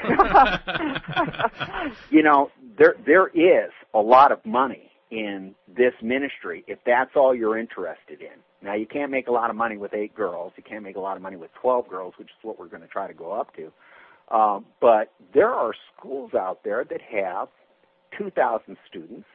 you 2.11 2.23
know, 2.23 2.53
there 2.79 2.95
there 3.05 3.27
is 3.27 3.73
a 3.93 3.99
lot 3.99 4.31
of 4.31 4.47
money 4.47 4.93
in 5.11 5.57
this 5.67 5.93
ministry 6.01 6.65
if 6.69 6.79
that's 6.87 7.11
all 7.17 7.35
you're 7.35 7.59
interested 7.59 8.21
in. 8.21 8.39
Now 8.63 8.75
you 8.75 8.87
can't 8.87 9.11
make 9.11 9.27
a 9.27 9.33
lot 9.33 9.51
of 9.51 9.57
money 9.57 9.77
with 9.77 9.93
eight 9.93 10.15
girls. 10.15 10.53
You 10.57 10.63
can't 10.63 10.85
make 10.85 10.95
a 10.95 11.01
lot 11.01 11.17
of 11.17 11.23
money 11.23 11.37
with 11.37 11.51
twelve 11.61 11.89
girls, 11.89 12.15
which 12.17 12.29
is 12.29 12.37
what 12.43 12.61
we're 12.61 12.69
going 12.69 12.83
to 12.83 12.89
try 12.89 13.09
to 13.09 13.15
go 13.15 13.33
up 13.33 13.57
to. 13.57 13.73
Um, 14.33 14.65
but 14.81 15.13
there 15.35 15.51
are 15.51 15.73
schools 15.97 16.33
out 16.35 16.65
there 16.65 16.85
that 16.85 17.01
have 17.03 17.49
2,000 18.19 18.77
students. 18.89 19.27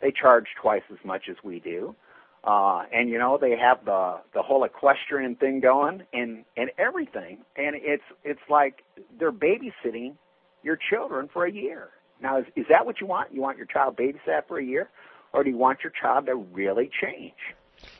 They 0.00 0.12
charge 0.12 0.46
twice 0.60 0.82
as 0.90 0.98
much 1.04 1.24
as 1.28 1.36
we 1.42 1.58
do. 1.58 1.96
Uh, 2.44 2.84
and 2.92 3.10
you 3.10 3.18
know 3.18 3.36
they 3.40 3.56
have 3.58 3.84
the 3.84 4.20
the 4.32 4.40
whole 4.40 4.62
equestrian 4.62 5.34
thing 5.34 5.58
going 5.58 6.04
and 6.12 6.44
and 6.56 6.70
everything. 6.78 7.38
And 7.56 7.74
it's 7.74 8.04
it's 8.22 8.40
like 8.48 8.84
they're 9.18 9.32
babysitting 9.32 10.14
your 10.62 10.78
children 10.90 11.28
for 11.32 11.44
a 11.44 11.50
year. 11.50 11.88
Now 12.22 12.38
is 12.38 12.44
is 12.54 12.66
that 12.68 12.86
what 12.86 13.00
you 13.00 13.08
want? 13.08 13.34
You 13.34 13.40
want 13.40 13.56
your 13.56 13.66
child 13.66 13.96
babysat 13.96 14.46
for 14.46 14.60
a 14.60 14.64
year? 14.64 14.90
Or 15.32 15.42
do 15.42 15.50
you 15.50 15.56
want 15.56 15.80
your 15.82 15.92
child 16.00 16.26
to 16.26 16.36
really 16.36 16.88
change? 17.02 17.34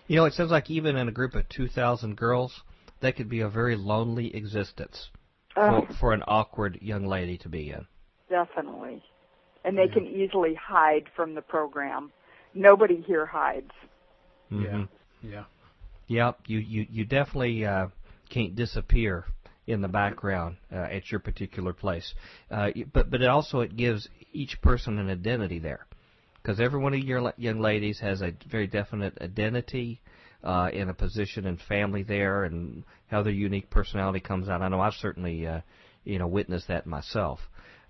You 0.07 0.15
know, 0.15 0.27
it 0.27 0.35
sounds 0.35 0.53
like 0.53 0.71
even 0.71 0.95
in 0.95 1.09
a 1.09 1.13
group 1.13 1.35
of 1.35 1.49
2,000 1.49 2.17
girls, 2.17 2.63
that 3.01 3.17
could 3.17 3.29
be 3.29 3.41
a 3.41 3.49
very 3.49 3.77
lonely 3.77 4.35
existence 4.35 5.11
for, 5.57 5.89
for 5.99 6.13
an 6.13 6.23
awkward 6.29 6.79
young 6.81 7.07
lady 7.07 7.37
to 7.39 7.49
be 7.49 7.71
in. 7.71 7.87
definitely. 8.29 9.03
And 9.65 9.77
they 9.77 9.89
can 9.89 10.07
easily 10.07 10.55
hide 10.55 11.07
from 11.17 11.35
the 11.35 11.43
program. 11.43 12.13
Nobody 12.55 13.03
here 13.05 13.27
hides. 13.27 13.73
Mhm. 14.53 14.89
Yeah. 15.23 15.45
Yep, 16.07 16.39
you 16.47 16.59
you 16.59 16.87
you 16.89 17.05
definitely 17.05 17.65
uh, 17.65 17.89
can't 18.31 18.55
disappear 18.55 19.25
in 19.67 19.81
the 19.81 19.89
background 19.89 20.57
uh, 20.73 20.77
at 20.77 21.11
your 21.11 21.19
particular 21.19 21.73
place. 21.73 22.15
Uh, 22.49 22.71
but 22.93 23.11
but 23.11 23.23
it 23.23 23.29
also 23.29 23.61
it 23.61 23.77
gives 23.77 24.09
each 24.33 24.61
person 24.63 24.99
an 24.99 25.11
identity 25.11 25.59
there, 25.59 25.87
because 26.41 26.61
every 26.61 26.79
one 26.79 26.95
of 26.95 27.01
your 27.01 27.33
young 27.37 27.61
ladies 27.61 27.99
has 27.99 28.23
a 28.23 28.33
very 28.49 28.69
definite 28.69 29.19
identity 29.21 30.01
uh, 30.47 30.71
in 30.73 30.89
a 30.89 30.95
position 30.95 31.47
and 31.47 31.61
family 31.61 32.03
there, 32.03 32.45
and 32.45 32.85
how 33.09 33.23
their 33.23 33.33
unique 33.33 33.71
personality 33.71 34.21
comes 34.21 34.49
out. 34.49 34.63
I 34.63 34.69
know 34.69 34.81
I've 34.81 34.95
certainly 34.95 35.47
uh, 35.47 35.61
you 36.05 36.19
know 36.19 36.27
witnessed 36.27 36.69
that 36.69 36.87
myself. 36.87 37.41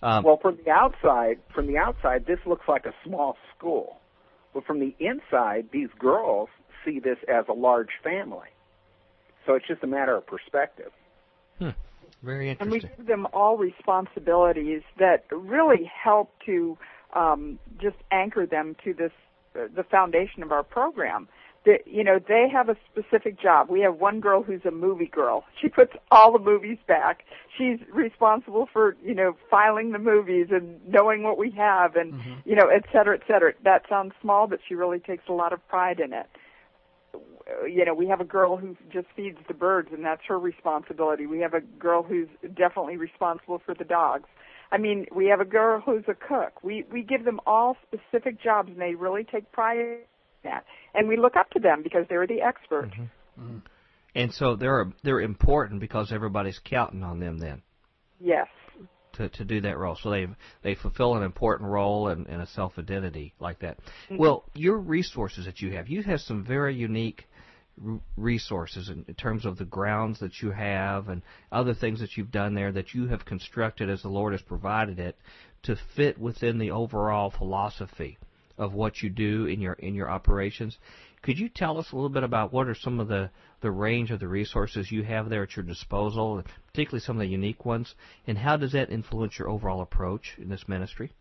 Um, 0.03 0.25
well 0.25 0.39
from 0.41 0.59
the 0.63 0.71
outside 0.71 1.39
from 1.55 1.67
the 1.67 1.79
outside 1.79 2.27
this 2.27 2.39
looks 2.45 2.69
like 2.69 2.85
a 2.85 2.93
small 3.03 3.39
school 3.57 3.99
but 4.53 4.67
from 4.67 4.79
the 4.79 4.95
inside 5.01 5.69
these 5.73 5.89
girls 5.99 6.51
see 6.85 7.01
this 7.01 7.17
as 7.29 7.47
a 7.49 7.55
large 7.55 7.89
family 8.05 8.49
so 9.47 9.55
it's 9.55 9.67
just 9.67 9.83
a 9.83 9.87
matter 9.87 10.15
of 10.15 10.27
perspective 10.27 10.93
very 12.23 12.51
interesting. 12.51 12.75
And 12.75 12.83
we 12.83 12.97
give 12.97 13.07
them 13.07 13.27
all 13.33 13.57
responsibilities 13.57 14.83
that 14.99 15.25
really 15.31 15.91
help 16.03 16.33
to 16.47 16.77
um, 17.15 17.59
just 17.81 17.97
anchor 18.11 18.47
them 18.47 18.77
to 18.85 18.93
this, 18.95 19.13
uh, 19.55 19.67
the 19.75 19.85
foundation 19.85 20.43
of 20.43 20.53
our 20.53 20.63
program. 20.63 21.29
That 21.67 21.87
you 21.87 22.03
know 22.03 22.19
they 22.19 22.49
have 22.51 22.69
a 22.69 22.77
specific 22.91 23.41
job. 23.41 23.69
We 23.69 23.81
have 23.81 23.97
one 23.97 24.21
girl 24.21 24.43
who's 24.43 24.65
a 24.65 24.71
movie 24.71 25.07
girl. 25.07 25.45
She 25.61 25.69
puts 25.69 25.93
all 26.11 26.33
the 26.33 26.39
movies 26.39 26.79
back. 26.87 27.25
She's 27.59 27.79
responsible 27.93 28.69
for 28.73 28.97
you 29.05 29.15
know 29.15 29.37
filing 29.51 29.93
the 29.93 29.99
movies 29.99 30.47
and 30.51 30.81
knowing 30.89 31.23
what 31.23 31.39
we 31.39 31.51
have 31.53 31.97
and 31.97 32.15
mm-hmm. 32.15 32.35
you 32.45 32.57
know 32.57 32.69
et 32.69 32.85
cetera, 32.93 33.17
et 33.17 33.27
cetera. 33.27 33.53
That 33.65 33.83
sounds 33.89 34.13
small, 34.23 34.47
but 34.47 34.61
she 34.67 34.75
really 34.75 35.01
takes 35.01 35.25
a 35.29 35.33
lot 35.33 35.53
of 35.53 35.67
pride 35.69 36.01
in 36.01 36.13
it 36.13 36.27
you 37.67 37.85
know, 37.85 37.95
we 37.95 38.09
have 38.09 38.21
a 38.21 38.25
girl 38.25 38.57
who 38.57 38.77
just 38.93 39.07
feeds 39.15 39.39
the 39.49 39.55
birds, 39.55 39.89
and 39.93 40.05
that's 40.05 40.23
her 40.27 40.39
responsibility. 40.39 41.27
We 41.27 41.41
have 41.41 41.55
a 41.55 41.61
girl 41.61 42.03
who's 42.03 42.29
definitely 42.43 42.97
responsible 42.97 43.61
for 43.65 43.75
the 43.75 43.85
dogs. 43.85 44.29
I 44.73 44.79
mean, 44.79 45.07
we 45.15 45.27
have 45.27 45.41
a 45.41 45.45
girl 45.45 45.81
who's 45.81 46.05
a 46.09 46.15
cook. 46.15 46.63
We 46.65 46.85
we 46.91 47.03
give 47.03 47.25
them 47.25 47.41
all 47.47 47.77
specific 47.87 48.43
jobs, 48.43 48.71
and 48.71 48.81
they 48.81 48.95
really 48.95 49.25
take 49.25 49.53
pride 49.53 49.79
in 49.79 49.99
that. 50.47 50.65
And 50.95 51.09
we 51.09 51.17
look 51.17 51.37
up 51.37 51.51
to 51.51 51.61
them 51.61 51.83
because 51.83 52.07
they're 52.09 52.27
the 52.27 52.41
expert. 52.41 52.91
Mm-hmm. 52.91 53.43
Mm-hmm. 53.43 53.59
And 54.15 54.33
so 54.33 54.57
they're 54.57 54.91
they're 55.05 55.21
important 55.21 55.81
because 55.81 56.11
everybody's 56.11 56.59
counting 56.65 57.03
on 57.03 57.21
them 57.21 57.39
then. 57.39 57.63
Yes. 58.19 58.49
To 59.15 59.29
to 59.29 59.45
do 59.45 59.61
that 59.61 59.79
role, 59.79 59.97
so 60.03 60.11
they 60.11 60.27
they 60.63 60.75
fulfill 60.75 61.17
an 61.17 61.23
important 61.23 61.71
role 61.71 62.09
and, 62.09 62.27
and 62.27 62.41
a 62.41 62.47
self 62.47 62.79
identity 62.79 63.35
like 63.41 63.61
that. 63.61 63.79
Mm-hmm. 63.79 64.17
Well, 64.17 64.45
your 64.55 64.79
resources 64.79 65.45
that 65.45 65.61
you 65.61 65.73
have, 65.73 65.89
you 65.89 66.03
have 66.03 66.21
some 66.21 66.45
very 66.45 66.75
unique 66.75 67.27
resources 68.17 68.89
in, 68.89 69.05
in, 69.07 69.15
terms 69.15 69.45
of 69.45 69.59
the 69.59 69.65
grounds 69.65 70.21
that 70.21 70.41
you 70.41 70.51
have 70.51 71.11
and 71.11 71.21
other 71.53 71.75
things 71.75 72.01
that 72.01 72.17
you've 72.17 72.31
done 72.31 72.55
there 72.55 72.73
that 72.73 72.95
you 72.95 73.07
have 73.09 73.27
constructed 73.27 73.91
as 73.91 74.01
the 74.01 74.09
Lord 74.09 74.33
has 74.33 74.41
provided 74.41 74.99
it 74.99 75.15
to 75.65 75.77
fit 75.95 76.19
within 76.19 76.57
the 76.59 76.71
overall 76.71 77.31
philosophy 77.31 78.17
of 78.59 78.73
what 78.73 79.03
you 79.03 79.11
do 79.11 79.47
in 79.47 79.61
your 79.61 79.75
in 79.75 79.95
your 79.95 80.11
operations. 80.11 80.79
Could 81.23 81.39
you 81.39 81.49
tell 81.49 81.79
us 81.79 81.91
a 81.91 81.97
little 81.97 82.11
bit 82.11 82.23
about 82.23 82.53
what 82.53 82.69
are 82.69 82.75
some 82.75 83.01
of 83.01 83.09
the, 83.09 83.31
the 83.61 83.71
range 83.71 84.13
of 84.13 84.21
the 84.21 84.29
resources 84.29 84.93
you 84.93 85.03
have 85.03 85.29
there 85.29 85.43
at 85.43 85.57
your 85.57 85.65
disposal, 85.65 86.43
particularly 86.69 87.01
some 87.01 87.17
of 87.17 87.21
the 87.21 87.27
unique 87.27 87.65
ones, 87.65 87.95
and 88.29 88.39
how 88.39 88.57
does 88.57 88.73
that 88.73 88.91
influence 88.91 89.39
your 89.39 89.49
overall 89.49 89.81
approach 89.81 90.35
in 90.39 90.49
this 90.49 90.69
ministry? 90.69 91.13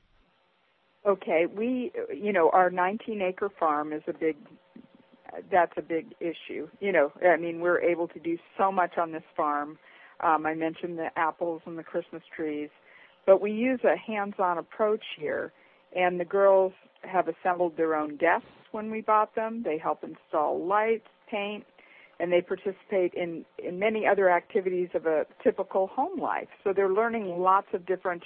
Okay, 1.07 1.45
we, 1.45 1.91
you 2.13 2.33
know, 2.33 2.49
our 2.51 2.69
19 2.69 3.21
acre 3.21 3.49
farm 3.59 3.93
is 3.93 4.03
a 4.07 4.13
big 4.13 4.36
that's 5.51 5.73
a 5.77 5.81
big 5.81 6.13
issue. 6.19 6.67
You 6.79 6.91
know, 6.91 7.11
I 7.27 7.38
mean, 7.38 7.59
we're 7.59 7.81
able 7.81 8.07
to 8.09 8.19
do 8.19 8.38
so 8.57 8.71
much 8.71 8.97
on 8.97 9.11
this 9.11 9.23
farm. 9.36 9.77
Um, 10.21 10.45
I 10.45 10.53
mentioned 10.53 10.97
the 10.97 11.09
apples 11.17 11.61
and 11.65 11.77
the 11.77 11.83
Christmas 11.83 12.23
trees, 12.36 12.69
but 13.25 13.41
we 13.41 13.51
use 13.51 13.79
a 13.83 13.97
hands-on 13.97 14.57
approach 14.57 15.03
here, 15.19 15.51
and 15.95 16.19
the 16.19 16.25
girls 16.25 16.73
have 17.03 17.27
assembled 17.27 17.77
their 17.77 17.95
own 17.95 18.17
desks 18.17 18.47
when 18.71 18.91
we 18.91 19.01
bought 19.01 19.33
them. 19.35 19.63
They 19.63 19.77
help 19.77 20.03
install 20.03 20.65
lights, 20.65 21.07
paint, 21.29 21.65
and 22.19 22.31
they 22.31 22.41
participate 22.41 23.13
in 23.13 23.45
in 23.57 23.79
many 23.79 24.05
other 24.05 24.29
activities 24.29 24.89
of 24.93 25.05
a 25.05 25.25
typical 25.43 25.87
home 25.87 26.19
life. 26.19 26.47
So 26.63 26.73
they're 26.73 26.89
learning 26.93 27.39
lots 27.39 27.67
of 27.73 27.85
different 27.85 28.23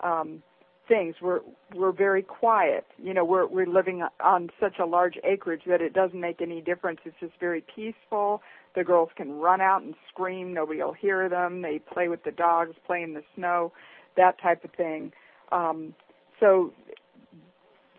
um, 0.00 0.42
things. 0.88 1.16
We're 1.20 1.40
we're 1.74 1.92
very 1.92 2.22
quiet. 2.22 2.84
You 3.02 3.14
know, 3.14 3.24
we're 3.24 3.46
we're 3.46 3.66
living 3.66 4.02
on 4.22 4.50
such 4.60 4.78
a 4.80 4.86
large 4.86 5.18
acreage 5.24 5.62
that 5.66 5.80
it 5.80 5.92
doesn't 5.92 6.20
make 6.20 6.40
any 6.40 6.60
difference. 6.60 7.00
It's 7.04 7.16
just 7.20 7.34
very 7.40 7.64
peaceful. 7.74 8.42
The 8.74 8.84
girls 8.84 9.10
can 9.16 9.38
run 9.38 9.60
out 9.60 9.82
and 9.82 9.94
scream. 10.08 10.54
Nobody 10.54 10.80
will 10.82 10.94
hear 10.94 11.28
them. 11.28 11.62
They 11.62 11.78
play 11.78 12.08
with 12.08 12.24
the 12.24 12.30
dogs, 12.30 12.74
play 12.86 13.02
in 13.02 13.14
the 13.14 13.22
snow, 13.34 13.72
that 14.16 14.40
type 14.40 14.64
of 14.64 14.70
thing. 14.72 15.12
Um, 15.50 15.94
so 16.40 16.72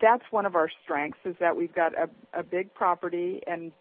that's 0.04 0.24
one 0.30 0.44
of 0.44 0.54
our 0.54 0.68
strengths 0.84 1.18
is 1.24 1.34
that 1.40 1.56
we've 1.56 1.74
got 1.74 1.92
a, 1.94 2.10
a 2.38 2.42
big 2.42 2.72
property 2.74 3.40
and 3.46 3.72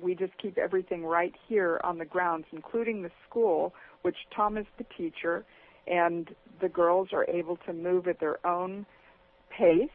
we 0.00 0.14
just 0.14 0.32
keep 0.40 0.56
everything 0.56 1.04
right 1.04 1.34
here 1.48 1.80
on 1.82 1.98
the 1.98 2.04
grounds, 2.04 2.46
including 2.52 3.02
the 3.02 3.10
school, 3.28 3.74
which 4.02 4.16
Tom 4.34 4.56
is 4.56 4.66
the 4.78 4.84
teacher 4.96 5.44
and 5.88 6.30
the 6.60 6.68
girls 6.68 7.08
are 7.12 7.28
able 7.28 7.56
to 7.66 7.72
move 7.72 8.06
at 8.06 8.20
their 8.20 8.44
own 8.46 8.86
pace 9.50 9.90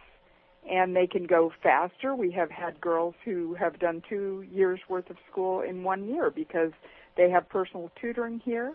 and 0.70 0.94
they 0.94 1.08
can 1.08 1.26
go 1.26 1.54
faster. 1.64 2.14
We 2.14 2.32
have 2.34 2.52
had 2.52 2.82
girls 2.82 3.16
who 3.24 3.56
have 3.56 3.80
done 3.80 4.04
two 4.10 4.44
years 4.52 4.82
worth 4.90 5.10
of 5.10 5.16
school 5.32 5.62
in 5.62 5.84
one 5.84 6.06
year 6.10 6.30
because 6.30 6.72
they 7.16 7.30
have 7.30 7.48
personal 7.48 7.90
tutoring 8.00 8.42
here. 8.44 8.74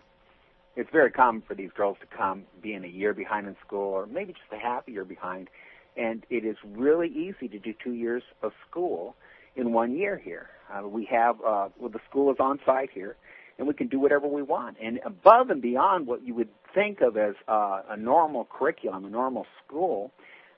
It's 0.74 0.88
very 0.90 1.10
common 1.10 1.42
for 1.46 1.54
these 1.54 1.70
girls 1.76 1.98
to 2.00 2.16
come 2.16 2.44
being 2.62 2.84
a 2.84 2.88
year 2.88 3.12
behind 3.12 3.46
in 3.46 3.54
school 3.66 3.92
or 3.92 4.06
maybe 4.06 4.32
just 4.32 4.50
a 4.50 4.58
half 4.58 4.88
a 4.88 4.90
year 4.90 5.04
behind. 5.04 5.48
And 5.96 6.24
it 6.30 6.44
is 6.44 6.56
really 6.64 7.08
easy 7.08 7.48
to 7.48 7.58
do 7.58 7.74
two 7.82 7.92
years 7.92 8.22
of 8.42 8.52
school 8.68 9.14
in 9.56 9.72
one 9.72 9.96
year 9.96 10.18
here. 10.18 10.48
Uh, 10.72 10.88
we 10.88 11.06
have, 11.10 11.36
uh, 11.46 11.68
well, 11.78 11.90
the 11.90 12.00
school 12.08 12.30
is 12.30 12.38
on 12.40 12.58
site 12.64 12.90
here 12.92 13.16
and 13.58 13.68
we 13.68 13.74
can 13.74 13.88
do 13.88 14.00
whatever 14.00 14.26
we 14.26 14.42
want. 14.42 14.76
And 14.82 14.98
above 15.04 15.50
and 15.50 15.60
beyond 15.60 16.06
what 16.06 16.26
you 16.26 16.34
would 16.34 16.48
think 16.74 17.00
of 17.00 17.16
as 17.16 17.34
uh, 17.46 17.82
a 17.90 17.96
normal 17.96 18.48
curriculum, 18.50 19.04
a 19.04 19.10
normal 19.10 19.46
school, 19.64 20.10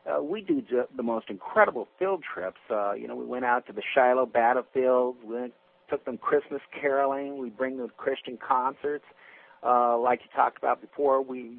uh, 0.06 0.22
we 0.22 0.42
do 0.42 0.62
the 0.96 1.02
most 1.02 1.30
incredible 1.30 1.88
field 1.98 2.22
trips. 2.22 2.60
Uh, 2.70 2.92
you 2.92 3.08
know, 3.08 3.16
we 3.16 3.24
went 3.24 3.44
out 3.44 3.66
to 3.66 3.72
the 3.72 3.82
Shiloh 3.94 4.26
battlefield. 4.26 5.16
We 5.24 5.52
took 5.88 6.04
them 6.04 6.18
Christmas 6.18 6.60
caroling. 6.78 7.38
We 7.38 7.50
bring 7.50 7.78
them 7.78 7.90
Christian 7.96 8.36
concerts. 8.36 9.04
Uh, 9.62 9.98
like 9.98 10.20
you 10.22 10.28
talked 10.36 10.58
about 10.58 10.80
before, 10.80 11.22
we 11.22 11.56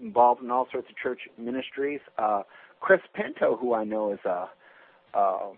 involved 0.00 0.42
in 0.42 0.50
all 0.50 0.68
sorts 0.70 0.88
of 0.90 0.96
church 0.96 1.20
ministries. 1.38 2.00
Uh, 2.18 2.42
Chris 2.80 3.00
Pinto, 3.14 3.56
who 3.56 3.74
I 3.74 3.84
know 3.84 4.12
is 4.12 4.18
uh, 4.24 4.46
uh, 5.14 5.50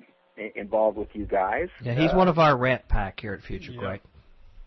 involved 0.54 0.96
with 0.96 1.08
you 1.14 1.26
guys. 1.26 1.68
Yeah, 1.82 1.94
he's 1.94 2.12
uh, 2.12 2.16
one 2.16 2.28
of 2.28 2.38
our 2.38 2.56
rat 2.56 2.88
pack 2.88 3.20
here 3.20 3.34
at 3.34 3.42
Future 3.42 3.72
yeah. 3.72 3.80
Quake 3.80 4.02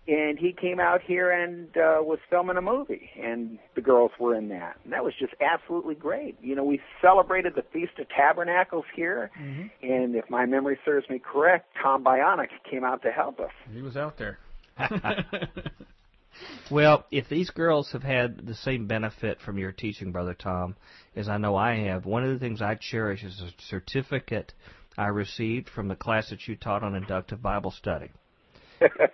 and 0.08 0.40
he 0.40 0.52
came 0.52 0.80
out 0.80 1.02
here 1.02 1.32
and 1.32 1.68
uh, 1.78 2.02
was 2.02 2.20
filming 2.30 2.58
a 2.58 2.62
movie, 2.62 3.10
and 3.22 3.60
the 3.76 3.82
girls 3.82 4.12
were 4.20 4.36
in 4.36 4.50
that, 4.50 4.78
and 4.84 4.92
that 4.94 5.04
was 5.04 5.14
just 5.18 5.34
absolutely 5.40 5.96
great. 5.96 6.38
You 6.42 6.56
know, 6.56 6.64
we 6.64 6.82
celebrated 7.02 7.54
the 7.56 7.64
Feast 7.72 7.94
of 8.00 8.08
Tabernacles 8.10 8.86
here, 8.96 9.30
mm-hmm. 9.40 9.68
and 9.82 10.16
if 10.16 10.30
my 10.30 10.46
memory 10.46 10.80
serves 10.84 11.08
me 11.10 11.20
correct, 11.20 11.70
Tom 11.82 12.04
Bionic 12.04 12.50
came 12.70 12.84
out 12.84 13.04
to 13.04 13.12
help 13.12 13.40
us. 13.40 13.52
He 13.72 13.82
was 13.82 13.96
out 13.96 14.18
there. 14.18 14.40
well, 16.70 17.06
if 17.12 17.30
these 17.30 17.50
girls 17.50 17.92
have 17.92 18.04
had 18.04 18.46
the 18.46 18.56
same 18.56 18.88
benefit 18.88 19.40
from 19.42 19.58
your 19.58 19.72
teaching, 19.72 20.12
brother 20.12 20.34
Tom, 20.34 20.76
as 21.16 21.30
I 21.30 21.38
know 21.38 21.56
I 21.56 21.76
have, 21.88 22.06
one 22.06 22.24
of 22.24 22.32
the 22.32 22.40
things 22.40 22.62
I 22.62 22.76
cherish 22.76 23.24
is 23.24 23.42
a 23.42 23.52
certificate 23.70 24.54
I 24.98 25.08
received 25.08 25.70
from 25.70 25.88
the 25.88 25.96
class 25.96 26.30
that 26.30 26.48
you 26.48 26.56
taught 26.56 26.84
on 26.84 26.96
inductive 26.96 27.42
Bible 27.42 27.72
study 27.72 28.12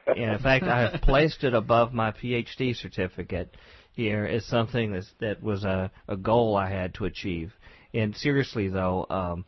and 0.07 0.31
in 0.31 0.39
fact, 0.39 0.65
I 0.65 0.89
have 0.89 1.01
placed 1.01 1.43
it 1.43 1.53
above 1.53 1.93
my 1.93 2.11
PhD 2.11 2.75
certificate 2.75 3.55
here 3.93 4.25
as 4.25 4.45
something 4.45 4.93
that's, 4.93 5.11
that 5.19 5.41
was 5.41 5.63
a, 5.63 5.91
a 6.07 6.15
goal 6.15 6.55
I 6.55 6.69
had 6.69 6.93
to 6.95 7.05
achieve. 7.05 7.53
And 7.93 8.15
seriously, 8.15 8.69
though, 8.69 9.05
um, 9.09 9.45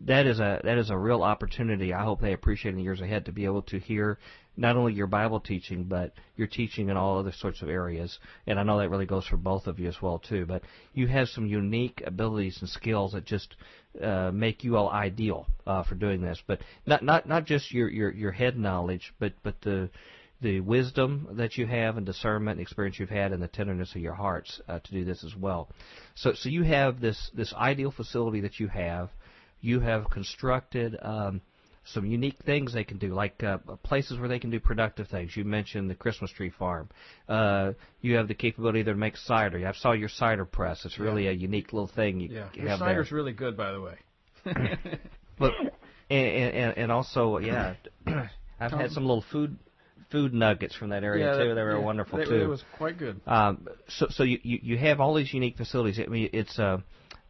that 0.00 0.26
is 0.26 0.40
a 0.40 0.60
that 0.64 0.78
is 0.78 0.88
a 0.88 0.96
real 0.96 1.22
opportunity. 1.22 1.92
I 1.92 2.02
hope 2.02 2.20
they 2.20 2.32
appreciate 2.32 2.70
in 2.70 2.78
the 2.78 2.82
years 2.82 3.02
ahead 3.02 3.26
to 3.26 3.32
be 3.32 3.44
able 3.44 3.62
to 3.62 3.78
hear 3.78 4.18
not 4.56 4.76
only 4.76 4.94
your 4.94 5.06
Bible 5.06 5.40
teaching, 5.40 5.84
but 5.84 6.12
your 6.36 6.46
teaching 6.46 6.88
in 6.88 6.96
all 6.96 7.18
other 7.18 7.32
sorts 7.32 7.62
of 7.62 7.68
areas. 7.68 8.18
And 8.46 8.58
I 8.58 8.62
know 8.62 8.78
that 8.78 8.90
really 8.90 9.06
goes 9.06 9.26
for 9.26 9.36
both 9.36 9.66
of 9.66 9.78
you 9.78 9.88
as 9.88 10.00
well 10.00 10.18
too. 10.18 10.46
But 10.46 10.62
you 10.94 11.06
have 11.06 11.28
some 11.28 11.46
unique 11.46 12.02
abilities 12.06 12.58
and 12.60 12.68
skills 12.68 13.12
that 13.12 13.24
just 13.24 13.56
uh, 14.00 14.30
make 14.32 14.64
you 14.64 14.76
all 14.76 14.90
ideal 14.90 15.46
uh, 15.66 15.82
for 15.82 15.94
doing 15.94 16.20
this. 16.20 16.42
But 16.46 16.60
not 16.86 17.02
not 17.02 17.28
not 17.28 17.44
just 17.44 17.72
your 17.72 17.88
your 17.88 18.10
your 18.10 18.32
head 18.32 18.58
knowledge, 18.58 19.12
but 19.18 19.34
but 19.42 19.60
the 19.62 19.90
the 20.40 20.60
wisdom 20.60 21.28
that 21.32 21.56
you 21.56 21.66
have 21.66 21.96
and 21.96 22.04
discernment 22.04 22.58
and 22.58 22.62
experience 22.66 22.98
you've 22.98 23.08
had 23.08 23.32
and 23.32 23.42
the 23.42 23.48
tenderness 23.48 23.94
of 23.94 24.02
your 24.02 24.14
hearts 24.14 24.60
uh, 24.68 24.78
to 24.80 24.92
do 24.92 25.04
this 25.04 25.24
as 25.24 25.34
well. 25.34 25.68
So 26.14 26.32
so 26.34 26.48
you 26.48 26.62
have 26.62 27.00
this 27.00 27.30
this 27.34 27.52
ideal 27.54 27.90
facility 27.90 28.40
that 28.40 28.60
you 28.60 28.68
have. 28.68 29.10
You 29.60 29.80
have 29.80 30.10
constructed. 30.10 30.96
Um, 31.00 31.40
some 31.86 32.04
unique 32.04 32.38
things 32.44 32.74
they 32.74 32.84
can 32.84 32.98
do, 32.98 33.14
like 33.14 33.42
uh, 33.42 33.58
places 33.82 34.18
where 34.18 34.28
they 34.28 34.38
can 34.38 34.50
do 34.50 34.58
productive 34.58 35.08
things. 35.08 35.36
You 35.36 35.44
mentioned 35.44 35.88
the 35.88 35.94
Christmas 35.94 36.30
tree 36.32 36.50
farm. 36.50 36.88
Uh, 37.28 37.72
you 38.00 38.16
have 38.16 38.28
the 38.28 38.34
capability 38.34 38.82
there 38.82 38.94
to 38.94 38.98
make 39.00 39.16
cider. 39.16 39.66
I 39.66 39.72
saw 39.72 39.92
your 39.92 40.08
cider 40.08 40.44
press. 40.44 40.84
It's 40.84 40.98
really 40.98 41.24
yeah. 41.24 41.30
a 41.30 41.34
unique 41.34 41.72
little 41.72 41.86
thing 41.86 42.20
you 42.20 42.28
yeah. 42.30 42.48
your 42.54 42.76
cider's 42.78 43.10
there. 43.10 43.16
really 43.16 43.32
good, 43.32 43.56
by 43.56 43.72
the 43.72 43.80
way. 43.80 43.94
but 45.38 45.52
and, 46.10 46.54
and 46.54 46.78
and 46.78 46.92
also 46.92 47.38
yeah, 47.38 47.74
I've 48.60 48.72
had 48.72 48.90
some 48.90 49.04
little 49.04 49.24
food 49.30 49.56
food 50.10 50.34
nuggets 50.34 50.74
from 50.74 50.90
that 50.90 51.04
area 51.04 51.26
yeah, 51.26 51.44
too. 51.44 51.54
They 51.54 51.62
were 51.62 51.78
yeah, 51.78 51.84
wonderful 51.84 52.18
they, 52.18 52.24
too. 52.24 52.42
It 52.42 52.46
was 52.46 52.64
quite 52.76 52.98
good. 52.98 53.20
Um, 53.26 53.68
so 53.88 54.06
so 54.10 54.22
you, 54.22 54.38
you 54.42 54.58
you 54.62 54.78
have 54.78 55.00
all 55.00 55.14
these 55.14 55.32
unique 55.32 55.56
facilities. 55.56 56.00
I 56.00 56.08
mean, 56.08 56.30
it's 56.32 56.58
uh, 56.58 56.78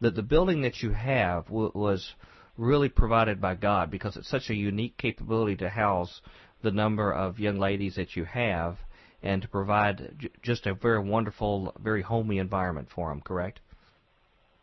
the 0.01 0.11
the 0.11 0.23
building 0.23 0.61
that 0.61 0.81
you 0.81 0.91
have 0.91 1.45
w- 1.45 1.71
was 1.73 2.11
really 2.57 2.89
provided 2.89 3.39
by 3.39 3.55
God 3.55 3.91
because 3.91 4.17
it's 4.17 4.29
such 4.29 4.49
a 4.49 4.55
unique 4.55 4.97
capability 4.97 5.55
to 5.57 5.69
house 5.69 6.21
the 6.63 6.71
number 6.71 7.13
of 7.13 7.39
young 7.39 7.59
ladies 7.59 7.95
that 7.95 8.15
you 8.15 8.25
have 8.25 8.77
and 9.23 9.41
to 9.41 9.47
provide 9.47 10.15
j- 10.17 10.29
just 10.41 10.65
a 10.65 10.73
very 10.73 10.99
wonderful, 10.99 11.73
very 11.79 12.01
homey 12.01 12.37
environment 12.37 12.87
for 12.93 13.09
them. 13.09 13.21
Correct? 13.21 13.59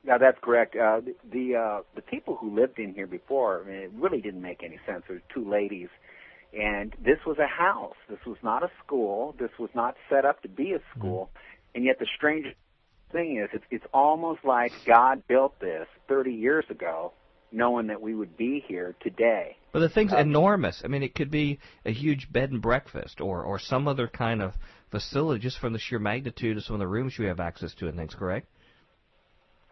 Yeah, 0.04 0.18
that's 0.18 0.38
correct. 0.42 0.76
Uh, 0.76 1.00
the 1.00 1.14
the, 1.32 1.56
uh, 1.56 1.82
the 1.94 2.02
people 2.02 2.36
who 2.36 2.54
lived 2.54 2.78
in 2.78 2.94
here 2.94 3.06
before, 3.06 3.62
I 3.64 3.66
mean, 3.66 3.76
it 3.76 3.90
really 3.94 4.20
didn't 4.20 4.42
make 4.42 4.62
any 4.62 4.78
sense. 4.86 5.04
There 5.08 5.16
were 5.16 5.22
two 5.32 5.48
ladies, 5.48 5.88
and 6.52 6.94
this 7.02 7.18
was 7.26 7.38
a 7.38 7.46
house. 7.46 7.96
This 8.08 8.18
was 8.26 8.36
not 8.42 8.62
a 8.62 8.70
school. 8.84 9.34
This 9.38 9.50
was 9.58 9.70
not 9.74 9.96
set 10.10 10.24
up 10.24 10.42
to 10.42 10.48
be 10.48 10.72
a 10.72 10.80
school. 10.96 11.30
Mm-hmm. 11.30 11.76
And 11.76 11.84
yet, 11.84 11.98
the 11.98 12.06
strange 12.14 12.46
thing 13.12 13.38
is, 13.38 13.48
it's, 13.52 13.64
it's 13.70 13.86
almost 13.94 14.44
like 14.44 14.72
God 14.86 15.26
built 15.26 15.58
this 15.58 15.86
30 16.08 16.32
years 16.32 16.64
ago 16.68 17.12
knowing 17.54 17.86
that 17.86 18.00
we 18.00 18.14
would 18.14 18.36
be 18.36 18.64
here 18.66 18.94
today. 19.00 19.56
But 19.72 19.80
the 19.80 19.88
thing's 19.88 20.12
uh, 20.12 20.18
enormous. 20.18 20.82
I 20.84 20.88
mean, 20.88 21.02
it 21.02 21.14
could 21.14 21.30
be 21.30 21.58
a 21.84 21.92
huge 21.92 22.32
bed 22.32 22.50
and 22.50 22.60
breakfast, 22.60 23.20
or 23.20 23.42
or 23.42 23.58
some 23.58 23.88
other 23.88 24.08
kind 24.08 24.42
of 24.42 24.52
facility, 24.90 25.40
just 25.40 25.58
from 25.58 25.72
the 25.72 25.78
sheer 25.78 25.98
magnitude 25.98 26.56
of 26.56 26.64
some 26.64 26.74
of 26.74 26.80
the 26.80 26.88
rooms 26.88 27.14
you 27.18 27.26
have 27.26 27.40
access 27.40 27.74
to 27.74 27.88
and 27.88 27.96
things. 27.96 28.14
Correct? 28.14 28.46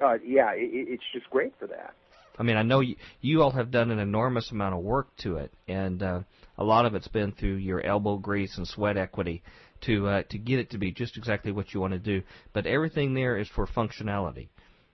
Uh, 0.00 0.14
yeah, 0.24 0.52
it, 0.54 0.70
it's 0.72 1.04
just 1.12 1.28
great 1.30 1.52
for 1.58 1.66
that. 1.68 1.94
I 2.38 2.42
mean, 2.44 2.56
I 2.56 2.62
know 2.62 2.80
you, 2.80 2.96
you 3.20 3.42
all 3.42 3.50
have 3.50 3.70
done 3.70 3.90
an 3.90 3.98
enormous 3.98 4.50
amount 4.50 4.74
of 4.74 4.80
work 4.80 5.14
to 5.18 5.36
it, 5.36 5.52
and 5.68 6.02
uh, 6.02 6.20
a 6.56 6.64
lot 6.64 6.86
of 6.86 6.94
it's 6.94 7.08
been 7.08 7.32
through 7.32 7.56
your 7.56 7.84
elbow 7.84 8.16
grease 8.16 8.56
and 8.56 8.66
sweat 8.66 8.96
equity 8.96 9.42
to 9.82 10.08
uh, 10.08 10.22
to 10.30 10.38
get 10.38 10.58
it 10.58 10.70
to 10.70 10.78
be 10.78 10.92
just 10.92 11.16
exactly 11.16 11.52
what 11.52 11.74
you 11.74 11.80
want 11.80 11.92
to 11.92 11.98
do. 11.98 12.22
But 12.52 12.66
everything 12.66 13.14
there 13.14 13.36
is 13.36 13.48
for 13.48 13.66
functionality. 13.66 14.48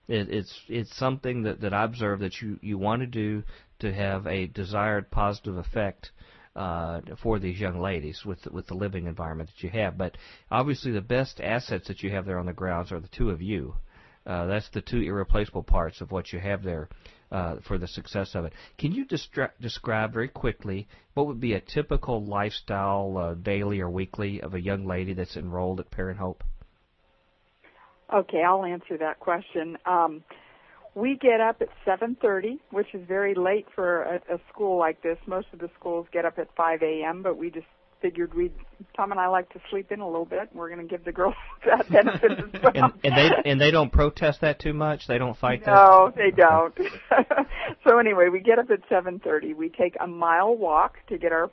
It, 0.09 0.27
it's 0.29 0.61
it's 0.67 0.97
something 0.97 1.43
that 1.43 1.61
that 1.61 1.73
I 1.73 1.85
observe 1.85 2.19
that 2.19 2.41
you 2.41 2.59
you 2.61 2.77
want 2.77 3.01
to 3.01 3.07
do 3.07 3.43
to 3.79 3.93
have 3.93 4.27
a 4.27 4.47
desired 4.47 5.09
positive 5.11 5.55
effect. 5.57 6.11
Uh, 6.55 6.99
for 7.21 7.39
these 7.39 7.59
young 7.59 7.79
ladies 7.79 8.25
with 8.25 8.45
with 8.47 8.65
the 8.67 8.73
living 8.73 9.05
environment 9.05 9.49
that 9.49 9.63
you 9.63 9.69
have, 9.69 9.97
but 9.97 10.17
obviously 10.51 10.91
the 10.91 10.99
best 10.99 11.39
assets 11.39 11.87
that 11.87 12.01
you 12.01 12.09
have 12.09 12.25
there 12.25 12.39
on 12.39 12.47
the 12.47 12.51
grounds 12.51 12.91
are 12.91 12.99
the 12.99 13.07
two 13.07 13.29
of 13.29 13.41
you. 13.41 13.75
Uh, 14.25 14.45
that's 14.47 14.67
the 14.69 14.81
two 14.81 15.01
irreplaceable 15.01 15.63
parts 15.63 16.01
of 16.01 16.11
what 16.11 16.33
you 16.33 16.39
have 16.39 16.63
there 16.63 16.89
uh, 17.31 17.55
for 17.67 17.77
the 17.77 17.87
success 17.87 18.35
of 18.35 18.45
it. 18.45 18.53
Can 18.77 18.91
you 18.91 19.05
distra- 19.05 19.51
describe 19.61 20.11
very 20.11 20.27
quickly 20.27 20.87
what 21.13 21.27
would 21.27 21.39
be 21.39 21.53
a 21.53 21.61
typical 21.61 22.25
lifestyle, 22.25 23.17
uh, 23.17 23.33
daily 23.35 23.79
or 23.79 23.89
weekly, 23.89 24.41
of 24.41 24.53
a 24.53 24.61
young 24.61 24.85
lady 24.85 25.13
that's 25.13 25.37
enrolled 25.37 25.79
at 25.79 25.91
Parent 25.91 26.19
Hope? 26.19 26.43
Okay, 28.13 28.43
I'll 28.43 28.65
answer 28.65 28.97
that 28.97 29.19
question. 29.19 29.77
Um, 29.85 30.23
we 30.95 31.15
get 31.15 31.39
up 31.39 31.61
at 31.61 31.69
7:30, 31.85 32.59
which 32.71 32.93
is 32.93 33.07
very 33.07 33.35
late 33.35 33.67
for 33.73 34.03
a, 34.03 34.15
a 34.33 34.39
school 34.51 34.77
like 34.77 35.01
this. 35.01 35.17
Most 35.27 35.47
of 35.53 35.59
the 35.59 35.69
schools 35.79 36.07
get 36.11 36.25
up 36.25 36.39
at 36.39 36.47
5 36.55 36.81
a.m., 36.81 37.21
but 37.21 37.37
we 37.37 37.51
just 37.51 37.67
figured 38.01 38.33
we'd 38.33 38.53
Tom 38.95 39.11
and 39.11 39.19
I 39.19 39.27
like 39.27 39.51
to 39.53 39.59
sleep 39.69 39.91
in 39.91 39.99
a 39.99 40.07
little 40.07 40.25
bit. 40.25 40.49
We're 40.53 40.69
going 40.69 40.81
to 40.81 40.87
give 40.87 41.05
the 41.05 41.11
girls 41.11 41.35
that 41.65 41.89
benefit 41.89 42.31
as 42.31 42.61
well. 42.63 42.71
and, 42.75 42.93
and 43.03 43.17
they 43.17 43.29
and 43.45 43.61
they 43.61 43.71
don't 43.71 43.91
protest 43.91 44.41
that 44.41 44.59
too 44.59 44.73
much. 44.73 45.07
They 45.07 45.17
don't 45.17 45.37
fight 45.37 45.65
that. 45.65 45.73
No, 45.73 46.13
they 46.15 46.31
don't. 46.31 46.75
so 47.87 47.99
anyway, 47.99 48.29
we 48.29 48.39
get 48.39 48.59
up 48.59 48.69
at 48.71 48.87
7:30. 48.89 49.55
We 49.55 49.69
take 49.69 49.95
a 49.99 50.07
mile 50.07 50.55
walk 50.55 50.97
to 51.09 51.17
get 51.17 51.31
our 51.31 51.49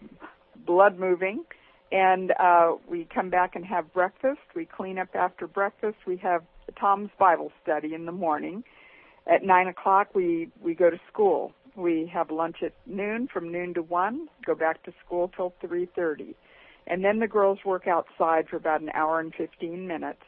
blood 0.65 0.99
moving, 0.99 1.45
and 1.93 2.33
uh, 2.39 2.73
we 2.89 3.07
come 3.15 3.31
back 3.31 3.55
and 3.55 3.65
have 3.65 3.93
breakfast. 3.93 4.41
We 4.55 4.67
clean 4.67 4.99
up 4.99 5.09
after 5.15 5.47
breakfast. 5.47 5.99
We 6.07 6.17
have 6.19 6.43
Tom's 6.79 7.11
Bible 7.19 7.53
study 7.63 7.95
in 7.95 8.07
the 8.07 8.13
morning. 8.13 8.65
At 9.27 9.43
nine 9.43 9.67
o'clock, 9.69 10.09
we 10.15 10.51
we 10.61 10.75
go 10.75 10.91
to 10.91 11.01
school. 11.13 11.53
We 11.77 12.11
have 12.13 12.31
lunch 12.31 12.57
at 12.63 12.73
noon 12.87 13.29
from 13.31 13.53
noon 13.53 13.75
to 13.75 13.83
1, 13.83 14.29
go 14.47 14.55
back 14.55 14.83
to 14.85 14.93
school 15.05 15.31
till 15.37 15.53
3:30. 15.63 16.35
And 16.87 17.05
then 17.05 17.19
the 17.19 17.27
girls 17.27 17.59
work 17.65 17.87
outside 17.87 18.49
for 18.49 18.57
about 18.57 18.81
an 18.81 18.91
hour 18.95 19.21
and 19.21 19.35
15 19.35 19.87
minutes. 19.87 20.23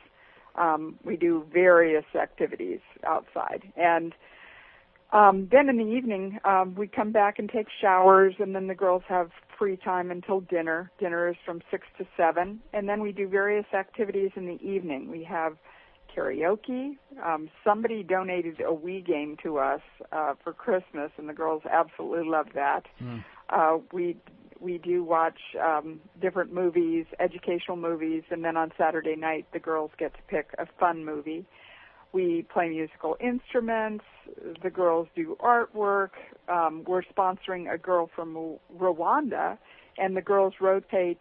Um, 0.56 0.98
we 1.04 1.16
do 1.16 1.46
various 1.52 2.04
activities 2.20 2.80
outside. 3.06 3.62
And 3.76 4.12
um, 5.12 5.48
then 5.50 5.68
in 5.68 5.78
the 5.78 5.84
evening, 5.84 6.38
um, 6.44 6.74
we 6.74 6.88
come 6.88 7.12
back 7.12 7.38
and 7.38 7.48
take 7.48 7.68
showers, 7.80 8.34
and 8.40 8.54
then 8.54 8.66
the 8.66 8.74
girls 8.74 9.04
have 9.09 9.30
free 9.59 9.76
time 9.76 10.11
until 10.11 10.40
dinner. 10.40 10.90
Dinner 10.98 11.28
is 11.28 11.36
from 11.44 11.61
6 11.70 11.86
to 11.98 12.06
7. 12.16 12.61
And 12.72 12.88
then 12.88 13.00
we 13.02 13.12
do 13.12 13.28
various 13.28 13.66
activities 13.74 14.30
in 14.36 14.46
the 14.46 14.61
evening. 14.62 15.11
We 15.11 15.24
have 15.24 15.56
karaoke. 16.16 16.96
Um, 17.24 17.50
somebody 17.64 18.02
donated 18.02 18.61
a 18.61 18.72
Wii 18.72 19.06
game 19.06 19.36
to 19.42 19.59
us 19.59 19.80
uh, 20.12 20.34
for 20.42 20.52
Christmas, 20.52 21.11
and 21.18 21.28
the 21.28 21.32
girls 21.32 21.62
absolutely 21.70 22.28
love 22.28 22.46
that. 22.54 22.84
Mm. 23.02 23.24
Uh, 23.50 23.78
we 23.92 24.16
we 24.61 24.78
do 24.78 25.04
watch 25.04 25.38
um, 25.62 26.00
different 26.20 26.52
movies, 26.52 27.06
educational 27.20 27.76
movies, 27.76 28.24
and 28.30 28.44
then 28.44 28.56
on 28.56 28.72
Saturday 28.76 29.14
night 29.14 29.46
the 29.52 29.59
girls 29.59 29.90
get 29.98 30.12
to 30.14 30.20
pick 30.28 30.50
a 30.59 30.66
fun 30.80 31.04
movie. 31.04 31.46
We 32.12 32.46
play 32.52 32.68
musical 32.70 33.16
instruments. 33.20 34.04
The 34.62 34.70
girls 34.70 35.09
do 35.14 35.36
artwork. 35.40 36.11
Um, 36.48 36.84
we're 36.86 37.02
sponsoring 37.02 37.72
a 37.72 37.78
girl 37.78 38.11
from 38.14 38.56
Rwanda, 38.76 39.59
and 39.98 40.16
the 40.16 40.22
girls 40.22 40.54
rotate 40.61 41.20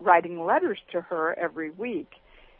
writing 0.00 0.44
letters 0.44 0.78
to 0.92 1.00
her 1.00 1.36
every 1.38 1.70
week 1.70 2.10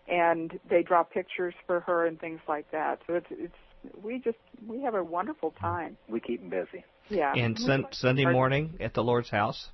and 0.09 0.59
they 0.71 0.83
draw 0.83 1.03
pictures 1.03 1.55
for 1.67 1.81
her 1.81 2.07
and 2.07 2.21
things 2.21 2.41
like 2.49 2.71
that. 2.71 3.01
So 3.07 3.15
it's 3.15 3.27
it's 3.31 3.55
we 4.03 4.19
just 4.19 4.39
we 4.67 4.83
have 4.83 4.95
a 4.95 5.03
wonderful 5.03 5.53
time. 5.61 5.97
We 6.09 6.21
keep 6.21 6.41
them 6.41 6.51
busy. 6.51 6.85
Yeah. 7.09 7.33
And 7.35 7.59
sun, 7.59 7.87
Sunday 7.93 8.25
morning 8.25 8.79
at 8.81 8.95
the 8.95 9.03
Lord's 9.03 9.31
house. 9.31 9.69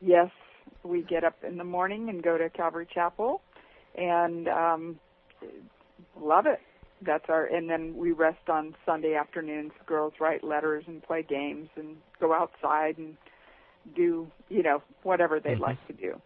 Yes, 0.00 0.30
we 0.82 1.02
get 1.02 1.24
up 1.24 1.36
in 1.46 1.56
the 1.56 1.64
morning 1.64 2.08
and 2.08 2.22
go 2.22 2.38
to 2.38 2.48
Calvary 2.50 2.86
Chapel, 2.92 3.40
and 3.96 4.48
um, 4.48 5.00
love 6.20 6.46
it. 6.46 6.60
That's 7.02 7.24
our, 7.28 7.44
and 7.44 7.68
then 7.68 7.94
we 7.96 8.12
rest 8.12 8.48
on 8.48 8.74
Sunday 8.86 9.14
afternoons. 9.14 9.72
Girls 9.86 10.14
write 10.20 10.42
letters 10.42 10.84
and 10.86 11.02
play 11.02 11.22
games 11.22 11.68
and 11.76 11.96
go 12.20 12.32
outside 12.32 12.96
and 12.98 13.16
do, 13.94 14.26
you 14.48 14.62
know, 14.62 14.82
whatever 15.02 15.38
they'd 15.38 15.54
mm-hmm. 15.54 15.62
like 15.62 15.86
to 15.88 15.92
do. 15.92 16.20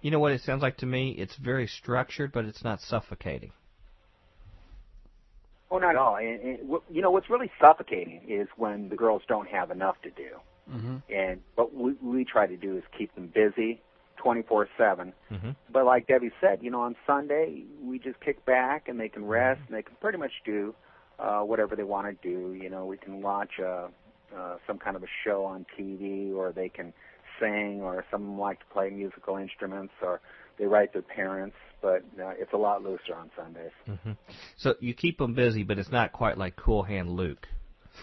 You 0.00 0.10
know 0.10 0.18
what 0.18 0.32
it 0.32 0.42
sounds 0.42 0.62
like 0.62 0.76
to 0.78 0.86
me? 0.86 1.10
It's 1.18 1.36
very 1.36 1.66
structured, 1.66 2.30
but 2.32 2.44
it's 2.44 2.62
not 2.62 2.80
suffocating. 2.80 3.52
Oh, 5.70 5.78
not 5.78 5.90
at 5.90 5.96
all. 5.96 6.16
And, 6.16 6.40
and, 6.40 6.58
you 6.90 7.02
know 7.02 7.10
what's 7.10 7.28
really 7.28 7.50
suffocating 7.60 8.22
is 8.28 8.46
when 8.56 8.90
the 8.90 8.96
girls 8.96 9.22
don't 9.26 9.48
have 9.48 9.70
enough 9.70 9.96
to 10.02 10.10
do. 10.10 10.28
Mm-hmm. 10.70 10.96
And 11.12 11.40
what 11.56 11.74
we, 11.74 11.94
we 12.00 12.24
try 12.24 12.46
to 12.46 12.56
do 12.56 12.76
is 12.76 12.84
keep 12.96 13.14
them 13.14 13.32
busy, 13.34 13.82
24 14.24 14.68
seven. 14.76 15.12
Mm-hmm. 15.30 15.50
But 15.70 15.84
like 15.84 16.08
Debbie 16.08 16.32
said, 16.40 16.58
you 16.62 16.70
know, 16.70 16.80
on 16.80 16.96
Sunday 17.06 17.62
we 17.82 17.98
just 17.98 18.18
kick 18.20 18.44
back 18.44 18.88
and 18.88 18.98
they 18.98 19.08
can 19.08 19.24
rest 19.24 19.60
and 19.68 19.76
they 19.76 19.82
can 19.82 19.94
pretty 20.00 20.18
much 20.18 20.32
do 20.44 20.74
uh, 21.18 21.40
whatever 21.40 21.76
they 21.76 21.84
want 21.84 22.06
to 22.06 22.28
do. 22.28 22.54
You 22.54 22.70
know, 22.70 22.86
we 22.86 22.96
can 22.96 23.22
watch 23.22 23.52
uh, 23.60 23.88
uh, 24.36 24.56
some 24.66 24.78
kind 24.78 24.96
of 24.96 25.02
a 25.02 25.08
show 25.24 25.44
on 25.44 25.66
TV, 25.78 26.34
or 26.34 26.52
they 26.52 26.68
can 26.68 26.92
sing, 27.38 27.80
or 27.82 28.04
some 28.10 28.22
of 28.22 28.28
them 28.28 28.38
like 28.38 28.60
to 28.60 28.66
play 28.72 28.90
musical 28.90 29.36
instruments, 29.36 29.92
or 30.02 30.20
they 30.58 30.66
write 30.66 30.92
their 30.92 31.02
parents. 31.02 31.56
But 31.82 32.02
uh, 32.18 32.32
it's 32.38 32.52
a 32.54 32.56
lot 32.56 32.82
looser 32.82 33.14
on 33.14 33.30
Sundays. 33.36 33.72
Mm-hmm. 33.86 34.12
So 34.56 34.74
you 34.80 34.94
keep 34.94 35.18
them 35.18 35.34
busy, 35.34 35.62
but 35.64 35.78
it's 35.78 35.92
not 35.92 36.12
quite 36.12 36.38
like 36.38 36.56
Cool 36.56 36.82
Hand 36.82 37.10
Luke. 37.10 37.46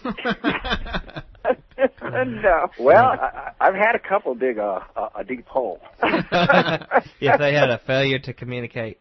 no. 2.26 2.68
Well, 2.78 3.04
I, 3.04 3.52
I've 3.60 3.74
had 3.74 3.94
a 3.94 3.98
couple 3.98 4.34
dig 4.34 4.58
a, 4.58 4.86
a, 4.96 5.20
a 5.20 5.24
deep 5.24 5.46
hole. 5.46 5.80
if 6.02 7.38
they 7.38 7.54
had 7.54 7.70
a 7.70 7.80
failure 7.86 8.18
to 8.20 8.32
communicate. 8.32 8.98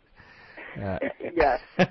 Uh, 0.82 1.00
yes. 1.36 1.60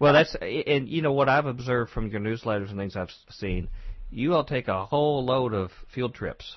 well, 0.00 0.12
that's 0.12 0.34
and 0.40 0.88
you 0.88 1.02
know 1.02 1.12
what 1.12 1.28
I've 1.28 1.46
observed 1.46 1.92
from 1.92 2.08
your 2.08 2.20
newsletters 2.20 2.70
and 2.70 2.78
things 2.78 2.96
I've 2.96 3.12
seen. 3.30 3.68
You 4.10 4.34
all 4.34 4.44
take 4.44 4.68
a 4.68 4.86
whole 4.86 5.24
load 5.24 5.54
of 5.54 5.70
field 5.94 6.14
trips 6.14 6.56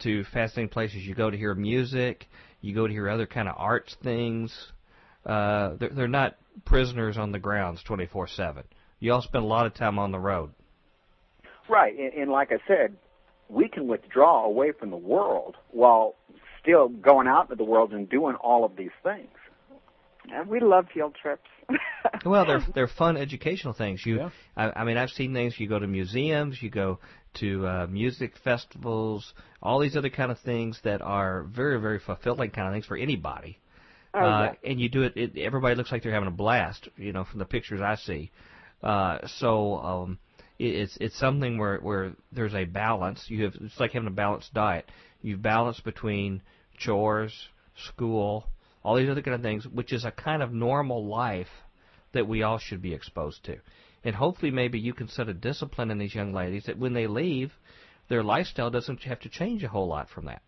to 0.00 0.24
fascinating 0.24 0.68
places. 0.68 0.98
You 0.98 1.14
go 1.14 1.30
to 1.30 1.36
hear 1.36 1.54
music, 1.54 2.26
you 2.60 2.74
go 2.74 2.86
to 2.86 2.92
hear 2.92 3.08
other 3.08 3.26
kind 3.26 3.48
of 3.48 3.54
arts 3.58 3.96
things. 4.02 4.72
Uh, 5.24 5.74
they're, 5.80 5.90
they're 5.90 6.08
not 6.08 6.36
prisoners 6.64 7.16
on 7.16 7.32
the 7.32 7.38
grounds 7.38 7.82
24/7. 7.88 8.62
You 9.00 9.12
all 9.12 9.22
spend 9.22 9.44
a 9.44 9.48
lot 9.48 9.66
of 9.66 9.74
time 9.74 9.98
on 9.98 10.12
the 10.12 10.20
road. 10.20 10.50
Right, 11.68 11.98
and, 11.98 12.12
and 12.12 12.30
like 12.30 12.52
I 12.52 12.58
said, 12.68 12.96
we 13.48 13.68
can 13.68 13.86
withdraw 13.86 14.44
away 14.44 14.72
from 14.72 14.90
the 14.90 14.96
world 14.96 15.56
while 15.70 16.16
still 16.60 16.88
going 16.88 17.28
out 17.28 17.42
into 17.44 17.54
the 17.56 17.64
world 17.64 17.92
and 17.92 18.08
doing 18.08 18.34
all 18.36 18.64
of 18.64 18.76
these 18.76 18.90
things. 19.02 19.28
And 20.32 20.48
we 20.48 20.60
love 20.60 20.86
field 20.92 21.14
trips. 21.20 21.48
well, 22.24 22.44
they're 22.44 22.64
they're 22.74 22.88
fun 22.88 23.16
educational 23.16 23.74
things. 23.74 24.04
You, 24.04 24.16
yeah. 24.16 24.30
I, 24.56 24.80
I 24.80 24.84
mean, 24.84 24.96
I've 24.96 25.10
seen 25.10 25.32
things. 25.32 25.54
You 25.58 25.68
go 25.68 25.78
to 25.78 25.86
museums, 25.86 26.60
you 26.60 26.70
go 26.70 26.98
to 27.34 27.66
uh, 27.66 27.86
music 27.88 28.32
festivals, 28.42 29.34
all 29.62 29.80
these 29.80 29.96
other 29.96 30.10
kind 30.10 30.32
of 30.32 30.38
things 30.40 30.80
that 30.84 31.02
are 31.02 31.44
very 31.44 31.80
very 31.80 32.00
fulfilling 32.00 32.50
kind 32.50 32.68
of 32.68 32.74
things 32.74 32.86
for 32.86 32.96
anybody. 32.96 33.58
Oh, 34.14 34.20
uh, 34.20 34.54
yeah. 34.62 34.70
And 34.70 34.80
you 34.80 34.88
do 34.88 35.02
it, 35.02 35.16
it. 35.16 35.38
Everybody 35.38 35.74
looks 35.74 35.92
like 35.92 36.02
they're 36.02 36.12
having 36.12 36.28
a 36.28 36.32
blast. 36.32 36.88
You 36.96 37.12
know, 37.12 37.24
from 37.24 37.38
the 37.38 37.44
pictures 37.44 37.80
I 37.80 37.96
see. 37.96 38.30
Uh, 38.82 39.18
so 39.38 39.76
um, 39.76 40.18
it, 40.18 40.18
it's 40.58 40.96
it's 41.00 41.18
something 41.18 41.58
where 41.58 41.78
where 41.78 42.12
there's 42.32 42.54
a 42.54 42.64
balance. 42.64 43.24
You 43.28 43.44
have 43.44 43.54
it's 43.60 43.78
like 43.78 43.92
having 43.92 44.08
a 44.08 44.12
balanced 44.12 44.54
diet. 44.54 44.90
You've 45.22 45.42
balanced 45.42 45.84
between 45.84 46.42
chores, 46.78 47.48
school, 47.88 48.46
all 48.82 48.96
these 48.96 49.08
other 49.08 49.22
kind 49.22 49.34
of 49.34 49.42
things, 49.42 49.66
which 49.66 49.92
is 49.92 50.04
a 50.04 50.10
kind 50.10 50.42
of 50.42 50.52
normal 50.52 51.06
life 51.06 51.50
that 52.12 52.28
we 52.28 52.42
all 52.42 52.58
should 52.58 52.80
be 52.80 52.94
exposed 52.94 53.44
to. 53.44 53.58
And 54.04 54.14
hopefully, 54.14 54.52
maybe 54.52 54.78
you 54.78 54.94
can 54.94 55.08
set 55.08 55.28
a 55.28 55.34
discipline 55.34 55.90
in 55.90 55.98
these 55.98 56.14
young 56.14 56.32
ladies 56.32 56.64
that 56.66 56.78
when 56.78 56.94
they 56.94 57.06
leave, 57.06 57.52
their 58.08 58.22
lifestyle 58.22 58.70
doesn't 58.70 59.02
have 59.02 59.20
to 59.20 59.28
change 59.28 59.64
a 59.64 59.68
whole 59.68 59.88
lot 59.88 60.08
from 60.08 60.26
that. 60.26 60.42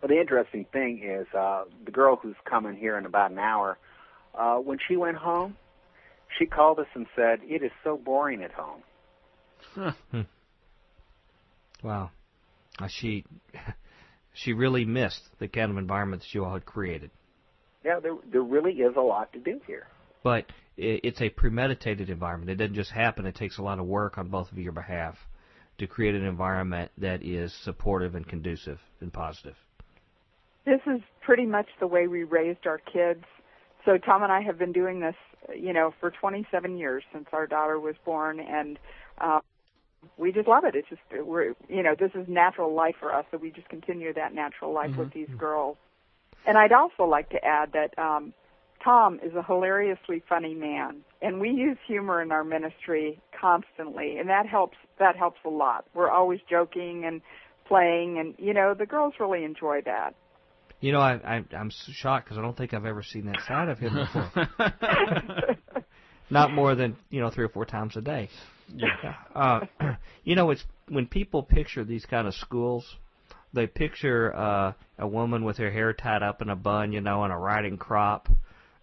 Well, 0.00 0.08
the 0.08 0.20
interesting 0.20 0.66
thing 0.72 1.02
is 1.02 1.26
uh, 1.34 1.64
the 1.84 1.90
girl 1.90 2.16
who's 2.16 2.36
coming 2.44 2.76
here 2.76 2.98
in 2.98 3.06
about 3.06 3.30
an 3.30 3.38
hour. 3.38 3.78
Uh, 4.34 4.56
when 4.56 4.78
she 4.86 4.96
went 4.96 5.16
home, 5.16 5.56
she 6.38 6.46
called 6.46 6.78
us 6.78 6.86
and 6.94 7.06
said, 7.16 7.40
"It 7.42 7.62
is 7.62 7.72
so 7.82 7.96
boring 7.96 8.42
at 8.42 8.52
home." 8.52 8.82
Huh. 9.74 9.92
Hmm. 10.10 10.20
Wow. 11.82 12.10
Uh, 12.78 12.88
she 12.88 13.24
she 14.32 14.52
really 14.52 14.84
missed 14.84 15.22
the 15.38 15.48
kind 15.48 15.70
of 15.70 15.78
environment 15.78 16.22
that 16.22 16.34
you 16.34 16.44
all 16.44 16.54
had 16.54 16.66
created. 16.66 17.10
Yeah, 17.84 18.00
there 18.00 18.16
there 18.30 18.42
really 18.42 18.72
is 18.72 18.96
a 18.96 19.00
lot 19.00 19.32
to 19.32 19.38
do 19.38 19.60
here. 19.66 19.86
But 20.22 20.46
it's 20.76 21.20
a 21.20 21.28
premeditated 21.28 22.08
environment. 22.08 22.50
It 22.50 22.56
doesn't 22.56 22.74
just 22.74 22.92
happen. 22.92 23.26
It 23.26 23.34
takes 23.34 23.58
a 23.58 23.62
lot 23.62 23.78
of 23.78 23.86
work 23.86 24.16
on 24.16 24.28
both 24.28 24.50
of 24.52 24.58
your 24.58 24.72
behalf 24.72 25.16
to 25.78 25.86
create 25.86 26.14
an 26.14 26.24
environment 26.24 26.90
that 26.98 27.22
is 27.22 27.52
supportive 27.64 28.14
and 28.14 28.26
conducive 28.26 28.78
and 29.00 29.12
positive. 29.12 29.56
This 30.64 30.80
is 30.86 31.00
pretty 31.24 31.46
much 31.46 31.66
the 31.80 31.86
way 31.86 32.06
we 32.06 32.24
raised 32.24 32.66
our 32.66 32.78
kids. 32.78 33.24
So 33.84 33.96
Tom 33.96 34.22
and 34.22 34.30
I 34.30 34.42
have 34.42 34.58
been 34.58 34.72
doing 34.72 35.00
this, 35.00 35.14
you 35.56 35.72
know, 35.72 35.94
for 35.98 36.10
27 36.10 36.76
years 36.76 37.02
since 37.12 37.26
our 37.32 37.46
daughter 37.46 37.80
was 37.80 37.94
born, 38.04 38.38
and 38.38 38.78
uh, 39.20 39.40
we 40.16 40.32
just 40.32 40.48
love 40.48 40.64
it. 40.64 40.74
It's 40.74 40.88
just 40.88 41.00
we're, 41.12 41.54
you 41.68 41.82
know, 41.82 41.94
this 41.98 42.10
is 42.14 42.26
natural 42.28 42.74
life 42.74 42.96
for 42.98 43.12
us, 43.14 43.24
so 43.30 43.38
we 43.38 43.50
just 43.50 43.68
continue 43.68 44.12
that 44.14 44.34
natural 44.34 44.72
life 44.72 44.90
mm-hmm. 44.90 45.00
with 45.00 45.12
these 45.12 45.28
girls. 45.38 45.76
And 46.46 46.56
I'd 46.56 46.72
also 46.72 47.04
like 47.04 47.30
to 47.30 47.44
add 47.44 47.72
that 47.72 47.98
um, 47.98 48.32
Tom 48.82 49.20
is 49.22 49.34
a 49.34 49.42
hilariously 49.42 50.22
funny 50.28 50.54
man, 50.54 50.98
and 51.20 51.40
we 51.40 51.50
use 51.50 51.76
humor 51.86 52.22
in 52.22 52.32
our 52.32 52.44
ministry 52.44 53.20
constantly, 53.38 54.18
and 54.18 54.28
that 54.28 54.46
helps. 54.46 54.76
That 54.98 55.16
helps 55.16 55.38
a 55.44 55.48
lot. 55.48 55.84
We're 55.94 56.10
always 56.10 56.40
joking 56.48 57.04
and 57.06 57.20
playing, 57.66 58.18
and 58.18 58.34
you 58.38 58.54
know 58.54 58.74
the 58.74 58.86
girls 58.86 59.14
really 59.20 59.44
enjoy 59.44 59.80
that. 59.84 60.14
You 60.80 60.92
know, 60.92 61.00
I, 61.00 61.14
I 61.14 61.44
I'm 61.56 61.70
shocked 61.70 62.26
because 62.26 62.38
I 62.38 62.42
don't 62.42 62.56
think 62.56 62.72
I've 62.72 62.86
ever 62.86 63.02
seen 63.02 63.26
that 63.26 63.40
side 63.46 63.68
of 63.68 63.78
him 63.78 63.94
before. 63.94 64.48
Not 66.30 66.52
more 66.52 66.74
than 66.74 66.96
you 67.10 67.20
know 67.20 67.30
three 67.30 67.44
or 67.44 67.48
four 67.48 67.64
times 67.64 67.96
a 67.96 68.00
day. 68.00 68.28
Yeah. 68.74 69.14
Uh, 69.34 69.60
you 70.24 70.36
know, 70.36 70.50
it's 70.50 70.64
when 70.88 71.06
people 71.06 71.42
picture 71.42 71.84
these 71.84 72.06
kind 72.06 72.26
of 72.26 72.34
schools, 72.34 72.96
they 73.52 73.66
picture 73.66 74.34
uh, 74.34 74.72
a 74.98 75.06
woman 75.06 75.44
with 75.44 75.56
her 75.58 75.70
hair 75.70 75.92
tied 75.92 76.22
up 76.22 76.42
in 76.42 76.50
a 76.50 76.56
bun, 76.56 76.92
you 76.92 77.00
know, 77.00 77.24
and 77.24 77.32
a 77.32 77.36
riding 77.36 77.76
crop, 77.76 78.28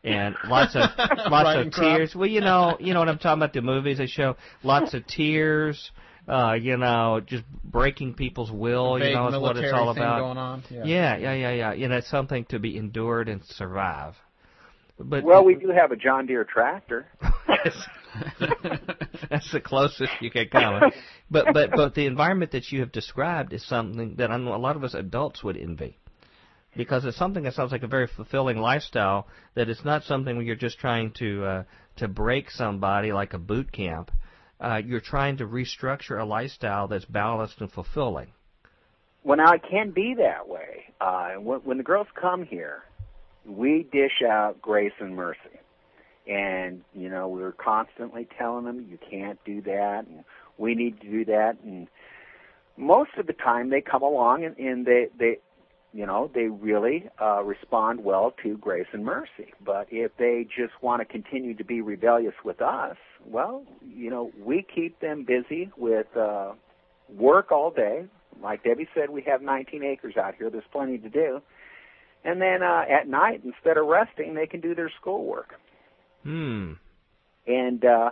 and 0.03 0.36
lots 0.48 0.76
of 0.76 0.90
lots 1.30 1.68
of 1.68 1.74
tears. 1.74 2.16
Well, 2.16 2.28
you 2.28 2.41
know, 2.41 2.78
you 2.80 2.94
know 2.94 2.99
what 2.99 3.10
I'm 3.10 3.18
talking 3.20 3.40
about. 3.40 3.53
The 3.53 3.62
movies 3.62 3.98
they 3.98 4.07
show 4.07 4.36
lots 4.64 4.94
of 4.94 5.06
tears. 5.07 5.91
Uh, 6.28 6.53
you 6.53 6.76
know, 6.76 7.22
just 7.24 7.44
breaking 7.64 8.16
people's 8.16 8.52
will. 8.52 8.98
You 8.98 9.14
know, 9.14 9.28
is 9.28 9.40
what 9.40 9.57
it's 9.57 9.72
all 9.72 9.90
about. 9.90 10.22
Going 10.22 10.38
on. 10.40 10.64
Yeah. 10.72 10.84
yeah, 10.84 11.18
yeah, 11.18 11.34
yeah, 11.34 11.52
yeah. 11.52 11.74
You 11.74 11.88
know, 11.88 11.98
it's 11.98 12.10
something 12.10 12.45
to 12.45 12.57
be 12.57 12.78
endured 12.78 13.30
and 13.30 13.44
survive. 13.45 14.16
But 14.98 15.24
well, 15.24 15.44
we 15.44 15.53
do 15.53 15.70
have 15.70 15.91
a 15.91 15.95
John 15.95 16.26
Deere 16.26 16.45
tractor. 16.45 17.06
That's 19.29 19.51
the 19.51 19.61
closest 19.61 20.11
you 20.21 20.31
can 20.31 20.47
come. 20.49 20.91
But 21.29 21.47
but 21.53 21.71
but 21.71 21.95
the 21.95 22.05
environment 22.05 22.51
that 22.51 22.71
you 22.71 22.81
have 22.81 22.91
described 22.91 23.53
is 23.53 23.65
something 23.65 24.15
that 24.17 24.31
I 24.31 24.37
know 24.37 24.55
a 24.55 24.57
lot 24.57 24.75
of 24.75 24.83
us 24.83 24.93
adults 24.93 25.43
would 25.43 25.57
envy 25.57 25.97
because 26.75 27.05
it's 27.05 27.17
something 27.17 27.43
that 27.43 27.53
sounds 27.53 27.71
like 27.71 27.83
a 27.83 27.87
very 27.87 28.07
fulfilling 28.07 28.57
lifestyle. 28.57 29.27
That 29.55 29.69
it's 29.69 29.85
not 29.85 30.03
something 30.03 30.35
where 30.35 30.45
you're 30.45 30.55
just 30.55 30.79
trying 30.79 31.11
to 31.19 31.45
uh, 31.45 31.63
to 31.97 32.07
break 32.07 32.51
somebody 32.51 33.11
like 33.11 33.33
a 33.33 33.39
boot 33.39 33.71
camp. 33.71 34.11
Uh, 34.59 34.81
you're 34.85 35.01
trying 35.01 35.37
to 35.37 35.45
restructure 35.45 36.19
a 36.19 36.25
lifestyle 36.25 36.87
that's 36.87 37.05
balanced 37.05 37.59
and 37.59 37.71
fulfilling. 37.71 38.31
Well, 39.23 39.37
now 39.37 39.53
it 39.53 39.63
can 39.69 39.91
be 39.91 40.15
that 40.17 40.47
way. 40.47 40.93
Uh, 41.01 41.33
when, 41.33 41.59
when 41.61 41.77
the 41.77 41.83
girls 41.83 42.07
come 42.19 42.45
here, 42.45 42.83
we 43.45 43.87
dish 43.91 44.21
out 44.27 44.61
grace 44.61 44.93
and 44.99 45.15
mercy, 45.15 45.59
and 46.27 46.84
you 46.93 47.10
know 47.10 47.27
we're 47.27 47.52
constantly 47.52 48.27
telling 48.38 48.65
them 48.65 48.85
you 48.89 48.97
can't 49.10 49.39
do 49.45 49.61
that, 49.61 50.06
and 50.07 50.23
we 50.57 50.76
need 50.76 50.99
to 51.02 51.07
do 51.07 51.26
that, 51.26 51.57
and 51.64 51.88
most 52.77 53.11
of 53.18 53.27
the 53.27 53.34
time 53.34 53.69
they 53.69 53.81
come 53.81 54.02
along 54.02 54.43
and, 54.43 54.57
and 54.57 54.85
they 54.85 55.07
they 55.18 55.39
you 55.95 56.06
know, 56.06 56.30
they 56.35 56.47
really 56.47 57.06
uh, 57.22 57.41
respond 57.41 58.03
well 58.03 58.34
to 58.43 58.57
grace 58.57 58.88
and 58.91 59.06
mercy. 59.06 59.53
But 59.64 59.88
if 59.89 60.11
they 60.18 60.45
just 60.45 60.73
want 60.81 60.99
to 60.99 61.06
continue 61.06 61.53
to 61.53 61.64
be 61.64 61.80
rebellious 61.80 62.34
with 62.43 62.61
us, 62.61 62.97
well, 63.26 63.64
you 63.81 64.10
know, 64.10 64.30
we 64.38 64.61
keep 64.61 64.99
them 64.99 65.23
busy 65.23 65.72
with 65.77 66.07
uh, 66.18 66.52
work 67.07 67.53
all 67.53 67.72
day. 67.72 68.07
Like 68.43 68.65
Debbie 68.65 68.89
said, 68.93 69.10
we 69.10 69.22
have 69.22 69.41
19 69.41 69.84
acres 69.85 70.18
out 70.18 70.35
here. 70.35 70.49
There's 70.49 70.65
plenty 70.69 70.97
to 70.97 71.10
do. 71.10 71.41
And 72.26 72.41
then 72.41 72.61
uh, 72.61 72.84
at 72.89 73.07
night, 73.07 73.43
instead 73.45 73.77
of 73.77 73.85
resting, 73.88 74.34
they 74.34 74.47
can 74.47 74.60
do 74.60 74.76
their 74.76 74.91
schoolwork. 74.99 75.56
Hmm. 76.26 76.73
And 77.47 77.85
uh, 77.85 78.10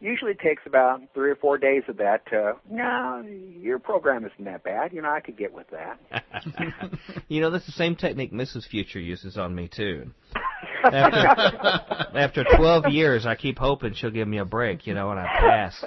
usually 0.00 0.34
takes 0.34 0.62
about 0.66 1.00
three 1.14 1.30
or 1.30 1.36
four 1.36 1.56
days 1.56 1.82
of 1.88 1.96
that 1.96 2.26
to, 2.26 2.54
no, 2.70 3.24
your 3.58 3.78
program 3.78 4.24
isn't 4.26 4.44
that 4.44 4.62
bad. 4.62 4.92
You 4.92 5.02
know, 5.02 5.10
I 5.10 5.20
could 5.20 5.38
get 5.38 5.52
with 5.54 5.66
that. 5.70 6.22
you 7.28 7.40
know, 7.40 7.50
that's 7.50 7.66
the 7.66 7.72
same 7.72 7.96
technique 7.96 8.32
Mrs. 8.32 8.68
Future 8.68 9.00
uses 9.00 9.38
on 9.38 9.54
me, 9.54 9.68
too. 9.74 10.10
After, 10.84 12.18
after 12.18 12.44
12 12.56 12.88
years, 12.90 13.24
I 13.24 13.34
keep 13.34 13.58
hoping 13.58 13.94
she'll 13.94 14.10
give 14.10 14.28
me 14.28 14.38
a 14.38 14.44
break, 14.44 14.86
you 14.86 14.94
know, 14.94 15.10
and 15.10 15.18
I 15.18 15.24
pass 15.24 15.84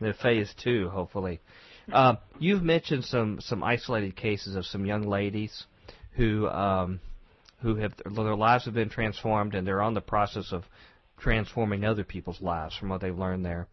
the 0.00 0.12
phase 0.14 0.52
two, 0.62 0.88
hopefully. 0.88 1.40
Uh, 1.92 2.16
you've 2.38 2.62
mentioned 2.62 3.04
some, 3.04 3.38
some 3.40 3.62
isolated 3.62 4.16
cases 4.16 4.56
of 4.56 4.66
some 4.66 4.86
young 4.86 5.02
ladies 5.02 5.64
who, 6.16 6.48
um, 6.48 7.00
who 7.60 7.76
have, 7.76 7.92
their 8.04 8.36
lives 8.36 8.64
have 8.64 8.74
been 8.74 8.88
transformed 8.90 9.54
and 9.54 9.66
they're 9.66 9.82
on 9.82 9.94
the 9.94 10.00
process 10.00 10.52
of 10.52 10.64
transforming 11.22 11.84
other 11.84 12.04
people's 12.04 12.40
lives 12.40 12.76
from 12.76 12.88
what 12.88 13.00
they've 13.00 13.16
learned 13.16 13.44
there. 13.44 13.68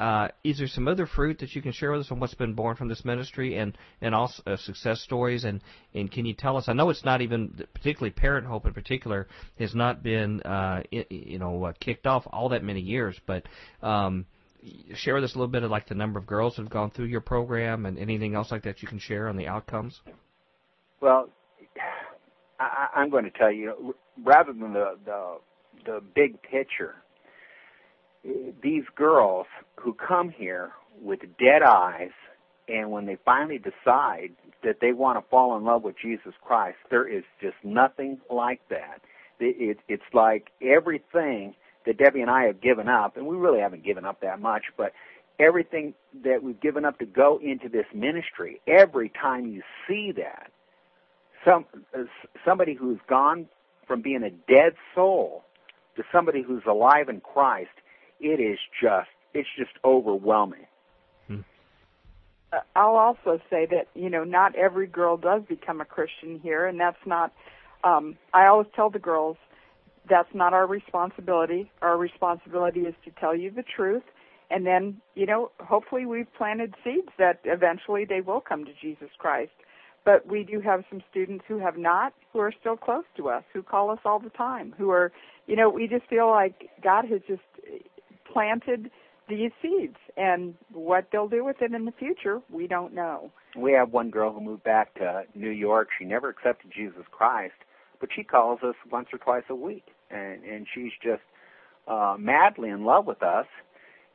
Uh, 0.00 0.28
is 0.42 0.58
there 0.58 0.66
some 0.66 0.88
other 0.88 1.06
fruit 1.06 1.38
that 1.38 1.54
you 1.54 1.62
can 1.62 1.70
share 1.70 1.92
with 1.92 2.00
us 2.00 2.10
on 2.10 2.18
what's 2.18 2.34
been 2.34 2.54
born 2.54 2.74
from 2.74 2.88
this 2.88 3.04
ministry 3.04 3.56
and 3.56 3.78
and 4.00 4.12
also 4.12 4.42
uh, 4.44 4.56
success 4.56 5.00
stories 5.00 5.44
and 5.44 5.60
and 5.94 6.10
can 6.10 6.26
you 6.26 6.34
tell 6.34 6.56
us? 6.56 6.64
I 6.66 6.72
know 6.72 6.90
it's 6.90 7.04
not 7.04 7.20
even 7.22 7.64
particularly 7.74 8.10
Parent 8.10 8.44
Hope 8.44 8.66
in 8.66 8.74
particular 8.74 9.28
has 9.58 9.72
not 9.72 10.02
been 10.02 10.42
uh, 10.42 10.82
you 10.90 11.38
know 11.38 11.64
uh, 11.64 11.72
kicked 11.78 12.08
off 12.08 12.24
all 12.32 12.48
that 12.48 12.64
many 12.64 12.80
years, 12.80 13.16
but 13.24 13.44
um, 13.82 14.26
share 14.94 15.14
with 15.14 15.22
us 15.22 15.36
a 15.36 15.38
little 15.38 15.52
bit 15.52 15.62
of 15.62 15.70
like 15.70 15.86
the 15.88 15.94
number 15.94 16.18
of 16.18 16.26
girls 16.26 16.56
that 16.56 16.62
have 16.62 16.72
gone 16.72 16.90
through 16.90 17.06
your 17.06 17.20
program 17.20 17.86
and 17.86 17.96
anything 17.96 18.34
else 18.34 18.50
like 18.50 18.64
that 18.64 18.82
you 18.82 18.88
can 18.88 18.98
share 18.98 19.28
on 19.28 19.36
the 19.36 19.46
outcomes. 19.46 20.00
Well, 21.00 21.28
I, 22.58 22.88
I'm 22.96 23.10
going 23.10 23.24
to 23.24 23.30
tell 23.30 23.52
you 23.52 23.94
rather 24.24 24.52
than 24.52 24.72
the 24.72 24.98
the 25.04 25.36
the 25.84 26.02
big 26.14 26.40
picture. 26.42 26.96
These 28.62 28.84
girls 28.96 29.46
who 29.76 29.94
come 29.94 30.30
here 30.30 30.72
with 31.00 31.20
dead 31.38 31.62
eyes, 31.62 32.12
and 32.68 32.90
when 32.90 33.06
they 33.06 33.18
finally 33.24 33.58
decide 33.58 34.30
that 34.62 34.76
they 34.80 34.92
want 34.92 35.18
to 35.22 35.28
fall 35.30 35.56
in 35.56 35.64
love 35.64 35.82
with 35.82 35.96
Jesus 36.00 36.32
Christ, 36.42 36.78
there 36.90 37.06
is 37.06 37.24
just 37.40 37.56
nothing 37.62 38.18
like 38.30 38.60
that. 38.70 39.00
It, 39.40 39.56
it, 39.58 39.78
it's 39.88 40.14
like 40.14 40.48
everything 40.62 41.54
that 41.86 41.98
Debbie 41.98 42.22
and 42.22 42.30
I 42.30 42.44
have 42.44 42.62
given 42.62 42.88
up, 42.88 43.16
and 43.16 43.26
we 43.26 43.36
really 43.36 43.60
haven't 43.60 43.84
given 43.84 44.06
up 44.06 44.22
that 44.22 44.40
much, 44.40 44.64
but 44.76 44.92
everything 45.38 45.94
that 46.24 46.42
we've 46.42 46.60
given 46.60 46.84
up 46.84 46.98
to 47.00 47.06
go 47.06 47.38
into 47.42 47.68
this 47.68 47.86
ministry, 47.94 48.60
every 48.66 49.10
time 49.10 49.46
you 49.46 49.62
see 49.86 50.12
that, 50.16 50.50
some 51.44 51.66
uh, 51.94 52.04
somebody 52.46 52.74
who's 52.74 52.98
gone 53.08 53.46
from 53.86 54.00
being 54.00 54.22
a 54.22 54.30
dead 54.30 54.74
soul 54.94 55.43
to 55.96 56.02
somebody 56.12 56.42
who's 56.42 56.64
alive 56.66 57.08
in 57.08 57.20
Christ, 57.20 57.70
it 58.20 58.40
is 58.40 58.58
just 58.80 59.08
it's 59.32 59.48
just 59.58 59.72
overwhelming. 59.84 60.66
Hmm. 61.26 61.40
Uh, 62.52 62.58
I'll 62.76 62.96
also 62.96 63.40
say 63.50 63.66
that 63.70 63.88
you 63.94 64.10
know 64.10 64.24
not 64.24 64.54
every 64.54 64.86
girl 64.86 65.16
does 65.16 65.42
become 65.48 65.80
a 65.80 65.84
Christian 65.84 66.40
here, 66.40 66.66
and 66.66 66.80
that's 66.80 67.04
not. 67.06 67.32
Um, 67.82 68.16
I 68.32 68.46
always 68.46 68.68
tell 68.74 68.88
the 68.90 68.98
girls 68.98 69.36
that's 70.08 70.32
not 70.34 70.52
our 70.52 70.66
responsibility. 70.66 71.70
Our 71.82 71.96
responsibility 71.96 72.80
is 72.80 72.94
to 73.04 73.10
tell 73.10 73.34
you 73.34 73.50
the 73.50 73.62
truth, 73.64 74.04
and 74.50 74.66
then 74.66 75.00
you 75.14 75.26
know 75.26 75.50
hopefully 75.60 76.06
we've 76.06 76.32
planted 76.36 76.74
seeds 76.84 77.08
that 77.18 77.40
eventually 77.44 78.04
they 78.04 78.20
will 78.20 78.40
come 78.40 78.64
to 78.64 78.72
Jesus 78.80 79.10
Christ. 79.18 79.52
But 80.04 80.26
we 80.26 80.44
do 80.44 80.60
have 80.60 80.84
some 80.90 81.02
students 81.10 81.44
who 81.48 81.58
have 81.58 81.78
not, 81.78 82.12
who 82.32 82.40
are 82.40 82.52
still 82.60 82.76
close 82.76 83.04
to 83.16 83.28
us, 83.28 83.42
who 83.52 83.62
call 83.62 83.90
us 83.90 84.00
all 84.04 84.18
the 84.18 84.30
time, 84.30 84.74
who 84.76 84.90
are, 84.90 85.12
you 85.46 85.56
know, 85.56 85.70
we 85.70 85.88
just 85.88 86.06
feel 86.08 86.28
like 86.28 86.68
God 86.82 87.06
has 87.06 87.20
just 87.26 87.42
planted 88.30 88.90
these 89.28 89.50
seeds, 89.62 89.96
and 90.16 90.54
what 90.72 91.08
they'll 91.10 91.28
do 91.28 91.44
with 91.44 91.56
it 91.62 91.72
in 91.72 91.86
the 91.86 91.92
future, 91.92 92.40
we 92.50 92.66
don't 92.66 92.92
know. 92.92 93.30
We 93.56 93.72
have 93.72 93.92
one 93.92 94.10
girl 94.10 94.32
who 94.32 94.40
moved 94.40 94.64
back 94.64 94.94
to 94.94 95.22
New 95.34 95.50
York. 95.50 95.88
She 95.98 96.04
never 96.04 96.28
accepted 96.28 96.70
Jesus 96.74 97.04
Christ, 97.10 97.54
but 98.00 98.10
she 98.14 98.22
calls 98.22 98.60
us 98.62 98.74
once 98.90 99.08
or 99.12 99.18
twice 99.18 99.44
a 99.48 99.54
week, 99.54 99.86
and 100.10 100.44
and 100.44 100.66
she's 100.74 100.92
just 101.02 101.22
uh, 101.88 102.16
madly 102.18 102.68
in 102.68 102.84
love 102.84 103.06
with 103.06 103.22
us. 103.22 103.46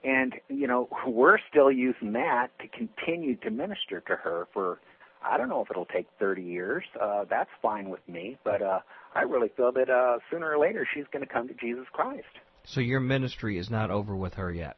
And 0.03 0.33
you 0.47 0.67
know, 0.67 0.89
we're 1.07 1.39
still 1.49 1.71
using 1.71 2.13
that 2.13 2.49
to 2.59 2.67
continue 2.67 3.35
to 3.37 3.49
minister 3.49 4.01
to 4.01 4.15
her 4.15 4.47
for 4.53 4.79
I 5.23 5.37
don't 5.37 5.49
know 5.49 5.61
if 5.61 5.69
it'll 5.69 5.85
take 5.85 6.07
30 6.19 6.41
years. 6.41 6.83
Uh, 6.99 7.25
that's 7.29 7.49
fine 7.61 7.89
with 7.89 8.07
me, 8.07 8.37
but 8.43 8.61
uh, 8.61 8.79
I 9.13 9.21
really 9.21 9.49
feel 9.55 9.71
that 9.73 9.89
uh, 9.89 10.19
sooner 10.31 10.51
or 10.51 10.57
later 10.57 10.87
she's 10.93 11.05
going 11.11 11.25
to 11.25 11.31
come 11.31 11.47
to 11.47 11.53
Jesus 11.53 11.85
Christ. 11.91 12.27
So 12.63 12.79
your 12.81 12.99
ministry 12.99 13.57
is 13.57 13.69
not 13.69 13.91
over 13.91 14.15
with 14.15 14.35
her 14.35 14.51
yet. 14.51 14.77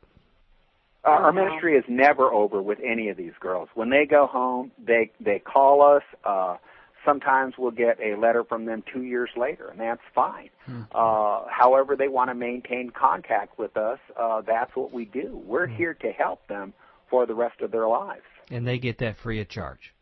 Uh, 1.03 1.09
our 1.09 1.33
ministry 1.33 1.75
is 1.75 1.83
never 1.87 2.31
over 2.31 2.61
with 2.61 2.77
any 2.83 3.09
of 3.09 3.17
these 3.17 3.33
girls. 3.39 3.69
When 3.73 3.89
they 3.89 4.05
go 4.05 4.27
home, 4.27 4.71
they 4.77 5.11
they 5.19 5.39
call 5.39 5.81
us. 5.81 6.03
Uh, 6.23 6.57
sometimes 7.03 7.55
we'll 7.57 7.71
get 7.71 7.99
a 7.99 8.15
letter 8.15 8.43
from 8.43 8.65
them 8.65 8.83
two 8.93 9.01
years 9.01 9.31
later, 9.35 9.69
and 9.69 9.79
that's 9.79 10.01
fine. 10.13 10.49
Mm-hmm. 10.69 10.83
Uh, 10.93 11.49
however, 11.49 11.95
they 11.95 12.07
want 12.07 12.29
to 12.29 12.35
maintain 12.35 12.91
contact 12.91 13.57
with 13.57 13.77
us. 13.77 13.97
Uh, 14.15 14.41
that's 14.41 14.75
what 14.75 14.93
we 14.93 15.05
do. 15.05 15.41
We're 15.43 15.65
mm-hmm. 15.65 15.75
here 15.75 15.93
to 15.95 16.11
help 16.11 16.47
them 16.47 16.73
for 17.09 17.25
the 17.25 17.33
rest 17.33 17.61
of 17.61 17.71
their 17.71 17.87
lives. 17.87 18.21
And 18.51 18.67
they 18.67 18.77
get 18.77 18.99
that 18.99 19.17
free 19.17 19.41
of 19.41 19.49
charge. 19.49 19.93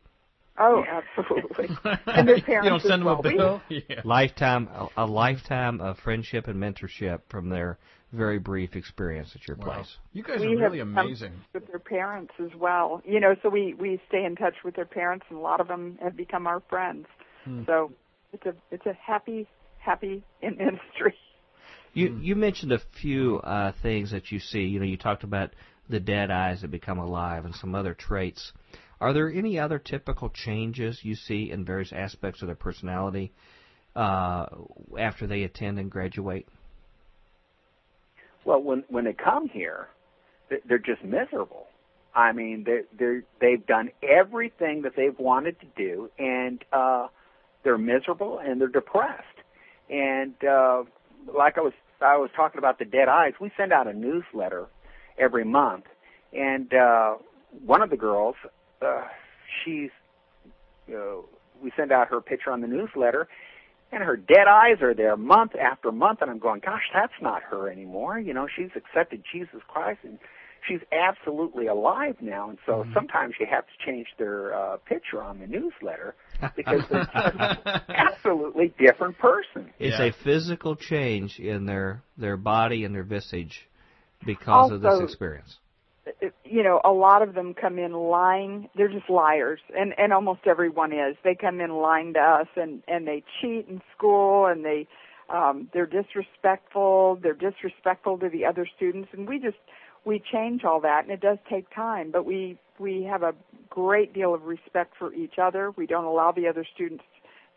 Oh, 0.60 0.84
absolutely. 0.86 1.68
and 2.06 2.28
their 2.28 2.40
parents 2.40 2.64
you 2.64 2.70
don't 2.70 2.82
send 2.82 3.00
them 3.00 3.04
well. 3.04 3.20
a 3.20 3.22
bill. 3.22 3.62
Yeah. 3.70 4.02
Lifetime, 4.04 4.68
a, 4.68 4.88
a, 4.98 5.06
lifetime 5.06 5.80
of 5.80 5.98
friendship 5.98 6.48
and 6.48 6.62
mentorship 6.62 7.20
from 7.30 7.48
their 7.48 7.78
very 8.12 8.38
brief 8.38 8.76
experience 8.76 9.30
at 9.34 9.48
your 9.48 9.56
wow. 9.56 9.74
place. 9.74 9.96
You 10.12 10.22
guys 10.22 10.40
we 10.40 10.54
are 10.56 10.58
really 10.58 10.80
amazing. 10.80 11.32
With 11.54 11.66
their 11.68 11.78
parents 11.78 12.32
as 12.38 12.50
well, 12.58 13.00
you 13.06 13.20
know. 13.20 13.34
So 13.42 13.48
we 13.48 13.74
we 13.74 14.00
stay 14.08 14.24
in 14.24 14.36
touch 14.36 14.54
with 14.64 14.76
their 14.76 14.84
parents, 14.84 15.24
and 15.30 15.38
a 15.38 15.40
lot 15.40 15.60
of 15.60 15.68
them 15.68 15.98
have 16.02 16.16
become 16.16 16.46
our 16.46 16.60
friends. 16.68 17.06
Hmm. 17.44 17.62
So 17.66 17.92
it's 18.32 18.44
a 18.44 18.54
it's 18.70 18.84
a 18.86 18.92
happy 18.92 19.46
happy 19.78 20.22
industry. 20.42 21.14
You 21.94 22.18
you 22.20 22.36
mentioned 22.36 22.72
a 22.72 22.80
few 23.00 23.38
uh, 23.38 23.72
things 23.82 24.10
that 24.10 24.30
you 24.30 24.40
see. 24.40 24.64
You 24.64 24.80
know, 24.80 24.86
you 24.86 24.98
talked 24.98 25.24
about 25.24 25.50
the 25.88 26.00
dead 26.00 26.30
eyes 26.30 26.62
that 26.62 26.70
become 26.70 26.98
alive 26.98 27.44
and 27.44 27.54
some 27.54 27.74
other 27.74 27.94
traits. 27.94 28.52
Are 29.00 29.12
there 29.12 29.30
any 29.30 29.58
other 29.58 29.78
typical 29.78 30.28
changes 30.28 31.00
you 31.02 31.14
see 31.14 31.50
in 31.50 31.64
various 31.64 31.92
aspects 31.92 32.42
of 32.42 32.48
their 32.48 32.56
personality 32.56 33.32
uh, 33.96 34.46
after 34.98 35.26
they 35.26 35.42
attend 35.44 35.78
and 35.78 35.90
graduate? 35.90 36.46
Well, 38.44 38.62
when 38.62 38.84
when 38.88 39.04
they 39.04 39.12
come 39.12 39.48
here, 39.48 39.88
they're 40.66 40.78
just 40.78 41.02
miserable. 41.04 41.66
I 42.14 42.32
mean, 42.32 42.64
they 42.64 42.80
they 42.98 43.20
they've 43.40 43.66
done 43.66 43.90
everything 44.02 44.82
that 44.82 44.92
they've 44.96 45.18
wanted 45.18 45.56
to 45.60 45.66
do, 45.76 46.10
and 46.18 46.62
uh, 46.72 47.08
they're 47.64 47.78
miserable 47.78 48.38
and 48.38 48.60
they're 48.60 48.68
depressed. 48.68 49.24
And 49.88 50.34
uh, 50.44 50.84
like 51.36 51.56
I 51.58 51.60
was 51.60 51.72
I 52.00 52.16
was 52.16 52.30
talking 52.34 52.58
about 52.58 52.78
the 52.78 52.84
dead 52.84 53.08
eyes, 53.08 53.32
we 53.40 53.50
send 53.56 53.72
out 53.72 53.86
a 53.86 53.92
newsletter 53.92 54.66
every 55.18 55.44
month, 55.44 55.84
and 56.32 56.72
uh, 56.72 57.14
one 57.64 57.82
of 57.82 57.90
the 57.90 57.96
girls 57.96 58.36
uh, 58.82 59.02
she's, 59.64 59.90
you 60.86 60.94
know, 60.94 61.24
we 61.62 61.72
send 61.76 61.92
out 61.92 62.08
her 62.08 62.20
picture 62.20 62.50
on 62.50 62.60
the 62.60 62.66
newsletter, 62.66 63.28
and 63.92 64.02
her 64.02 64.16
dead 64.16 64.46
eyes 64.48 64.80
are 64.82 64.94
there 64.94 65.16
month 65.16 65.52
after 65.56 65.90
month, 65.92 66.22
and 66.22 66.30
I'm 66.30 66.38
going, 66.38 66.60
gosh, 66.64 66.82
that's 66.94 67.12
not 67.20 67.42
her 67.42 67.70
anymore. 67.70 68.18
You 68.18 68.34
know, 68.34 68.46
she's 68.54 68.70
accepted 68.76 69.22
Jesus 69.32 69.60
Christ, 69.68 70.00
and 70.04 70.18
she's 70.66 70.80
absolutely 70.92 71.66
alive 71.66 72.16
now. 72.20 72.50
And 72.50 72.58
so 72.66 72.72
mm-hmm. 72.72 72.92
sometimes 72.94 73.34
you 73.40 73.46
have 73.50 73.64
to 73.66 73.86
change 73.86 74.06
their 74.18 74.54
uh, 74.54 74.76
picture 74.78 75.22
on 75.22 75.40
the 75.40 75.46
newsletter 75.46 76.14
because 76.56 76.82
they're 76.90 77.04
just 77.04 77.60
absolutely 77.88 78.72
different 78.78 79.18
person. 79.18 79.70
It's 79.78 79.98
yeah. 79.98 80.06
a 80.06 80.12
physical 80.24 80.76
change 80.76 81.38
in 81.38 81.66
their 81.66 82.02
their 82.16 82.36
body 82.36 82.84
and 82.84 82.94
their 82.94 83.04
visage 83.04 83.68
because 84.24 84.70
also, 84.70 84.74
of 84.76 84.82
this 84.82 85.00
experience 85.00 85.58
you 86.50 86.64
know, 86.64 86.80
a 86.84 86.90
lot 86.90 87.22
of 87.22 87.34
them 87.34 87.54
come 87.54 87.78
in 87.78 87.92
lying. 87.92 88.68
They're 88.76 88.88
just 88.88 89.08
liars, 89.08 89.60
and 89.76 89.94
and 89.98 90.12
almost 90.12 90.40
everyone 90.46 90.92
is. 90.92 91.16
They 91.22 91.36
come 91.36 91.60
in 91.60 91.70
lying 91.70 92.14
to 92.14 92.20
us, 92.20 92.48
and 92.56 92.82
and 92.88 93.06
they 93.06 93.22
cheat 93.40 93.68
in 93.68 93.80
school, 93.96 94.46
and 94.46 94.64
they 94.64 94.88
um, 95.28 95.68
they're 95.72 95.86
disrespectful. 95.86 97.20
They're 97.22 97.34
disrespectful 97.34 98.18
to 98.18 98.28
the 98.28 98.44
other 98.44 98.66
students, 98.76 99.10
and 99.12 99.28
we 99.28 99.38
just 99.38 99.58
we 100.04 100.20
change 100.32 100.64
all 100.64 100.80
that, 100.80 101.04
and 101.04 101.12
it 101.12 101.20
does 101.20 101.38
take 101.48 101.72
time. 101.72 102.10
But 102.10 102.26
we 102.26 102.58
we 102.78 103.04
have 103.04 103.22
a 103.22 103.34
great 103.68 104.12
deal 104.12 104.34
of 104.34 104.42
respect 104.42 104.94
for 104.98 105.14
each 105.14 105.34
other. 105.40 105.70
We 105.70 105.86
don't 105.86 106.04
allow 106.04 106.32
the 106.32 106.48
other 106.48 106.66
students 106.74 107.04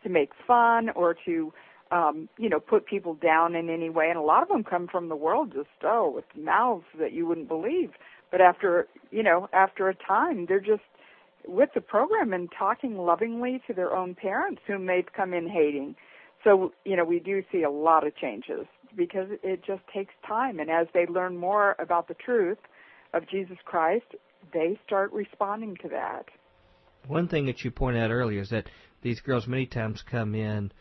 to 0.04 0.08
make 0.08 0.30
fun 0.46 0.90
or 0.90 1.16
to 1.26 1.52
um, 1.90 2.28
you 2.38 2.48
know, 2.48 2.60
put 2.60 2.86
people 2.86 3.14
down 3.14 3.54
in 3.54 3.70
any 3.70 3.90
way. 3.90 4.08
And 4.08 4.18
a 4.18 4.22
lot 4.22 4.42
of 4.42 4.48
them 4.48 4.64
come 4.64 4.88
from 4.88 5.08
the 5.08 5.16
world 5.16 5.52
just 5.54 5.68
oh, 5.84 6.10
with 6.10 6.24
mouths 6.36 6.86
that 6.98 7.12
you 7.12 7.26
wouldn't 7.26 7.48
believe. 7.48 7.90
But 8.30 8.40
after, 8.40 8.88
you 9.10 9.22
know, 9.22 9.48
after 9.52 9.88
a 9.88 9.94
time, 9.94 10.46
they're 10.46 10.60
just 10.60 10.82
with 11.46 11.70
the 11.74 11.80
program 11.80 12.32
and 12.32 12.48
talking 12.58 12.96
lovingly 12.96 13.62
to 13.66 13.74
their 13.74 13.94
own 13.94 14.14
parents 14.14 14.62
whom 14.66 14.86
they've 14.86 15.12
come 15.14 15.34
in 15.34 15.48
hating. 15.48 15.94
So, 16.42 16.72
you 16.84 16.96
know, 16.96 17.04
we 17.04 17.20
do 17.20 17.42
see 17.52 17.62
a 17.62 17.70
lot 17.70 18.06
of 18.06 18.16
changes 18.16 18.66
because 18.96 19.28
it 19.42 19.62
just 19.64 19.82
takes 19.92 20.12
time. 20.26 20.58
And 20.58 20.70
as 20.70 20.86
they 20.94 21.06
learn 21.06 21.36
more 21.36 21.76
about 21.78 22.08
the 22.08 22.14
truth 22.14 22.58
of 23.12 23.28
Jesus 23.28 23.58
Christ, 23.64 24.06
they 24.52 24.78
start 24.86 25.12
responding 25.12 25.76
to 25.82 25.88
that. 25.88 26.26
One 27.06 27.28
thing 27.28 27.46
that 27.46 27.64
you 27.64 27.70
pointed 27.70 28.02
out 28.02 28.10
earlier 28.10 28.40
is 28.40 28.50
that 28.50 28.68
these 29.02 29.20
girls 29.20 29.46
many 29.46 29.66
times 29.66 30.02
come 30.02 30.34
in 30.34 30.72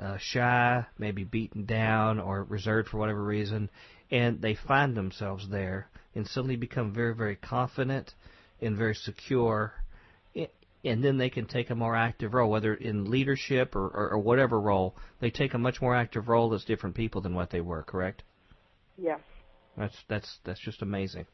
uh, 0.00 0.16
shy, 0.18 0.86
maybe 0.98 1.24
beaten 1.24 1.66
down, 1.66 2.18
or 2.18 2.44
reserved 2.44 2.88
for 2.88 2.98
whatever 2.98 3.22
reason, 3.22 3.70
and 4.10 4.40
they 4.40 4.54
find 4.54 4.96
themselves 4.96 5.48
there 5.48 5.88
and 6.14 6.26
suddenly 6.26 6.56
become 6.56 6.92
very, 6.92 7.14
very 7.14 7.36
confident 7.36 8.14
and 8.60 8.76
very 8.76 8.94
secure. 8.94 9.74
And 10.84 11.04
then 11.04 11.16
they 11.16 11.30
can 11.30 11.46
take 11.46 11.70
a 11.70 11.76
more 11.76 11.94
active 11.94 12.34
role, 12.34 12.50
whether 12.50 12.74
in 12.74 13.08
leadership 13.08 13.76
or, 13.76 13.86
or, 13.86 14.10
or 14.10 14.18
whatever 14.18 14.60
role. 14.60 14.96
They 15.20 15.30
take 15.30 15.54
a 15.54 15.58
much 15.58 15.80
more 15.80 15.94
active 15.94 16.28
role 16.28 16.52
as 16.54 16.64
different 16.64 16.96
people 16.96 17.20
than 17.20 17.34
what 17.34 17.50
they 17.50 17.60
were. 17.60 17.84
Correct? 17.84 18.24
Yes. 18.98 19.20
That's 19.76 19.96
that's 20.08 20.38
that's 20.44 20.60
just 20.60 20.82
amazing. 20.82 21.26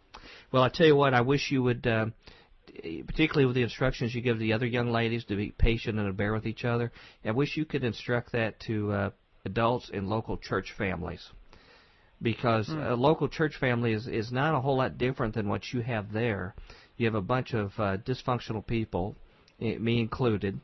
Well, 0.53 0.63
I 0.63 0.69
tell 0.69 0.87
you 0.87 0.95
what, 0.95 1.15
I 1.15 1.23
wish 1.23 1.51
you 1.51 1.63
would, 1.63 1.87
uh, 1.87 2.07
particularly 3.07 3.47
with 3.47 3.57
the 3.57 3.63
instructions 3.63 4.15
you 4.15 4.21
give 4.21 4.39
the 4.39 4.53
other 4.53 4.67
young 4.67 4.91
ladies 4.91 5.25
to 5.25 5.37
be 5.37 5.51
patient 5.51 5.99
and 5.99 6.07
to 6.07 6.13
bear 6.13 6.33
with 6.35 6.47
each 6.47 6.65
other. 6.65 6.93
I 7.25 7.33
wish 7.33 7.57
you 7.57 7.65
could 7.65 7.85
instruct 7.85 8.33
that 8.33 8.61
to 8.67 8.93
uh, 8.93 9.11
adults 9.45 9.91
in 9.93 10.09
local 10.09 10.37
church 10.37 10.75
families 10.77 11.27
because 12.21 12.69
mm. 12.69 12.91
a 12.91 12.95
local 12.95 13.29
church 13.29 13.57
family 13.59 13.93
is 13.93 14.07
is 14.07 14.33
not 14.33 14.55
a 14.55 14.61
whole 14.61 14.79
lot 14.79 14.99
different 14.99 15.35
than 15.35 15.49
what 15.49 15.73
you 15.73 15.81
have 15.81 16.13
there. 16.13 16.55
You 16.97 17.07
have 17.07 17.15
a 17.15 17.23
bunch 17.23 17.55
of 17.55 17.73
uh, 17.79 17.99
dysfunctional 17.99 18.67
people, 18.67 19.17
eh, 19.61 19.79
me 19.79 20.01
included, 20.01 20.61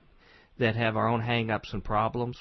that 0.58 0.74
have 0.74 0.96
our 0.96 1.08
own 1.08 1.20
hang-ups 1.20 1.72
and 1.72 1.84
problems, 1.84 2.36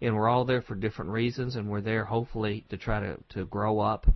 and 0.00 0.14
we're 0.14 0.28
all 0.28 0.44
there 0.44 0.62
for 0.62 0.74
different 0.74 1.10
reasons, 1.10 1.56
and 1.56 1.68
we're 1.68 1.80
there 1.80 2.04
hopefully 2.04 2.64
to 2.68 2.76
try 2.76 3.00
to 3.00 3.18
to 3.30 3.46
grow 3.46 3.78
up 3.80 4.06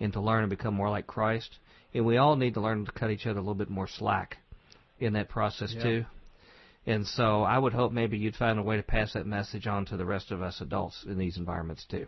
and 0.00 0.12
to 0.12 0.20
learn 0.20 0.42
and 0.42 0.50
become 0.50 0.74
more 0.74 0.90
like 0.90 1.06
Christ. 1.06 1.58
And 1.94 2.04
we 2.04 2.18
all 2.18 2.36
need 2.36 2.54
to 2.54 2.60
learn 2.60 2.84
to 2.84 2.92
cut 2.92 3.10
each 3.10 3.26
other 3.26 3.38
a 3.38 3.42
little 3.42 3.54
bit 3.54 3.70
more 3.70 3.88
slack 3.88 4.36
in 5.00 5.14
that 5.14 5.30
process 5.30 5.72
yeah. 5.74 5.82
too. 5.82 6.04
And 6.86 7.06
so 7.06 7.42
I 7.42 7.58
would 7.58 7.72
hope 7.72 7.92
maybe 7.92 8.18
you'd 8.18 8.36
find 8.36 8.58
a 8.58 8.62
way 8.62 8.76
to 8.76 8.82
pass 8.82 9.14
that 9.14 9.26
message 9.26 9.66
on 9.66 9.86
to 9.86 9.96
the 9.96 10.04
rest 10.04 10.30
of 10.30 10.42
us 10.42 10.60
adults 10.60 11.04
in 11.06 11.18
these 11.18 11.36
environments 11.36 11.84
too 11.84 12.06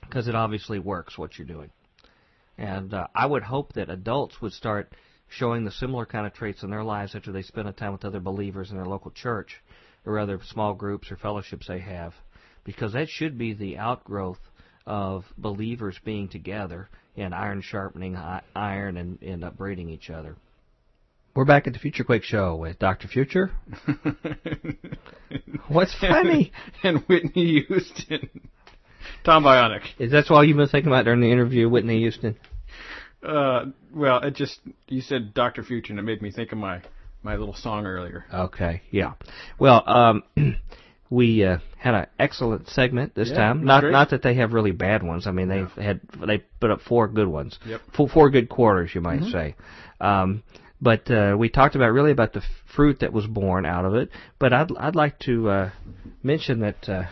because 0.00 0.28
it 0.28 0.34
obviously 0.34 0.78
works 0.78 1.18
what 1.18 1.38
you're 1.38 1.46
doing. 1.46 1.70
And 2.58 2.92
uh, 2.92 3.06
I 3.14 3.26
would 3.26 3.42
hope 3.42 3.72
that 3.74 3.88
adults 3.88 4.40
would 4.40 4.52
start 4.52 4.92
showing 5.28 5.64
the 5.64 5.70
similar 5.70 6.04
kind 6.04 6.26
of 6.26 6.34
traits 6.34 6.62
in 6.62 6.70
their 6.70 6.84
lives 6.84 7.14
after 7.14 7.32
they 7.32 7.42
spend 7.42 7.68
a 7.68 7.72
time 7.72 7.92
with 7.92 8.04
other 8.04 8.20
believers 8.20 8.70
in 8.70 8.76
their 8.76 8.86
local 8.86 9.10
church 9.12 9.62
or 10.04 10.18
other 10.18 10.40
small 10.50 10.74
groups 10.74 11.10
or 11.10 11.16
fellowships 11.16 11.68
they 11.68 11.78
have, 11.78 12.14
because 12.64 12.92
that 12.92 13.08
should 13.08 13.38
be 13.38 13.54
the 13.54 13.78
outgrowth 13.78 14.40
of 14.86 15.24
believers 15.38 15.98
being 16.04 16.28
together 16.28 16.88
and 17.16 17.34
iron 17.34 17.62
sharpening 17.62 18.16
iron 18.56 18.96
and, 18.96 19.22
and 19.22 19.44
upbraiding 19.44 19.88
each 19.88 20.10
other. 20.10 20.36
We're 21.34 21.44
back 21.44 21.68
at 21.68 21.74
the 21.74 21.78
Future 21.78 22.02
Quake 22.02 22.24
Show 22.24 22.56
with 22.56 22.78
Dr. 22.80 23.06
Future. 23.06 23.52
What's 25.68 25.94
funny? 25.94 26.52
and 26.82 26.98
Whitney 27.04 27.64
Houston. 27.68 28.28
Tom 29.24 29.44
Bionic. 29.44 29.82
Is 29.98 30.12
that 30.12 30.30
all 30.30 30.44
you've 30.44 30.56
been 30.56 30.68
thinking 30.68 30.90
about 30.90 31.04
during 31.04 31.20
the 31.20 31.30
interview, 31.30 31.68
Whitney 31.68 31.98
Houston? 31.98 32.36
Uh, 33.22 33.66
well, 33.94 34.18
it 34.20 34.34
just 34.34 34.60
you 34.88 35.00
said 35.00 35.34
Doctor 35.34 35.62
Future, 35.62 35.92
and 35.92 36.00
it 36.00 36.02
made 36.02 36.22
me 36.22 36.30
think 36.30 36.52
of 36.52 36.58
my 36.58 36.82
my 37.22 37.36
little 37.36 37.54
song 37.54 37.86
earlier. 37.86 38.24
Okay, 38.32 38.82
yeah. 38.90 39.12
Well, 39.58 39.82
um, 39.86 40.22
we 41.10 41.44
uh, 41.44 41.58
had 41.76 41.94
an 41.94 42.06
excellent 42.18 42.68
segment 42.68 43.14
this 43.14 43.28
yeah, 43.28 43.36
time. 43.36 43.64
Not 43.64 43.82
great. 43.82 43.92
not 43.92 44.10
that 44.10 44.22
they 44.22 44.34
have 44.34 44.52
really 44.52 44.72
bad 44.72 45.02
ones. 45.02 45.26
I 45.26 45.32
mean, 45.32 45.48
they've 45.48 45.70
yeah. 45.76 45.82
had 45.82 46.00
they 46.26 46.38
put 46.60 46.70
up 46.70 46.80
four 46.80 47.08
good 47.08 47.28
ones. 47.28 47.58
Yep. 47.66 47.80
Four, 47.94 48.08
four 48.08 48.30
good 48.30 48.48
quarters, 48.48 48.94
you 48.94 49.00
might 49.00 49.20
mm-hmm. 49.20 49.30
say. 49.30 49.56
Um, 50.00 50.42
but 50.80 51.10
uh, 51.10 51.36
we 51.38 51.50
talked 51.50 51.74
about 51.74 51.92
really 51.92 52.12
about 52.12 52.32
the 52.32 52.42
fruit 52.74 53.00
that 53.00 53.12
was 53.12 53.26
born 53.26 53.66
out 53.66 53.84
of 53.84 53.94
it. 53.94 54.08
But 54.38 54.52
I'd 54.52 54.74
I'd 54.78 54.96
like 54.96 55.18
to 55.20 55.48
uh, 55.50 55.70
mention 56.22 56.60
that 56.60 56.88
uh, 56.88 57.02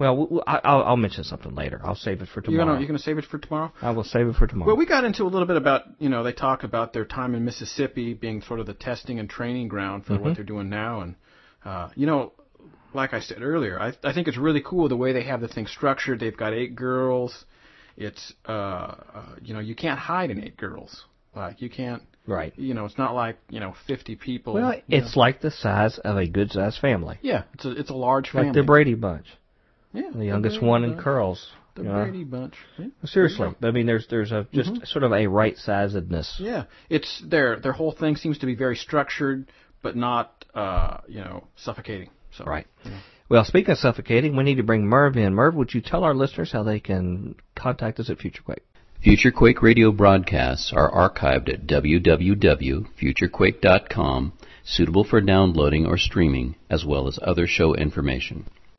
well, 0.00 0.42
I'll, 0.46 0.82
I'll 0.82 0.96
mention 0.96 1.24
something 1.24 1.54
later. 1.54 1.80
I'll 1.84 1.94
save 1.94 2.22
it 2.22 2.28
for 2.28 2.40
tomorrow. 2.40 2.64
You're 2.64 2.66
gonna, 2.66 2.80
you're 2.80 2.88
gonna 2.88 2.98
save 2.98 3.18
it 3.18 3.26
for 3.26 3.38
tomorrow? 3.38 3.70
I 3.82 3.90
will 3.90 4.02
save 4.02 4.26
it 4.28 4.34
for 4.34 4.46
tomorrow. 4.46 4.68
Well, 4.68 4.76
we 4.78 4.86
got 4.86 5.04
into 5.04 5.24
a 5.24 5.28
little 5.28 5.46
bit 5.46 5.56
about, 5.56 5.82
you 5.98 6.08
know, 6.08 6.22
they 6.22 6.32
talk 6.32 6.64
about 6.64 6.94
their 6.94 7.04
time 7.04 7.34
in 7.34 7.44
Mississippi 7.44 8.14
being 8.14 8.40
sort 8.40 8.60
of 8.60 8.66
the 8.66 8.72
testing 8.74 9.18
and 9.18 9.28
training 9.28 9.68
ground 9.68 10.06
for 10.06 10.14
mm-hmm. 10.14 10.24
what 10.24 10.36
they're 10.36 10.44
doing 10.44 10.70
now, 10.70 11.02
and 11.02 11.16
uh, 11.64 11.90
you 11.94 12.06
know, 12.06 12.32
like 12.94 13.12
I 13.12 13.20
said 13.20 13.42
earlier, 13.42 13.78
I, 13.78 13.92
I 14.02 14.12
think 14.12 14.26
it's 14.26 14.38
really 14.38 14.62
cool 14.64 14.88
the 14.88 14.96
way 14.96 15.12
they 15.12 15.24
have 15.24 15.42
the 15.42 15.48
thing 15.48 15.66
structured. 15.66 16.18
They've 16.18 16.36
got 16.36 16.54
eight 16.54 16.74
girls. 16.74 17.44
It's, 17.96 18.32
uh, 18.48 18.52
uh, 18.52 19.34
you 19.42 19.52
know, 19.52 19.60
you 19.60 19.74
can't 19.74 19.98
hide 19.98 20.30
in 20.30 20.42
eight 20.42 20.56
girls. 20.56 21.04
Like 21.36 21.60
you 21.60 21.70
can't. 21.70 22.02
Right. 22.26 22.52
You 22.56 22.74
know, 22.74 22.84
it's 22.84 22.98
not 22.98 23.14
like 23.14 23.38
you 23.50 23.60
know 23.60 23.74
50 23.86 24.16
people. 24.16 24.54
Well, 24.54 24.74
it's 24.88 25.14
know. 25.16 25.20
like 25.20 25.40
the 25.40 25.50
size 25.50 25.98
of 25.98 26.16
a 26.16 26.26
good 26.26 26.50
sized 26.52 26.78
family. 26.78 27.18
yeah, 27.22 27.44
it's 27.54 27.64
a 27.64 27.70
it's 27.72 27.90
a 27.90 27.94
large 27.94 28.30
family. 28.30 28.48
Like 28.48 28.56
the 28.56 28.62
Brady 28.62 28.94
Bunch. 28.94 29.26
Yeah, 29.92 30.10
The 30.14 30.24
youngest 30.26 30.56
Brady 30.56 30.66
one 30.68 30.84
in 30.84 30.90
bunch. 30.92 31.02
curls. 31.04 31.48
The 31.74 31.82
you 31.82 31.88
know? 31.88 32.02
Brady 32.02 32.24
bunch. 32.24 32.54
Yeah. 32.78 32.86
Seriously. 33.04 33.48
I 33.62 33.70
mean 33.70 33.86
there's 33.86 34.06
there's 34.08 34.32
a 34.32 34.46
just 34.52 34.86
sort 34.86 35.04
of 35.04 35.12
a 35.12 35.26
right 35.26 35.56
sizedness. 35.56 36.38
Yeah, 36.38 36.64
it's 36.88 37.22
their 37.26 37.58
their 37.60 37.72
whole 37.72 37.92
thing 37.92 38.16
seems 38.16 38.38
to 38.38 38.46
be 38.46 38.54
very 38.54 38.76
structured, 38.76 39.50
but 39.82 39.96
not 39.96 40.44
uh, 40.54 40.98
you 41.08 41.20
know 41.20 41.46
suffocating. 41.56 42.10
So 42.36 42.44
Right. 42.44 42.66
Well, 43.28 43.44
speaking 43.44 43.70
of 43.70 43.78
suffocating, 43.78 44.34
we 44.36 44.42
need 44.42 44.56
to 44.56 44.64
bring 44.64 44.86
Merv 44.86 45.16
in. 45.16 45.34
Merv, 45.34 45.54
would 45.54 45.72
you 45.72 45.80
tell 45.80 46.02
our 46.02 46.14
listeners 46.14 46.50
how 46.50 46.64
they 46.64 46.80
can 46.80 47.36
contact 47.54 48.00
us 48.00 48.10
at 48.10 48.18
FutureQuake? 48.18 48.58
FutureQuake 49.06 49.62
radio 49.62 49.92
broadcasts 49.92 50.72
are 50.74 50.90
archived 50.90 51.48
at 51.48 51.64
www.futurequake.com, 51.66 54.32
suitable 54.64 55.04
for 55.04 55.20
downloading 55.20 55.86
or 55.86 55.96
streaming, 55.96 56.56
as 56.68 56.84
well 56.84 57.06
as 57.06 57.20
other 57.22 57.46
show 57.46 57.72
information. 57.74 58.46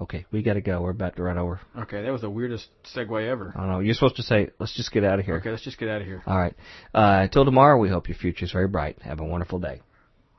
Okay, 0.00 0.26
we 0.32 0.42
got 0.42 0.54
to 0.54 0.60
go. 0.60 0.82
We're 0.82 0.90
about 0.90 1.14
to 1.16 1.22
run 1.22 1.38
over. 1.38 1.60
Okay, 1.78 2.02
that 2.02 2.10
was 2.10 2.22
the 2.22 2.30
weirdest 2.30 2.66
segue 2.96 3.28
ever. 3.28 3.52
I 3.54 3.60
don't 3.60 3.70
know. 3.70 3.78
You're 3.78 3.94
supposed 3.94 4.16
to 4.16 4.24
say, 4.24 4.50
let's 4.58 4.74
just 4.74 4.90
get 4.90 5.04
out 5.04 5.20
of 5.20 5.24
here. 5.24 5.36
Okay, 5.36 5.50
let's 5.50 5.62
just 5.62 5.78
get 5.78 5.88
out 5.88 6.00
of 6.00 6.06
here. 6.06 6.20
All 6.26 6.36
right. 6.36 6.54
Uh, 6.92 7.20
until 7.22 7.44
tomorrow, 7.44 7.78
we 7.78 7.88
hope 7.88 8.08
your 8.08 8.18
future 8.18 8.44
is 8.44 8.50
very 8.50 8.66
bright. 8.66 9.00
Have 9.02 9.20
a 9.20 9.24
wonderful 9.24 9.60
day. 9.60 9.82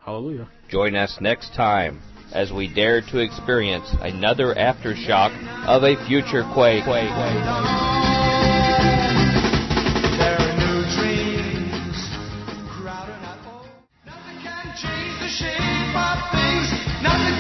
Hallelujah. 0.03 0.49
Join 0.69 0.95
us 0.95 1.17
next 1.21 1.55
time 1.55 2.01
as 2.33 2.51
we 2.51 2.67
dare 2.73 2.99
to 2.99 3.19
experience 3.19 3.87
another 4.01 4.53
aftershock 4.53 5.31
of 5.65 5.83
a 5.83 5.95
future 6.05 6.43
quake. 6.53 6.83
There 6.83 6.93
are 10.37 10.55
new 10.57 10.83
dreams 10.99 11.97
crowding 12.75 13.23
out 13.23 13.39
old. 13.47 13.67
Nothing 14.05 14.37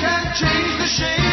can 0.01 0.33
change 0.39 0.79
the 0.79 0.87
shape 0.87 1.24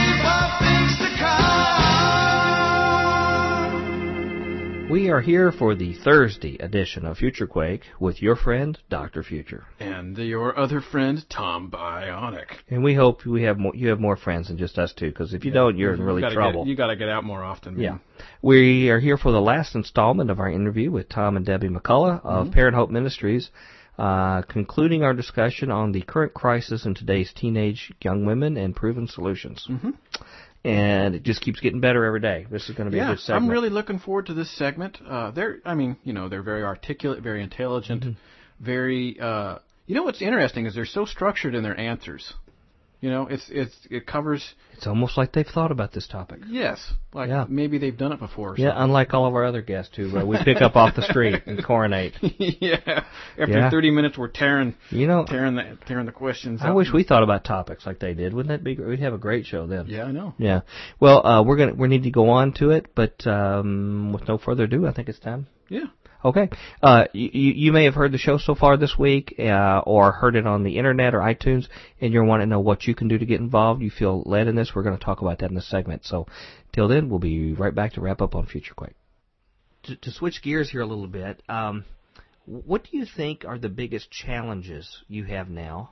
We 5.02 5.10
are 5.10 5.20
here 5.20 5.50
for 5.50 5.74
the 5.74 5.94
Thursday 5.94 6.56
edition 6.58 7.04
of 7.06 7.18
Future 7.18 7.48
Quake 7.48 7.82
with 7.98 8.22
your 8.22 8.36
friend, 8.36 8.78
Dr. 8.88 9.24
Future. 9.24 9.64
And 9.80 10.16
your 10.16 10.56
other 10.56 10.80
friend, 10.80 11.26
Tom 11.28 11.72
Bionic. 11.72 12.46
And 12.70 12.84
we 12.84 12.94
hope 12.94 13.26
we 13.26 13.42
have 13.42 13.58
more, 13.58 13.74
you 13.74 13.88
have 13.88 13.98
more 13.98 14.16
friends 14.16 14.46
than 14.46 14.58
just 14.58 14.78
us 14.78 14.92
two, 14.96 15.08
because 15.08 15.34
if 15.34 15.44
you 15.44 15.50
don't, 15.50 15.76
you're 15.76 15.94
in 15.94 15.98
You 15.98 16.06
really 16.06 16.22
trouble. 16.32 16.62
Get, 16.62 16.70
you 16.70 16.76
got 16.76 16.86
to 16.86 16.94
get 16.94 17.08
out 17.08 17.24
more 17.24 17.42
often. 17.42 17.74
Man. 17.74 17.82
Yeah. 17.82 18.24
We 18.42 18.90
are 18.90 19.00
here 19.00 19.16
for 19.16 19.32
the 19.32 19.40
last 19.40 19.74
installment 19.74 20.30
of 20.30 20.38
our 20.38 20.48
interview 20.48 20.92
with 20.92 21.08
Tom 21.08 21.36
and 21.36 21.44
Debbie 21.44 21.68
McCulloch 21.68 22.24
of 22.24 22.52
Parent 22.52 22.76
Hope 22.76 22.90
Ministries, 22.90 23.50
uh, 23.98 24.42
concluding 24.42 25.02
our 25.02 25.14
discussion 25.14 25.72
on 25.72 25.90
the 25.90 26.02
current 26.02 26.32
crisis 26.32 26.86
in 26.86 26.94
today's 26.94 27.32
teenage 27.32 27.92
young 28.04 28.24
women 28.24 28.56
and 28.56 28.76
proven 28.76 29.08
solutions. 29.08 29.66
Mm-hmm. 29.68 29.90
And 30.64 31.14
it 31.16 31.24
just 31.24 31.40
keeps 31.40 31.59
getting 31.59 31.80
better 31.80 32.05
every 32.05 32.20
day. 32.20 32.47
This 32.51 32.68
is 32.68 32.76
going 32.76 32.86
to 32.86 32.93
be 32.93 32.98
a 32.98 33.02
Yeah, 33.02 33.10
good 33.10 33.20
segment. 33.20 33.44
I'm 33.44 33.51
really 33.51 33.68
looking 33.70 33.98
forward 33.98 34.26
to 34.26 34.34
this 34.34 34.51
segment. 34.56 34.98
Uh, 35.05 35.32
they're, 35.32 35.59
I 35.64 35.74
mean, 35.74 35.97
you 36.05 36.12
know, 36.12 36.28
they're 36.28 36.43
very 36.43 36.62
articulate, 36.62 37.20
very 37.22 37.43
intelligent, 37.43 38.02
Mm-hmm. 38.05 38.64
very. 38.64 39.18
Uh, 39.20 39.59
you 39.86 39.97
know 39.97 40.05
what's 40.05 40.22
interesting 40.22 40.66
is 40.66 40.74
they're 40.76 40.84
so 40.86 41.05
structured 41.05 41.55
in 41.56 41.64
their 41.64 41.76
answers. 41.78 42.32
You 43.01 43.10
know, 43.10 43.26
it's 43.26 43.44
it's 43.51 43.74
it 43.90 44.06
covers 44.06 44.55
It's 44.82 44.88
almost 44.88 45.16
like 45.16 45.30
they've 45.30 45.46
thought 45.46 45.70
about 45.70 45.92
this 45.92 46.09
topic. 46.09 46.40
yes, 46.48 46.92
like 47.14 47.28
Yeah. 47.28 47.44
maybe 47.48 47.78
they've 47.78 47.96
done 47.96 48.10
it 48.10 48.18
before. 48.18 48.54
Or 48.54 48.56
Yeah, 48.56 48.72
unlike 48.74 49.14
all 49.14 49.26
of 49.26 49.34
our 49.36 49.44
other 49.44 49.62
guests 49.62 49.96
who 49.96 50.18
uh, 50.18 50.24
we 50.24 50.36
pick 50.42 50.60
up 50.60 50.74
off 50.74 50.96
the 50.96 51.02
street 51.02 51.40
and 51.46 51.64
coronate. 51.70 52.14
yeah. 52.20 53.04
After 53.38 53.52
Yeah. 53.59 53.70
30 53.70 53.92
minutes, 53.92 54.18
we're 54.18 54.26
tearing 54.26 54.74
You 54.90 55.06
know, 55.06 55.24
tearing 55.24 55.54
the 55.54 55.78
tearing 55.86 56.06
the 56.06 56.10
questions. 56.10 56.62
I 56.64 56.72
wish 56.72 56.92
we 56.92 57.04
thought 57.04 57.22
about 57.22 57.44
topics 57.44 57.86
like 57.86 58.00
they 58.00 58.12
did. 58.14 58.34
Wouldn't 58.34 58.48
that 58.50 58.64
be? 58.64 58.74
great? 58.74 58.88
We'd 58.88 58.98
have 58.98 59.14
a 59.14 59.18
great 59.18 59.46
show 59.46 59.68
then. 59.68 59.86
Yeah, 59.86 60.02
I 60.02 60.10
know. 60.10 60.34
Yeah. 60.36 60.62
Well, 60.98 61.24
uh, 61.24 61.44
we're 61.44 61.59
gonna 61.59 61.74
we 61.74 61.86
need 61.86 62.02
to 62.02 62.10
go 62.10 62.30
on 62.30 62.52
to 62.54 62.70
it, 62.70 62.86
but 62.96 63.24
um, 63.24 64.12
with 64.12 64.26
no 64.26 64.36
further 64.36 64.64
ado, 64.64 64.88
I 64.88 64.92
think 64.92 65.09
it's 65.09 65.20
time. 65.20 65.46
Yeah. 65.68 65.84
Okay. 66.24 66.49
Uh, 66.82 67.05
you, 67.12 67.31
you 67.32 67.73
may 67.73 67.85
have 67.85 67.94
heard 67.94 68.12
the 68.12 68.19
show 68.19 68.39
so 68.39 68.55
far 68.55 68.77
this 68.77 68.97
week, 68.97 69.35
uh, 69.39 69.81
or 69.85 70.12
heard 70.12 70.36
it 70.36 70.47
on 70.47 70.62
the 70.62 70.78
internet 70.78 71.15
or 71.15 71.19
iTunes, 71.19 71.66
and 72.01 72.12
you're 72.12 72.24
wanting 72.24 72.47
to 72.47 72.51
know 72.51 72.61
what 72.61 72.86
you 72.86 72.94
can 72.94 73.09
do 73.09 73.19
to 73.19 73.27
get 73.27 73.40
involved. 73.40 73.82
You 73.82 73.90
feel 73.90 74.23
led 74.24 74.47
in 74.47 74.55
this. 74.55 74.73
We're 74.74 74.85
going 74.85 74.97
to 74.97 75.05
talk 75.05 75.20
about 75.20 75.40
that 75.40 75.51
in 75.51 75.57
this 75.57 75.69
segment. 75.69 76.05
So, 76.05 76.27
till 76.73 76.89
then, 76.89 77.09
we'll 77.09 77.19
be 77.19 77.53
right 77.53 77.74
back 77.74 77.94
to 77.94 78.01
wrap 78.01 78.23
up 78.23 78.35
on 78.35 78.47
Future 78.47 78.74
Quake. 78.74 78.94
To, 79.85 79.97
to 79.97 80.11
switch 80.12 80.43
gears 80.43 80.70
here 80.70 80.82
a 80.82 80.86
little 80.86 81.09
bit, 81.09 81.43
um, 81.49 81.85
what 82.47 82.85
do 82.85 82.97
you 82.97 83.05
think 83.05 83.44
are 83.44 83.59
the 83.59 83.69
biggest 83.69 84.11
challenges 84.11 85.03
you 85.09 85.24
have 85.24 85.49
now 85.49 85.90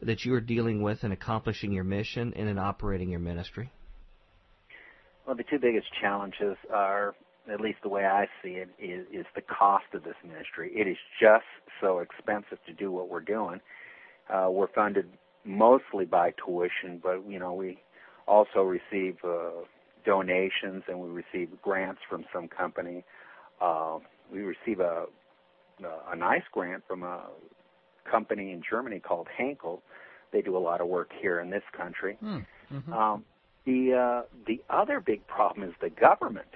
that 0.00 0.24
you 0.24 0.34
are 0.34 0.40
dealing 0.40 0.82
with 0.82 1.04
in 1.04 1.12
accomplishing 1.12 1.72
your 1.72 1.84
mission 1.84 2.32
and 2.36 2.48
in 2.48 2.58
operating 2.58 3.10
your 3.10 3.20
ministry? 3.20 3.70
Well, 5.26 5.36
the 5.36 5.44
two 5.44 5.58
biggest 5.60 5.86
challenges 6.00 6.56
are, 6.72 7.14
at 7.50 7.60
least 7.60 7.78
the 7.82 7.88
way 7.88 8.04
I 8.04 8.26
see 8.42 8.50
it, 8.50 8.68
is, 8.78 9.06
is 9.12 9.26
the 9.34 9.40
cost 9.40 9.86
of 9.94 10.04
this 10.04 10.14
ministry. 10.24 10.70
It 10.74 10.86
is 10.86 10.96
just 11.20 11.44
so 11.80 11.98
expensive 11.98 12.58
to 12.66 12.72
do 12.72 12.90
what 12.92 13.08
we're 13.08 13.20
doing. 13.20 13.60
Uh, 14.32 14.48
we're 14.50 14.68
funded 14.68 15.08
mostly 15.44 16.04
by 16.04 16.32
tuition, 16.44 17.00
but 17.02 17.28
you 17.28 17.38
know 17.38 17.52
we 17.52 17.78
also 18.26 18.60
receive 18.60 19.16
uh, 19.24 19.50
donations 20.04 20.84
and 20.88 21.00
we 21.00 21.08
receive 21.08 21.48
grants 21.60 22.00
from 22.08 22.24
some 22.32 22.48
company. 22.48 23.04
Uh, 23.60 23.98
we 24.32 24.40
receive 24.40 24.80
a 24.80 25.06
a 26.10 26.14
nice 26.14 26.42
grant 26.52 26.84
from 26.86 27.02
a 27.02 27.22
company 28.08 28.52
in 28.52 28.62
Germany 28.68 29.00
called 29.00 29.26
Henkel. 29.36 29.82
They 30.32 30.42
do 30.42 30.56
a 30.56 30.60
lot 30.60 30.80
of 30.80 30.86
work 30.86 31.10
here 31.20 31.40
in 31.40 31.50
this 31.50 31.64
country. 31.76 32.16
Um, 32.92 33.24
the 33.66 33.94
uh, 33.94 34.22
the 34.46 34.62
other 34.70 35.00
big 35.00 35.26
problem 35.26 35.68
is 35.68 35.74
the 35.80 35.90
government. 35.90 36.48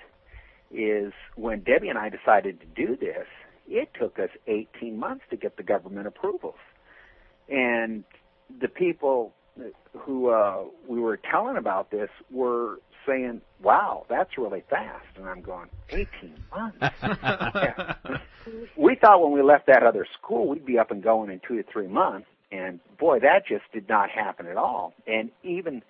Is 0.72 1.12
when 1.36 1.60
Debbie 1.60 1.88
and 1.88 1.98
I 1.98 2.08
decided 2.08 2.60
to 2.60 2.66
do 2.66 2.96
this, 2.96 3.26
it 3.68 3.90
took 3.98 4.18
us 4.18 4.30
18 4.46 4.98
months 4.98 5.24
to 5.30 5.36
get 5.36 5.56
the 5.56 5.62
government 5.62 6.06
approvals, 6.06 6.58
and 7.48 8.04
the 8.60 8.68
people 8.68 9.32
who 9.98 10.28
uh, 10.30 10.64
we 10.86 11.00
were 11.00 11.16
telling 11.16 11.56
about 11.56 11.90
this 11.90 12.10
were 12.30 12.80
saying, 13.06 13.40
"Wow, 13.62 14.06
that's 14.08 14.36
really 14.36 14.64
fast," 14.68 15.06
and 15.16 15.28
I'm 15.28 15.40
going, 15.40 15.68
"18 15.90 16.08
months." 16.54 16.78
Yeah. 17.02 17.94
We 18.76 18.94
thought 18.94 19.20
when 19.20 19.32
we 19.32 19.42
left 19.42 19.66
that 19.66 19.82
other 19.82 20.06
school, 20.20 20.46
we'd 20.46 20.64
be 20.64 20.78
up 20.78 20.92
and 20.92 21.02
going 21.02 21.30
in 21.30 21.40
two 21.40 21.56
to 21.56 21.64
three 21.64 21.88
months, 21.88 22.28
and 22.52 22.78
boy, 22.96 23.18
that 23.20 23.46
just 23.46 23.64
did 23.72 23.88
not 23.88 24.08
happen 24.08 24.46
at 24.46 24.56
all. 24.56 24.94
And 25.06 25.30
even 25.42 25.82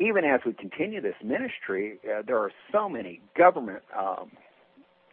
even 0.00 0.24
as 0.24 0.40
we 0.46 0.52
continue 0.52 1.00
this 1.00 1.16
ministry, 1.22 1.98
uh, 2.04 2.22
there 2.26 2.38
are 2.38 2.52
so 2.72 2.88
many 2.88 3.20
government 3.36 3.82
um, 3.98 4.30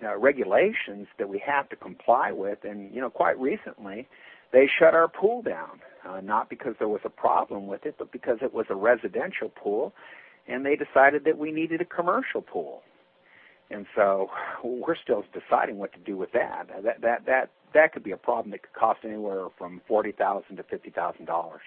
uh, 0.03 0.17
regulations 0.17 1.07
that 1.17 1.27
we 1.29 1.39
have 1.45 1.69
to 1.69 1.75
comply 1.75 2.31
with. 2.31 2.59
And 2.63 2.93
you 2.93 3.01
know, 3.01 3.09
quite 3.09 3.39
recently, 3.39 4.07
they 4.51 4.69
shut 4.79 4.93
our 4.93 5.07
pool 5.07 5.41
down, 5.41 5.81
uh, 6.07 6.21
not 6.21 6.49
because 6.49 6.75
there 6.79 6.87
was 6.87 7.01
a 7.03 7.09
problem 7.09 7.67
with 7.67 7.85
it, 7.85 7.95
but 7.97 8.11
because 8.11 8.37
it 8.41 8.53
was 8.53 8.67
a 8.69 8.75
residential 8.75 9.49
pool, 9.49 9.93
and 10.47 10.65
they 10.65 10.75
decided 10.75 11.25
that 11.25 11.37
we 11.37 11.51
needed 11.51 11.81
a 11.81 11.85
commercial 11.85 12.41
pool. 12.41 12.81
And 13.71 13.87
so 13.95 14.29
we're 14.63 14.95
still 14.95 15.23
deciding 15.33 15.77
what 15.77 15.93
to 15.93 15.99
do 15.99 16.15
with 16.15 16.31
that. 16.33 16.67
That 16.83 17.01
that 17.01 17.25
that 17.25 17.49
that 17.73 17.93
could 17.93 18.03
be 18.03 18.11
a 18.11 18.17
problem 18.17 18.51
that 18.51 18.61
could 18.61 18.73
cost 18.73 18.99
anywhere 19.03 19.47
from 19.57 19.81
forty 19.87 20.11
thousand 20.11 20.57
to 20.57 20.63
fifty 20.63 20.91
thousand 20.91 21.25
dollars. 21.25 21.61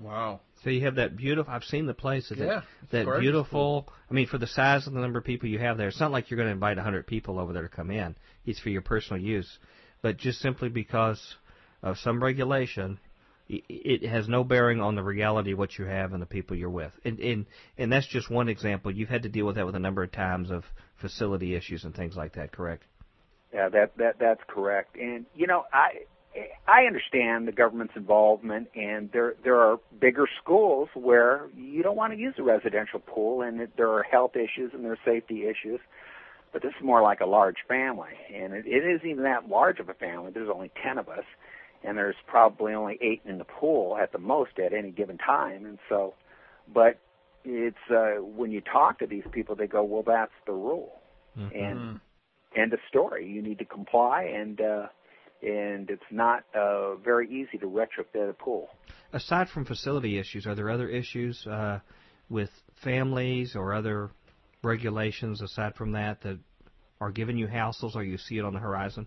Wow. 0.00 0.40
So 0.62 0.70
you 0.70 0.84
have 0.84 0.96
that 0.96 1.16
beautiful. 1.16 1.52
I've 1.52 1.64
seen 1.64 1.86
the 1.86 1.94
place. 1.94 2.30
Is 2.30 2.38
Yeah, 2.38 2.58
it, 2.58 2.64
that 2.90 3.04
gorgeous. 3.04 3.20
beautiful. 3.20 3.88
I 4.10 4.14
mean, 4.14 4.26
for 4.26 4.38
the 4.38 4.46
size 4.46 4.86
of 4.86 4.92
the 4.92 5.00
number 5.00 5.18
of 5.18 5.24
people 5.24 5.48
you 5.48 5.58
have 5.58 5.76
there, 5.78 5.88
it's 5.88 6.00
not 6.00 6.10
like 6.12 6.30
you're 6.30 6.36
going 6.36 6.48
to 6.48 6.52
invite 6.52 6.76
100 6.76 7.06
people 7.06 7.38
over 7.38 7.52
there 7.52 7.62
to 7.62 7.68
come 7.68 7.90
in. 7.90 8.16
It's 8.44 8.60
for 8.60 8.70
your 8.70 8.82
personal 8.82 9.22
use, 9.22 9.58
but 10.02 10.16
just 10.16 10.40
simply 10.40 10.68
because 10.68 11.36
of 11.82 11.98
some 11.98 12.22
regulation, 12.22 12.98
it 13.48 14.08
has 14.08 14.28
no 14.28 14.42
bearing 14.42 14.80
on 14.80 14.96
the 14.96 15.02
reality 15.02 15.52
of 15.52 15.58
what 15.58 15.78
you 15.78 15.84
have 15.84 16.12
and 16.12 16.20
the 16.20 16.26
people 16.26 16.56
you're 16.56 16.68
with. 16.68 16.92
And 17.04 17.20
and 17.20 17.46
and 17.78 17.92
that's 17.92 18.06
just 18.08 18.28
one 18.28 18.48
example. 18.48 18.90
You've 18.90 19.08
had 19.08 19.22
to 19.22 19.28
deal 19.28 19.46
with 19.46 19.54
that 19.56 19.66
with 19.66 19.76
a 19.76 19.80
number 19.80 20.02
of 20.02 20.10
times 20.10 20.50
of 20.50 20.64
facility 21.00 21.54
issues 21.54 21.84
and 21.84 21.94
things 21.94 22.16
like 22.16 22.34
that. 22.34 22.50
Correct? 22.52 22.82
Yeah, 23.54 23.68
that 23.68 23.96
that 23.98 24.16
that's 24.18 24.40
correct. 24.48 24.96
And 24.96 25.26
you 25.34 25.46
know, 25.46 25.64
I 25.72 26.06
I 26.66 26.82
understand 26.86 27.46
the 27.46 27.52
government's 27.52 27.94
involvement, 27.96 28.68
and 28.74 29.10
there 29.12 29.34
there 29.44 29.58
are 29.58 29.78
bigger 30.00 30.26
schools 30.42 30.88
where 30.94 31.48
you 31.56 31.82
don't 31.82 31.96
want 31.96 32.12
to 32.12 32.18
use 32.18 32.34
a 32.38 32.42
residential 32.42 33.00
pool, 33.00 33.42
and 33.42 33.68
there 33.76 33.90
are 33.90 34.02
health 34.02 34.36
issues 34.36 34.72
and 34.72 34.84
there 34.84 34.92
are 34.92 34.98
safety 35.04 35.44
issues. 35.46 35.80
But 36.52 36.62
this 36.62 36.72
is 36.78 36.84
more 36.84 37.02
like 37.02 37.20
a 37.20 37.26
large 37.26 37.56
family, 37.68 38.14
and 38.34 38.54
it, 38.54 38.66
it 38.66 38.84
isn't 38.84 39.08
even 39.08 39.24
that 39.24 39.48
large 39.48 39.78
of 39.78 39.88
a 39.88 39.94
family. 39.94 40.30
There's 40.32 40.48
only 40.52 40.70
ten 40.82 40.98
of 40.98 41.08
us, 41.08 41.24
and 41.84 41.98
there's 41.98 42.16
probably 42.26 42.72
only 42.72 42.98
eight 43.00 43.22
in 43.24 43.38
the 43.38 43.44
pool 43.44 43.96
at 43.96 44.12
the 44.12 44.18
most 44.18 44.58
at 44.58 44.72
any 44.72 44.90
given 44.90 45.18
time. 45.18 45.66
And 45.66 45.78
so, 45.88 46.14
but 46.72 46.98
it's 47.44 47.76
uh, 47.90 48.22
when 48.22 48.50
you 48.52 48.60
talk 48.60 48.98
to 49.00 49.06
these 49.06 49.24
people, 49.32 49.54
they 49.54 49.66
go, 49.66 49.82
"Well, 49.84 50.02
that's 50.02 50.32
the 50.46 50.52
rule," 50.52 51.00
mm-hmm. 51.38 51.56
and 51.56 52.00
end 52.56 52.72
of 52.72 52.80
story. 52.88 53.28
You 53.28 53.42
need 53.42 53.58
to 53.58 53.64
comply, 53.64 54.22
and 54.22 54.60
uh, 54.60 54.86
and 55.42 55.90
it's 55.90 56.02
not 56.10 56.44
uh, 56.54 56.96
very 56.96 57.28
easy 57.28 57.58
to 57.58 57.66
retrofit 57.66 58.30
a 58.30 58.32
pool. 58.32 58.68
Aside 59.12 59.48
from 59.48 59.64
facility 59.64 60.18
issues, 60.18 60.46
are 60.46 60.54
there 60.54 60.70
other 60.70 60.88
issues 60.88 61.46
uh, 61.46 61.80
with 62.28 62.50
families 62.82 63.54
or 63.54 63.74
other 63.74 64.10
regulations 64.62 65.42
aside 65.42 65.74
from 65.74 65.92
that 65.92 66.20
that 66.22 66.38
are 67.00 67.10
giving 67.10 67.36
you 67.36 67.46
hassles, 67.46 67.94
or 67.94 68.02
you 68.02 68.18
see 68.18 68.38
it 68.38 68.44
on 68.44 68.54
the 68.54 68.58
horizon? 68.58 69.06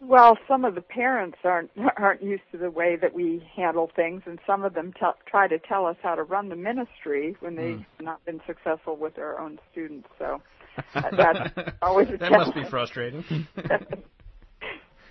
Well, 0.00 0.36
some 0.46 0.64
of 0.64 0.74
the 0.74 0.82
parents 0.82 1.38
aren't 1.42 1.70
aren't 1.96 2.22
used 2.22 2.42
to 2.52 2.58
the 2.58 2.70
way 2.70 2.96
that 2.96 3.14
we 3.14 3.46
handle 3.56 3.90
things, 3.96 4.22
and 4.26 4.38
some 4.46 4.64
of 4.64 4.74
them 4.74 4.92
t- 4.92 5.06
try 5.26 5.48
to 5.48 5.58
tell 5.58 5.86
us 5.86 5.96
how 6.02 6.14
to 6.14 6.22
run 6.22 6.48
the 6.48 6.56
ministry 6.56 7.36
when 7.40 7.56
they've 7.56 7.78
mm. 7.78 7.86
not 8.00 8.24
been 8.24 8.40
successful 8.46 8.96
with 8.96 9.14
their 9.16 9.40
own 9.40 9.58
students. 9.72 10.08
So 10.18 10.42
that's 11.16 11.50
always 11.80 12.08
a 12.08 12.18
that 12.18 12.30
challenge. 12.30 12.54
must 12.54 12.54
be 12.54 12.70
frustrating. 12.70 13.24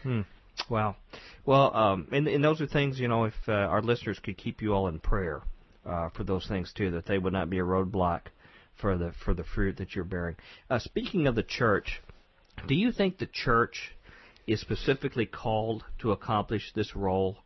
hmm. 0.05 0.21
Wow. 0.69 0.95
Well, 1.45 1.75
um, 1.75 2.07
and, 2.11 2.27
and 2.27 2.43
those 2.43 2.61
are 2.61 2.67
things 2.67 2.99
you 2.99 3.07
know. 3.07 3.25
If 3.25 3.33
uh, 3.47 3.51
our 3.51 3.81
listeners 3.81 4.19
could 4.23 4.37
keep 4.37 4.61
you 4.61 4.73
all 4.73 4.87
in 4.87 4.99
prayer 4.99 5.41
uh, 5.85 6.09
for 6.09 6.23
those 6.23 6.47
things 6.47 6.71
too, 6.75 6.91
that 6.91 7.05
they 7.05 7.17
would 7.17 7.33
not 7.33 7.49
be 7.49 7.59
a 7.59 7.63
roadblock 7.63 8.21
for 8.79 8.97
the 8.97 9.13
for 9.23 9.33
the 9.33 9.43
fruit 9.43 9.77
that 9.77 9.95
you're 9.95 10.05
bearing. 10.05 10.35
Uh, 10.69 10.79
speaking 10.79 11.27
of 11.27 11.35
the 11.35 11.43
church, 11.43 12.01
do 12.67 12.75
you 12.75 12.91
think 12.91 13.17
the 13.17 13.27
church 13.27 13.91
is 14.47 14.61
specifically 14.61 15.25
called 15.25 15.83
to 15.99 16.11
accomplish 16.11 16.71
this 16.73 16.95
role 16.95 17.37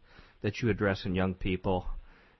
that 0.41 0.61
you 0.61 0.69
address 0.69 1.05
in 1.05 1.15
young 1.15 1.33
people 1.33 1.85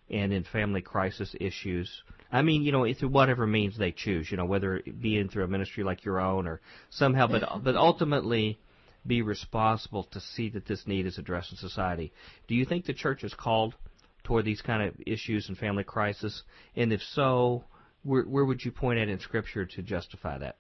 and 0.10 0.32
in 0.32 0.44
family 0.44 0.82
crisis 0.82 1.36
issues? 1.40 2.04
I 2.32 2.42
mean, 2.44 2.62
you 2.62 2.72
know, 2.72 2.86
through 2.94 3.10
whatever 3.10 3.48
means 3.48 3.78
they 3.78 3.92
choose, 3.92 4.30
you 4.30 4.38
know, 4.38 4.46
whether 4.46 4.78
it 4.78 5.02
be 5.02 5.18
in 5.18 5.30
through 5.30 5.44
a 5.44 5.48
ministry 5.48 5.84
like 5.84 6.06
your 6.06 6.22
own 6.22 6.48
or 6.48 6.62
somehow, 6.90 7.28
but 7.28 7.64
but 7.64 7.76
ultimately 7.76 8.60
be 9.06 9.22
responsible 9.22 10.04
to 10.04 10.20
see 10.20 10.50
that 10.50 10.66
this 10.66 10.86
need 10.88 11.06
is 11.06 11.18
addressed 11.18 11.52
in 11.52 11.58
society. 11.58 12.12
Do 12.48 12.56
you 12.56 12.66
think 12.66 12.86
the 12.86 12.94
church 12.94 13.24
is 13.24 13.34
called 13.34 13.76
toward 14.24 14.46
these 14.46 14.62
kind 14.62 14.84
of 14.84 14.96
issues 15.06 15.50
and 15.50 15.58
family 15.58 15.84
crisis? 15.84 16.44
And 16.76 16.92
if 16.94 17.02
so, 17.02 17.64
where, 18.04 18.24
where 18.24 18.46
would 18.46 18.64
you 18.64 18.72
point 18.72 19.00
at 19.00 19.10
in 19.10 19.20
Scripture 19.20 19.66
to 19.66 19.82
justify 19.82 20.38
that? 20.38 20.58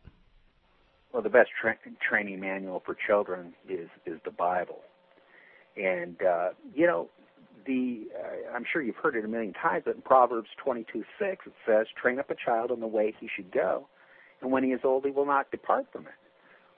Well, 1.11 1.23
the 1.23 1.29
best 1.29 1.49
tra- 1.59 1.75
training 2.07 2.39
manual 2.39 2.81
for 2.85 2.95
children 3.07 3.53
is 3.67 3.89
is 4.05 4.19
the 4.25 4.31
Bible, 4.31 4.81
and 5.75 6.15
uh, 6.21 6.49
you 6.75 6.85
know 6.85 7.09
the 7.65 8.07
uh, 8.15 8.55
I'm 8.55 8.63
sure 8.71 8.83
you've 8.83 8.95
heard 8.95 9.15
it 9.15 9.25
a 9.25 9.27
million 9.27 9.53
times, 9.53 9.83
but 9.85 9.95
in 9.95 10.01
Proverbs 10.01 10.49
22:6 10.63 11.03
it 11.21 11.37
says, 11.65 11.87
"Train 11.99 12.19
up 12.19 12.29
a 12.29 12.35
child 12.35 12.69
in 12.69 12.79
the 12.79 12.87
way 12.87 13.15
he 13.19 13.27
should 13.35 13.51
go, 13.51 13.87
and 14.41 14.51
when 14.51 14.63
he 14.63 14.69
is 14.69 14.81
old, 14.83 15.03
he 15.03 15.09
will 15.09 15.25
not 15.25 15.49
depart 15.49 15.87
from 15.91 16.05
it." 16.05 16.13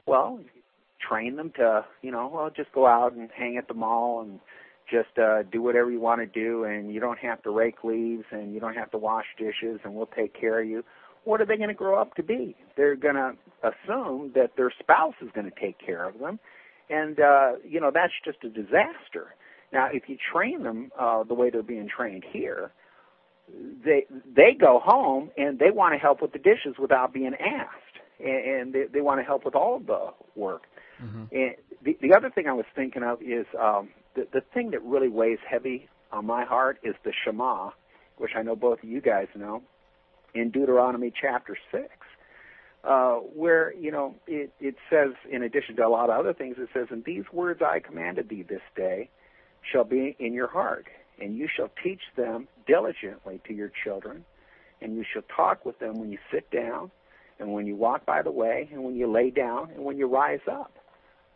Well, 0.05 0.39
train 1.07 1.35
them 1.35 1.51
to 1.57 1.85
you 2.01 2.11
know 2.11 2.29
well 2.33 2.49
just 2.55 2.71
go 2.73 2.85
out 2.85 3.13
and 3.13 3.29
hang 3.35 3.57
at 3.57 3.67
the 3.67 3.73
mall 3.73 4.21
and 4.21 4.39
just 4.91 5.17
uh, 5.17 5.43
do 5.51 5.61
whatever 5.61 5.89
you 5.89 5.99
want 5.99 6.21
to 6.21 6.27
do, 6.27 6.65
and 6.65 6.93
you 6.93 6.99
don't 6.99 7.19
have 7.19 7.41
to 7.43 7.49
rake 7.49 7.83
leaves, 7.83 8.25
and 8.31 8.53
you 8.53 8.59
don't 8.59 8.75
have 8.75 8.91
to 8.91 8.97
wash 8.97 9.25
dishes, 9.37 9.79
and 9.83 9.95
we'll 9.95 10.09
take 10.17 10.39
care 10.39 10.61
of 10.61 10.67
you. 10.67 10.83
What 11.23 11.39
are 11.39 11.45
they 11.45 11.55
going 11.55 11.69
to 11.69 11.75
grow 11.75 11.99
up 11.99 12.15
to 12.15 12.23
be? 12.23 12.55
They're 12.75 12.95
going 12.95 13.15
to 13.15 13.33
assume 13.63 14.31
that 14.35 14.51
their 14.57 14.71
spouse 14.79 15.13
is 15.21 15.29
going 15.33 15.49
to 15.49 15.59
take 15.59 15.77
care 15.83 16.05
of 16.07 16.19
them, 16.19 16.39
and 16.89 17.19
uh, 17.19 17.51
you 17.67 17.79
know 17.79 17.91
that's 17.93 18.13
just 18.25 18.43
a 18.43 18.49
disaster. 18.49 19.35
Now, 19.71 19.87
if 19.91 20.03
you 20.07 20.17
train 20.33 20.63
them 20.63 20.91
uh, 20.99 21.23
the 21.23 21.33
way 21.33 21.49
they're 21.49 21.63
being 21.63 21.87
trained 21.95 22.25
here, 22.29 22.71
they 23.85 24.05
they 24.35 24.55
go 24.59 24.81
home 24.83 25.31
and 25.37 25.59
they 25.59 25.71
want 25.71 25.93
to 25.93 25.99
help 25.99 26.21
with 26.21 26.33
the 26.33 26.39
dishes 26.39 26.75
without 26.79 27.13
being 27.13 27.33
asked, 27.35 27.97
and, 28.19 28.45
and 28.45 28.73
they, 28.73 28.83
they 28.93 29.01
want 29.01 29.19
to 29.19 29.23
help 29.23 29.45
with 29.45 29.55
all 29.55 29.77
of 29.77 29.85
the 29.85 30.07
work. 30.35 30.63
Mm-hmm. 31.03 31.23
And 31.31 31.55
the, 31.83 31.97
the 32.01 32.13
other 32.15 32.29
thing 32.29 32.47
I 32.47 32.53
was 32.53 32.65
thinking 32.75 33.03
of 33.03 33.21
is 33.21 33.45
um, 33.59 33.89
the, 34.15 34.27
the 34.31 34.41
thing 34.53 34.71
that 34.71 34.83
really 34.83 35.09
weighs 35.09 35.39
heavy 35.49 35.89
on 36.11 36.25
my 36.25 36.45
heart 36.45 36.79
is 36.83 36.95
the 37.03 37.11
Shema, 37.23 37.71
which 38.17 38.31
I 38.35 38.43
know 38.43 38.55
both 38.55 38.83
of 38.83 38.89
you 38.89 39.01
guys 39.01 39.27
know, 39.35 39.63
in 40.33 40.51
Deuteronomy 40.51 41.11
chapter 41.19 41.57
6, 41.71 41.87
uh, 42.83 43.15
where, 43.15 43.73
you 43.75 43.91
know, 43.91 44.15
it, 44.27 44.51
it 44.59 44.75
says, 44.89 45.09
in 45.29 45.43
addition 45.43 45.75
to 45.77 45.85
a 45.85 45.89
lot 45.89 46.09
of 46.09 46.19
other 46.19 46.33
things, 46.33 46.55
it 46.59 46.69
says, 46.73 46.87
And 46.89 47.03
these 47.03 47.23
words 47.31 47.61
I 47.61 47.79
commanded 47.79 48.29
thee 48.29 48.43
this 48.43 48.61
day 48.75 49.09
shall 49.71 49.83
be 49.83 50.15
in 50.19 50.33
your 50.33 50.47
heart, 50.47 50.87
and 51.19 51.37
you 51.37 51.47
shall 51.53 51.69
teach 51.83 52.01
them 52.15 52.47
diligently 52.67 53.39
to 53.47 53.53
your 53.53 53.71
children, 53.83 54.25
and 54.81 54.95
you 54.95 55.05
shall 55.11 55.23
talk 55.35 55.65
with 55.65 55.77
them 55.79 55.99
when 55.99 56.11
you 56.11 56.17
sit 56.31 56.49
down, 56.49 56.91
and 57.39 57.53
when 57.53 57.67
you 57.67 57.75
walk 57.75 58.05
by 58.05 58.21
the 58.21 58.31
way, 58.31 58.69
and 58.71 58.83
when 58.83 58.95
you 58.95 59.11
lay 59.11 59.29
down, 59.29 59.71
and 59.71 59.83
when 59.83 59.97
you 59.97 60.07
rise 60.07 60.41
up 60.51 60.71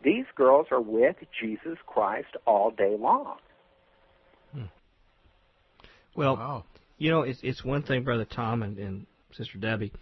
these 0.02 0.26
girls 0.34 0.66
are 0.70 0.80
with 0.80 1.16
Jesus 1.40 1.78
Christ 1.86 2.36
all 2.46 2.70
day 2.70 2.96
long. 2.98 3.36
Hmm. 4.52 4.62
Well, 6.14 6.36
wow. 6.36 6.64
you 6.98 7.10
know, 7.10 7.22
it's 7.22 7.40
it's 7.42 7.64
one 7.64 7.82
thing, 7.82 8.04
Brother 8.04 8.24
Tom 8.24 8.62
and, 8.62 8.78
and 8.78 9.06
Sister 9.32 9.58
Debbie, 9.58 9.92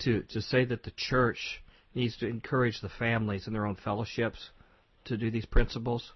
to 0.00 0.22
to 0.30 0.40
say 0.40 0.64
that 0.64 0.82
the 0.82 0.92
church 0.96 1.62
needs 1.94 2.16
to 2.18 2.28
encourage 2.28 2.80
the 2.80 2.90
families 2.90 3.46
in 3.46 3.52
their 3.52 3.66
own 3.66 3.76
fellowships 3.76 4.50
to 5.06 5.16
do 5.16 5.30
these 5.30 5.46
principles. 5.46 6.12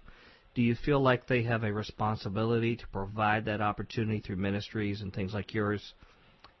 Do 0.53 0.61
you 0.61 0.75
feel 0.75 0.99
like 0.99 1.27
they 1.27 1.43
have 1.43 1.63
a 1.63 1.71
responsibility 1.71 2.75
to 2.75 2.87
provide 2.87 3.45
that 3.45 3.61
opportunity 3.61 4.19
through 4.19 4.35
ministries 4.35 5.01
and 5.01 5.13
things 5.13 5.33
like 5.33 5.53
yours 5.53 5.93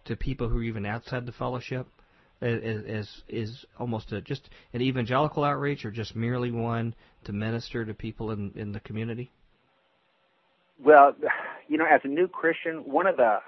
to 0.05 0.15
people 0.15 0.47
who 0.47 0.59
are 0.59 0.63
even 0.63 0.85
outside 0.85 1.25
the 1.25 1.33
fellowship? 1.33 1.87
Is 2.41 2.83
is 2.85 3.23
is 3.27 3.65
almost 3.79 4.11
a, 4.11 4.21
just 4.21 4.49
an 4.73 4.81
evangelical 4.81 5.43
outreach, 5.43 5.85
or 5.85 5.91
just 5.91 6.15
merely 6.15 6.51
one 6.51 6.95
to 7.25 7.33
minister 7.33 7.85
to 7.85 7.93
people 7.93 8.31
in 8.31 8.51
in 8.55 8.71
the 8.71 8.79
community? 8.79 9.31
Well, 10.83 11.15
you 11.67 11.77
know, 11.77 11.85
as 11.85 12.01
a 12.03 12.07
new 12.07 12.27
Christian, 12.27 12.77
one 12.85 13.07
of 13.07 13.17
the 13.17 13.39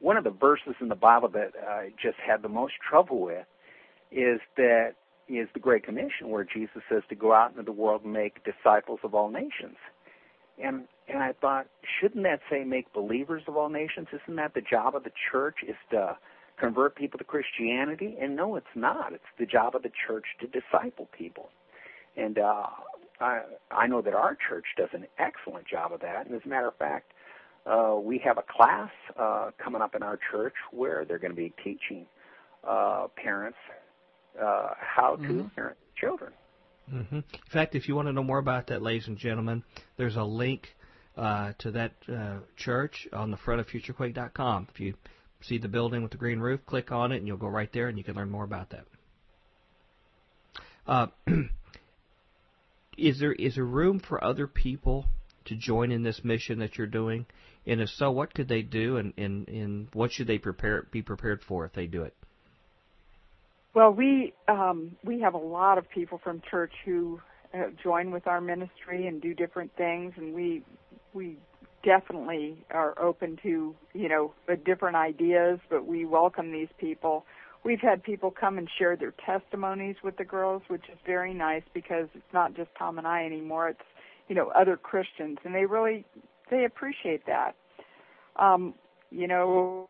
one 0.00 0.16
of 0.16 0.24
the 0.24 0.30
verses 0.30 0.74
in 0.80 0.88
the 0.88 0.94
Bible 0.94 1.28
that 1.30 1.52
I 1.66 1.90
just 2.02 2.16
had 2.18 2.42
the 2.42 2.48
most 2.48 2.74
trouble 2.88 3.20
with 3.20 3.46
is 4.10 4.40
that 4.56 4.94
is 5.28 5.48
the 5.54 5.60
Great 5.60 5.84
Commission, 5.84 6.28
where 6.28 6.44
Jesus 6.44 6.82
says 6.90 7.02
to 7.08 7.14
go 7.14 7.32
out 7.32 7.52
into 7.52 7.62
the 7.62 7.72
world 7.72 8.02
and 8.04 8.12
make 8.12 8.44
disciples 8.44 9.00
of 9.02 9.14
all 9.14 9.30
nations. 9.30 9.76
And 10.62 10.84
and 11.08 11.22
I 11.22 11.32
thought, 11.32 11.66
shouldn't 12.00 12.24
that 12.24 12.40
say 12.50 12.64
make 12.64 12.92
believers 12.92 13.42
of 13.46 13.56
all 13.56 13.68
nations? 13.68 14.08
Isn't 14.12 14.36
that 14.36 14.54
the 14.54 14.60
job 14.60 14.94
of 14.94 15.04
the 15.04 15.12
church? 15.30 15.56
Is 15.66 15.76
to 15.90 16.16
convert 16.58 16.96
people 16.96 17.18
to 17.18 17.24
Christianity? 17.24 18.16
And 18.20 18.36
no, 18.36 18.56
it's 18.56 18.66
not. 18.74 19.12
It's 19.12 19.24
the 19.38 19.46
job 19.46 19.74
of 19.74 19.82
the 19.82 19.90
church 20.06 20.24
to 20.40 20.46
disciple 20.46 21.08
people. 21.16 21.48
And 22.16 22.38
uh, 22.38 22.66
I, 23.20 23.42
I 23.70 23.86
know 23.86 24.02
that 24.02 24.14
our 24.14 24.36
church 24.48 24.64
does 24.76 24.90
an 24.92 25.06
excellent 25.18 25.66
job 25.66 25.92
of 25.92 26.00
that. 26.00 26.26
And 26.26 26.34
as 26.34 26.42
a 26.44 26.48
matter 26.48 26.68
of 26.68 26.76
fact, 26.76 27.12
uh, 27.66 27.96
we 28.00 28.18
have 28.18 28.38
a 28.38 28.44
class 28.48 28.90
uh, 29.18 29.50
coming 29.62 29.80
up 29.80 29.94
in 29.94 30.02
our 30.02 30.18
church 30.30 30.54
where 30.70 31.04
they're 31.04 31.18
going 31.18 31.32
to 31.32 31.36
be 31.36 31.52
teaching 31.62 32.06
uh, 32.68 33.06
parents 33.16 33.58
uh, 34.40 34.70
how 34.78 35.16
to 35.16 35.22
mm-hmm. 35.22 35.48
parent 35.54 35.76
children. 35.96 36.32
Mm-hmm. 36.92 37.16
In 37.16 37.24
fact, 37.50 37.74
if 37.74 37.88
you 37.88 37.94
want 37.94 38.08
to 38.08 38.12
know 38.12 38.22
more 38.22 38.38
about 38.38 38.66
that, 38.66 38.82
ladies 38.82 39.08
and 39.08 39.16
gentlemen, 39.16 39.62
there's 39.96 40.16
a 40.16 40.24
link 40.24 40.74
uh, 41.16 41.52
to 41.58 41.70
that 41.70 41.92
uh, 42.12 42.38
church 42.56 43.08
on 43.12 43.30
the 43.30 43.36
front 43.38 43.60
of 43.60 43.68
FutureQuake.com. 43.68 44.68
If 44.74 44.80
you 44.80 44.94
see 45.46 45.58
the 45.58 45.68
building 45.68 46.02
with 46.02 46.12
the 46.12 46.18
green 46.18 46.40
roof, 46.40 46.60
click 46.66 46.92
on 46.92 47.12
it, 47.12 47.18
and 47.18 47.26
you'll 47.26 47.36
go 47.36 47.48
right 47.48 47.72
there, 47.72 47.88
and 47.88 47.98
you 47.98 48.04
can 48.04 48.14
learn 48.14 48.30
more 48.30 48.44
about 48.44 48.70
that. 48.70 48.86
Uh, 50.86 51.06
is 52.98 53.18
there 53.18 53.32
is 53.32 53.54
there 53.56 53.64
room 53.64 54.00
for 54.00 54.22
other 54.22 54.46
people 54.46 55.06
to 55.46 55.56
join 55.56 55.90
in 55.90 56.02
this 56.02 56.22
mission 56.24 56.58
that 56.58 56.76
you're 56.76 56.86
doing? 56.86 57.26
And 57.66 57.80
if 57.80 57.88
so, 57.90 58.10
what 58.10 58.34
could 58.34 58.48
they 58.48 58.62
do, 58.62 58.98
and, 58.98 59.14
and, 59.16 59.48
and 59.48 59.88
what 59.94 60.12
should 60.12 60.26
they 60.26 60.38
prepare 60.38 60.86
be 60.90 61.02
prepared 61.02 61.40
for 61.42 61.64
if 61.64 61.72
they 61.72 61.86
do 61.86 62.02
it? 62.02 62.14
Well, 63.74 63.90
we 63.90 64.34
um, 64.48 64.96
we 65.02 65.20
have 65.20 65.34
a 65.34 65.38
lot 65.38 65.78
of 65.78 65.88
people 65.90 66.20
from 66.22 66.42
church 66.50 66.72
who 66.84 67.20
uh, 67.54 67.70
join 67.82 68.10
with 68.10 68.26
our 68.26 68.40
ministry 68.40 69.06
and 69.06 69.20
do 69.20 69.34
different 69.34 69.74
things, 69.76 70.12
and 70.16 70.34
we 70.34 70.62
we 71.12 71.38
definitely 71.84 72.64
are 72.70 72.98
open 73.00 73.38
to 73.42 73.74
you 73.92 74.08
know 74.08 74.32
different 74.64 74.96
ideas, 74.96 75.58
but 75.70 75.86
we 75.86 76.04
welcome 76.04 76.52
these 76.52 76.68
people. 76.78 77.24
we've 77.64 77.80
had 77.80 78.02
people 78.02 78.30
come 78.30 78.58
and 78.58 78.68
share 78.78 78.96
their 78.96 79.14
testimonies 79.24 79.96
with 80.04 80.16
the 80.16 80.24
girls, 80.24 80.62
which 80.68 80.84
is 80.92 80.98
very 81.06 81.34
nice 81.34 81.62
because 81.72 82.08
it's 82.14 82.32
not 82.32 82.54
just 82.54 82.70
Tom 82.78 82.98
and 82.98 83.06
I 83.06 83.24
anymore. 83.24 83.68
It's 83.68 83.80
you 84.28 84.34
know 84.34 84.48
other 84.48 84.76
Christians, 84.76 85.38
and 85.44 85.54
they 85.54 85.66
really 85.66 86.04
they 86.50 86.64
appreciate 86.64 87.26
that. 87.26 87.54
Um, 88.36 88.74
you 89.10 89.28
know, 89.28 89.88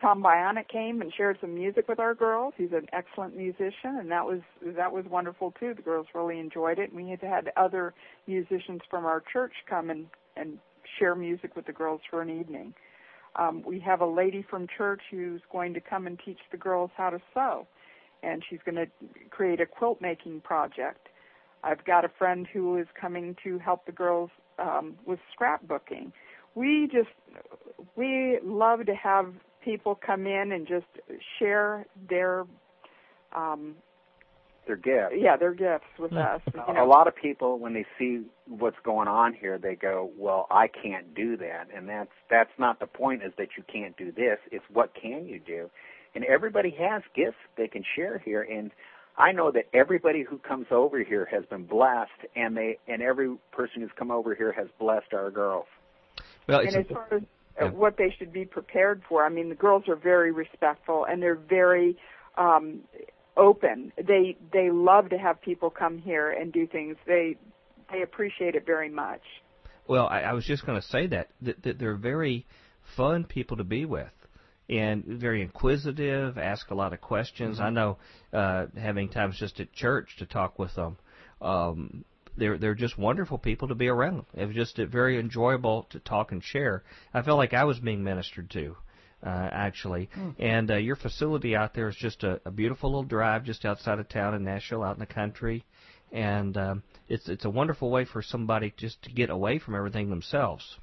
Tom 0.00 0.22
Bionic 0.22 0.68
came 0.68 1.00
and 1.00 1.12
shared 1.16 1.38
some 1.40 1.54
music 1.54 1.88
with 1.88 2.00
our 2.00 2.14
girls. 2.14 2.54
He's 2.56 2.72
an 2.72 2.86
excellent 2.92 3.36
musician, 3.36 3.98
and 3.98 4.10
that 4.10 4.24
was 4.24 4.40
that 4.64 4.90
was 4.92 5.04
wonderful 5.08 5.54
too. 5.60 5.74
The 5.74 5.82
girls 5.82 6.06
really 6.14 6.40
enjoyed 6.40 6.78
it. 6.78 6.92
And 6.92 7.04
we 7.04 7.10
had 7.10 7.20
had 7.20 7.52
other 7.56 7.94
musicians 8.26 8.80
from 8.90 9.04
our 9.06 9.22
church 9.32 9.52
come 9.68 9.90
and 9.90 10.06
and 10.36 10.58
share 10.98 11.14
music 11.14 11.56
with 11.56 11.66
the 11.66 11.72
girls 11.72 12.00
for 12.10 12.22
an 12.22 12.30
evening. 12.30 12.74
Um, 13.36 13.62
we 13.64 13.80
have 13.80 14.00
a 14.00 14.06
lady 14.06 14.44
from 14.48 14.66
church 14.76 15.00
who's 15.10 15.40
going 15.50 15.74
to 15.74 15.80
come 15.80 16.06
and 16.06 16.18
teach 16.24 16.38
the 16.50 16.58
girls 16.58 16.90
how 16.96 17.10
to 17.10 17.18
sew, 17.32 17.66
and 18.22 18.42
she's 18.48 18.60
going 18.64 18.74
to 18.74 18.86
create 19.30 19.60
a 19.60 19.66
quilt 19.66 20.00
making 20.00 20.42
project. 20.42 21.08
I've 21.64 21.84
got 21.84 22.04
a 22.04 22.10
friend 22.18 22.46
who 22.52 22.76
is 22.76 22.86
coming 23.00 23.36
to 23.44 23.58
help 23.58 23.86
the 23.86 23.92
girls 23.92 24.30
um, 24.58 24.96
with 25.06 25.20
scrapbooking. 25.38 26.12
We 26.54 26.88
just 26.92 27.08
we 27.96 28.38
love 28.44 28.84
to 28.86 28.94
have 28.94 29.32
people 29.64 29.94
come 29.94 30.26
in 30.26 30.52
and 30.52 30.66
just 30.66 30.86
share 31.38 31.86
their 32.08 32.44
um, 33.34 33.76
their 34.66 34.76
gifts. 34.76 35.14
Yeah, 35.16 35.36
their 35.36 35.54
gifts 35.54 35.86
with 35.98 36.12
us. 36.12 36.40
You 36.46 36.74
know. 36.74 36.84
A 36.84 36.86
lot 36.86 37.08
of 37.08 37.16
people, 37.16 37.58
when 37.58 37.74
they 37.74 37.86
see 37.98 38.22
what's 38.46 38.76
going 38.84 39.08
on 39.08 39.34
here, 39.34 39.58
they 39.58 39.74
go, 39.74 40.10
"Well, 40.16 40.46
I 40.50 40.68
can't 40.68 41.14
do 41.14 41.36
that," 41.38 41.68
and 41.74 41.88
that's 41.88 42.12
that's 42.30 42.52
not 42.58 42.80
the 42.80 42.86
point. 42.86 43.22
Is 43.22 43.32
that 43.38 43.48
you 43.56 43.64
can't 43.72 43.96
do 43.96 44.12
this? 44.12 44.38
It's 44.50 44.64
what 44.72 44.92
can 44.94 45.26
you 45.26 45.40
do? 45.40 45.70
And 46.14 46.24
everybody 46.24 46.70
has 46.78 47.02
gifts 47.14 47.38
they 47.56 47.68
can 47.68 47.84
share 47.96 48.18
here, 48.18 48.42
and 48.42 48.70
I 49.16 49.32
know 49.32 49.50
that 49.50 49.64
everybody 49.74 50.22
who 50.22 50.38
comes 50.38 50.66
over 50.70 51.02
here 51.02 51.26
has 51.30 51.44
been 51.46 51.64
blessed, 51.64 52.10
and 52.36 52.56
they 52.56 52.78
and 52.88 53.02
every 53.02 53.36
person 53.52 53.82
who's 53.82 53.90
come 53.98 54.10
over 54.10 54.34
here 54.34 54.52
has 54.52 54.68
blessed 54.78 55.12
our 55.12 55.30
girls. 55.30 55.66
Well, 56.48 56.60
and 56.60 56.76
as 56.76 56.86
far 56.86 57.08
as 57.12 57.22
yeah. 57.60 57.70
what 57.70 57.96
they 57.96 58.14
should 58.18 58.32
be 58.32 58.44
prepared 58.44 59.02
for, 59.08 59.24
I 59.24 59.28
mean, 59.28 59.48
the 59.48 59.54
girls 59.54 59.84
are 59.88 59.96
very 59.96 60.32
respectful 60.32 61.04
and 61.04 61.22
they're 61.22 61.34
very 61.34 61.96
um, 62.36 62.80
open. 63.36 63.92
They 63.96 64.36
they 64.52 64.70
love 64.70 65.10
to 65.10 65.18
have 65.18 65.40
people 65.40 65.70
come 65.70 65.98
here 65.98 66.30
and 66.30 66.52
do 66.52 66.66
things. 66.66 66.96
They 67.06 67.36
they 67.92 68.02
appreciate 68.02 68.54
it 68.54 68.66
very 68.66 68.90
much. 68.90 69.22
Well, 69.88 70.06
I, 70.06 70.20
I 70.20 70.32
was 70.32 70.44
just 70.44 70.64
going 70.64 70.80
to 70.80 70.86
say 70.86 71.06
that, 71.08 71.28
that 71.42 71.62
that 71.62 71.78
they're 71.78 71.96
very 71.96 72.46
fun 72.96 73.24
people 73.24 73.56
to 73.56 73.64
be 73.64 73.84
with 73.84 74.10
and 74.68 75.04
very 75.04 75.42
inquisitive, 75.42 76.38
ask 76.38 76.70
a 76.70 76.74
lot 76.74 76.92
of 76.92 77.00
questions. 77.00 77.56
Mm-hmm. 77.56 77.66
I 77.66 77.70
know 77.70 77.98
uh, 78.32 78.66
having 78.76 79.08
times 79.08 79.36
just 79.38 79.60
at 79.60 79.72
church 79.72 80.16
to 80.18 80.26
talk 80.26 80.58
with 80.58 80.74
them. 80.74 80.96
Um, 81.40 82.04
they're 82.36 82.56
they're 82.56 82.74
just 82.74 82.96
wonderful 82.96 83.38
people 83.38 83.68
to 83.68 83.74
be 83.74 83.88
around. 83.88 84.24
It 84.34 84.46
was 84.46 84.54
just 84.54 84.76
very 84.78 85.18
enjoyable 85.18 85.86
to 85.90 85.98
talk 85.98 86.32
and 86.32 86.42
share. 86.42 86.82
I 87.12 87.22
felt 87.22 87.36
like 87.36 87.52
I 87.52 87.64
was 87.64 87.78
being 87.78 88.02
ministered 88.02 88.50
to 88.50 88.76
uh, 89.24 89.48
actually. 89.52 90.08
Mm. 90.16 90.34
And 90.38 90.70
uh, 90.70 90.76
your 90.76 90.96
facility 90.96 91.54
out 91.54 91.74
there 91.74 91.88
is 91.88 91.96
just 91.96 92.24
a, 92.24 92.40
a 92.44 92.50
beautiful 92.50 92.90
little 92.90 93.04
drive 93.04 93.44
just 93.44 93.64
outside 93.64 93.98
of 93.98 94.08
town 94.08 94.34
in 94.34 94.44
Nashville, 94.44 94.82
out 94.82 94.96
in 94.96 95.00
the 95.00 95.06
country. 95.06 95.64
And 96.12 96.56
um, 96.56 96.82
it's 97.08 97.28
it's 97.28 97.44
a 97.44 97.50
wonderful 97.50 97.90
way 97.90 98.04
for 98.04 98.20
somebody 98.20 98.74
just 98.76 99.02
to 99.04 99.10
get 99.10 99.30
away 99.30 99.58
from 99.58 99.74
everything 99.74 100.10
themselves, 100.10 100.76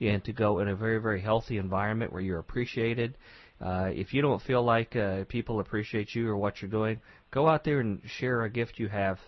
and 0.00 0.22
to 0.24 0.32
go 0.32 0.60
in 0.60 0.68
a 0.68 0.76
very 0.76 0.98
very 0.98 1.20
healthy 1.20 1.58
environment 1.58 2.12
where 2.12 2.22
you're 2.22 2.38
appreciated. 2.38 3.16
Uh, 3.60 3.90
if 3.92 4.14
you 4.14 4.22
don't 4.22 4.40
feel 4.42 4.62
like 4.62 4.94
uh, 4.94 5.24
people 5.24 5.58
appreciate 5.58 6.14
you 6.14 6.28
or 6.28 6.36
what 6.36 6.62
you're 6.62 6.70
doing, 6.70 7.00
go 7.32 7.48
out 7.48 7.64
there 7.64 7.80
and 7.80 8.00
share 8.06 8.44
a 8.44 8.50
gift 8.50 8.78
you 8.78 8.86
have 8.86 9.18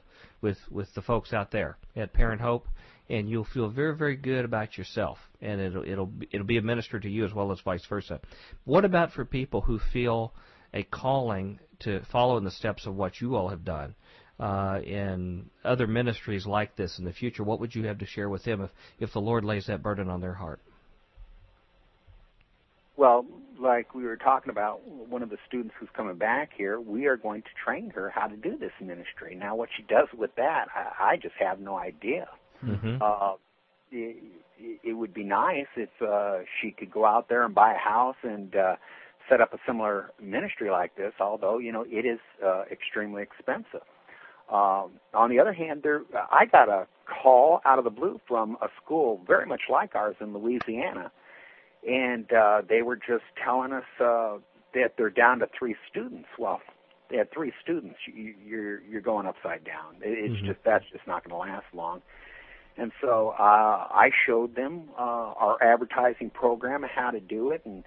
with 0.41 0.59
with 0.71 0.95
the 0.95 1.03
folks 1.03 1.33
out 1.33 1.51
there 1.51 1.77
at 1.97 2.13
Parent 2.13 2.41
Hope 2.41 2.69
and 3.11 3.29
you'll 3.29 3.45
feel 3.45 3.69
very, 3.69 3.97
very 3.97 4.17
good 4.17 4.45
about 4.45 4.79
yourself, 4.79 5.19
and 5.43 5.61
it'll 5.61 5.85
it'll 5.85 6.13
it'll 6.31 6.47
be 6.47 6.57
administered 6.57 7.03
to 7.03 7.11
you 7.11 7.25
as 7.25 7.35
well 7.35 7.51
as 7.51 7.61
vice 7.61 7.85
versa. 7.87 8.21
What 8.65 8.85
about 8.85 9.13
for 9.13 9.25
people 9.25 9.61
who 9.61 9.81
feel 9.93 10.33
a 10.73 10.85
calling 10.85 11.59
to 11.81 12.03
follow 12.13 12.37
in 12.39 12.45
the 12.45 12.51
steps 12.53 12.87
of 12.87 12.95
what 12.95 13.21
you 13.21 13.35
all 13.35 13.49
have 13.49 13.65
done 13.65 13.97
uh, 14.39 14.81
in 14.85 15.51
other 15.65 15.89
ministries 15.89 16.47
like 16.47 16.77
this 16.77 16.99
in 16.99 17.05
the 17.05 17.13
future? 17.13 17.43
What 17.43 17.59
would 17.61 17.75
you 17.75 17.85
have 17.87 17.99
to 17.99 18.07
share 18.07 18.29
with 18.29 18.45
them 18.45 18.63
if 18.63 18.71
if 19.01 19.13
the 19.13 19.21
Lord 19.21 19.45
lays 19.45 19.67
that 19.67 19.83
burden 19.83 20.09
on 20.09 20.21
their 20.21 20.35
heart? 20.35 20.61
Well, 22.97 23.27
like 23.59 23.95
we 23.95 24.05
were 24.05 24.17
talking 24.17 24.51
about, 24.51 24.87
one 24.87 25.23
of 25.23 25.31
the 25.31 25.39
students 25.49 25.75
who's 25.81 25.89
coming 25.97 26.17
back 26.17 26.51
here, 26.57 26.79
we 26.79 27.07
are 27.07 27.17
going 27.17 27.43
to 27.43 27.49
train 27.65 27.91
her 27.91 28.11
how 28.11 28.27
to 28.27 28.37
do 28.37 28.59
this 28.59 28.73
ministry. 28.81 29.35
Now, 29.35 29.57
what 29.57 29.71
she 29.75 29.83
does 29.85 30.09
with 30.17 30.35
that, 30.37 30.67
I, 30.75 31.13
I 31.13 31.17
just 31.17 31.35
have 31.39 31.61
no 31.61 31.79
idea. 31.79 32.29
Mm-hmm. 32.65 32.97
Uh, 33.01 33.35
it, 33.91 34.17
it 34.83 34.93
would 34.93 35.15
be 35.15 35.25
nice 35.25 35.67
if 35.77 35.91
uh, 36.07 36.39
she 36.61 36.71
could 36.71 36.91
go 36.91 37.05
out 37.05 37.29
there 37.29 37.45
and 37.45 37.55
buy 37.55 37.75
a 37.75 37.79
house 37.79 38.17
and 38.23 38.55
uh, 38.55 38.77
set 39.29 39.41
up 39.41 39.55
a 39.55 39.59
similar 39.67 40.11
ministry 40.23 40.71
like 40.71 40.97
this. 40.97 41.13
Although 41.21 41.59
you 41.59 41.73
know 41.73 41.85
it 41.89 42.05
is 42.05 42.21
uh, 42.45 42.65
extremely 42.71 43.23
expensive. 43.23 43.87
Um, 44.53 44.93
on 45.15 45.31
the 45.31 45.39
other 45.39 45.53
hand, 45.53 45.83
there 45.83 46.03
I 46.31 46.45
got 46.47 46.69
a 46.69 46.87
call 47.07 47.61
out 47.65 47.79
of 47.79 47.85
the 47.85 47.91
blue 47.91 48.21
from 48.27 48.57
a 48.61 48.69
school 48.83 49.21
very 49.27 49.47
much 49.47 49.63
like 49.71 49.95
ours 49.95 50.17
in 50.21 50.35
Louisiana, 50.35 51.11
and 51.89 52.31
uh, 52.33 52.63
they 52.69 52.83
were 52.83 52.97
just 52.97 53.25
telling 53.43 53.73
us 53.73 53.85
uh, 54.01 54.39
that 54.75 54.95
they're 54.97 55.11
down 55.11 55.39
to 55.39 55.49
three 55.57 55.77
students. 55.89 56.29
Well, 56.39 56.61
they 57.11 57.17
had 57.17 57.33
three 57.33 57.53
students. 57.63 57.97
You, 58.13 58.35
you're 58.45 58.81
you're 58.83 59.01
going 59.01 59.27
upside 59.27 59.65
down. 59.65 59.97
It's 60.03 60.35
mm-hmm. 60.35 60.47
just 60.47 60.59
that's 60.65 60.85
just 60.93 61.07
not 61.07 61.29
going 61.29 61.31
to 61.31 61.53
last 61.53 61.67
long. 61.73 62.03
And 62.81 62.93
so 63.03 63.35
uh, 63.39 63.43
I 63.43 64.09
showed 64.27 64.57
them 64.57 64.89
uh, 64.99 65.03
our 65.03 65.63
advertising 65.63 66.31
program 66.31 66.83
and 66.83 66.91
how 66.91 67.11
to 67.11 67.21
do 67.21 67.51
it. 67.51 67.61
And 67.67 67.85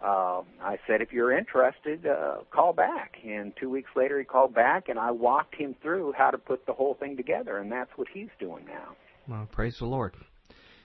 uh, 0.00 0.42
I 0.62 0.78
said, 0.86 1.02
if 1.02 1.12
you're 1.12 1.36
interested, 1.36 2.06
uh, 2.06 2.44
call 2.52 2.72
back. 2.72 3.16
And 3.26 3.52
two 3.60 3.68
weeks 3.68 3.90
later, 3.96 4.20
he 4.20 4.24
called 4.24 4.54
back, 4.54 4.88
and 4.88 5.00
I 5.00 5.10
walked 5.10 5.56
him 5.56 5.74
through 5.82 6.14
how 6.16 6.30
to 6.30 6.38
put 6.38 6.64
the 6.64 6.72
whole 6.72 6.94
thing 6.94 7.16
together. 7.16 7.58
And 7.58 7.72
that's 7.72 7.90
what 7.96 8.06
he's 8.14 8.28
doing 8.38 8.66
now. 8.66 8.94
Well, 9.26 9.48
praise 9.50 9.78
the 9.80 9.86
Lord. 9.86 10.14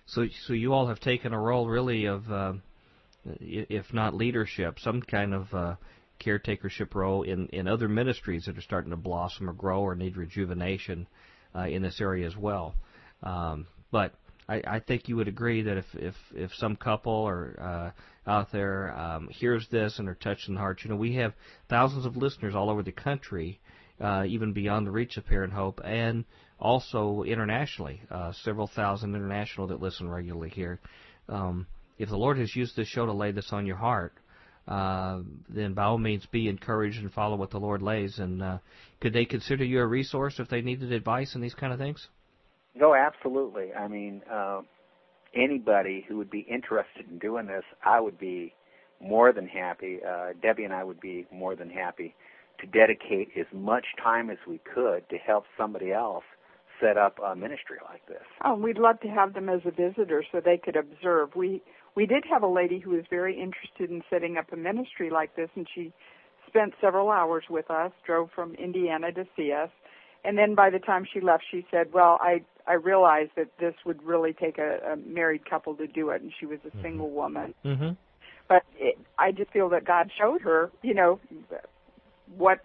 So, 0.08 0.26
so 0.48 0.54
you 0.54 0.74
all 0.74 0.88
have 0.88 1.00
taken 1.00 1.32
a 1.32 1.40
role, 1.40 1.68
really, 1.68 2.06
of, 2.06 2.32
uh, 2.32 2.54
if 3.40 3.94
not 3.94 4.16
leadership, 4.16 4.80
some 4.80 5.04
kind 5.04 5.36
of 5.36 5.54
uh, 5.54 5.76
caretakership 6.20 6.96
role 6.96 7.22
in 7.22 7.48
in 7.48 7.68
other 7.68 7.88
ministries 7.90 8.46
that 8.46 8.58
are 8.58 8.62
starting 8.62 8.92
to 8.92 8.98
blossom 8.98 9.50
or 9.50 9.54
grow 9.54 9.82
or 9.82 9.96
need 9.96 10.18
rejuvenation 10.18 11.06
uh, 11.56 11.68
in 11.68 11.82
this 11.82 12.02
area 12.02 12.26
as 12.26 12.36
well. 12.38 12.74
Um, 13.24 13.68
but 13.92 14.14
I, 14.48 14.62
I 14.68 14.80
think 14.80 15.08
you 15.08 15.16
would 15.16 15.28
agree 15.28 15.64
that 15.64 15.78
if 15.78 15.86
if 15.96 16.16
if 16.34 16.52
some 16.56 16.76
couple 16.76 17.14
or 17.14 17.56
uh, 17.60 18.30
out 18.30 18.52
there 18.52 18.98
um, 18.98 19.28
hears 19.30 19.68
this 19.72 20.00
and 20.00 20.08
are 20.08 20.16
touched 20.16 20.48
in 20.48 20.56
the 20.56 20.60
heart, 20.60 20.82
you 20.84 20.90
know, 20.90 20.96
we 20.96 21.16
have 21.16 21.34
thousands 21.70 22.06
of 22.06 22.18
listeners 22.18 22.56
all 22.56 22.70
over 22.70 22.84
the 22.84 22.92
country, 22.92 23.60
uh, 24.00 24.24
even 24.28 24.54
beyond 24.54 24.86
the 24.86 24.92
reach 24.92 25.18
of 25.18 25.26
Parent 25.26 25.54
Hope, 25.54 25.82
and 25.84 26.26
also 26.60 27.24
internationally, 27.24 28.02
uh, 28.12 28.32
several 28.44 28.68
thousand 28.68 29.16
international 29.16 29.68
that 29.68 29.82
listen 29.82 30.10
regularly 30.10 30.50
here. 30.50 30.80
Um, 31.28 31.68
if 31.98 32.10
the 32.10 32.18
Lord 32.18 32.38
has 32.38 32.56
used 32.56 32.76
this 32.76 32.88
show 32.88 33.06
to 33.06 33.14
lay 33.14 33.32
this 33.32 33.50
on 33.52 33.66
your 33.66 33.78
heart, 33.78 34.14
uh, 34.68 35.22
then 35.50 35.74
by 35.74 35.84
all 35.84 35.98
means 35.98 36.26
be 36.26 36.48
encouraged 36.50 37.00
and 37.00 37.12
follow 37.12 37.36
what 37.36 37.52
the 37.52 37.60
Lord 37.60 37.82
lays. 37.82 38.20
And 38.20 38.42
uh, 38.42 38.58
could 39.00 39.14
they 39.14 39.26
consider 39.26 39.64
you 39.64 39.80
a 39.80 39.86
resource 39.86 40.40
if 40.40 40.50
they 40.50 40.62
needed 40.62 40.92
advice 40.92 41.36
and 41.36 41.44
these 41.44 41.54
kind 41.54 41.72
of 41.72 41.80
things? 41.80 42.08
No, 42.76 42.94
absolutely. 42.94 43.74
I 43.74 43.88
mean, 43.88 44.22
uh, 44.32 44.62
anybody 45.34 46.06
who 46.08 46.18
would 46.18 46.30
be 46.30 46.42
interested 46.50 47.10
in 47.10 47.20
doing 47.20 47.48
this, 47.48 47.64
I 47.84 48.00
would 48.00 48.20
be 48.20 48.54
more 49.02 49.32
than 49.32 49.48
happy. 49.48 50.00
Uh, 50.08 50.34
Debbie 50.42 50.64
and 50.64 50.74
I 50.74 50.84
would 50.84 51.00
be 51.00 51.26
more 51.32 51.56
than 51.56 51.70
happy 51.70 52.16
to 52.60 52.68
dedicate 52.68 53.30
as 53.38 53.46
much 53.54 53.86
time 54.02 54.30
as 54.30 54.38
we 54.48 54.60
could 54.74 55.08
to 55.10 55.18
help 55.18 55.46
somebody 55.58 55.92
else 55.92 56.24
set 56.82 56.98
up 56.98 57.18
a 57.26 57.36
ministry 57.36 57.78
like 57.90 58.06
this. 58.08 58.24
Oh, 58.44 58.56
we'd 58.56 58.78
love 58.78 59.00
to 59.02 59.08
have 59.08 59.34
them 59.34 59.50
as 59.50 59.62
a 59.66 59.72
visitor 59.72 60.24
so 60.32 60.42
they 60.44 60.58
could 60.58 60.76
observe. 60.76 61.36
We 61.36 61.62
we 61.96 62.06
did 62.06 62.26
have 62.30 62.44
a 62.44 62.48
lady 62.48 62.80
who 62.80 62.92
was 62.92 63.06
very 63.10 63.40
interested 63.40 63.90
in 63.90 64.04
setting 64.10 64.38
up 64.38 64.52
a 64.52 64.58
ministry 64.58 65.10
like 65.10 65.36
this, 65.38 65.50
and 65.56 65.66
she 65.74 65.94
spent 66.48 66.74
several 66.82 67.10
hours 67.10 67.46
with 67.50 67.72
us. 67.72 67.92
Drove 68.06 68.30
from 68.36 68.56
Indiana 68.56 69.12
to 69.14 69.26
see 69.36 69.54
us, 69.54 69.70
and 70.26 70.38
then 70.38 70.56
by 70.56 70.70
the 70.70 70.80
time 70.80 71.06
she 71.12 71.22
left, 71.22 71.44
she 71.50 71.66
said, 71.72 71.94
"Well, 71.94 72.18
I 72.22 72.44
I 72.68 72.74
realized 72.74 73.32
that 73.36 73.48
this 73.60 73.76
would 73.86 74.02
really 74.04 74.34
take 74.34 74.58
a, 74.58 74.94
a 74.94 74.96
married 74.96 75.48
couple 75.50 75.76
to 75.76 75.88
do 75.88 76.10
it, 76.10 76.22
and 76.22 76.32
she 76.40 76.46
was 76.46 76.60
a 76.66 76.70
mm-hmm. 76.70 76.82
single 76.82 77.12
woman. 77.12 77.54
Mm-hmm. 77.64 77.90
But 78.48 78.64
it, 78.78 78.98
I 79.18 79.32
just 79.32 79.52
feel 79.52 79.70
that 79.70 79.86
God 79.86 80.10
showed 80.20 80.42
her, 80.42 80.72
you 80.82 80.94
know, 80.94 81.20
what 82.38 82.60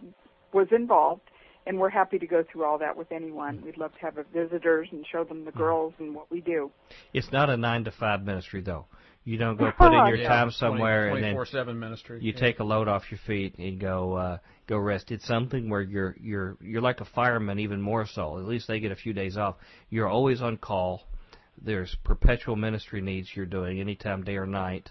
was 0.53 0.69
involved, 0.73 1.23
and 1.67 1.79
we're 1.79 1.91
happy 1.91 2.19
to 2.19 2.27
go 2.27 2.45
through 2.51 2.65
all 2.65 2.79
that 2.79 2.97
with 2.97 3.13
anyone. 3.13 3.63
We'd 3.65 3.79
love 3.79 3.93
to 3.95 4.01
have 4.01 4.15
visitors 4.33 4.89
and 4.91 5.05
show 5.11 5.25
them 5.25 5.45
the 5.45 5.53
girls 5.53 5.95
and 5.99 6.15
what 6.15 6.31
we 6.31 6.41
do. 6.41 6.71
It's 7.13 7.31
not 7.33 7.51
a 7.51 7.57
nine 7.57 7.85
to 7.85 7.91
five 7.91 8.23
ministry 8.23 8.61
though. 8.61 8.87
You 9.25 9.37
don't 9.37 9.57
go 9.57 9.71
put 9.79 9.93
in 9.93 10.07
your 10.07 10.17
Yeah, 10.17 10.29
time 10.29 10.51
somewhere 10.51 11.11
20, 11.11 11.27
and 11.27 11.39
then 11.39 11.45
24/7 11.45 11.77
ministry. 11.77 12.19
you 12.23 12.33
yeah. 12.33 12.41
take 12.41 12.59
a 12.61 12.65
load 12.65 12.89
off 12.89 13.11
your 13.11 13.21
feet 13.27 13.57
and 13.59 13.79
go 13.79 14.15
uh, 14.15 14.39
go 14.71 14.79
rest. 14.79 15.11
It's 15.11 15.27
something 15.27 15.69
where 15.69 15.83
you're 15.83 16.17
you're 16.19 16.57
you're 16.63 16.81
like 16.81 17.01
a 17.01 17.05
fireman, 17.05 17.59
even 17.59 17.83
more 17.83 18.07
so. 18.07 18.39
At 18.39 18.47
least 18.47 18.69
they 18.69 18.81
get 18.81 18.93
a 18.93 18.97
few 18.97 19.13
days 19.13 19.37
off. 19.37 19.57
You're 19.91 20.09
always 20.09 20.41
on 20.41 20.57
call. 20.57 21.03
There's 21.63 21.95
perpetual 22.05 22.57
ministry 22.57 23.03
needs 23.03 23.29
you're 23.35 23.45
doing 23.45 23.81
anytime, 23.81 24.23
day 24.23 24.37
or 24.37 24.47
night. 24.47 24.89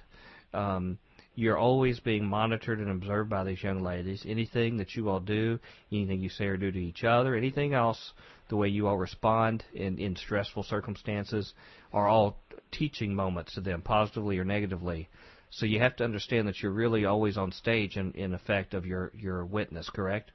Um, 0.53 0.99
you're 1.33 1.57
always 1.57 1.99
being 2.01 2.25
monitored 2.25 2.79
and 2.79 2.91
observed 2.91 3.29
by 3.29 3.45
these 3.45 3.63
young 3.63 3.81
ladies. 3.81 4.25
Anything 4.27 4.77
that 4.77 4.93
you 4.95 5.09
all 5.09 5.21
do, 5.21 5.57
anything 5.91 6.19
you 6.21 6.29
say 6.29 6.45
or 6.45 6.57
do 6.57 6.71
to 6.71 6.77
each 6.77 7.05
other, 7.05 7.33
anything 7.33 7.73
else, 7.73 8.11
the 8.49 8.57
way 8.57 8.67
you 8.67 8.87
all 8.87 8.97
respond 8.97 9.63
in, 9.73 9.97
in 9.97 10.17
stressful 10.17 10.63
circumstances, 10.63 11.53
are 11.93 12.09
all 12.09 12.43
teaching 12.71 13.15
moments 13.15 13.53
to 13.53 13.61
them, 13.61 13.81
positively 13.81 14.37
or 14.37 14.43
negatively. 14.43 15.07
So 15.49 15.65
you 15.65 15.79
have 15.79 15.95
to 15.97 16.03
understand 16.03 16.47
that 16.47 16.61
you're 16.61 16.71
really 16.71 17.05
always 17.05 17.37
on 17.37 17.51
stage 17.51 17.97
in, 17.97 18.11
in 18.13 18.33
effect 18.33 18.73
of 18.73 18.85
your, 18.85 19.11
your 19.15 19.45
witness, 19.45 19.89
correct? 19.89 20.31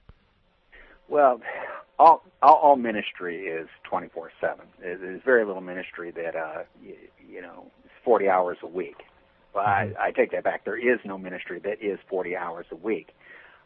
Well, 1.09 1.41
all 1.99 2.25
all, 2.43 2.55
all 2.57 2.77
ministry 2.77 3.47
is 3.47 3.69
24/7. 3.91 4.31
There's 4.81 5.01
there's 5.01 5.23
very 5.25 5.45
little 5.45 5.63
ministry 5.63 6.11
that 6.13 6.35
uh 6.35 6.63
you, 6.83 6.97
you 7.29 7.43
know 7.43 7.71
is 7.85 7.91
40 8.05 8.29
hours 8.29 8.59
a 8.63 8.67
week. 8.67 8.97
Well, 9.55 9.65
I, 9.65 9.93
I 10.01 10.11
take 10.11 10.33
that 10.33 10.43
back. 10.43 10.65
There 10.65 10.77
is 10.77 10.99
no 11.05 11.17
ministry 11.17 11.61
that 11.61 11.81
is 11.81 12.01
40 12.09 12.37
hours 12.37 12.67
a 12.73 12.77
week. 12.77 13.15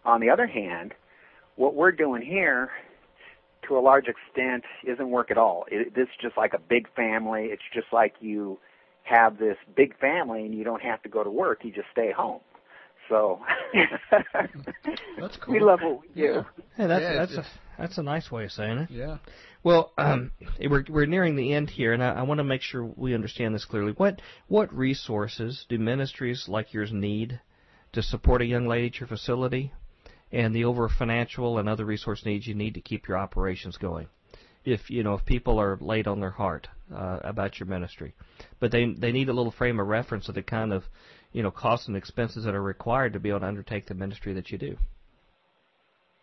On 0.04 0.20
the 0.20 0.28
other 0.28 0.46
hand, 0.46 0.92
what 1.56 1.74
we're 1.74 1.92
doing 1.92 2.20
here, 2.20 2.70
to 3.66 3.78
a 3.78 3.80
large 3.80 4.06
extent, 4.06 4.64
isn't 4.86 5.08
work 5.08 5.30
at 5.30 5.38
all. 5.38 5.64
It, 5.70 5.94
this 5.94 6.04
is 6.04 6.14
just 6.20 6.36
like 6.36 6.52
a 6.52 6.58
big 6.58 6.92
family. 6.94 7.44
It's 7.46 7.62
just 7.72 7.86
like 7.90 8.14
you 8.20 8.58
have 9.08 9.38
this 9.38 9.56
big 9.76 9.98
family 9.98 10.44
and 10.44 10.54
you 10.54 10.64
don't 10.64 10.82
have 10.82 11.02
to 11.02 11.08
go 11.08 11.24
to 11.24 11.30
work. 11.30 11.64
You 11.64 11.72
just 11.72 11.88
stay 11.92 12.12
home. 12.12 12.40
So 13.08 13.40
That's 15.18 15.36
cool. 15.40 15.54
We 15.54 15.60
love 15.60 15.80
what 15.82 16.00
we 16.02 16.08
do. 16.08 16.20
Yeah. 16.20 16.42
Hey, 16.76 16.86
that's 16.86 17.02
Yeah, 17.02 17.14
that's 17.14 17.32
a 17.34 17.44
that's 17.78 17.98
a 17.98 18.02
nice 18.02 18.30
way 18.30 18.44
of 18.44 18.52
saying 18.52 18.78
it. 18.78 18.90
Yeah. 18.90 19.18
Well, 19.62 19.92
um, 19.98 20.32
we're 20.60 20.84
we're 20.88 21.06
nearing 21.06 21.36
the 21.36 21.52
end 21.52 21.70
here, 21.70 21.92
and 21.92 22.02
I, 22.02 22.10
I 22.14 22.22
want 22.22 22.38
to 22.38 22.44
make 22.44 22.62
sure 22.62 22.84
we 22.84 23.14
understand 23.14 23.54
this 23.54 23.64
clearly. 23.64 23.92
What 23.92 24.20
what 24.46 24.72
resources 24.74 25.64
do 25.68 25.78
ministries 25.78 26.46
like 26.48 26.72
yours 26.72 26.92
need 26.92 27.40
to 27.92 28.02
support 28.02 28.42
a 28.42 28.46
young 28.46 28.66
lady 28.66 28.88
at 28.88 29.00
your 29.00 29.08
facility, 29.08 29.72
and 30.30 30.54
the 30.54 30.64
over 30.64 30.88
financial 30.88 31.58
and 31.58 31.68
other 31.68 31.84
resource 31.84 32.24
needs 32.24 32.46
you 32.46 32.54
need 32.54 32.74
to 32.74 32.80
keep 32.80 33.08
your 33.08 33.18
operations 33.18 33.76
going? 33.76 34.08
If 34.68 34.90
you 34.90 35.02
know 35.02 35.14
if 35.14 35.24
people 35.24 35.58
are 35.58 35.78
laid 35.80 36.06
on 36.06 36.20
their 36.20 36.30
heart 36.30 36.68
uh, 36.94 37.18
about 37.22 37.58
your 37.58 37.66
ministry, 37.66 38.14
but 38.60 38.70
they 38.70 38.92
they 38.92 39.12
need 39.12 39.28
a 39.28 39.32
little 39.32 39.52
frame 39.52 39.80
of 39.80 39.86
reference 39.86 40.28
of 40.28 40.34
the 40.34 40.42
kind 40.42 40.72
of 40.72 40.84
you 41.32 41.42
know 41.42 41.50
costs 41.50 41.88
and 41.88 41.96
expenses 41.96 42.44
that 42.44 42.54
are 42.54 42.62
required 42.62 43.12
to 43.14 43.20
be 43.20 43.30
able 43.30 43.40
to 43.40 43.46
undertake 43.46 43.86
the 43.86 43.94
ministry 43.94 44.34
that 44.34 44.50
you 44.50 44.58
do. 44.58 44.76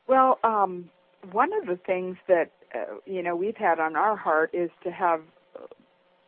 Well, 0.08 0.40
um, 0.44 0.90
one 1.32 1.50
of 1.54 1.66
the 1.66 1.80
things 1.86 2.18
that 2.28 2.52
uh, 2.74 2.96
you 3.06 3.24
know 3.24 3.36
we've 3.36 3.58
had 3.58 3.80
on 3.80 3.96
our 3.96 4.16
heart 4.16 4.52
is 4.54 4.70
to 4.84 4.92
have 4.92 5.22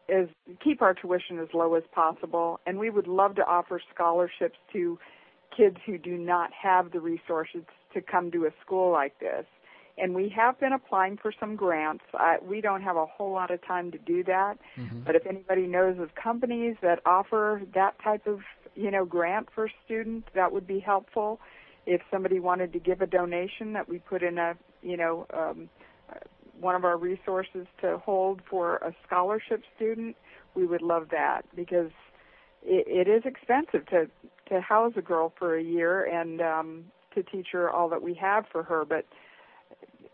is 0.10 0.30
keep 0.64 0.82
our 0.82 0.94
tuition 0.94 1.40
as 1.40 1.50
low 1.54 1.76
as 1.76 1.84
possible, 1.94 2.60
and 2.66 2.80
we 2.80 2.90
would 2.90 3.08
love 3.08 3.36
to 3.36 3.46
offer 3.46 3.82
scholarships 3.94 4.58
to 4.74 4.98
kids 5.56 5.78
who 5.86 5.98
do 5.98 6.18
not 6.18 6.50
have 6.54 6.92
the 6.92 7.00
resources 7.00 7.64
to 7.94 8.02
come 8.02 8.32
to 8.32 8.46
a 8.46 8.50
school 8.64 8.92
like 8.92 9.20
this. 9.20 9.46
And 9.98 10.14
we 10.14 10.30
have 10.36 10.60
been 10.60 10.74
applying 10.74 11.18
for 11.18 11.34
some 11.40 11.56
grants. 11.56 12.04
I, 12.14 12.38
we 12.42 12.62
don't 12.62 12.84
have 12.84 12.98
a 12.98 13.06
whole 13.06 13.32
lot 13.32 13.50
of 13.50 13.66
time 13.66 13.92
to 13.92 13.98
do 13.98 14.24
that, 14.26 14.58
but 15.06 15.16
if 15.16 15.26
anybody 15.26 15.66
knows 15.66 16.00
of 16.00 16.14
companies 16.16 16.76
that 16.82 17.00
offer 17.06 17.62
that 17.74 17.96
type 18.04 18.28
of 18.28 18.42
you 18.76 18.92
know 18.92 19.06
grant 19.06 19.50
for 19.56 19.70
students, 19.86 20.28
that 20.36 20.52
would 20.52 20.68
be 20.68 20.80
helpful 20.80 21.40
if 21.88 22.02
somebody 22.12 22.40
wanted 22.40 22.74
to 22.74 22.80
give 22.80 23.02
a 23.02 23.08
donation 23.08 23.74
that 23.74 23.90
we 23.90 23.98
put 23.98 24.22
in 24.22 24.38
a 24.38 24.56
you 24.84 24.98
know 24.98 25.26
um, 25.34 25.70
uh, 26.12 26.20
one 26.60 26.76
of 26.76 26.86
our 26.86 26.98
resources 26.98 27.66
to 27.82 27.98
hold 27.98 28.42
for 28.50 28.76
a 28.78 28.94
scholarship 29.06 29.64
student, 29.76 30.16
we 30.54 30.66
would 30.66 30.82
love 30.82 31.08
that 31.12 31.44
because 31.56 31.92
it, 32.64 32.86
it 32.88 33.10
is 33.10 33.24
expensive 33.26 33.86
to 33.88 34.08
to 34.50 34.62
house 34.62 34.94
a 34.96 35.02
girl 35.02 35.34
for 35.40 35.58
a 35.58 35.64
year 35.64 36.04
and 36.04 36.42
um, 36.42 36.86
to 37.16 37.24
teach 37.24 37.48
her 37.52 37.70
all 37.70 37.90
that 37.90 38.02
we 38.02 38.14
have 38.14 38.46
for 38.52 38.64
her, 38.64 38.86
but 38.86 39.06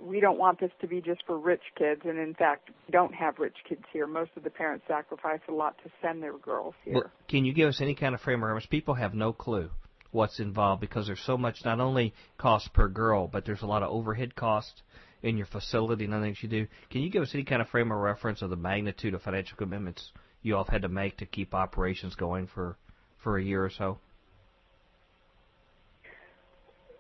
we 0.03 0.19
don't 0.19 0.37
want 0.37 0.59
this 0.59 0.71
to 0.81 0.87
be 0.87 1.01
just 1.01 1.23
for 1.25 1.39
rich 1.39 1.61
kids 1.77 2.01
and 2.05 2.19
in 2.19 2.33
fact 2.33 2.69
we 2.87 2.91
don't 2.91 3.13
have 3.13 3.39
rich 3.39 3.55
kids 3.67 3.83
here 3.91 4.05
most 4.05 4.31
of 4.35 4.43
the 4.43 4.49
parents 4.49 4.83
sacrifice 4.87 5.39
a 5.47 5.51
lot 5.51 5.75
to 5.83 5.89
send 6.01 6.21
their 6.21 6.37
girls 6.37 6.73
here 6.83 6.95
Well, 6.95 7.11
can 7.27 7.45
you 7.45 7.53
give 7.53 7.69
us 7.69 7.79
any 7.81 7.95
kind 7.95 8.13
of 8.13 8.21
frame 8.21 8.43
of 8.43 8.47
reference? 8.47 8.65
People 8.65 8.95
have 8.95 9.13
no 9.13 9.33
clue 9.33 9.69
what's 10.13 10.39
involved 10.39 10.79
because 10.79 11.07
there's 11.07 11.23
so 11.25 11.37
much 11.37 11.65
not 11.65 11.79
only 11.79 12.13
cost 12.37 12.71
per 12.73 12.87
girl, 12.87 13.27
but 13.27 13.45
there's 13.45 13.63
a 13.63 13.65
lot 13.65 13.83
of 13.83 13.89
overhead 13.89 14.35
cost 14.35 14.83
in 15.23 15.37
your 15.37 15.47
facility 15.47 16.05
and 16.05 16.13
other 16.13 16.23
things 16.23 16.37
you 16.41 16.49
do. 16.49 16.67
Can 16.91 17.01
you 17.01 17.09
give 17.09 17.23
us 17.23 17.31
any 17.33 17.43
kind 17.43 17.61
of 17.61 17.67
frame 17.69 17.91
of 17.91 17.97
reference 17.97 18.41
of 18.41 18.49
the 18.49 18.55
magnitude 18.55 19.13
of 19.13 19.21
financial 19.21 19.57
commitments 19.57 20.11
you 20.41 20.55
all 20.55 20.63
have 20.63 20.71
had 20.71 20.81
to 20.83 20.89
make 20.89 21.17
to 21.17 21.25
keep 21.25 21.53
operations 21.53 22.15
going 22.15 22.47
for 22.47 22.77
for 23.23 23.37
a 23.37 23.43
year 23.43 23.63
or 23.63 23.69
so? 23.69 23.97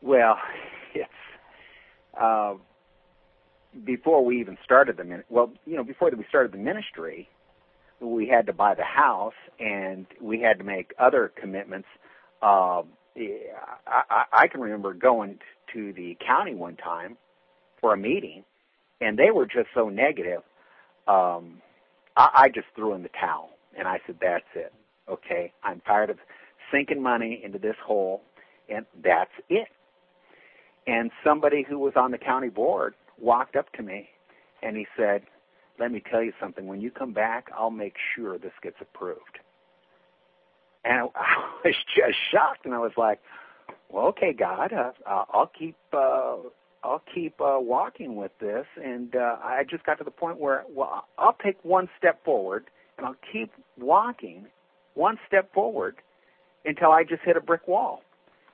Well, 0.01 0.37
it's 0.95 1.09
uh, 2.19 2.55
before 3.85 4.23
we 4.23 4.39
even 4.39 4.57
started 4.63 4.97
the 4.97 5.03
min- 5.03 5.23
well, 5.29 5.51
you 5.65 5.75
know, 5.75 5.83
before 5.83 6.11
we 6.15 6.25
started 6.29 6.51
the 6.51 6.57
ministry, 6.57 7.29
we 7.99 8.27
had 8.27 8.45
to 8.47 8.53
buy 8.53 8.75
the 8.75 8.83
house 8.83 9.33
and 9.59 10.05
we 10.21 10.41
had 10.41 10.57
to 10.59 10.63
make 10.63 10.93
other 10.99 11.31
commitments. 11.39 11.87
Uh, 12.41 12.83
I, 13.15 14.01
I, 14.09 14.23
I 14.33 14.47
can 14.47 14.61
remember 14.61 14.93
going 14.93 15.39
to 15.73 15.93
the 15.93 16.17
county 16.25 16.55
one 16.55 16.75
time 16.75 17.17
for 17.79 17.93
a 17.93 17.97
meeting, 17.97 18.43
and 19.01 19.17
they 19.17 19.31
were 19.31 19.45
just 19.45 19.67
so 19.73 19.89
negative. 19.89 20.41
Um, 21.07 21.61
I, 22.15 22.29
I 22.33 22.49
just 22.53 22.67
threw 22.75 22.93
in 22.93 23.03
the 23.03 23.09
towel 23.09 23.49
and 23.77 23.87
I 23.87 23.99
said, 24.05 24.17
"That's 24.21 24.45
it. 24.55 24.73
Okay, 25.09 25.51
I'm 25.63 25.81
tired 25.81 26.09
of 26.09 26.17
sinking 26.71 27.01
money 27.01 27.41
into 27.43 27.59
this 27.59 27.75
hole, 27.85 28.21
and 28.69 28.85
that's 29.03 29.31
it." 29.49 29.67
And 30.85 31.11
somebody 31.23 31.65
who 31.67 31.79
was 31.79 31.93
on 31.95 32.11
the 32.11 32.17
county 32.17 32.49
board 32.49 32.95
walked 33.19 33.55
up 33.55 33.71
to 33.73 33.83
me 33.83 34.09
and 34.61 34.77
he 34.77 34.87
said, 34.97 35.23
Let 35.79 35.91
me 35.91 36.01
tell 36.09 36.23
you 36.23 36.33
something. 36.39 36.67
When 36.67 36.81
you 36.81 36.91
come 36.91 37.13
back, 37.13 37.49
I'll 37.57 37.71
make 37.71 37.95
sure 38.15 38.37
this 38.37 38.53
gets 38.61 38.77
approved. 38.81 39.39
And 40.83 41.09
I 41.15 41.51
was 41.65 41.75
just 41.95 42.17
shocked 42.31 42.65
and 42.65 42.73
I 42.73 42.79
was 42.79 42.93
like, 42.97 43.19
Well, 43.89 44.07
okay, 44.07 44.33
God, 44.33 44.73
uh, 44.73 44.91
I'll 45.05 45.51
keep. 45.57 45.75
Uh, 45.91 46.37
I'll 46.85 47.01
keep 47.15 47.39
uh, 47.39 47.59
walking 47.59 48.17
with 48.17 48.33
this, 48.41 48.65
and 48.83 49.15
uh, 49.15 49.37
I 49.41 49.63
just 49.69 49.85
got 49.85 49.99
to 49.99 50.03
the 50.03 50.11
point 50.11 50.37
where, 50.37 50.65
well, 50.69 51.05
I'll 51.17 51.37
take 51.41 51.55
one 51.63 51.87
step 51.97 52.21
forward, 52.25 52.65
and 52.97 53.07
I'll 53.07 53.15
keep 53.31 53.53
walking 53.79 54.47
one 54.93 55.17
step 55.25 55.53
forward 55.53 55.95
until 56.65 56.91
I 56.91 57.03
just 57.03 57.21
hit 57.23 57.37
a 57.37 57.41
brick 57.41 57.67
wall. 57.67 58.01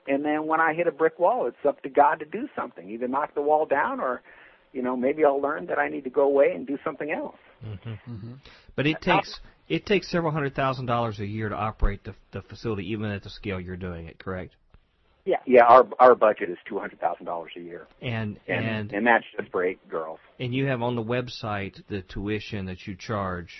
And 0.08 0.24
then 0.24 0.46
when 0.46 0.60
I 0.60 0.74
hit 0.74 0.86
a 0.86 0.92
brick 0.92 1.18
wall, 1.18 1.46
it's 1.46 1.64
up 1.66 1.82
to 1.82 1.88
God 1.88 2.20
to 2.20 2.24
do 2.24 2.48
something, 2.56 2.88
either 2.88 3.08
knock 3.08 3.34
the 3.34 3.42
wall 3.42 3.66
down 3.66 4.00
or, 4.00 4.22
you 4.72 4.82
know, 4.82 4.96
maybe 4.96 5.24
I'll 5.24 5.40
learn 5.40 5.66
that 5.66 5.78
I 5.78 5.88
need 5.88 6.04
to 6.04 6.10
go 6.10 6.22
away 6.22 6.52
and 6.54 6.66
do 6.66 6.78
something 6.84 7.10
else. 7.10 7.36
Mm-hmm. 7.66 7.90
Mm-hmm. 7.90 8.32
But 8.76 8.86
it 8.86 8.96
uh, 8.96 9.16
takes 9.16 9.40
it 9.68 9.86
takes 9.86 10.10
several 10.10 10.32
hundred 10.32 10.54
thousand 10.54 10.86
dollars 10.86 11.20
a 11.20 11.26
year 11.26 11.48
to 11.48 11.54
operate 11.56 12.04
the 12.04 12.14
the 12.32 12.42
facility, 12.42 12.90
even 12.90 13.06
at 13.10 13.22
the 13.22 13.30
scale 13.30 13.60
you're 13.60 13.76
doing 13.76 14.06
it. 14.06 14.18
Correct? 14.18 14.54
yeah 15.26 15.36
Yeah, 15.46 15.64
our 15.64 15.86
our 15.98 16.14
budget 16.14 16.48
is 16.50 16.58
two 16.66 16.78
hundred 16.78 17.00
thousand 17.00 17.26
dollars 17.26 17.52
a 17.56 17.60
year, 17.60 17.86
And 18.00 18.38
and 18.48 18.64
and 18.66 18.92
and 18.92 19.06
that's 19.06 19.24
just 19.36 19.50
for 19.50 19.62
eight 19.64 19.86
girls. 19.88 20.18
and 20.38 20.54
you 20.54 20.66
have 20.66 20.80
on 20.82 20.96
the 20.96 21.02
website 21.04 21.82
the 21.88 22.00
tuition 22.02 22.66
that 22.66 22.86
you 22.86 22.94
charge 22.96 23.52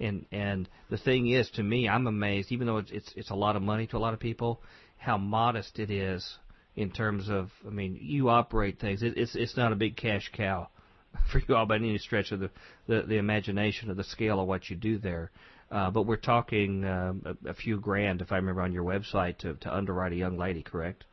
and 0.00 0.26
and 0.32 0.68
the 0.90 0.98
thing 0.98 1.28
is 1.28 1.48
to 1.50 1.62
me 1.62 1.88
I'm 1.88 2.06
amazed 2.06 2.50
even 2.52 2.66
though 2.66 2.78
it's 2.78 2.90
it's 2.90 3.12
it's 3.16 3.30
a 3.30 3.34
lot 3.36 3.54
of 3.56 3.62
money 3.62 3.86
to 3.88 3.96
a 3.96 4.02
lot 4.06 4.12
of 4.14 4.20
people 4.20 4.60
how 4.96 5.16
modest 5.16 5.78
it 5.78 5.90
is 5.90 6.38
in 6.78 6.90
terms 6.90 7.28
of 7.28 7.50
I 7.66 7.70
mean 7.70 7.98
you 8.00 8.28
operate 8.28 8.78
things. 8.78 9.02
It, 9.02 9.14
it's 9.16 9.34
it's 9.34 9.56
not 9.56 9.72
a 9.72 9.76
big 9.76 9.96
cash 9.96 10.30
cow 10.32 10.68
for 11.32 11.42
you 11.46 11.56
all 11.56 11.66
by 11.66 11.76
any 11.76 11.98
stretch 11.98 12.32
of 12.32 12.40
the 12.40 12.50
the, 12.86 13.02
the 13.02 13.16
imagination 13.16 13.90
of 13.90 13.96
the 13.96 14.04
scale 14.04 14.40
of 14.40 14.46
what 14.46 14.70
you 14.70 14.76
do 14.76 14.98
there. 14.98 15.30
Uh, 15.70 15.90
but 15.90 16.02
we're 16.02 16.16
talking 16.16 16.82
um, 16.84 17.22
a, 17.26 17.50
a 17.50 17.54
few 17.54 17.78
grand 17.78 18.22
if 18.22 18.32
I 18.32 18.36
remember 18.36 18.62
on 18.62 18.72
your 18.72 18.84
website 18.84 19.38
to 19.38 19.54
to 19.54 19.74
underwrite 19.74 20.12
a 20.12 20.16
young 20.16 20.38
lady 20.38 20.62
correct? 20.62 21.04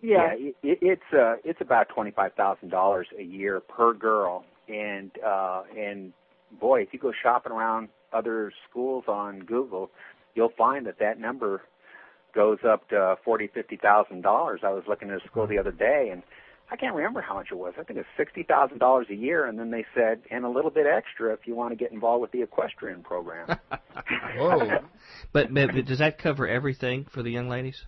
Yeah, 0.00 0.32
it, 0.32 0.56
it, 0.62 0.78
it's 0.82 1.12
uh 1.12 1.36
it's 1.44 1.60
about 1.60 1.88
twenty 1.90 2.10
five 2.10 2.32
thousand 2.34 2.70
dollars 2.70 3.06
a 3.18 3.22
year 3.22 3.60
per 3.60 3.92
girl, 3.92 4.44
and 4.68 5.10
uh 5.24 5.62
and 5.76 6.12
boy, 6.60 6.80
if 6.82 6.88
you 6.92 6.98
go 6.98 7.12
shopping 7.22 7.52
around 7.52 7.88
other 8.12 8.52
schools 8.68 9.04
on 9.08 9.40
Google, 9.40 9.90
you'll 10.34 10.52
find 10.56 10.86
that 10.86 10.98
that 11.00 11.18
number 11.20 11.62
goes 12.36 12.58
up 12.68 12.88
to 12.90 13.16
forty 13.24 13.48
fifty 13.48 13.76
thousand 13.76 14.22
dollars. 14.22 14.60
I 14.62 14.70
was 14.70 14.84
looking 14.86 15.10
at 15.10 15.20
a 15.20 15.26
school 15.26 15.46
the 15.48 15.58
other 15.58 15.72
day, 15.72 16.10
and 16.12 16.22
I 16.70 16.76
can't 16.76 16.94
remember 16.94 17.20
how 17.22 17.34
much 17.34 17.48
it 17.50 17.56
was. 17.56 17.74
I 17.80 17.82
think 17.82 17.98
it's 17.98 18.08
sixty 18.16 18.42
thousand 18.42 18.78
dollars 18.78 19.06
a 19.10 19.14
year, 19.14 19.46
and 19.46 19.58
then 19.58 19.70
they 19.70 19.84
said, 19.94 20.20
and 20.30 20.44
a 20.44 20.48
little 20.48 20.70
bit 20.70 20.86
extra 20.86 21.32
if 21.32 21.40
you 21.46 21.56
want 21.56 21.72
to 21.72 21.76
get 21.76 21.90
involved 21.90 22.22
with 22.22 22.32
the 22.32 22.42
equestrian 22.42 23.02
program. 23.02 23.48
Whoa! 24.36 24.58
but, 25.32 25.52
but, 25.52 25.74
but 25.74 25.86
does 25.86 25.98
that 25.98 26.18
cover 26.18 26.46
everything 26.46 27.06
for 27.10 27.22
the 27.22 27.30
young 27.30 27.48
ladies? 27.48 27.82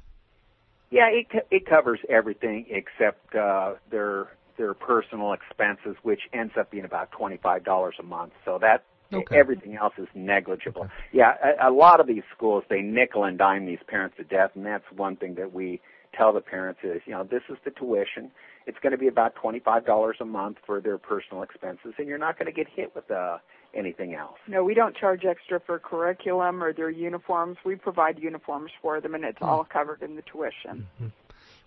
Yeah, 0.90 1.10
it 1.12 1.26
it 1.50 1.66
covers 1.66 2.00
everything 2.08 2.66
except 2.70 3.34
uh, 3.34 3.74
their 3.90 4.28
their 4.56 4.74
personal 4.74 5.34
expenses, 5.34 5.96
which 6.02 6.20
ends 6.32 6.54
up 6.58 6.70
being 6.70 6.84
about 6.84 7.12
twenty 7.12 7.36
five 7.36 7.64
dollars 7.64 7.94
a 8.00 8.02
month. 8.02 8.32
So 8.44 8.58
that 8.62 8.84
Okay. 9.12 9.38
everything 9.38 9.76
else 9.76 9.94
is 9.96 10.08
negligible. 10.14 10.88
Yeah, 11.12 11.34
a, 11.62 11.70
a 11.70 11.72
lot 11.72 12.00
of 12.00 12.06
these 12.06 12.24
schools 12.36 12.64
they 12.68 12.82
nickel 12.82 13.24
and 13.24 13.38
dime 13.38 13.66
these 13.66 13.78
parents 13.86 14.16
to 14.18 14.24
death, 14.24 14.50
and 14.54 14.66
that's 14.66 14.84
one 14.94 15.16
thing 15.16 15.34
that 15.36 15.52
we 15.52 15.80
tell 16.16 16.32
the 16.32 16.40
parents 16.40 16.80
is, 16.82 17.00
you 17.06 17.12
know, 17.12 17.24
this 17.24 17.42
is 17.48 17.56
the 17.64 17.70
tuition. 17.70 18.30
It's 18.66 18.78
going 18.82 18.92
to 18.92 18.98
be 18.98 19.08
about 19.08 19.34
twenty 19.34 19.60
five 19.60 19.86
dollars 19.86 20.16
a 20.20 20.24
month 20.24 20.58
for 20.66 20.80
their 20.80 20.98
personal 20.98 21.42
expenses, 21.42 21.94
and 21.96 22.06
you're 22.06 22.18
not 22.18 22.38
going 22.38 22.46
to 22.46 22.52
get 22.52 22.66
hit 22.68 22.94
with 22.94 23.10
uh, 23.10 23.38
anything 23.74 24.14
else. 24.14 24.36
No, 24.46 24.62
we 24.62 24.74
don't 24.74 24.94
charge 24.96 25.24
extra 25.24 25.60
for 25.60 25.78
curriculum 25.78 26.62
or 26.62 26.72
their 26.72 26.90
uniforms. 26.90 27.56
We 27.64 27.76
provide 27.76 28.18
uniforms 28.18 28.70
for 28.82 29.00
them, 29.00 29.14
and 29.14 29.24
it's 29.24 29.38
all 29.40 29.64
covered 29.64 30.02
in 30.02 30.16
the 30.16 30.22
tuition. 30.22 30.86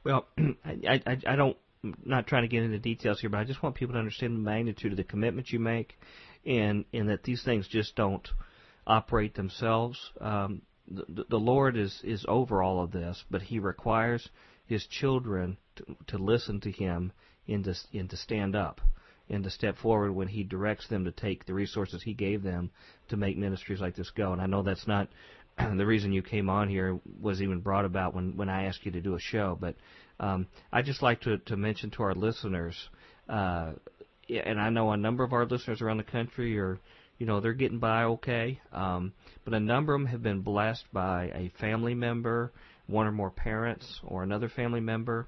Well, 0.04 0.28
I, 0.66 1.02
I, 1.06 1.18
I 1.28 1.36
don't, 1.36 1.58
I'm 1.84 1.96
not 2.06 2.28
trying 2.28 2.44
to 2.44 2.48
get 2.48 2.64
into 2.64 2.80
details 2.80 3.20
here, 3.22 3.30
but 3.30 3.40
I 3.40 3.44
just 3.44 3.64
want 3.64 3.76
people 3.76 3.94
to 3.94 4.00
understand 4.00 4.36
the 4.36 4.40
magnitude 4.40 4.94
of 4.94 4.98
the 4.98 5.04
commitment 5.04 5.52
you 5.52 5.60
make, 5.60 6.00
and 6.46 6.86
and 6.94 7.10
that 7.10 7.24
these 7.24 7.44
things 7.44 7.68
just 7.68 7.96
don't 7.96 8.28
operate 8.86 9.36
themselves. 9.36 10.12
Um, 10.20 10.62
the, 10.88 11.26
the 11.30 11.38
Lord 11.38 11.78
is 11.78 12.02
is 12.04 12.26
over 12.28 12.62
all 12.62 12.84
of 12.84 12.92
this, 12.92 13.24
but 13.30 13.42
He 13.42 13.60
requires 13.60 14.30
His 14.66 14.86
children 14.88 15.58
to, 15.78 15.86
to 16.08 16.18
listen 16.18 16.60
to 16.62 16.72
Him 16.72 17.12
and 17.48 17.64
to 17.66 17.76
and 17.94 18.10
to 18.10 18.18
stand 18.18 18.56
up 18.56 18.82
and 19.30 19.44
to 19.44 19.50
step 19.50 19.78
forward 19.78 20.12
when 20.12 20.28
He 20.28 20.44
directs 20.44 20.88
them 20.88 21.06
to 21.06 21.12
take 21.12 21.46
the 21.46 21.54
resources 21.54 22.04
He 22.04 22.14
gave 22.14 22.44
them 22.44 22.72
to 23.10 23.18
make 23.18 23.38
ministries 23.38 23.80
like 23.80 23.96
this 23.96 24.10
go. 24.12 24.34
And 24.34 24.42
I 24.42 24.48
know 24.48 24.64
that's 24.64 24.88
not 24.88 25.08
the 25.78 25.86
reason 25.86 26.12
you 26.12 26.22
came 26.22 26.50
on 26.50 26.70
here 26.70 27.00
was 27.20 27.42
even 27.42 27.60
brought 27.60 27.86
about 27.86 28.14
when 28.14 28.36
when 28.38 28.50
I 28.50 28.66
asked 28.66 28.86
you 28.86 28.92
to 28.92 29.02
do 29.02 29.16
a 29.16 29.20
show. 29.20 29.58
But 29.60 29.76
um, 30.20 30.48
I 30.72 30.82
just 30.82 31.02
like 31.02 31.22
to 31.22 31.38
to 31.38 31.56
mention 31.56 31.92
to 31.92 32.04
our 32.04 32.16
listeners, 32.16 32.76
uh, 33.30 33.74
and 34.30 34.60
I 34.60 34.70
know 34.70 34.92
a 34.92 34.98
number 34.98 35.24
of 35.24 35.34
our 35.34 35.46
listeners 35.46 35.82
around 35.82 35.98
the 35.98 36.04
country 36.04 36.58
are, 36.60 36.80
you 37.18 37.26
know, 37.26 37.40
they're 37.40 37.54
getting 37.54 37.80
by 37.80 38.04
okay. 38.04 38.60
Um, 38.72 39.14
but 39.44 39.54
a 39.54 39.60
number 39.60 39.94
of 39.94 40.02
them 40.02 40.08
have 40.08 40.24
been 40.24 40.42
blessed 40.42 40.86
by 40.94 41.26
a 41.34 41.52
family 41.60 41.94
member, 41.94 42.52
one 42.88 43.08
or 43.08 43.12
more 43.12 43.32
parents, 43.32 44.00
or 44.04 44.24
another 44.24 44.50
family 44.50 44.82
member. 44.82 45.28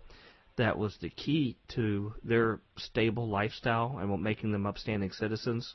That 0.57 0.77
was 0.77 0.95
the 1.01 1.09
key 1.09 1.57
to 1.69 2.13
their 2.23 2.59
stable 2.77 3.27
lifestyle 3.27 3.97
and 3.99 4.09
what 4.09 4.19
making 4.19 4.51
them 4.51 4.67
upstanding 4.67 5.11
citizens. 5.11 5.73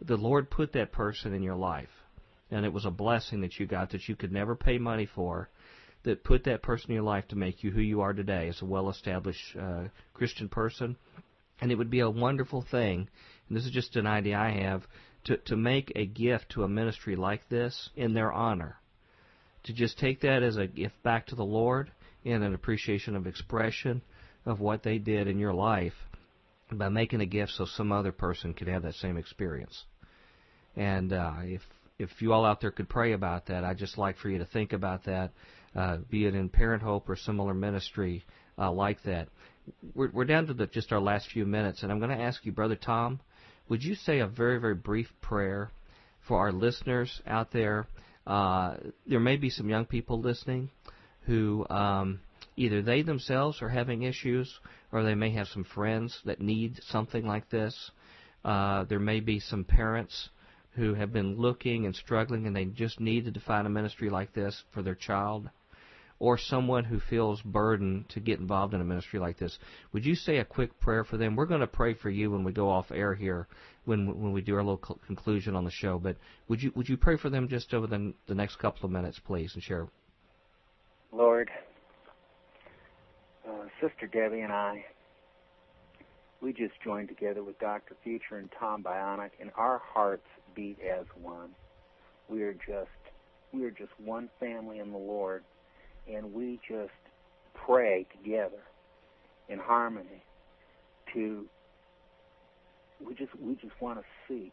The 0.00 0.16
Lord 0.16 0.50
put 0.50 0.72
that 0.74 0.92
person 0.92 1.32
in 1.32 1.42
your 1.42 1.56
life 1.56 1.88
and 2.50 2.64
it 2.64 2.72
was 2.72 2.84
a 2.84 2.90
blessing 2.90 3.40
that 3.42 3.58
you 3.58 3.66
got 3.66 3.90
that 3.90 4.08
you 4.08 4.16
could 4.16 4.32
never 4.32 4.54
pay 4.54 4.78
money 4.78 5.06
for 5.06 5.48
that 6.04 6.24
put 6.24 6.44
that 6.44 6.62
person 6.62 6.90
in 6.90 6.94
your 6.94 7.04
life 7.04 7.26
to 7.28 7.36
make 7.36 7.62
you 7.62 7.70
who 7.70 7.80
you 7.80 8.00
are 8.00 8.12
today 8.12 8.48
as 8.48 8.62
a 8.62 8.64
well 8.64 8.88
established 8.88 9.56
uh, 9.60 9.84
Christian 10.14 10.48
person. 10.48 10.96
And 11.60 11.72
it 11.72 11.74
would 11.74 11.90
be 11.90 12.00
a 12.00 12.10
wonderful 12.10 12.62
thing, 12.62 13.08
and 13.48 13.56
this 13.56 13.64
is 13.64 13.72
just 13.72 13.96
an 13.96 14.06
idea 14.06 14.38
I 14.38 14.50
have, 14.50 14.86
to, 15.24 15.36
to 15.36 15.56
make 15.56 15.92
a 15.96 16.06
gift 16.06 16.50
to 16.50 16.62
a 16.62 16.68
ministry 16.68 17.16
like 17.16 17.48
this 17.48 17.90
in 17.96 18.14
their 18.14 18.32
honor. 18.32 18.76
To 19.64 19.72
just 19.72 19.98
take 19.98 20.20
that 20.20 20.42
as 20.42 20.56
a 20.56 20.66
gift 20.66 21.02
back 21.02 21.26
to 21.26 21.34
the 21.34 21.44
Lord 21.44 21.90
and 22.24 22.44
an 22.44 22.54
appreciation 22.54 23.16
of 23.16 23.26
expression 23.26 24.02
of 24.46 24.60
what 24.60 24.82
they 24.82 24.98
did 24.98 25.26
in 25.26 25.38
your 25.38 25.52
life 25.52 25.94
by 26.70 26.88
making 26.88 27.20
a 27.20 27.26
gift 27.26 27.52
so 27.52 27.64
some 27.64 27.92
other 27.92 28.12
person 28.12 28.54
could 28.54 28.68
have 28.68 28.82
that 28.82 28.94
same 28.94 29.16
experience. 29.16 29.84
And 30.76 31.12
uh, 31.12 31.34
if 31.42 31.62
if 31.98 32.22
you 32.22 32.32
all 32.32 32.44
out 32.44 32.60
there 32.60 32.70
could 32.70 32.88
pray 32.88 33.12
about 33.12 33.46
that, 33.46 33.64
I'd 33.64 33.78
just 33.78 33.98
like 33.98 34.18
for 34.18 34.28
you 34.28 34.38
to 34.38 34.44
think 34.44 34.72
about 34.72 35.04
that, 35.04 35.32
uh, 35.74 35.96
be 36.08 36.26
it 36.26 36.34
in 36.34 36.48
Parent 36.48 36.82
Hope 36.82 37.08
or 37.08 37.16
similar 37.16 37.54
ministry 37.54 38.24
uh, 38.56 38.70
like 38.70 39.02
that. 39.02 39.28
We're, 39.94 40.10
we're 40.10 40.24
down 40.24 40.46
to 40.46 40.54
the, 40.54 40.66
just 40.66 40.92
our 40.92 41.00
last 41.00 41.30
few 41.30 41.44
minutes, 41.44 41.82
and 41.82 41.92
I'm 41.92 41.98
going 41.98 42.16
to 42.16 42.22
ask 42.22 42.44
you, 42.44 42.52
Brother 42.52 42.76
Tom, 42.76 43.20
would 43.68 43.82
you 43.82 43.94
say 43.94 44.20
a 44.20 44.26
very, 44.26 44.58
very 44.58 44.74
brief 44.74 45.08
prayer 45.20 45.70
for 46.26 46.38
our 46.38 46.52
listeners 46.52 47.20
out 47.26 47.52
there? 47.52 47.86
Uh, 48.26 48.76
there 49.06 49.20
may 49.20 49.36
be 49.36 49.50
some 49.50 49.68
young 49.68 49.86
people 49.86 50.20
listening 50.20 50.70
who 51.26 51.66
um, 51.68 52.20
either 52.56 52.82
they 52.82 53.02
themselves 53.02 53.62
are 53.62 53.68
having 53.68 54.02
issues 54.02 54.58
or 54.92 55.02
they 55.02 55.14
may 55.14 55.30
have 55.30 55.46
some 55.48 55.64
friends 55.64 56.18
that 56.24 56.40
need 56.40 56.80
something 56.88 57.26
like 57.26 57.48
this. 57.50 57.90
Uh, 58.44 58.84
there 58.84 58.98
may 58.98 59.20
be 59.20 59.38
some 59.38 59.64
parents 59.64 60.30
who 60.72 60.94
have 60.94 61.12
been 61.12 61.36
looking 61.36 61.86
and 61.86 61.94
struggling 61.94 62.46
and 62.46 62.54
they 62.54 62.64
just 62.64 63.00
need 63.00 63.32
to 63.32 63.40
find 63.40 63.66
a 63.66 63.70
ministry 63.70 64.08
like 64.10 64.32
this 64.32 64.62
for 64.72 64.82
their 64.82 64.94
child, 64.94 65.48
or 66.18 66.36
someone 66.36 66.84
who 66.84 66.98
feels 66.98 67.40
burdened 67.42 68.08
to 68.10 68.20
get 68.20 68.40
involved 68.40 68.74
in 68.74 68.80
a 68.80 68.84
ministry 68.84 69.20
like 69.20 69.38
this, 69.38 69.58
would 69.92 70.04
you 70.04 70.14
say 70.14 70.38
a 70.38 70.44
quick 70.44 70.78
prayer 70.80 71.04
for 71.04 71.16
them? 71.16 71.36
We're 71.36 71.46
going 71.46 71.60
to 71.60 71.66
pray 71.66 71.94
for 71.94 72.10
you 72.10 72.30
when 72.30 72.44
we 72.44 72.52
go 72.52 72.68
off 72.68 72.90
air 72.90 73.14
here, 73.14 73.46
when 73.84 74.20
when 74.20 74.32
we 74.32 74.40
do 74.40 74.56
our 74.56 74.62
little 74.62 74.80
cl- 74.84 75.00
conclusion 75.06 75.54
on 75.54 75.64
the 75.64 75.70
show. 75.70 75.98
But 75.98 76.16
would 76.48 76.62
you 76.62 76.72
would 76.74 76.88
you 76.88 76.96
pray 76.96 77.16
for 77.16 77.30
them 77.30 77.48
just 77.48 77.72
over 77.72 77.86
the 77.86 78.14
the 78.26 78.34
next 78.34 78.56
couple 78.56 78.84
of 78.84 78.90
minutes, 78.90 79.18
please, 79.18 79.54
and 79.54 79.62
share? 79.62 79.88
Lord, 81.12 81.50
uh, 83.48 83.66
Sister 83.80 84.06
Debbie 84.06 84.40
and 84.40 84.52
I, 84.52 84.84
we 86.40 86.52
just 86.52 86.74
joined 86.84 87.08
together 87.08 87.42
with 87.42 87.58
Dr. 87.58 87.96
Future 88.04 88.36
and 88.36 88.50
Tom 88.58 88.82
Bionic, 88.82 89.30
and 89.40 89.50
our 89.56 89.80
hearts 89.92 90.26
beat 90.54 90.78
as 90.80 91.06
one. 91.20 91.50
We 92.28 92.42
are 92.42 92.52
just 92.52 92.90
we 93.52 93.64
are 93.64 93.70
just 93.70 93.92
one 93.98 94.28
family 94.38 94.78
in 94.78 94.92
the 94.92 94.98
Lord, 94.98 95.44
and 96.12 96.32
we 96.32 96.58
just 96.68 96.90
pray 97.54 98.06
together 98.16 98.62
in 99.48 99.58
harmony 99.58 100.22
to 101.14 101.46
we 103.04 103.14
just 103.14 103.34
we 103.40 103.54
just 103.54 103.80
want 103.80 103.98
to 103.98 104.04
seek 104.26 104.52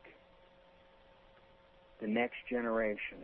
the 2.02 2.08
next 2.08 2.36
generation 2.50 3.20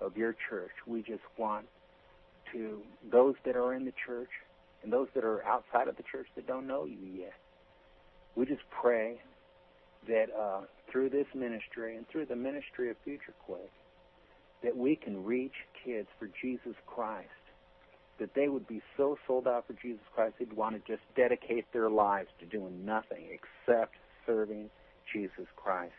of 0.00 0.16
your 0.16 0.34
church. 0.48 0.72
We 0.86 1.02
just 1.02 1.22
want 1.36 1.66
to 2.52 2.82
those 3.10 3.34
that 3.44 3.56
are 3.56 3.74
in 3.74 3.84
the 3.84 3.92
church 4.06 4.30
and 4.82 4.92
those 4.92 5.08
that 5.14 5.24
are 5.24 5.44
outside 5.44 5.88
of 5.88 5.96
the 5.96 6.02
church 6.10 6.26
that 6.36 6.46
don't 6.46 6.66
know 6.66 6.84
you 6.84 6.98
yet. 7.14 7.34
We 8.34 8.46
just 8.46 8.62
pray 8.70 9.20
that 10.08 10.26
uh, 10.38 10.62
through 10.90 11.10
this 11.10 11.26
ministry 11.34 11.96
and 11.96 12.06
through 12.08 12.26
the 12.26 12.36
ministry 12.36 12.90
of 12.90 12.96
Future 13.04 13.34
Quake, 13.46 13.70
that 14.62 14.76
we 14.76 14.96
can 14.96 15.24
reach 15.24 15.54
kids 15.84 16.08
for 16.18 16.28
Jesus 16.40 16.74
Christ. 16.86 17.28
That 18.22 18.34
they 18.36 18.48
would 18.48 18.68
be 18.68 18.80
so 18.96 19.18
sold 19.26 19.48
out 19.48 19.66
for 19.66 19.72
Jesus 19.72 20.04
Christ, 20.14 20.36
they'd 20.38 20.52
want 20.52 20.76
to 20.76 20.92
just 20.92 21.02
dedicate 21.16 21.64
their 21.72 21.90
lives 21.90 22.28
to 22.38 22.46
doing 22.46 22.86
nothing 22.86 23.26
except 23.32 23.96
serving 24.24 24.70
Jesus 25.12 25.46
Christ. 25.56 25.92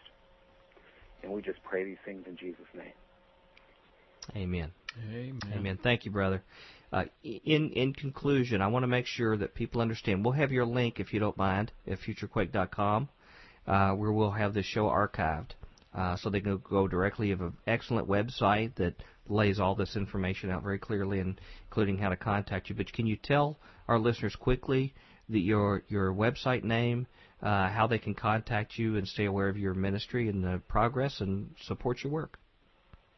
And 1.21 1.33
we 1.33 1.41
just 1.41 1.61
pray 1.63 1.83
these 1.83 1.97
things 2.05 2.23
in 2.25 2.37
Jesus' 2.37 2.65
name. 2.73 2.93
Amen. 4.37 4.71
Amen. 5.11 5.39
Amen. 5.53 5.79
Thank 5.83 6.05
you, 6.05 6.11
brother. 6.11 6.41
Uh, 6.93 7.03
in 7.23 7.71
in 7.71 7.91
conclusion, 7.91 8.61
I 8.61 8.67
want 8.67 8.83
to 8.83 8.87
make 8.87 9.05
sure 9.05 9.35
that 9.35 9.53
people 9.53 9.81
understand. 9.81 10.23
We'll 10.23 10.35
have 10.35 10.53
your 10.53 10.65
link, 10.65 11.01
if 11.01 11.11
you 11.13 11.19
don't 11.19 11.35
mind, 11.35 11.73
at 11.85 11.99
futurequake.com, 11.99 13.09
uh, 13.67 13.91
where 13.95 14.13
we'll 14.13 14.31
have 14.31 14.53
this 14.53 14.65
show 14.65 14.85
archived, 14.85 15.49
uh, 15.93 16.15
so 16.15 16.29
they 16.29 16.39
can 16.39 16.61
go 16.69 16.87
directly. 16.87 17.27
You 17.27 17.33
have 17.33 17.41
an 17.41 17.57
excellent 17.67 18.07
website 18.07 18.75
that 18.75 18.93
lays 19.27 19.59
all 19.59 19.75
this 19.75 19.95
information 19.95 20.49
out 20.49 20.63
very 20.63 20.79
clearly, 20.79 21.19
and 21.19 21.39
including 21.65 21.97
how 21.97 22.09
to 22.09 22.17
contact 22.17 22.69
you. 22.69 22.75
But 22.75 22.93
can 22.93 23.07
you 23.07 23.15
tell 23.15 23.57
our 23.87 23.99
listeners 23.99 24.35
quickly 24.35 24.93
the, 25.29 25.39
your 25.39 25.83
your 25.87 26.11
website 26.13 26.63
name, 26.63 27.07
uh, 27.41 27.69
how 27.69 27.87
they 27.87 27.99
can 27.99 28.13
contact 28.13 28.77
you, 28.77 28.97
and 28.97 29.07
stay 29.07 29.25
aware 29.25 29.47
of 29.49 29.57
your 29.57 29.73
ministry 29.73 30.29
and 30.29 30.43
the 30.43 30.61
progress 30.67 31.21
and 31.21 31.55
support 31.61 32.03
your 32.03 32.11
work? 32.11 32.37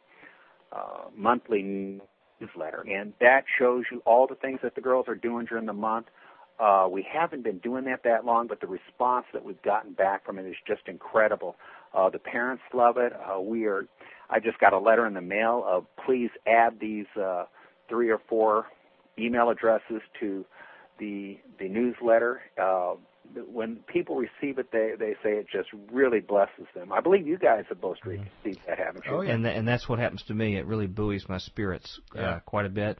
uh, 0.71 1.05
monthly 1.15 1.99
newsletter. 2.39 2.85
And 2.89 3.13
that 3.19 3.43
shows 3.59 3.85
you 3.91 4.01
all 4.05 4.27
the 4.27 4.35
things 4.35 4.59
that 4.63 4.75
the 4.75 4.81
girls 4.81 5.07
are 5.07 5.15
doing 5.15 5.45
during 5.45 5.65
the 5.65 5.73
month. 5.73 6.07
Uh, 6.59 6.87
we 6.89 7.05
haven't 7.11 7.43
been 7.43 7.57
doing 7.59 7.85
that 7.85 8.03
that 8.03 8.23
long, 8.23 8.47
but 8.47 8.61
the 8.61 8.67
response 8.67 9.25
that 9.33 9.43
we've 9.43 9.61
gotten 9.63 9.93
back 9.93 10.25
from 10.25 10.37
it 10.37 10.45
is 10.45 10.55
just 10.67 10.81
incredible. 10.87 11.55
Uh, 11.93 12.09
the 12.09 12.19
parents 12.19 12.63
love 12.73 12.97
it. 12.97 13.13
Uh, 13.13 13.39
we 13.39 13.65
are. 13.65 13.85
I 14.29 14.39
just 14.39 14.59
got 14.59 14.71
a 14.71 14.79
letter 14.79 15.05
in 15.07 15.13
the 15.13 15.21
mail 15.21 15.63
of 15.67 15.85
please 16.05 16.29
add 16.47 16.79
these 16.79 17.07
uh, 17.21 17.45
three 17.89 18.09
or 18.09 18.19
four 18.29 18.67
email 19.17 19.49
addresses 19.49 20.01
to 20.19 20.45
the 21.01 21.37
the 21.59 21.67
newsletter. 21.67 22.41
Uh, 22.61 22.93
when 23.49 23.77
people 23.87 24.15
receive 24.17 24.57
it, 24.59 24.71
they 24.71 24.91
they 24.99 25.13
say 25.23 25.31
it 25.31 25.47
just 25.51 25.69
really 25.91 26.19
blesses 26.19 26.65
them. 26.75 26.91
I 26.91 26.99
believe 27.01 27.25
you 27.27 27.37
guys 27.37 27.65
have 27.69 27.79
both 27.81 27.97
Mm-hmm. 28.05 28.23
received 28.43 28.59
that, 28.67 28.77
haven't 28.77 29.05
you? 29.05 29.11
Oh, 29.11 29.21
yeah. 29.21 29.31
and 29.33 29.43
th- 29.43 29.55
and 29.57 29.65
that's 29.67 29.87
what 29.89 29.99
happens 29.99 30.23
to 30.23 30.33
me. 30.33 30.57
It 30.57 30.65
really 30.65 30.87
buoys 30.87 31.25
my 31.29 31.37
spirits 31.37 31.99
uh, 32.15 32.19
Yeah. 32.21 32.39
quite 32.45 32.65
a 32.65 32.69
bit. 32.69 32.97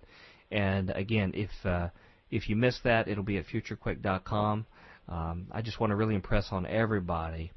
And 0.52 0.90
again, 0.92 1.32
if 1.36 1.50
uh, 1.66 1.90
if 2.30 2.48
you 2.50 2.56
miss 2.56 2.80
that, 2.84 3.08
it'll 3.10 3.24
be 3.26 3.38
at 3.38 3.46
futurequake.com. 3.48 4.66
Um, 5.10 5.48
I 5.52 5.62
just 5.62 5.80
want 5.80 5.92
to 5.92 5.96
really 5.96 6.16
impress 6.16 6.48
on 6.52 6.66
everybody 6.66 7.52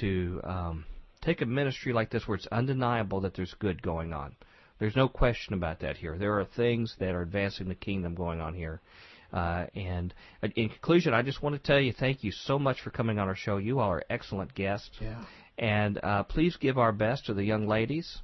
to 0.00 0.40
um, 0.44 0.84
take 1.20 1.40
a 1.40 1.46
ministry 1.46 1.92
like 1.92 2.10
this 2.10 2.26
where 2.26 2.36
it's 2.36 2.46
undeniable 2.48 3.20
that 3.20 3.34
there's 3.34 3.54
good 3.60 3.80
going 3.82 4.12
on. 4.12 4.34
There's 4.80 4.96
no 4.96 5.08
question 5.08 5.54
about 5.54 5.80
that 5.80 5.96
here. 5.96 6.16
There 6.18 6.38
are 6.40 6.44
things 6.44 6.96
that 6.98 7.14
are 7.14 7.22
advancing 7.22 7.68
the 7.68 7.74
kingdom 7.74 8.14
going 8.14 8.40
on 8.40 8.54
here. 8.54 8.80
Uh, 9.32 9.66
and 9.74 10.14
uh, 10.42 10.48
in 10.56 10.68
conclusion, 10.70 11.12
I 11.12 11.22
just 11.22 11.42
want 11.42 11.54
to 11.54 11.58
tell 11.62 11.78
you 11.80 11.92
thank 11.92 12.24
you 12.24 12.32
so 12.32 12.58
much 12.58 12.80
for 12.80 12.90
coming 12.90 13.18
on 13.18 13.28
our 13.28 13.36
show. 13.36 13.58
You 13.58 13.80
all 13.80 13.90
are 13.90 14.02
excellent 14.08 14.54
guests. 14.54 14.90
Yeah. 15.00 15.22
And 15.58 15.98
uh, 16.02 16.22
please 16.22 16.56
give 16.56 16.78
our 16.78 16.92
best 16.92 17.26
to 17.26 17.34
the 17.34 17.44
young 17.44 17.66
ladies. 17.66 18.18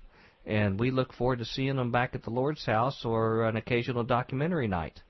And 0.47 0.79
we 0.79 0.91
look 0.91 1.13
forward 1.15 1.39
to 1.41 1.45
seeing 1.45 1.77
them 1.77 1.91
back 1.91 2.15
at 2.15 2.23
the 2.23 2.31
Lord's 2.31 2.65
house 2.65 3.05
or 3.05 3.45
an 3.45 3.57
occasional 3.57 4.05
documentary 4.05 4.69
night. 4.69 5.01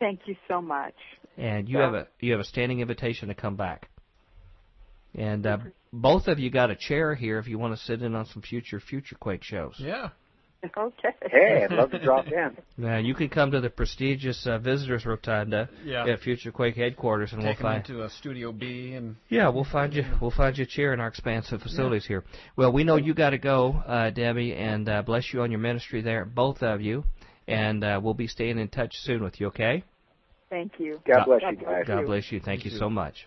Thank 0.00 0.20
you 0.26 0.34
so 0.48 0.60
much. 0.60 0.94
And 1.38 1.68
you 1.68 1.78
Yeah. 1.78 1.84
have 1.84 1.94
a 1.94 2.08
you 2.20 2.32
have 2.32 2.40
a 2.40 2.44
standing 2.44 2.80
invitation 2.80 3.28
to 3.28 3.34
come 3.34 3.56
back. 3.56 3.88
And 5.14 5.46
uh, 5.46 5.58
both 5.92 6.26
of 6.28 6.38
you 6.38 6.50
got 6.50 6.70
a 6.70 6.76
chair 6.76 7.14
here 7.14 7.38
if 7.38 7.46
you 7.46 7.58
want 7.58 7.76
to 7.76 7.82
sit 7.84 8.02
in 8.02 8.14
on 8.14 8.26
some 8.26 8.42
future 8.42 8.80
future 8.80 9.16
Quake 9.16 9.44
shows. 9.44 9.74
Yeah. 9.78 10.10
Okay. 10.76 11.08
Hey, 11.30 11.64
I'd 11.64 11.72
love 11.72 11.90
to 11.90 11.98
drop 11.98 12.26
in. 12.28 12.56
Now 12.76 12.98
you 12.98 13.14
can 13.14 13.28
come 13.28 13.50
to 13.50 13.60
the 13.60 13.70
prestigious 13.70 14.46
uh, 14.46 14.58
visitors 14.58 15.04
rotunda 15.04 15.68
Yeah. 15.84 16.06
at 16.06 16.20
Future 16.20 16.52
Quake 16.52 16.76
headquarters, 16.76 17.32
and 17.32 17.40
Take 17.40 17.46
we'll 17.46 17.54
them 17.54 17.62
find 17.62 17.90
into 17.90 18.04
a 18.04 18.10
Studio 18.10 18.52
B 18.52 18.94
and 18.94 19.16
Yeah, 19.28 19.48
we'll 19.48 19.64
find 19.64 19.92
you. 19.92 20.04
We'll 20.20 20.30
find 20.30 20.56
you 20.56 20.62
a 20.64 20.66
chair 20.66 20.92
in 20.94 21.00
our 21.00 21.08
expansive 21.08 21.62
facilities 21.62 22.06
here. 22.06 22.24
Well, 22.56 22.72
we 22.72 22.84
know 22.84 22.96
you 22.96 23.12
got 23.12 23.30
to 23.30 23.38
go, 23.38 23.72
uh, 23.86 24.10
Debbie, 24.10 24.54
and 24.54 24.88
uh, 24.88 25.02
bless 25.02 25.32
you 25.32 25.42
on 25.42 25.50
your 25.50 25.60
ministry 25.60 26.00
there, 26.00 26.24
both 26.24 26.62
of 26.62 26.80
you. 26.80 27.04
And 27.48 27.82
uh, 27.82 28.00
we'll 28.02 28.14
be 28.14 28.28
staying 28.28 28.58
in 28.58 28.68
touch 28.68 28.94
soon 28.98 29.22
with 29.24 29.40
you. 29.40 29.48
Okay? 29.48 29.82
Thank 30.48 30.72
you. 30.78 31.00
God 31.04 31.24
bless 31.24 31.40
God 31.40 31.60
you 31.60 31.66
guys. 31.66 31.84
God 31.88 32.06
bless 32.06 32.30
you. 32.30 32.38
Thank 32.38 32.64
you, 32.64 32.70
You 32.70 32.78
so 32.78 32.88
much. 32.88 33.26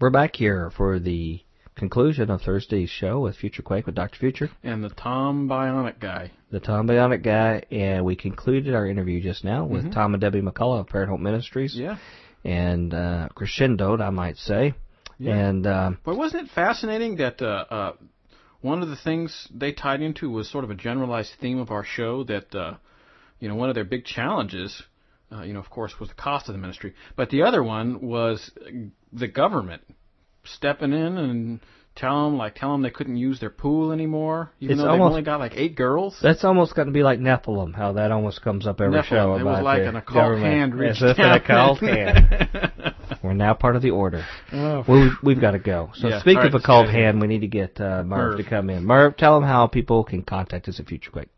We're 0.00 0.10
back 0.10 0.36
here 0.36 0.70
for 0.76 0.98
the 0.98 1.40
conclusion 1.76 2.30
of 2.30 2.40
Thursday's 2.42 2.90
show 2.90 3.20
with 3.20 3.36
Future 3.36 3.62
Quake 3.62 3.86
with 3.86 3.94
Dr. 3.94 4.18
Future, 4.18 4.50
and 4.64 4.82
the 4.82 4.88
Tom 4.90 5.48
Bionic 5.48 5.98
guy. 6.00 6.30
the 6.50 6.60
Tom 6.60 6.86
Bionic 6.88 7.22
guy, 7.22 7.62
and 7.70 8.04
we 8.04 8.16
concluded 8.16 8.74
our 8.74 8.86
interview 8.86 9.20
just 9.22 9.44
now 9.44 9.64
with 9.64 9.84
Mhm. 9.84 9.92
Tom 9.92 10.14
and 10.14 10.20
Debbie 10.20 10.40
McCulloch 10.40 10.80
of 10.80 10.88
Parent 10.88 11.10
Hope 11.10 11.20
Ministries, 11.20 11.74
Yeah. 11.76 11.96
and 12.44 12.92
uh, 12.94 13.28
crescendoed, 13.34 14.00
I 14.00 14.10
might 14.10 14.36
say. 14.38 14.74
Yeah. 15.18 15.34
And 15.36 15.66
um, 15.66 15.98
But 16.04 16.16
wasn't 16.16 16.44
it 16.48 16.50
fascinating 16.52 17.16
that 17.16 17.40
uh, 17.42 17.64
uh, 17.70 17.92
one 18.60 18.82
of 18.82 18.88
the 18.88 18.96
things 18.96 19.48
they 19.54 19.72
tied 19.72 20.00
into 20.02 20.30
was 20.30 20.48
sort 20.48 20.64
of 20.64 20.70
a 20.70 20.74
generalized 20.74 21.32
theme 21.40 21.58
of 21.58 21.70
our 21.70 21.84
show 21.84 22.24
that, 22.24 22.54
uh, 22.54 22.74
you 23.40 23.48
know, 23.48 23.54
one 23.54 23.68
of 23.68 23.74
their 23.74 23.84
big 23.84 24.04
challenges, 24.04 24.82
uh, 25.32 25.42
you 25.42 25.52
know, 25.52 25.58
of 25.60 25.68
course, 25.70 25.98
was 26.00 26.08
the 26.08 26.14
cost 26.14 26.48
of 26.48 26.54
the 26.54 26.58
ministry. 26.60 26.94
But 27.16 27.30
the 27.30 27.42
other 27.42 27.62
one 27.62 28.00
was 28.00 28.50
the 29.12 29.28
government 29.28 29.82
stepping 30.46 30.92
in 30.92 31.16
and 31.18 31.60
tell 31.94 32.24
them, 32.28 32.36
like, 32.36 32.54
tell 32.54 32.72
them 32.72 32.82
they 32.82 32.90
couldn't 32.90 33.16
use 33.16 33.40
their 33.40 33.48
pool 33.50 33.90
anymore, 33.92 34.50
even 34.60 34.74
It's 34.74 34.82
though 34.82 34.90
almost- 34.90 35.02
they've 35.04 35.10
only 35.12 35.22
got 35.22 35.40
like 35.40 35.52
eight 35.56 35.76
girls. 35.76 36.18
That's 36.22 36.44
almost 36.44 36.74
going 36.74 36.86
to 36.86 36.92
be 36.92 37.02
like 37.02 37.18
Nephilim, 37.20 37.74
how 37.74 37.92
that 37.94 38.12
almost 38.12 38.42
comes 38.42 38.66
up 38.66 38.80
every 38.80 38.98
Nephilim. 38.98 39.04
show 39.04 39.34
It 39.36 39.42
about 39.42 39.56
was 39.56 39.64
like 39.64 39.82
the 39.82 39.88
an 39.88 39.96
occult 39.96 40.14
government. 40.14 40.44
hand 40.44 40.72
As 40.74 40.78
reached 40.78 41.02
if 41.02 41.18
an 41.18 41.32
occult 41.32 41.78
hand. 41.80 42.70
We're 43.22 43.32
now 43.32 43.54
part 43.54 43.76
of 43.76 43.82
the 43.82 43.90
order. 43.90 44.24
Oh, 44.52 44.84
we've, 44.86 45.12
we've 45.22 45.40
got 45.40 45.52
to 45.52 45.58
go. 45.58 45.90
So 45.94 46.08
Yeah. 46.08 46.20
speak 46.20 46.36
All 46.36 46.42
right, 46.42 46.48
of 46.48 46.52
let's 46.54 46.64
occult 46.64 46.84
get 46.86 46.88
out 46.88 46.90
of 46.90 46.94
here. 46.94 47.04
hand, 47.06 47.20
we 47.20 47.26
need 47.28 47.40
to 47.40 47.46
get 47.48 47.80
uh, 47.80 48.02
Merv, 48.04 48.32
Merv. 48.32 48.36
to 48.38 48.44
come 48.44 48.68
in. 48.70 48.84
Merv, 48.84 49.16
tell 49.16 49.40
them 49.40 49.48
how 49.48 49.66
people 49.66 50.04
can 50.04 50.22
contact 50.22 50.68
us 50.68 50.78
at 50.78 50.86
FutureQuake. 50.86 51.28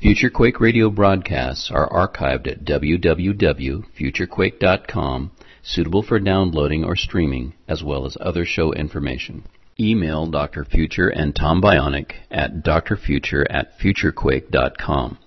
Future 0.00 0.30
Quake 0.30 0.60
radio 0.60 0.90
broadcasts 0.90 1.70
are 1.72 1.88
archived 1.90 2.46
at 2.48 2.64
www.futurequake.com, 2.64 5.30
suitable 5.68 6.02
for 6.02 6.18
downloading 6.18 6.82
or 6.82 6.96
streaming, 6.96 7.52
as 7.68 7.82
well 7.82 8.06
as 8.06 8.16
other 8.20 8.46
show 8.46 8.72
information. 8.72 9.44
Email 9.78 10.26
Dr. 10.26 10.64
Future 10.64 11.08
and 11.08 11.36
Tom 11.36 11.60
Bionic 11.60 12.12
at 12.30 12.64
drfuture 12.64 13.44
at 13.48 13.78
futurequake.com. 13.78 15.18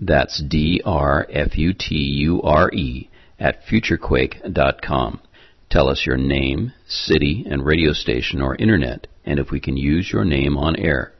That's 0.00 0.42
D-R-F-U-T-U-R-E 0.42 0.90
at 3.38 3.64
futurequake.com. 3.64 5.20
Tell 5.70 5.88
us 5.88 6.06
your 6.06 6.16
name, 6.16 6.72
city, 6.86 7.46
and 7.48 7.64
radio 7.64 7.92
station 7.92 8.42
or 8.42 8.54
internet, 8.56 9.06
and 9.24 9.38
if 9.38 9.50
we 9.50 9.60
can 9.60 9.76
use 9.76 10.12
your 10.12 10.24
name 10.24 10.56
on 10.56 10.76
air. 10.76 11.12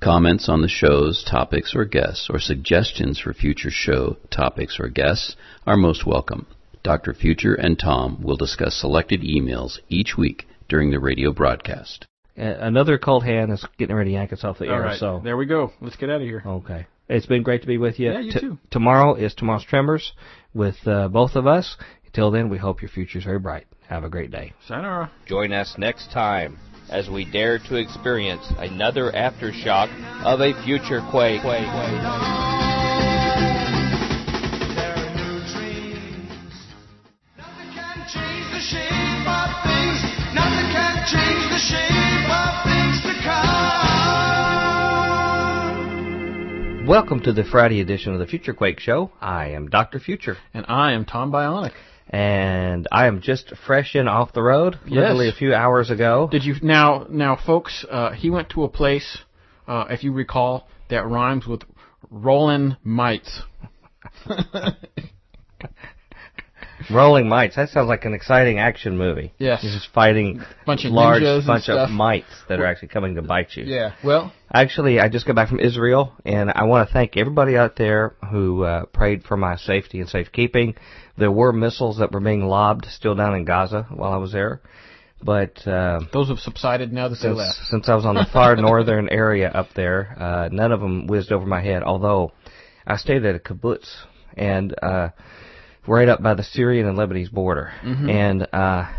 Comments 0.00 0.48
on 0.48 0.62
the 0.62 0.68
show's 0.68 1.24
topics 1.24 1.74
or 1.74 1.84
guests, 1.84 2.28
or 2.30 2.38
suggestions 2.38 3.18
for 3.18 3.34
future 3.34 3.70
show 3.70 4.16
topics 4.30 4.78
or 4.80 4.88
guests 4.88 5.36
are 5.66 5.76
most 5.76 6.06
welcome. 6.06 6.46
Dr. 6.88 7.12
Future 7.12 7.54
and 7.54 7.78
Tom 7.78 8.22
will 8.22 8.38
discuss 8.38 8.74
selected 8.80 9.20
emails 9.20 9.78
each 9.90 10.16
week 10.16 10.46
during 10.70 10.90
the 10.90 10.98
radio 10.98 11.32
broadcast. 11.34 12.06
Another 12.34 12.94
occult 12.94 13.24
hand 13.24 13.52
is 13.52 13.62
getting 13.76 13.94
ready 13.94 14.08
to 14.12 14.14
yank 14.14 14.32
us 14.32 14.42
off 14.42 14.56
the 14.58 14.68
All 14.68 14.74
air. 14.76 14.80
right. 14.80 14.98
So 14.98 15.20
There 15.22 15.36
we 15.36 15.44
go. 15.44 15.70
Let's 15.82 15.96
get 15.96 16.08
out 16.08 16.22
of 16.22 16.26
here. 16.26 16.42
okay, 16.46 16.86
it's 17.10 17.26
been 17.26 17.42
great 17.42 17.60
to 17.60 17.66
be 17.66 17.76
with 17.76 17.98
you. 18.00 18.10
Yeah, 18.12 18.20
you 18.20 18.32
T- 18.32 18.40
too. 18.40 18.58
Tomorrow 18.70 19.16
is 19.16 19.34
tomorrow's 19.34 19.66
Tremors 19.66 20.12
with 20.54 20.76
uh, 20.86 21.08
both 21.08 21.34
of 21.36 21.46
us. 21.46 21.76
Until 22.06 22.30
then, 22.30 22.48
we 22.48 22.56
hope 22.56 22.80
your 22.80 22.88
future's 22.88 23.24
very 23.24 23.38
bright. 23.38 23.66
Have 23.90 24.04
a 24.04 24.08
great 24.08 24.30
day. 24.30 24.54
Sayonara. 24.66 25.10
Join 25.26 25.52
us 25.52 25.74
next 25.76 26.10
time 26.10 26.58
as 26.88 27.10
we 27.10 27.30
dare 27.30 27.58
to 27.58 27.76
experience 27.76 28.50
another 28.56 29.12
aftershock 29.12 29.90
of 30.24 30.40
a 30.40 30.54
future 30.64 31.02
quake. 31.10 31.42
There 31.42 32.67
Welcome 46.86 47.20
to 47.22 47.32
the 47.32 47.44
Friday 47.50 47.80
edition 47.80 48.12
of 48.12 48.18
the 48.18 48.26
Future 48.26 48.52
Quake 48.52 48.78
Show. 48.80 49.10
I 49.22 49.50
am 49.52 49.68
Dr. 49.70 49.98
Future. 49.98 50.36
And 50.52 50.66
I 50.68 50.92
am 50.92 51.04
Tom 51.06 51.32
Bionic. 51.32 51.72
and 52.10 52.86
I 52.92 53.06
am 53.06 53.22
just 53.22 53.54
fresh 53.66 53.94
in 53.94 54.06
off 54.06 54.32
the 54.34 54.42
road, 54.42 54.78
Yes. 54.84 54.92
literally 54.96 55.28
a 55.28 55.32
few 55.32 55.54
hours 55.54 55.88
ago. 55.90 56.28
Did 56.30 56.44
you 56.44 56.56
now 56.62 57.06
now 57.08 57.36
folks? 57.36 57.86
Uh, 57.90 58.10
he 58.12 58.28
went 58.28 58.50
to 58.50 58.64
a 58.64 58.68
place, 58.68 59.18
uh, 59.66 59.84
if 59.88 60.04
you 60.04 60.12
recall, 60.12 60.68
that 60.90 61.06
rhymes 61.06 61.46
with 61.46 61.62
Rollin' 62.10 62.76
Mites. 62.84 63.42
Rolling 66.90 67.28
mites. 67.28 67.56
That 67.56 67.68
sounds 67.68 67.88
like 67.88 68.04
an 68.04 68.14
exciting 68.14 68.58
action 68.58 68.96
movie. 68.96 69.32
Yes. 69.38 69.62
You're 69.62 69.72
just 69.72 69.88
fighting 69.92 70.42
Bunch 70.66 70.84
of 70.84 70.92
large 70.92 71.22
bunch 71.46 71.64
stuff. 71.64 71.88
of 71.88 71.90
mites 71.90 72.26
that 72.48 72.60
are 72.60 72.66
actually 72.66 72.88
coming 72.88 73.14
to 73.16 73.22
bite 73.22 73.56
you. 73.56 73.64
Yeah. 73.64 73.94
Well, 74.04 74.32
Actually, 74.52 74.98
I 74.98 75.10
just 75.10 75.26
got 75.26 75.36
back 75.36 75.50
from 75.50 75.60
Israel, 75.60 76.14
and 76.24 76.50
I 76.54 76.64
want 76.64 76.88
to 76.88 76.92
thank 76.92 77.18
everybody 77.18 77.58
out 77.58 77.76
there 77.76 78.14
who 78.30 78.62
uh, 78.62 78.86
prayed 78.86 79.24
for 79.24 79.36
my 79.36 79.56
safety 79.56 80.00
and 80.00 80.08
safekeeping. 80.08 80.74
There 81.18 81.30
were 81.30 81.52
missiles 81.52 81.98
that 81.98 82.12
were 82.12 82.20
being 82.20 82.46
lobbed 82.46 82.86
still 82.86 83.14
down 83.14 83.34
in 83.34 83.44
Gaza 83.44 83.86
while 83.94 84.10
I 84.12 84.16
was 84.16 84.32
there, 84.32 84.62
but 85.22 85.66
uh, 85.68 86.00
those 86.14 86.28
have 86.28 86.38
subsided 86.38 86.94
now 86.94 87.08
that 87.08 87.16
they 87.16 87.20
since, 87.28 87.36
left. 87.36 87.58
since 87.68 87.88
I 87.90 87.94
was 87.94 88.06
on 88.06 88.14
the 88.14 88.24
far 88.32 88.56
northern 88.68 89.10
area 89.10 89.48
up 89.50 89.74
there, 89.74 90.16
uh, 90.18 90.48
none 90.50 90.72
of 90.72 90.80
them 90.80 91.06
whizzed 91.06 91.30
over 91.30 91.44
my 91.44 91.60
head. 91.60 91.82
Although 91.82 92.32
I 92.86 92.96
stayed 92.96 93.26
at 93.26 93.34
a 93.34 93.38
kibbutz 93.38 93.86
and 94.34 94.74
uh, 94.82 95.08
right 95.88 96.08
up 96.08 96.22
by 96.22 96.34
the 96.34 96.42
Syrian 96.44 96.86
and 96.86 96.98
Lebanese 96.98 97.30
border, 97.32 97.72
and 97.82 98.46
uh, 98.52 98.90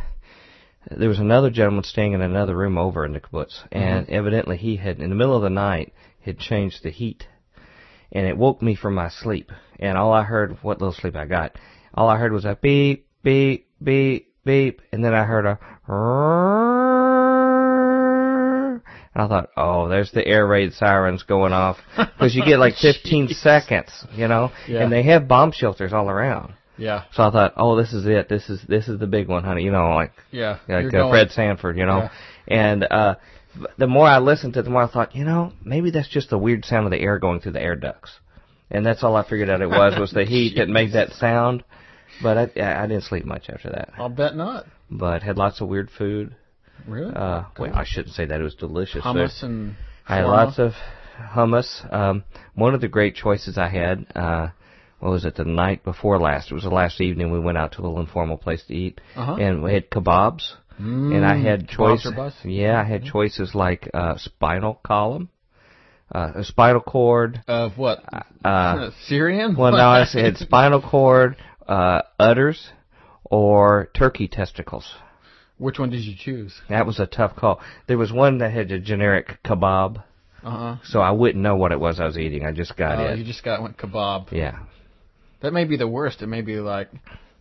there 0.89 1.09
was 1.09 1.19
another 1.19 1.49
gentleman 1.49 1.83
staying 1.83 2.13
in 2.13 2.21
another 2.21 2.55
room 2.55 2.77
over 2.77 3.05
in 3.05 3.13
the 3.13 3.19
kibbutz, 3.19 3.59
and 3.71 4.09
evidently 4.09 4.57
he 4.57 4.77
had, 4.77 4.99
in 4.99 5.09
the 5.09 5.15
middle 5.15 5.35
of 5.35 5.41
the 5.43 5.49
night, 5.49 5.93
had 6.25 6.39
changed 6.39 6.83
the 6.83 6.89
heat, 6.91 7.25
and 8.11 8.25
it 8.27 8.37
woke 8.37 8.61
me 8.61 8.75
from 8.75 8.95
my 8.95 9.09
sleep. 9.09 9.51
And 9.79 9.97
all 9.97 10.11
I 10.11 10.23
heard, 10.23 10.57
what 10.61 10.81
little 10.81 10.93
sleep 10.93 11.15
I 11.15 11.25
got, 11.25 11.55
all 11.93 12.09
I 12.09 12.17
heard 12.17 12.33
was 12.33 12.45
a 12.45 12.57
beep, 12.61 13.07
beep, 13.23 13.67
beep, 13.81 14.33
beep, 14.43 14.81
and 14.91 15.03
then 15.03 15.13
I 15.13 15.23
heard 15.25 15.45
a. 15.45 15.59
And 19.15 19.23
I 19.23 19.27
thought, 19.27 19.49
oh, 19.57 19.89
there's 19.89 20.11
the 20.11 20.25
air 20.25 20.45
raid 20.45 20.73
sirens 20.73 21.23
going 21.23 21.51
off 21.51 21.77
because 21.97 22.35
you 22.35 22.45
get 22.45 22.59
like 22.59 22.75
15 22.75 23.29
seconds, 23.29 23.89
you 24.13 24.27
know, 24.27 24.51
Yeah. 24.67 24.83
and 24.83 24.91
they 24.91 25.03
have 25.03 25.27
bomb 25.27 25.51
shelters 25.51 25.93
all 25.93 26.09
around. 26.09 26.53
Yeah. 26.79 27.03
So 27.13 27.23
I 27.23 27.31
thought, 27.31 27.53
oh, 27.57 27.75
this 27.75 27.93
is 27.93 28.05
it. 28.05 28.29
This 28.29 28.49
is 28.49 28.61
this 28.67 28.87
is 28.87 28.99
the 28.99 29.07
big 29.07 29.27
one, 29.27 29.43
honey. 29.43 29.63
You 29.63 29.71
know, 29.71 29.89
like 29.95 30.13
Yeah. 30.31 30.57
like 30.67 30.85
uh, 30.87 30.89
going. 30.89 31.11
Fred 31.11 31.31
Sanford, 31.31 31.77
you 31.77 31.85
know. 31.85 31.97
Yeah. 31.99 32.09
And 32.47 32.83
uh 32.89 33.15
the 33.77 33.87
more 33.87 34.07
I 34.07 34.19
listened 34.19 34.53
to 34.53 34.59
it, 34.59 34.63
the 34.63 34.69
more 34.69 34.83
I 34.83 34.87
thought, 34.87 35.15
you 35.15 35.25
know, 35.25 35.53
maybe 35.63 35.91
that's 35.91 36.07
just 36.07 36.29
the 36.29 36.37
weird 36.37 36.65
sound 36.65 36.85
of 36.85 36.91
the 36.91 36.99
air 36.99 37.17
going 37.19 37.39
through 37.41 37.53
the 37.53 37.61
air 37.61 37.75
ducts. 37.75 38.11
and 38.71 38.85
that's 38.85 39.03
all 39.03 39.15
I 39.15 39.23
figured 39.27 39.49
out 39.49 39.61
it 39.61 39.69
was 39.69 39.97
was 39.99 40.11
the 40.11 40.23
heat 40.25 40.55
that 40.57 40.69
made 40.69 40.93
that 40.93 41.11
sound. 41.25 41.63
But 42.23 42.37
I 42.37 42.43
I 42.83 42.87
didn't 42.87 43.03
sleep 43.03 43.25
much 43.25 43.49
after 43.49 43.69
that. 43.69 43.89
I'll 43.97 44.09
bet 44.09 44.35
not. 44.35 44.65
But 44.89 45.21
had 45.23 45.37
lots 45.37 45.61
of 45.61 45.67
weird 45.67 45.89
food. 45.91 46.35
Really? 46.87 47.13
Uh, 47.13 47.43
well, 47.59 47.73
I 47.73 47.83
shouldn't 47.85 48.15
say 48.15 48.25
that 48.25 48.39
it 48.39 48.43
was 48.43 48.55
delicious. 48.55 49.03
Hummus 49.03 49.43
and 49.43 49.75
I 50.07 50.17
had 50.17 50.25
lots 50.25 50.57
of 50.59 50.71
hummus. 51.35 51.69
Um, 51.93 52.23
one 52.55 52.73
of 52.73 52.81
the 52.81 52.87
great 52.87 53.15
choices 53.15 53.57
I 53.57 53.67
had. 53.67 54.05
Uh, 54.15 54.47
what 54.99 55.11
was 55.11 55.25
it? 55.25 55.35
The 55.35 55.45
night 55.45 55.83
before 55.83 56.19
last. 56.19 56.51
It 56.51 56.53
was 56.55 56.63
the 56.63 56.69
last 56.69 56.99
evening 57.01 57.31
we 57.31 57.39
went 57.39 57.57
out 57.57 57.73
to 57.73 57.81
a 57.81 57.83
little 57.83 57.99
informal 57.99 58.37
place 58.37 58.63
to 58.67 58.73
eat, 58.75 58.99
Uh-huh. 59.15 59.35
and 59.35 59.63
we 59.63 59.73
had 59.73 59.89
kebabs. 59.89 60.53
and 60.77 61.25
I 61.25 61.35
had 61.37 61.67
Mm, 61.67 61.75
kebabs 61.75 62.03
choice. 62.15 62.33
Yeah, 62.45 62.79
I 62.79 62.83
had 62.83 63.03
choices 63.03 63.53
like 63.53 63.89
uh, 63.93 64.15
spinal 64.17 64.79
column, 64.83 65.27
uh, 66.13 66.31
a 66.35 66.43
spinal 66.43 66.79
cord. 66.81 67.41
Of 67.47 67.77
what? 67.77 68.03
Uh, 68.45 68.89
Syrian? 69.07 69.55
well, 69.57 69.71
no, 69.73 69.89
I 69.89 70.05
said 70.05 70.37
spinal 70.47 70.81
cord, 70.81 71.35
uh, 71.67 72.01
udders, 72.17 72.71
or 73.25 73.89
turkey 73.93 74.27
testicles. 74.27 74.93
Which 75.57 75.77
one 75.79 75.89
did 75.89 76.05
you 76.05 76.15
choose? 76.17 76.61
That 76.69 76.85
was 76.85 76.99
a 76.99 77.05
tough 77.05 77.35
call. 77.35 77.59
There 77.87 77.97
was 77.97 78.13
one 78.13 78.37
that 78.37 78.51
had 78.53 78.71
a 78.71 78.79
generic 78.79 79.39
kebab, 79.43 80.01
Uh 80.41 80.49
huh. 80.49 80.75
so 80.85 81.01
I 81.01 81.11
wouldn't 81.11 81.43
know 81.43 81.57
what 81.57 81.73
it 81.73 81.79
was 81.79 81.99
I 81.99 82.05
was 82.05 82.17
eating. 82.17 82.45
I 82.45 82.53
just 82.53 82.77
got 82.77 82.97
Oh, 82.99 83.07
it. 83.11 83.19
you 83.19 83.25
just 83.25 83.43
got 83.43 83.61
one 83.61 83.73
kebab. 83.73 84.31
Yeah. 84.31 84.59
That 85.41 85.53
may 85.53 85.65
be 85.65 85.77
the 85.77 85.87
worst. 85.87 86.21
It 86.21 86.27
may 86.27 86.41
be 86.41 86.57
like, 86.57 86.89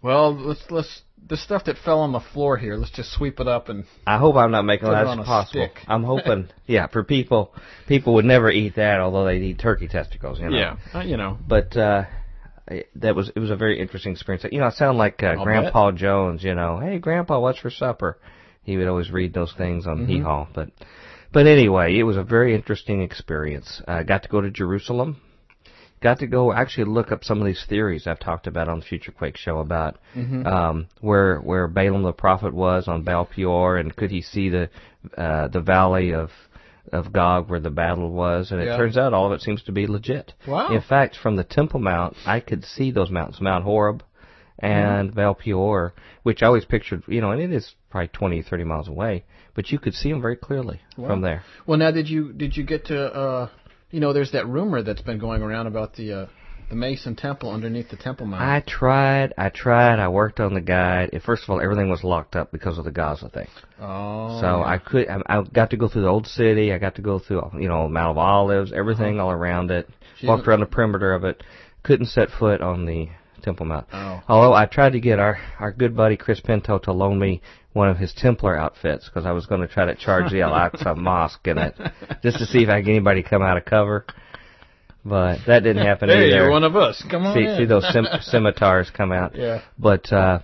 well, 0.03 0.35
let's 0.35 0.63
let's 0.71 1.03
the 1.29 1.37
stuff 1.37 1.65
that 1.65 1.77
fell 1.85 2.01
on 2.01 2.13
the 2.13 2.21
floor 2.33 2.57
here. 2.57 2.77
Let's 2.77 2.93
just 2.93 3.13
sweep 3.13 3.41
it 3.41 3.49
up 3.49 3.69
and 3.69 3.85
I 4.07 4.19
hope 4.19 4.37
I'm 4.37 4.51
not 4.53 4.63
making 4.63 4.89
that 4.89 5.05
possible. 5.27 5.69
Stick. 5.73 5.85
I'm 5.89 6.05
hoping, 6.05 6.49
yeah, 6.67 6.87
for 6.87 7.03
people, 7.05 7.53
people 7.89 8.15
would 8.15 8.25
never 8.25 8.51
eat 8.51 8.77
that, 8.77 9.01
although 9.01 9.25
they'd 9.25 9.43
eat 9.43 9.59
turkey 9.59 9.89
testicles, 9.89 10.39
you 10.39 10.49
know. 10.49 10.57
yeah, 10.57 10.77
uh, 10.95 11.01
you 11.03 11.17
know. 11.17 11.37
But 11.47 11.77
uh 11.77 12.05
I- 12.71 12.85
that 12.97 13.17
was 13.17 13.31
it 13.35 13.41
was 13.41 13.51
a 13.51 13.57
very 13.57 13.81
interesting 13.81 14.13
experience. 14.13 14.45
You 14.53 14.61
know, 14.61 14.67
I 14.67 14.71
sound 14.71 14.97
like 14.99 15.23
uh, 15.23 15.27
I'll 15.39 15.45
Grandpa 15.45 15.91
Jones. 15.93 16.45
You 16.45 16.55
know, 16.55 16.79
hey 16.79 16.99
Grandpa, 16.99 17.41
what's 17.41 17.59
for 17.59 17.71
supper? 17.71 18.19
He 18.63 18.77
would 18.77 18.87
always 18.87 19.11
read 19.11 19.33
those 19.35 19.53
things 19.57 19.87
on 19.87 19.99
Mm-hmm. 20.01 20.07
Hee 20.13 20.21
Haw. 20.21 20.47
But 20.55 20.71
but 21.33 21.47
anyway, 21.47 21.99
it 21.99 22.05
was 22.05 22.17
a 22.17 22.23
very 22.23 22.55
interesting 22.55 23.03
experience. 23.03 23.83
I 23.89 24.03
got 24.05 24.23
to 24.23 24.29
go 24.29 24.41
to 24.41 24.51
Jerusalem. 24.51 25.21
Got 26.01 26.21
to 26.21 26.27
go 26.27 26.53
actually 26.53 26.85
look 26.85 27.11
up 27.11 27.25
some 27.25 27.41
of 27.41 27.47
these 27.47 27.65
theories 27.69 28.07
I've 28.07 28.21
talked 28.21 28.47
about 28.47 28.69
on 28.69 28.79
the 28.81 28.85
Future 28.85 29.13
Quake 29.13 29.37
show 29.37 29.59
about 29.59 29.97
Mm-hmm. 30.15 30.47
um, 30.47 30.87
where 31.01 31.39
where 31.39 31.67
Balaam 31.69 32.03
the 32.03 32.13
prophet 32.13 32.55
was 32.55 32.89
on 32.89 33.03
Baal 33.03 33.25
Peor, 33.27 33.77
and 33.77 33.95
could 33.95 34.11
he 34.11 34.23
see 34.23 34.49
the 34.49 34.71
uh, 35.17 35.49
the 35.49 35.61
valley 35.61 36.13
of 36.15 36.31
of 36.93 37.13
Gog 37.13 37.51
where 37.51 37.61
the 37.61 37.71
battle 37.71 38.11
was? 38.11 38.51
And 38.51 38.61
it 38.61 38.67
Yeah. 38.67 38.77
turns 38.77 38.97
out 38.97 39.13
all 39.13 39.27
of 39.27 39.33
it 39.33 39.43
seems 39.43 39.63
to 39.65 39.73
be 39.73 39.87
legit. 39.87 40.33
Wow. 40.47 40.69
In 40.69 40.81
fact, 40.81 41.17
from 41.17 41.37
the 41.37 41.45
Temple 41.45 41.81
Mount, 41.81 42.17
I 42.25 42.41
could 42.41 42.65
see 42.65 42.91
those 42.91 43.11
mountains, 43.11 43.41
Mount 43.41 43.65
Horeb 43.65 44.03
and 44.59 45.15
Baal 45.15 45.35
Peor, 45.35 45.95
which 46.23 46.43
I 46.43 46.47
always 46.47 46.65
pictured, 46.65 47.03
you 47.07 47.21
know, 47.21 47.31
and 47.31 47.41
it 47.41 47.53
is 47.53 47.75
probably 47.91 48.09
20, 48.09 48.43
30 48.43 48.65
miles 48.65 48.89
away, 48.89 49.25
but 49.55 49.71
you 49.71 49.79
could 49.79 49.95
see 49.95 50.11
them 50.11 50.21
very 50.21 50.35
clearly 50.37 50.81
from 50.97 51.21
there. 51.21 51.43
Well, 51.67 51.79
now 51.79 51.91
did 51.93 52.09
you 52.09 52.33
did 52.33 52.57
you 52.57 52.65
get 52.65 52.87
to 52.87 53.01
uh, 53.15 53.49
you 53.91 54.01
know, 54.01 54.13
there's 54.13 54.33
that 54.33 54.47
rumor 54.47 54.83
that's 54.83 55.03
been 55.03 55.19
going 55.19 55.43
around 55.43 55.67
about 55.67 55.95
the 55.95 56.13
uh, 56.13 56.27
the 56.69 56.75
Mason 56.77 57.17
Temple 57.17 57.51
underneath 57.51 57.89
the 57.89 57.97
Temple 57.97 58.27
Mount. 58.27 58.43
I 58.43 58.61
tried, 58.67 59.33
I 59.39 59.49
tried, 59.49 59.99
I 59.99 60.09
worked 60.09 60.39
on 60.39 60.53
the 60.53 60.61
guide. 60.61 61.11
And 61.15 61.23
First 61.23 61.45
of 61.45 61.51
all, 61.51 61.61
everything 61.63 61.89
was 61.89 62.05
locked 62.05 62.37
up 62.37 62.53
because 62.53 62.77
of 62.77 62.85
the 62.85 62.91
Gaza 62.91 63.31
thing. 63.31 63.49
oh. 63.81 64.39
So 64.41 64.63
I 64.63 64.77
could, 64.77 65.09
I, 65.09 65.23
I 65.27 65.43
got 65.43 65.71
to 65.71 65.79
go 65.79 65.89
through 65.89 66.03
the 66.03 66.09
old 66.09 66.27
city. 66.27 66.73
I 66.73 66.79
got 66.79 66.97
to 66.97 67.03
go 67.03 67.19
through, 67.19 67.51
you 67.59 67.69
know, 67.69 67.89
Mount 67.89 68.11
of 68.11 68.19
Olives, 68.19 68.73
everything 68.73 69.19
all 69.19 69.31
around 69.31 69.71
it. 69.71 69.89
She 70.19 70.27
Walked 70.27 70.47
around 70.47 70.61
the 70.61 70.67
perimeter 70.67 71.15
of 71.15 71.25
it. 71.25 71.43
Couldn't 71.85 72.07
set 72.07 72.29
foot 72.31 72.61
on 72.61 72.85
the 72.85 73.09
Temple 73.49 73.67
Mount. 73.67 73.87
Oh. 73.93 74.23
Although 74.29 74.53
I 74.55 74.67
tried 74.67 74.93
to 74.93 75.01
get 75.01 75.19
our 75.19 75.39
our 75.59 75.73
good 75.73 75.97
buddy 75.97 76.17
Chris 76.17 76.41
Pinto 76.41 76.79
to 76.81 76.93
loan 76.93 77.19
me 77.19 77.41
one 77.73 77.89
of 77.89 77.97
his 77.97 78.13
Templar 78.13 78.57
outfits 78.59 79.07
because 79.07 79.25
I 79.27 79.33
was 79.33 79.47
going 79.47 79.61
to 79.63 79.69
try 79.69 79.87
to 79.87 79.95
charge 79.95 80.31
the 80.31 80.43
Al 80.43 80.53
Aqsa 80.53 80.97
Mosque 81.09 81.47
in 81.47 81.59
it, 81.59 81.75
just 82.23 82.39
to 82.39 82.47
see 82.47 82.63
if 82.65 82.69
I 82.69 82.81
can 82.83 82.91
anybody 82.91 83.23
come 83.23 83.43
out 83.43 83.57
of 83.57 83.65
cover. 83.65 84.05
But 85.05 85.39
that 85.47 85.61
didn't 85.63 85.87
happen 85.87 86.09
Hey, 86.09 86.27
either. 86.27 86.37
you're 86.37 86.51
one 86.51 86.65
of 86.65 86.77
us. 86.77 87.03
Come 87.11 87.25
on 87.25 87.35
see, 87.35 87.45
in. 87.47 87.57
see 87.57 87.65
those 87.65 87.87
sim- 87.93 88.07
scimitars 88.21 88.91
come 88.91 89.13
out. 89.13 89.35
Yeah. 89.37 89.63
But 89.79 90.13
uh 90.13 90.41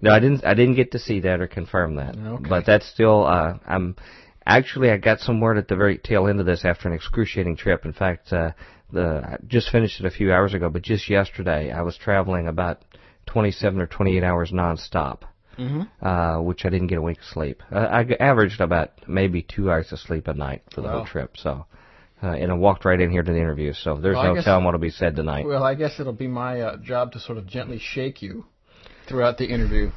no, 0.00 0.10
I 0.12 0.18
didn't. 0.20 0.44
I 0.44 0.52
didn't 0.54 0.74
get 0.76 0.92
to 0.92 0.98
see 0.98 1.20
that 1.20 1.40
or 1.40 1.46
confirm 1.46 1.96
that. 1.96 2.16
Okay. 2.16 2.48
But 2.48 2.66
that's 2.66 2.86
still. 2.86 3.24
Uh, 3.26 3.54
I'm 3.66 3.96
actually. 4.44 4.90
I 4.90 4.98
got 4.98 5.20
some 5.20 5.40
word 5.40 5.56
at 5.56 5.68
the 5.68 5.74
very 5.76 5.96
tail 5.96 6.26
end 6.28 6.38
of 6.38 6.44
this 6.46 6.64
after 6.66 6.86
an 6.88 6.94
excruciating 6.94 7.56
trip. 7.56 7.86
In 7.86 7.94
fact, 7.94 8.30
uh, 8.32 8.50
the 8.92 9.22
I 9.24 9.36
just 9.46 9.70
finished 9.70 10.00
it 10.00 10.06
a 10.06 10.10
few 10.10 10.32
hours 10.32 10.54
ago. 10.54 10.68
But 10.70 10.82
just 10.82 11.08
yesterday, 11.10 11.70
I 11.72 11.82
was 11.82 11.96
traveling 11.96 12.46
about 12.48 12.82
27 13.26 13.80
or 13.80 13.86
28 13.86 14.22
hours 14.22 14.52
nonstop. 14.52 15.22
Mm-hmm. 15.58 16.06
Uh, 16.06 16.42
which 16.42 16.66
I 16.66 16.68
didn't 16.68 16.88
get 16.88 16.98
a 16.98 17.02
wink 17.02 17.16
of 17.16 17.24
sleep. 17.24 17.62
I, 17.70 18.00
I 18.02 18.06
averaged 18.20 18.60
about 18.60 18.90
maybe 19.08 19.40
two 19.40 19.70
hours 19.70 19.90
of 19.90 19.98
sleep 20.00 20.28
a 20.28 20.34
night 20.34 20.60
for 20.74 20.82
the 20.82 20.88
Wow. 20.88 20.96
whole 20.98 21.06
trip. 21.06 21.34
So, 21.38 21.64
uh, 22.22 22.26
and 22.26 22.52
I 22.52 22.54
walked 22.56 22.84
right 22.84 23.00
in 23.00 23.10
here 23.10 23.22
to 23.22 23.32
the 23.32 23.38
interview. 23.38 23.72
So 23.72 23.96
there's 23.96 24.16
Well, 24.16 24.34
no 24.34 24.42
telling 24.42 24.66
what'll 24.66 24.78
be 24.80 24.90
said 24.90 25.16
tonight. 25.16 25.46
Well, 25.46 25.62
I 25.64 25.74
guess 25.74 25.98
it'll 25.98 26.12
be 26.12 26.26
my 26.26 26.60
uh, 26.60 26.76
job 26.76 27.12
to 27.12 27.20
sort 27.20 27.38
of 27.38 27.46
gently 27.46 27.78
shake 27.78 28.20
you 28.20 28.44
throughout 29.08 29.38
the 29.38 29.46
interview. 29.46 29.92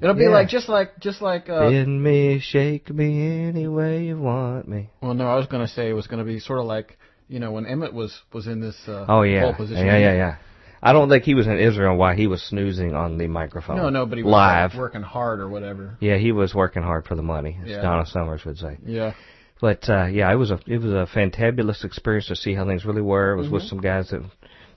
It'll 0.00 0.14
be 0.14 0.22
Yeah. 0.22 0.28
like 0.30 0.48
just 0.50 0.68
like 0.68 1.00
just 1.00 1.20
like. 1.20 1.48
Uh, 1.48 1.68
Bend 1.68 2.00
me, 2.00 2.38
shake 2.38 2.88
me 2.88 3.48
any 3.48 3.66
way 3.66 4.04
you 4.04 4.18
want 4.20 4.68
me. 4.68 4.90
Well, 5.02 5.14
no, 5.14 5.26
I 5.26 5.34
was 5.34 5.46
going 5.48 5.66
to 5.66 5.72
say 5.72 5.88
it 5.88 5.94
was 5.94 6.06
going 6.06 6.20
to 6.20 6.24
be 6.24 6.38
sort 6.38 6.60
of 6.60 6.66
like 6.66 6.96
you 7.28 7.40
know 7.40 7.52
when 7.52 7.66
Emmett 7.66 7.92
was 7.92 8.20
was 8.32 8.46
in 8.46 8.60
this. 8.60 8.76
Uh, 8.88 9.04
Oh 9.08 9.22
yeah, 9.22 9.42
pole 9.42 9.54
position. 9.54 9.86
yeah, 9.86 9.98
yeah, 9.98 10.12
yeah. 10.14 10.36
I 10.82 10.92
don't 10.92 11.08
think 11.08 11.24
he 11.24 11.34
was 11.34 11.46
in 11.46 11.58
Israel 11.58 11.96
while 11.96 12.14
he 12.14 12.26
was 12.26 12.42
snoozing 12.42 12.94
on 12.94 13.18
the 13.18 13.26
microphone. 13.26 13.76
No, 13.76 13.88
no, 13.88 14.06
but 14.06 14.18
he 14.18 14.24
was 14.24 14.30
live. 14.30 14.70
like, 14.72 14.78
working 14.78 15.02
hard 15.02 15.40
or 15.40 15.48
whatever. 15.48 15.96
Yeah, 16.00 16.16
he 16.18 16.32
was 16.32 16.54
working 16.54 16.82
hard 16.82 17.06
for 17.06 17.14
the 17.16 17.22
money, 17.22 17.58
as 17.62 17.68
Yeah. 17.70 17.82
Donna 17.82 18.06
Summers 18.06 18.44
would 18.44 18.58
say. 18.58 18.76
Yeah. 18.84 19.14
But 19.60 19.88
uh, 19.88 20.04
yeah, 20.06 20.30
it 20.30 20.36
was 20.36 20.50
a 20.50 20.60
it 20.66 20.78
was 20.82 20.92
a 20.92 21.08
fantabulous 21.12 21.82
experience 21.84 22.26
to 22.28 22.36
see 22.36 22.54
how 22.54 22.66
things 22.66 22.84
really 22.84 23.02
were. 23.02 23.32
It 23.32 23.36
was 23.36 23.48
with 23.48 23.62
Mm-hmm. 23.62 23.68
some 23.68 23.80
guys 23.80 24.10
that 24.10 24.20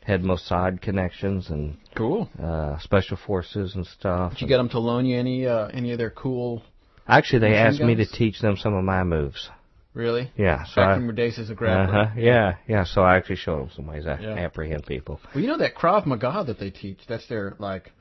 had 0.05 0.23
Mossad 0.23 0.81
connections 0.81 1.49
and 1.49 1.77
Cool. 1.95 2.29
uh, 2.41 2.79
special 2.79 3.17
forces 3.17 3.75
and 3.75 3.85
stuff. 3.85 4.31
Did 4.31 4.41
you 4.41 4.47
get 4.47 4.57
them 4.57 4.69
to 4.69 4.79
loan 4.79 5.05
you 5.05 5.19
any 5.19 5.45
uh, 5.45 5.67
any 5.67 5.91
of 5.91 5.97
their 5.97 6.09
cool? 6.11 6.63
Actually, 7.07 7.39
they 7.39 7.55
asked 7.55 7.81
me 7.81 7.95
to 7.95 8.05
teach 8.05 8.39
them 8.39 8.55
some 8.55 8.73
of 8.73 8.83
my 8.83 9.03
moves. 9.03 9.49
Really? 9.93 10.31
Yeah, 10.37 10.65
so 10.65 10.75
Back 10.81 10.89
I, 10.89 10.93
from 10.95 11.05
your 11.05 11.13
days 11.13 11.39
as 11.39 11.49
a 11.49 11.55
grappler. 11.55 11.91
huh, 11.91 12.05
yeah, 12.15 12.55
yeah. 12.67 12.83
So 12.85 13.01
I 13.01 13.17
actually 13.17 13.37
showed 13.37 13.59
them 13.61 13.69
some 13.75 13.87
ways 13.87 14.05
I 14.05 14.19
Yeah. 14.19 14.35
apprehend 14.35 14.85
people. 14.85 15.19
Well, 15.33 15.41
you 15.43 15.49
know 15.49 15.57
that 15.57 15.75
Krav 15.75 16.05
Maga 16.05 16.43
that 16.45 16.59
they 16.59 16.69
teach. 16.69 16.99
That's 17.07 17.27
their 17.27 17.55
like, 17.59 17.91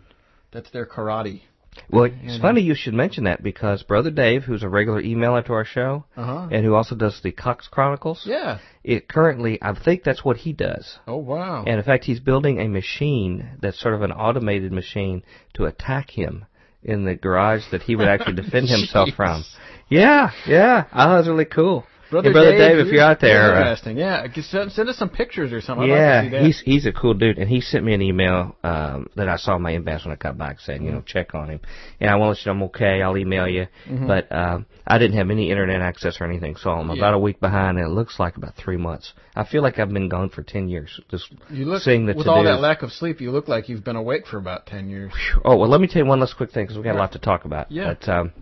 that's 0.52 0.70
their 0.70 0.84
karate. 0.86 1.42
Well, 1.90 2.10
it's 2.22 2.40
funny 2.42 2.60
you 2.62 2.74
should 2.74 2.94
mention 2.94 3.24
that 3.24 3.42
because 3.42 3.84
Brother 3.84 4.10
Dave, 4.10 4.42
who's 4.42 4.62
a 4.64 4.68
regular 4.68 5.00
emailer 5.00 5.44
to 5.46 5.52
our 5.52 5.64
show, 5.64 6.04
Uh 6.16 6.24
huh. 6.24 6.48
and 6.50 6.64
who 6.64 6.74
also 6.74 6.94
does 6.96 7.20
the 7.22 7.30
Cox 7.30 7.68
Chronicles, 7.68 8.22
Yeah. 8.26 8.58
it 8.82 9.08
currently, 9.08 9.58
I 9.62 9.74
think 9.74 10.02
that's 10.02 10.24
what 10.24 10.38
he 10.38 10.52
does. 10.52 10.98
Oh 11.06 11.16
wow. 11.18 11.64
And 11.66 11.78
in 11.78 11.84
fact, 11.84 12.04
he's 12.04 12.20
building 12.20 12.60
a 12.60 12.68
machine 12.68 13.50
that's 13.60 13.78
sort 13.80 13.94
of 13.94 14.02
an 14.02 14.12
automated 14.12 14.72
machine 14.72 15.22
to 15.54 15.66
attack 15.66 16.10
him 16.10 16.46
in 16.82 17.04
the 17.04 17.14
garage 17.14 17.62
that 17.70 17.82
he 17.82 17.94
would 17.96 18.08
actually 18.08 18.34
defend 18.34 18.68
himself 18.76 19.10
from. 19.16 19.44
Yeah, 19.88 20.30
yeah. 20.46 20.84
Oh, 20.92 21.16
that's 21.16 21.28
really 21.28 21.44
cool. 21.44 21.84
Brother, 22.10 22.30
Hey, 22.30 22.32
Brother 22.32 22.56
Dave, 22.56 22.78
if 22.86 22.92
you're 22.92 23.02
out 23.02 23.20
there, 23.20 23.54
uh, 23.54 23.58
interesting. 23.58 23.98
Yeah, 23.98 24.26
send, 24.40 24.72
send 24.72 24.88
us 24.88 24.96
some 24.96 25.10
pictures 25.10 25.52
or 25.52 25.60
something. 25.60 25.88
Yeah, 25.88 26.22
like 26.22 26.30
that. 26.30 26.42
he's 26.42 26.60
he's 26.64 26.86
a 26.86 26.92
cool 26.92 27.12
dude, 27.12 27.36
and 27.36 27.50
he 27.50 27.60
sent 27.60 27.84
me 27.84 27.92
an 27.92 28.00
email 28.00 28.56
um, 28.64 29.08
that 29.16 29.28
I 29.28 29.36
saw 29.36 29.56
in 29.56 29.62
my 29.62 29.72
inbox 29.72 30.06
when 30.06 30.12
I 30.12 30.16
got 30.16 30.38
back 30.38 30.58
saying, 30.60 30.84
you 30.84 30.90
know, 30.90 31.02
check 31.02 31.34
on 31.34 31.50
him, 31.50 31.60
and 32.00 32.08
I 32.08 32.16
want 32.16 32.28
to 32.28 32.40
let 32.40 32.46
you 32.46 32.58
know 32.58 32.64
I'm 32.64 32.70
okay. 32.70 33.02
I'll 33.02 33.18
email 33.18 33.46
you, 33.46 33.66
but 34.06 34.32
um, 34.32 34.64
I 34.86 34.96
didn't 34.96 35.18
have 35.18 35.28
any 35.28 35.50
internet 35.50 35.82
access 35.82 36.18
or 36.18 36.24
anything, 36.24 36.56
so 36.56 36.70
I'm 36.70 36.88
Yeah. 36.88 36.94
about 36.96 37.12
a 37.14 37.18
week 37.18 37.40
behind, 37.40 37.76
and 37.76 37.86
it 37.86 37.90
looks 37.90 38.18
like 38.18 38.36
about 38.38 38.54
three 38.56 38.78
months. 38.78 39.12
I 39.36 39.44
feel 39.44 39.62
like 39.62 39.78
I've 39.78 39.92
been 39.92 40.08
gone 40.08 40.30
for 40.30 40.42
ten 40.42 40.70
years, 40.70 40.98
just 41.10 41.30
You 41.50 41.66
look 41.66 41.82
seeing 41.82 42.06
the 42.06 42.14
with 42.14 42.26
all 42.26 42.42
that 42.44 42.60
lack 42.60 42.82
of 42.82 42.90
sleep. 42.90 43.20
You 43.20 43.32
look 43.32 43.48
like 43.48 43.68
you've 43.68 43.84
been 43.84 43.96
awake 43.96 44.26
for 44.26 44.38
about 44.38 44.64
ten 44.66 44.88
years. 44.88 45.12
Oh 45.44 45.56
well, 45.58 45.68
let 45.68 45.80
me 45.82 45.86
tell 45.88 46.00
you 46.02 46.08
one 46.08 46.20
last 46.20 46.38
quick 46.38 46.52
thing 46.52 46.64
because 46.64 46.78
we 46.78 46.84
got 46.84 46.94
a 46.94 46.98
lot 46.98 47.12
to 47.12 47.18
talk 47.18 47.44
about. 47.44 47.70
Yeah. 47.70 47.92
But 48.00 48.08
um, 48.08 48.32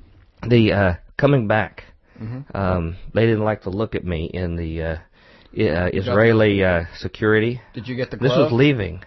the 0.43 0.73
uh, 0.73 0.95
coming 1.17 1.47
back, 1.49 1.85
Mm-hmm. 2.21 2.57
um, 2.57 2.97
they 3.13 3.27
didn't 3.27 3.45
like 3.45 3.63
to 3.63 3.71
look 3.71 3.95
at 3.95 4.05
me 4.05 4.31
in 4.33 4.57
the 4.57 4.83
uh, 4.83 4.97
uh, 5.59 5.91
Israeli 5.93 6.65
uh, 6.65 6.85
security. 6.97 7.61
Did 7.75 7.89
you 7.89 7.97
get 7.97 8.11
the 8.11 8.17
This 8.17 8.31
was 8.31 8.53
leaving. 8.53 9.03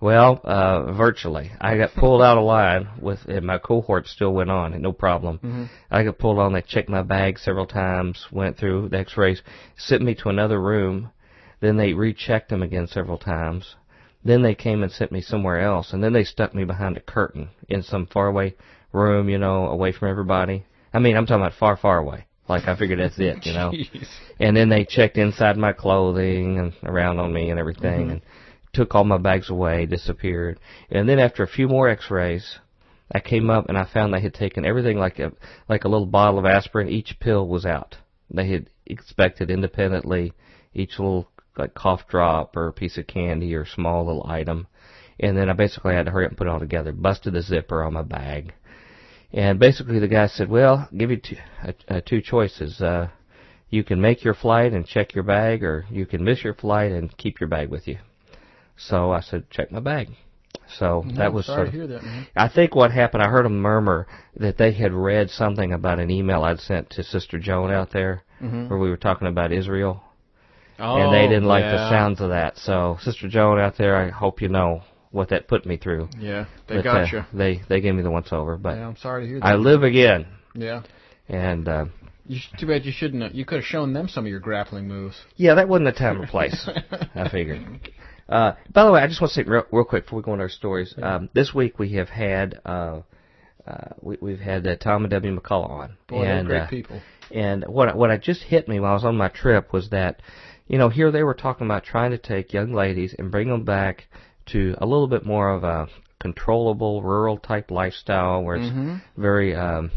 Well, 0.00 0.40
uh, 0.42 0.92
virtually. 0.92 1.52
I 1.60 1.76
got 1.76 1.94
pulled 1.96 2.22
out 2.22 2.36
of 2.36 2.44
line 2.44 2.88
with, 3.00 3.20
and 3.26 3.46
my 3.46 3.58
cohort 3.58 4.08
still 4.08 4.32
went 4.32 4.50
on, 4.50 4.72
and 4.72 4.82
no 4.82 4.92
problem. 4.92 5.38
Mm-hmm. 5.38 5.64
I 5.90 6.02
got 6.02 6.18
pulled 6.18 6.40
on. 6.40 6.52
They 6.52 6.62
checked 6.62 6.88
my 6.88 7.02
bag 7.02 7.38
several 7.38 7.66
times, 7.66 8.26
went 8.32 8.58
through 8.58 8.88
the 8.88 8.98
X-rays, 8.98 9.42
sent 9.76 10.02
me 10.02 10.16
to 10.16 10.28
another 10.28 10.60
room. 10.60 11.10
Then 11.60 11.76
they 11.76 11.92
rechecked 11.92 12.48
them 12.48 12.64
again 12.64 12.88
several 12.88 13.18
times. 13.18 13.76
Then 14.24 14.42
they 14.42 14.56
came 14.56 14.82
and 14.82 14.90
sent 14.90 15.12
me 15.12 15.20
somewhere 15.20 15.60
else, 15.60 15.92
and 15.92 16.02
then 16.02 16.12
they 16.12 16.24
stuck 16.24 16.54
me 16.54 16.64
behind 16.64 16.96
a 16.96 17.00
curtain 17.00 17.50
in 17.68 17.82
some 17.82 18.06
faraway 18.06 18.54
room, 18.92 19.28
you 19.28 19.38
know, 19.38 19.66
away 19.66 19.92
from 19.92 20.08
everybody. 20.08 20.64
I 20.92 20.98
mean, 20.98 21.16
I'm 21.16 21.26
talking 21.26 21.42
about 21.42 21.58
far, 21.58 21.76
far 21.76 21.98
away. 21.98 22.26
Like 22.48 22.66
I 22.66 22.76
figured 22.76 22.98
that's 22.98 23.18
it, 23.18 23.46
you 23.46 23.52
know. 23.52 23.70
Jeez. 23.72 24.08
And 24.38 24.56
then 24.56 24.68
they 24.68 24.84
checked 24.84 25.16
inside 25.16 25.56
my 25.56 25.72
clothing 25.72 26.58
and 26.58 26.72
around 26.82 27.18
on 27.18 27.32
me 27.32 27.50
and 27.50 27.58
everything. 27.58 28.00
Mm-hmm. 28.00 28.10
And 28.10 28.22
took 28.72 28.94
all 28.94 29.04
my 29.04 29.18
bags 29.18 29.50
away, 29.50 29.86
disappeared. 29.86 30.58
And 30.90 31.08
then 31.08 31.18
after 31.18 31.42
a 31.42 31.48
few 31.48 31.68
more 31.68 31.88
X-rays, 31.88 32.58
I 33.14 33.20
came 33.20 33.50
up 33.50 33.68
and 33.68 33.76
I 33.76 33.84
found 33.84 34.12
they 34.12 34.20
had 34.20 34.34
taken 34.34 34.64
everything 34.64 34.98
like 34.98 35.18
a 35.18 35.32
like 35.68 35.84
a 35.84 35.88
little 35.88 36.06
bottle 36.06 36.38
of 36.38 36.46
aspirin. 36.46 36.88
Each 36.88 37.18
pill 37.20 37.46
was 37.46 37.66
out. 37.66 37.96
They 38.30 38.48
had 38.48 38.70
inspected 38.86 39.50
independently 39.50 40.32
each 40.74 40.98
little 40.98 41.28
like 41.56 41.74
cough 41.74 42.08
drop 42.08 42.56
or 42.56 42.72
piece 42.72 42.96
of 42.96 43.06
candy 43.06 43.54
or 43.54 43.66
small 43.66 44.06
little 44.06 44.26
item. 44.26 44.66
And 45.20 45.36
then 45.36 45.50
I 45.50 45.52
basically 45.52 45.94
had 45.94 46.06
to 46.06 46.12
hurry 46.12 46.24
up 46.24 46.30
and 46.30 46.38
put 46.38 46.46
it 46.46 46.50
all 46.50 46.58
together. 46.58 46.92
Busted 46.92 47.34
the 47.34 47.42
zipper 47.42 47.82
on 47.82 47.92
my 47.92 48.02
bag. 48.02 48.54
And 49.32 49.58
basically 49.58 49.98
the 49.98 50.08
guy 50.08 50.26
said, 50.26 50.48
well, 50.48 50.88
I'll 50.92 50.98
give 50.98 51.10
you 51.10 51.16
two, 51.16 51.36
uh, 51.66 51.72
uh, 51.88 52.00
two 52.04 52.20
choices. 52.20 52.80
Uh, 52.80 53.08
you 53.70 53.82
can 53.82 54.00
make 54.00 54.22
your 54.24 54.34
flight 54.34 54.72
and 54.72 54.86
check 54.86 55.14
your 55.14 55.24
bag, 55.24 55.64
or 55.64 55.86
you 55.90 56.04
can 56.04 56.22
miss 56.22 56.44
your 56.44 56.54
flight 56.54 56.92
and 56.92 57.16
keep 57.16 57.40
your 57.40 57.48
bag 57.48 57.70
with 57.70 57.88
you. 57.88 57.98
So 58.76 59.10
I 59.12 59.20
said, 59.20 59.48
check 59.50 59.72
my 59.72 59.80
bag. 59.80 60.08
So 60.78 61.02
No, 61.06 61.14
that 61.16 61.32
was 61.32 61.46
sorry 61.46 61.58
sort 61.58 61.66
to 61.66 61.72
hear 61.72 61.86
that, 61.86 62.02
man. 62.02 62.26
I 62.36 62.48
think 62.48 62.74
what 62.74 62.92
happened, 62.92 63.22
I 63.22 63.28
heard 63.28 63.44
them 63.46 63.60
murmur 63.60 64.06
that 64.36 64.58
they 64.58 64.72
had 64.72 64.92
read 64.92 65.30
something 65.30 65.72
about 65.72 65.98
an 65.98 66.10
email 66.10 66.42
I'd 66.42 66.60
sent 66.60 66.90
to 66.90 67.02
Sister 67.02 67.38
Joan 67.38 67.70
out 67.70 67.90
there, 67.92 68.22
Mhm. 68.42 68.68
where 68.68 68.78
we 68.78 68.90
were 68.90 68.96
talking 68.96 69.28
about 69.28 69.52
Israel, 69.52 70.02
Oh, 70.78 70.96
and 70.96 71.12
they 71.12 71.26
didn't 71.28 71.48
like 71.48 71.64
the 71.64 71.88
sounds 71.90 72.20
of 72.20 72.30
that. 72.30 72.58
So 72.58 72.98
Sister 73.00 73.28
Joan 73.28 73.58
out 73.58 73.76
there, 73.76 73.96
I 73.96 74.08
hope 74.10 74.42
you 74.42 74.48
know 74.48 74.82
what 75.12 75.28
that 75.28 75.46
put 75.46 75.64
me 75.66 75.76
through. 75.76 76.08
Yeah, 76.18 76.46
they 76.66 76.76
But, 76.76 76.84
got 76.84 76.96
uh, 77.02 77.06
you. 77.18 77.24
They 77.32 77.62
they 77.68 77.80
gave 77.80 77.94
me 77.94 78.02
the 78.02 78.10
once 78.10 78.32
over, 78.32 78.56
but 78.56 78.76
Yeah, 78.76 78.88
I'm 78.88 78.96
sorry 78.96 79.22
to 79.24 79.28
hear 79.28 79.38
that. 79.40 79.46
I 79.46 79.54
live 79.54 79.82
again, 79.84 80.26
Yeah. 80.54 80.82
and 81.28 81.68
uh, 81.68 81.84
You 82.26 82.38
sh- 82.38 82.48
too 82.58 82.66
bad 82.66 82.84
you 82.84 82.92
shouldn't. 82.92 83.22
Have, 83.22 83.34
you 83.34 83.44
could 83.44 83.56
have 83.56 83.64
shown 83.64 83.92
them 83.92 84.08
some 84.08 84.24
of 84.24 84.30
your 84.30 84.40
grappling 84.40 84.88
moves. 84.88 85.16
yeah, 85.36 85.54
that 85.54 85.68
wasn't 85.68 85.86
the 85.86 85.92
time 85.92 86.20
or 86.20 86.26
place. 86.26 86.68
I 87.14 87.28
figured. 87.28 87.62
Uh, 88.28 88.52
by 88.72 88.84
the 88.84 88.92
way, 88.92 89.00
I 89.02 89.06
just 89.06 89.20
want 89.20 89.32
to 89.32 89.42
say 89.42 89.48
real, 89.48 89.64
real 89.70 89.84
quick 89.84 90.04
before 90.04 90.18
we 90.18 90.22
go 90.22 90.32
into 90.32 90.42
our 90.44 90.48
stories. 90.48 90.94
Um, 91.00 91.28
this 91.34 91.52
week 91.52 91.78
we 91.78 91.92
have 91.94 92.08
had 92.08 92.60
uh, 92.64 93.00
uh, 93.66 93.88
we, 94.00 94.16
we've 94.20 94.40
had 94.40 94.66
uh, 94.66 94.76
Tom 94.76 95.04
and 95.04 95.10
W. 95.10 95.38
McCulloch 95.38 95.70
on, 95.70 95.96
Boy, 96.08 96.22
and 96.24 96.48
great 96.48 96.60
uh, 96.62 96.66
people. 96.68 97.00
and 97.30 97.64
what 97.68 97.94
what 97.96 98.10
I 98.10 98.16
just 98.16 98.42
hit 98.44 98.68
me 98.68 98.80
while 98.80 98.92
I 98.92 98.94
was 98.94 99.04
on 99.04 99.16
my 99.16 99.28
trip 99.28 99.72
was 99.72 99.90
that, 99.90 100.22
you 100.66 100.78
know, 100.78 100.88
here 100.88 101.10
they 101.10 101.22
were 101.22 101.34
talking 101.34 101.66
about 101.66 101.84
trying 101.84 102.12
to 102.12 102.18
take 102.18 102.52
young 102.54 102.72
ladies 102.72 103.14
and 103.18 103.30
bring 103.30 103.48
them 103.48 103.64
back 103.64 104.06
to 104.52 104.74
a 104.78 104.86
little 104.86 105.08
bit 105.08 105.24
more 105.26 105.50
of 105.50 105.64
a 105.64 105.88
controllable 106.20 107.02
rural 107.02 107.36
type 107.38 107.70
lifestyle 107.70 108.42
where 108.42 108.56
it's 108.56 108.72
Mhm. 108.72 109.00
very 109.16 109.54
um, 109.56 109.90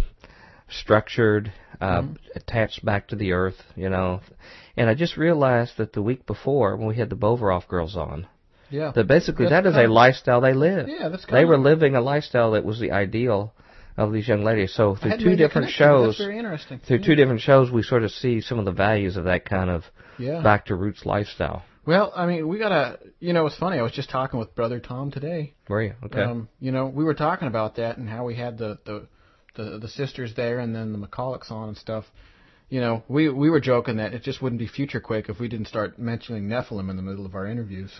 structured, 0.69 1.51
uh, 1.79 2.01
Mm-hmm. 2.01 2.13
attached 2.35 2.83
back 2.83 3.07
to 3.09 3.15
the 3.15 3.33
earth, 3.33 3.61
you 3.75 3.89
know. 3.89 4.21
And 4.77 4.89
I 4.89 4.93
just 4.95 5.17
realized 5.17 5.77
that 5.77 5.93
the 5.93 6.01
week 6.01 6.25
before 6.25 6.75
when 6.75 6.87
we 6.87 6.95
had 6.95 7.09
the 7.09 7.15
Boveroff 7.15 7.67
girls 7.67 7.95
on, 7.95 8.27
Yeah. 8.69 8.91
that 8.95 9.07
basically 9.07 9.45
That's 9.47 9.65
that 9.65 9.69
is 9.69 9.77
a 9.77 9.87
lifestyle 9.91 10.41
they 10.41 10.53
live. 10.53 10.87
Yeah, 10.89 11.09
that's 11.09 11.25
They 11.25 11.45
were 11.45 11.57
living 11.57 11.95
a 11.95 12.01
lifestyle 12.01 12.51
that 12.51 12.65
was 12.65 12.79
the 12.79 12.91
ideal 12.91 13.53
of 13.97 14.11
these 14.11 14.27
young 14.27 14.43
ladies. 14.43 14.73
So 14.73 14.95
through 14.95 15.17
two 15.17 15.35
different 15.35 15.69
shows, 15.69 16.17
That's 16.17 16.25
very 16.27 16.37
interesting. 16.39 16.79
through 16.79 16.97
yeah. 16.97 17.05
two 17.05 17.15
different 17.15 17.41
shows, 17.41 17.71
we 17.71 17.83
sort 17.83 18.03
of 18.03 18.11
see 18.11 18.41
some 18.41 18.59
of 18.59 18.65
the 18.65 18.71
values 18.71 19.15
of 19.15 19.25
that 19.25 19.45
kind 19.45 19.69
of 19.69 19.85
Yeah. 20.17 20.41
back 20.41 20.65
to 20.65 20.75
roots 20.75 21.05
lifestyle. 21.05 21.63
Well, 21.85 22.11
I 22.15 22.25
mean, 22.25 22.47
we 22.47 22.57
gotta. 22.57 22.99
You 23.19 23.33
know, 23.33 23.45
it's 23.45 23.57
funny. 23.57 23.77
I 23.79 23.81
was 23.83 23.91
just 23.91 24.09
talking 24.09 24.39
with 24.39 24.55
brother 24.55 24.79
Tom 24.79 25.11
today. 25.11 25.53
Were 25.67 25.83
you 25.83 25.93
okay? 26.05 26.21
Um, 26.21 26.49
you 26.59 26.71
know, 26.71 26.87
we 26.87 27.03
were 27.03 27.13
talking 27.13 27.47
about 27.47 27.75
that 27.75 27.97
and 27.97 28.09
how 28.09 28.25
we 28.25 28.35
had 28.35 28.57
the 28.57 28.79
the 28.85 29.07
the, 29.55 29.79
the 29.79 29.87
sisters 29.87 30.33
there 30.35 30.59
and 30.59 30.75
then 30.75 30.91
the 30.91 30.97
McCullochs 30.99 31.51
on 31.51 31.69
and 31.69 31.77
stuff. 31.77 32.05
You 32.69 32.81
know, 32.81 33.03
we 33.07 33.29
we 33.29 33.49
were 33.49 33.59
joking 33.61 33.97
that 33.97 34.13
it 34.13 34.23
just 34.23 34.41
wouldn't 34.41 34.59
be 34.59 34.67
Future 34.67 34.99
Quake 34.99 35.29
if 35.29 35.39
we 35.39 35.47
didn't 35.47 35.67
start 35.67 35.99
mentioning 35.99 36.47
Nephilim 36.47 36.89
in 36.89 36.95
the 36.95 37.03
middle 37.03 37.25
of 37.25 37.35
our 37.35 37.45
interviews. 37.45 37.91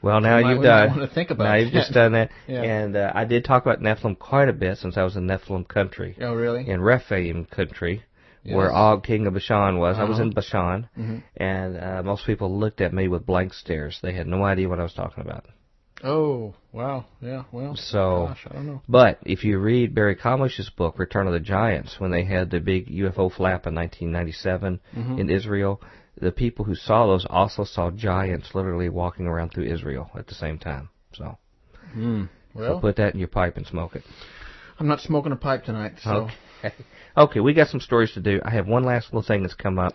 well, 0.00 0.20
now 0.22 0.38
we 0.38 0.48
you've 0.48 0.58
might 0.58 0.64
done. 0.64 0.88
wanna 0.90 1.06
think 1.08 1.30
about 1.30 1.44
now 1.44 1.54
you've 1.56 1.72
that. 1.72 1.78
just 1.80 1.92
done 1.92 2.12
that, 2.12 2.30
Yeah. 2.48 2.62
and 2.62 2.96
uh, 2.96 3.12
I 3.14 3.24
did 3.26 3.44
talk 3.44 3.62
about 3.66 3.80
Nephilim 3.82 4.18
quite 4.18 4.48
a 4.48 4.52
bit 4.54 4.78
since 4.78 4.96
I 4.96 5.02
was 5.02 5.16
in 5.16 5.26
Nephilim 5.26 5.68
country, 5.68 6.16
Oh, 6.22 6.32
really? 6.34 6.66
in 6.66 6.80
Rephaim 6.80 7.44
country, 7.44 8.02
where 8.44 8.72
Og, 8.72 9.02
king 9.02 9.26
of 9.26 9.34
Bashan, 9.34 9.78
was. 9.78 9.98
I 9.98 10.04
was 10.04 10.18
Uh-huh. 10.18 10.22
in 10.28 10.30
Bashan, 10.32 10.88
Mhm. 10.98 11.22
and 11.36 11.76
uh, 11.78 12.02
most 12.02 12.26
people 12.26 12.58
looked 12.58 12.80
at 12.80 12.92
me 12.92 13.08
with 13.08 13.24
blank 13.26 13.54
stares. 13.54 13.98
They 14.02 14.12
had 14.12 14.26
no 14.26 14.44
idea 14.44 14.68
what 14.68 14.80
I 14.80 14.82
was 14.82 14.94
talking 14.94 15.22
about. 15.24 15.46
Oh, 16.02 16.54
wow. 16.72 17.06
Yeah. 17.22 17.44
Well. 17.52 17.76
So- 17.76 18.26
Gosh, 18.28 18.46
I 18.50 18.54
don't 18.54 18.66
know. 18.66 18.82
But 18.88 19.18
if 19.24 19.44
you 19.44 19.58
read 19.58 19.94
Barry 19.94 20.16
Chamish's 20.16 20.68
book, 20.68 20.98
Return 20.98 21.26
of 21.26 21.32
the 21.32 21.40
Giants, 21.40 21.98
when 21.98 22.10
they 22.10 22.24
had 22.24 22.50
the 22.50 22.60
big 22.60 22.88
UFO 22.88 23.30
flap 23.30 23.66
in 23.66 23.74
1997 23.74 24.80
Mhm. 24.94 25.18
in 25.20 25.30
Israel, 25.30 25.80
the 26.20 26.32
people 26.32 26.64
who 26.66 26.74
saw 26.74 27.06
those 27.06 27.24
also 27.30 27.64
saw 27.64 27.90
giants 27.90 28.54
literally 28.54 28.88
walking 28.90 29.26
around 29.26 29.50
through 29.52 29.64
Israel 29.64 30.10
at 30.14 30.26
the 30.26 30.34
same 30.34 30.58
time. 30.58 30.90
So, 31.12 31.38
so 31.94 32.28
Well, 32.54 32.80
put 32.80 32.96
that 32.96 33.14
in 33.14 33.20
your 33.20 33.28
pipe 33.28 33.56
and 33.56 33.66
smoke 33.66 33.96
it. 33.96 34.04
I'm 34.78 34.88
not 34.88 35.00
smoking 35.00 35.32
a 35.32 35.36
pipe 35.36 35.64
tonight, 35.64 35.94
so. 36.00 36.28
Okay. 36.62 36.74
Okay, 37.16 37.40
we 37.40 37.54
got 37.54 37.68
some 37.68 37.80
stories 37.80 38.12
to 38.12 38.20
do. 38.20 38.40
I 38.44 38.50
have 38.50 38.66
one 38.66 38.82
last 38.84 39.06
little 39.12 39.22
thing 39.26 39.42
that's 39.42 39.54
come 39.54 39.78
up. 39.78 39.94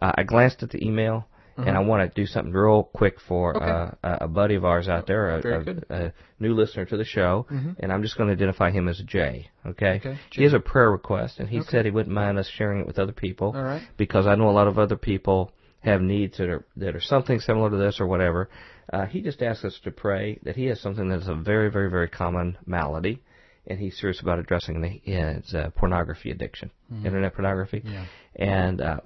Uh, 0.00 0.12
I 0.14 0.22
glanced 0.22 0.62
at 0.62 0.70
the 0.70 0.84
email, 0.84 1.26
and 1.56 1.76
I 1.76 1.80
want 1.80 2.08
to 2.08 2.20
do 2.20 2.24
something 2.26 2.52
real 2.54 2.84
quick 2.84 3.16
for. 3.20 3.54
Okay. 3.56 3.66
uh, 4.02 4.16
a 4.22 4.28
buddy 4.28 4.54
of 4.54 4.64
ours 4.64 4.88
out 4.88 5.06
there, 5.06 5.36
a, 5.36 5.74
a, 5.90 5.94
a 6.06 6.12
new 6.38 6.54
listener 6.54 6.86
to 6.86 6.96
the 6.96 7.04
show, 7.04 7.46
Mhm. 7.50 7.76
and 7.80 7.92
I'm 7.92 8.00
just 8.02 8.16
going 8.16 8.28
to 8.28 8.32
identify 8.32 8.70
him 8.70 8.88
as 8.88 8.98
Jay. 9.00 9.50
Okay. 9.66 9.96
Okay, 9.96 10.16
He 10.32 10.44
has 10.44 10.54
a 10.54 10.60
prayer 10.60 10.90
request, 10.90 11.38
and 11.38 11.48
he 11.50 11.58
Okay. 11.60 11.68
said 11.68 11.84
he 11.84 11.90
wouldn't 11.90 12.14
mind 12.14 12.38
us 12.38 12.48
sharing 12.48 12.80
it 12.80 12.86
with 12.86 12.98
other 12.98 13.12
people 13.12 13.52
All 13.54 13.62
right. 13.62 13.82
because 13.98 14.26
I 14.26 14.36
know 14.36 14.48
a 14.48 14.52
lot 14.52 14.68
of 14.68 14.78
other 14.78 14.96
people 14.96 15.52
have 15.80 16.00
needs 16.00 16.38
that 16.38 16.48
are 16.48 16.64
that 16.76 16.94
are 16.96 17.00
something 17.00 17.40
similar 17.40 17.68
to 17.68 17.76
this 17.76 18.00
or 18.00 18.06
whatever. 18.06 18.48
Uh, 18.92 19.04
he 19.06 19.20
just 19.20 19.42
asked 19.42 19.64
us 19.64 19.78
to 19.80 19.90
pray 19.90 20.38
that 20.44 20.56
he 20.56 20.66
has 20.66 20.80
something 20.80 21.08
that 21.10 21.20
is 21.20 21.28
a 21.28 21.34
very, 21.34 21.70
very, 21.70 21.90
very 21.90 22.08
common 22.08 22.56
malady, 22.66 23.22
and 23.70 23.78
he's 23.78 23.98
serious 23.98 24.20
about 24.20 24.38
addressing 24.40 24.80
the, 24.80 24.88
his 24.88 25.54
uh, 25.54 25.70
pornography 25.76 26.30
addiction, 26.30 26.70
internet 27.04 27.34
pornography. 27.34 27.82
Yeah. 27.84 28.04
And 28.34 28.80
uh, 28.80 29.00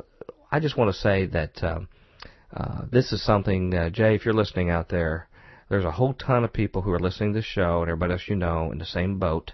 I 0.50 0.58
just 0.58 0.76
want 0.76 0.92
to 0.92 0.98
say 0.98 1.26
that 1.26 1.62
um, 1.62 1.88
uh, 2.52 2.82
this 2.90 3.12
is 3.12 3.22
something, 3.22 3.74
uh, 3.74 3.90
Jay, 3.90 4.14
if 4.14 4.24
you're 4.24 4.34
listening 4.34 4.70
out 4.70 4.88
there, 4.88 5.28
there's 5.68 5.84
a 5.84 5.90
whole 5.90 6.14
ton 6.14 6.44
of 6.44 6.52
people 6.52 6.82
who 6.82 6.92
are 6.92 6.98
listening 6.98 7.34
to 7.34 7.38
this 7.38 7.44
show 7.44 7.82
and 7.82 7.90
everybody 7.90 8.12
else 8.12 8.22
you 8.26 8.36
know 8.36 8.72
in 8.72 8.78
the 8.78 8.86
same 8.86 9.18
boat. 9.18 9.52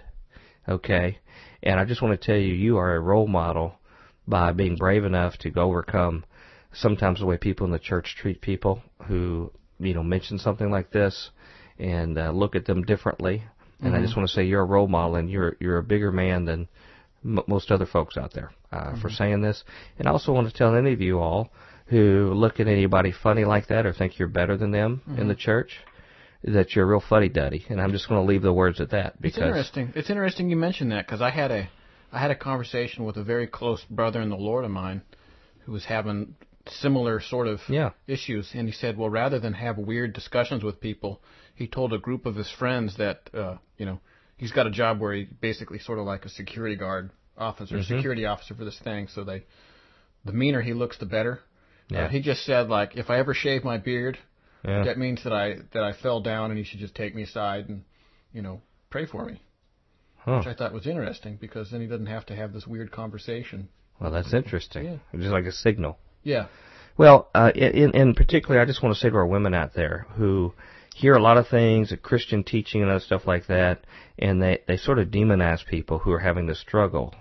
Okay? 0.67 1.19
And 1.61 1.79
I 1.79 1.85
just 1.85 2.01
want 2.01 2.19
to 2.19 2.25
tell 2.25 2.39
you, 2.39 2.53
you 2.53 2.77
are 2.77 2.95
a 2.95 2.99
role 2.99 3.27
model 3.27 3.75
by 4.27 4.53
being 4.53 4.75
brave 4.75 5.03
enough 5.03 5.37
to 5.39 5.49
go 5.49 5.63
overcome 5.63 6.23
sometimes 6.73 7.19
the 7.19 7.25
way 7.25 7.37
people 7.37 7.65
in 7.65 7.73
the 7.73 7.79
church 7.79 8.15
treat 8.17 8.39
people 8.39 8.81
who, 9.07 9.51
you 9.79 9.93
know, 9.93 10.03
mention 10.03 10.37
something 10.37 10.71
like 10.71 10.91
this 10.91 11.31
and 11.77 12.17
uh, 12.17 12.31
look 12.31 12.55
at 12.55 12.65
them 12.65 12.83
differently. 12.83 13.43
And 13.81 13.93
I 13.93 13.97
mm-hmm. 13.97 14.05
just 14.05 14.17
want 14.17 14.29
to 14.29 14.33
say 14.33 14.43
you're 14.43 14.61
a 14.61 14.65
role 14.65 14.87
model 14.87 15.15
and 15.15 15.29
you're 15.29 15.57
you're 15.59 15.77
a 15.77 15.83
bigger 15.83 16.11
man 16.11 16.45
than 16.45 16.67
m- 17.25 17.43
most 17.47 17.71
other 17.71 17.85
folks 17.85 18.17
out 18.17 18.33
there 18.33 18.51
uh, 18.71 18.91
for 18.91 19.07
mm-hmm. 19.07 19.15
saying 19.15 19.41
this. 19.41 19.63
And 19.97 20.07
I 20.07 20.11
also 20.11 20.31
want 20.33 20.47
to 20.47 20.53
tell 20.53 20.75
any 20.75 20.93
of 20.93 21.01
you 21.01 21.19
all 21.19 21.49
who 21.87 22.31
look 22.33 22.59
at 22.59 22.67
anybody 22.67 23.11
funny 23.11 23.43
like 23.43 23.67
that 23.67 23.85
or 23.85 23.93
think 23.93 24.17
you're 24.17 24.27
better 24.27 24.55
than 24.55 24.71
them 24.71 25.01
in 25.07 25.27
the 25.27 25.33
mm-hmm. 25.33 25.39
church 25.39 25.79
that 26.43 26.75
you're 26.75 26.85
a 26.85 26.87
real 26.87 27.03
fuddy 27.07 27.29
duddy. 27.29 27.65
And 27.69 27.81
I'm 27.81 27.91
just 27.91 28.07
going 28.07 28.21
to 28.21 28.27
leave 28.27 28.41
the 28.41 28.53
words 28.53 28.79
at 28.79 28.91
that 28.91 29.21
because 29.21 29.37
It's 29.37 29.47
interesting. 29.47 29.93
It's 29.95 30.09
interesting 30.09 30.49
you 30.49 30.55
mentioned 30.55 30.91
that 30.91 31.05
because 31.05 31.21
I 31.21 31.29
had 31.29 31.51
a 31.51 31.69
I 32.11 32.19
had 32.19 32.31
a 32.31 32.35
conversation 32.35 33.05
with 33.05 33.17
a 33.17 33.23
very 33.23 33.47
close 33.47 33.83
brother 33.89 34.21
in 34.21 34.29
the 34.29 34.37
Lord 34.37 34.65
of 34.65 34.71
mine 34.71 35.01
who 35.65 35.71
was 35.71 35.85
having 35.85 36.35
similar 36.67 37.19
sort 37.19 37.47
of 37.47 37.61
yeah, 37.69 37.91
issues, 38.07 38.51
and 38.53 38.67
he 38.67 38.73
said, 38.73 38.97
well, 38.97 39.09
rather 39.09 39.39
than 39.39 39.53
have 39.53 39.77
weird 39.77 40.13
discussions 40.13 40.63
with 40.63 40.81
people, 40.81 41.21
he 41.61 41.67
told 41.67 41.93
a 41.93 41.97
group 41.99 42.25
of 42.25 42.35
his 42.35 42.49
friends 42.51 42.97
that 42.97 43.29
uh, 43.33 43.57
you 43.77 43.85
know 43.85 43.99
he's 44.37 44.51
got 44.51 44.67
a 44.67 44.71
job 44.71 44.99
where 44.99 45.13
he 45.13 45.23
basically 45.39 45.79
sort 45.79 45.99
of 45.99 46.05
like 46.05 46.25
a 46.25 46.29
security 46.29 46.75
guard 46.75 47.11
officer, 47.37 47.77
Mhm. 47.77 47.85
security 47.87 48.25
officer 48.25 48.53
for 48.55 48.65
this 48.65 48.79
thing. 48.79 49.07
So 49.07 49.23
they, 49.23 49.43
the 50.25 50.33
meaner 50.33 50.61
he 50.61 50.73
looks, 50.73 50.97
the 50.97 51.05
better. 51.05 51.39
Yeah. 51.89 52.05
Uh, 52.05 52.09
he 52.09 52.19
just 52.21 52.43
said 52.45 52.67
like, 52.67 52.95
if 52.95 53.09
I 53.09 53.19
ever 53.19 53.33
shave 53.33 53.63
my 53.63 53.77
beard, 53.77 54.17
yeah. 54.65 54.83
that 54.83 54.97
means 54.97 55.23
that 55.23 55.33
I 55.33 55.57
that 55.73 55.83
I 55.83 55.93
fell 55.93 56.19
down, 56.21 56.49
and 56.51 56.57
he 56.57 56.63
should 56.63 56.79
just 56.79 56.95
take 56.95 57.13
me 57.15 57.23
aside 57.23 57.69
and 57.69 57.83
you 58.33 58.41
know 58.41 58.61
pray 58.89 59.05
for 59.05 59.25
me. 59.25 59.41
Huh. 60.17 60.37
Which 60.37 60.47
I 60.47 60.53
thought 60.53 60.73
was 60.73 60.85
interesting 60.87 61.37
because 61.41 61.71
then 61.71 61.81
he 61.81 61.87
doesn't 61.87 62.05
have 62.05 62.25
to 62.27 62.35
have 62.35 62.53
this 62.53 62.67
weird 62.67 62.91
conversation. 62.91 63.69
Well, 63.99 64.11
that's 64.11 64.33
interesting. 64.33 64.85
Yeah. 64.85 65.19
Just 65.19 65.31
like 65.31 65.45
a 65.45 65.51
signal. 65.51 65.97
Yeah. 66.23 66.47
Well, 66.97 67.29
uh, 67.33 67.51
in, 67.55 67.91
in 67.95 68.13
particular, 68.13 68.59
I 68.61 68.65
just 68.65 68.83
want 68.83 68.93
to 68.95 68.99
say 69.01 69.09
to 69.09 69.15
our 69.15 69.25
women 69.25 69.53
out 69.55 69.73
there 69.73 70.05
who 70.17 70.53
hear 70.95 71.13
a 71.13 71.21
lot 71.21 71.37
of 71.37 71.47
things, 71.47 71.93
Christian 72.01 72.43
teaching 72.43 72.81
and 72.81 72.91
other 72.91 72.99
stuff 72.99 73.25
like 73.25 73.47
that, 73.47 73.85
and 74.19 74.41
they, 74.41 74.59
they 74.67 74.77
sort 74.77 74.99
of 74.99 75.07
demonize 75.09 75.65
people 75.65 75.99
who 75.99 76.11
are 76.11 76.19
having 76.19 76.47
to 76.47 76.55
struggle. 76.55 77.15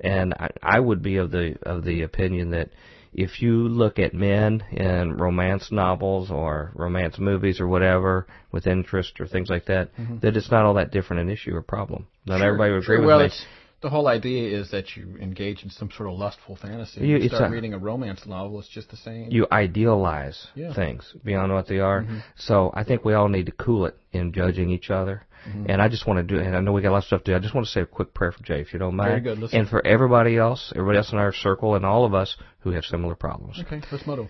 And 0.00 0.34
I, 0.34 0.48
I 0.62 0.80
would 0.80 1.02
be 1.02 1.16
of 1.16 1.30
the 1.30 1.56
of 1.62 1.84
the 1.84 2.02
opinion 2.02 2.50
that 2.50 2.70
if 3.12 3.42
you 3.42 3.68
look 3.68 3.98
at 3.98 4.14
men 4.14 4.62
in 4.70 5.16
romance 5.16 5.72
novels 5.72 6.30
or 6.30 6.70
romance 6.74 7.18
movies 7.18 7.60
or 7.60 7.66
whatever 7.66 8.26
with 8.52 8.66
interest 8.66 9.20
or 9.20 9.26
things 9.26 9.48
like 9.50 9.66
that, 9.66 9.94
mm-hmm. 9.96 10.18
that 10.20 10.36
it's 10.36 10.50
not 10.50 10.64
all 10.64 10.74
that 10.74 10.92
different 10.92 11.22
an 11.22 11.30
issue 11.30 11.54
or 11.54 11.62
problem. 11.62 12.06
Not 12.26 12.38
Sure, 12.38 12.46
everybody 12.46 12.72
would 12.74 12.84
sure. 12.84 12.94
agree 12.94 13.06
with 13.06 13.16
well, 13.16 13.26
me. 13.26 13.34
The 13.80 13.90
whole 13.90 14.08
idea 14.08 14.58
is 14.58 14.70
that 14.72 14.96
you 14.96 15.16
engage 15.20 15.62
in 15.62 15.70
some 15.70 15.90
sort 15.90 16.08
of 16.08 16.18
lustful 16.18 16.56
fantasy. 16.56 17.06
You- 17.06 17.18
You, 17.18 17.28
start 17.28 17.50
a- 17.50 17.54
reading 17.54 17.74
a 17.74 17.78
romance 17.78 18.26
novel, 18.26 18.58
it's 18.58 18.68
just 18.68 18.90
the 18.90 18.96
same. 18.96 19.30
You 19.30 19.46
idealize 19.52 20.48
Yeah. 20.54 20.72
things 20.72 21.14
beyond 21.24 21.52
what 21.52 21.66
they 21.68 21.78
are. 21.78 22.02
Mhm. 22.02 22.22
So 22.36 22.70
I 22.74 22.82
think 22.84 23.04
we 23.04 23.14
all 23.14 23.28
need 23.28 23.46
to 23.46 23.52
cool 23.52 23.86
it 23.86 23.96
in 24.12 24.32
judging 24.32 24.70
each 24.70 24.90
other. 24.90 25.24
Mhm. 25.48 25.66
And 25.68 25.80
I 25.80 25.88
just 25.88 26.06
want 26.06 26.18
to 26.18 26.22
do, 26.34 26.40
and 26.42 26.56
I 26.56 26.60
know 26.60 26.72
we 26.72 26.82
got 26.82 26.90
a 26.90 26.96
lot 26.96 26.98
of 26.98 27.04
stuff 27.04 27.22
to 27.24 27.30
do. 27.32 27.36
I 27.36 27.38
just 27.38 27.54
want 27.54 27.66
to 27.66 27.72
say 27.72 27.82
a 27.82 27.86
quick 27.86 28.12
prayer 28.12 28.32
for 28.32 28.42
Jay, 28.42 28.60
if 28.60 28.72
you 28.72 28.78
don't 28.80 28.96
mind. 28.96 29.10
Very 29.10 29.20
good. 29.20 29.38
Listen. 29.38 29.60
And 29.60 29.68
for 29.68 29.86
everybody 29.86 30.36
else, 30.36 30.72
everybody 30.74 30.98
else 30.98 31.12
in 31.12 31.18
our 31.18 31.32
circle, 31.32 31.76
and 31.76 31.86
all 31.86 32.04
of 32.04 32.12
us 32.14 32.36
who 32.60 32.72
have 32.72 32.84
similar 32.84 33.14
problems. 33.14 33.60
okay, 33.60 33.80
let's 33.92 34.06
motto. 34.06 34.28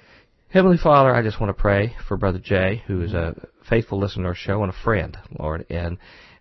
Heavenly 0.51 0.77
Father, 0.79 1.15
I 1.15 1.23
just 1.23 1.41
want 1.41 1.49
to 1.55 1.61
pray 1.61 1.95
for 2.07 2.17
Brother 2.19 2.39
Jay, 2.39 2.83
who 2.87 3.01
is 3.03 3.15
a 3.15 3.35
faithful 3.63 3.99
listener 3.99 4.25
to 4.25 4.29
our 4.29 4.35
show 4.35 4.63
and 4.63 4.71
a 4.71 4.77
friend, 4.77 5.17
Lord, 5.39 5.65
and 5.71 5.97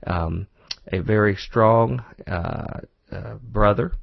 um, 0.05 0.47
a 0.91 0.99
very 0.99 1.35
strong 1.35 2.03
uh, 2.25 2.79
uh, 3.11 3.35
brother 3.41 3.93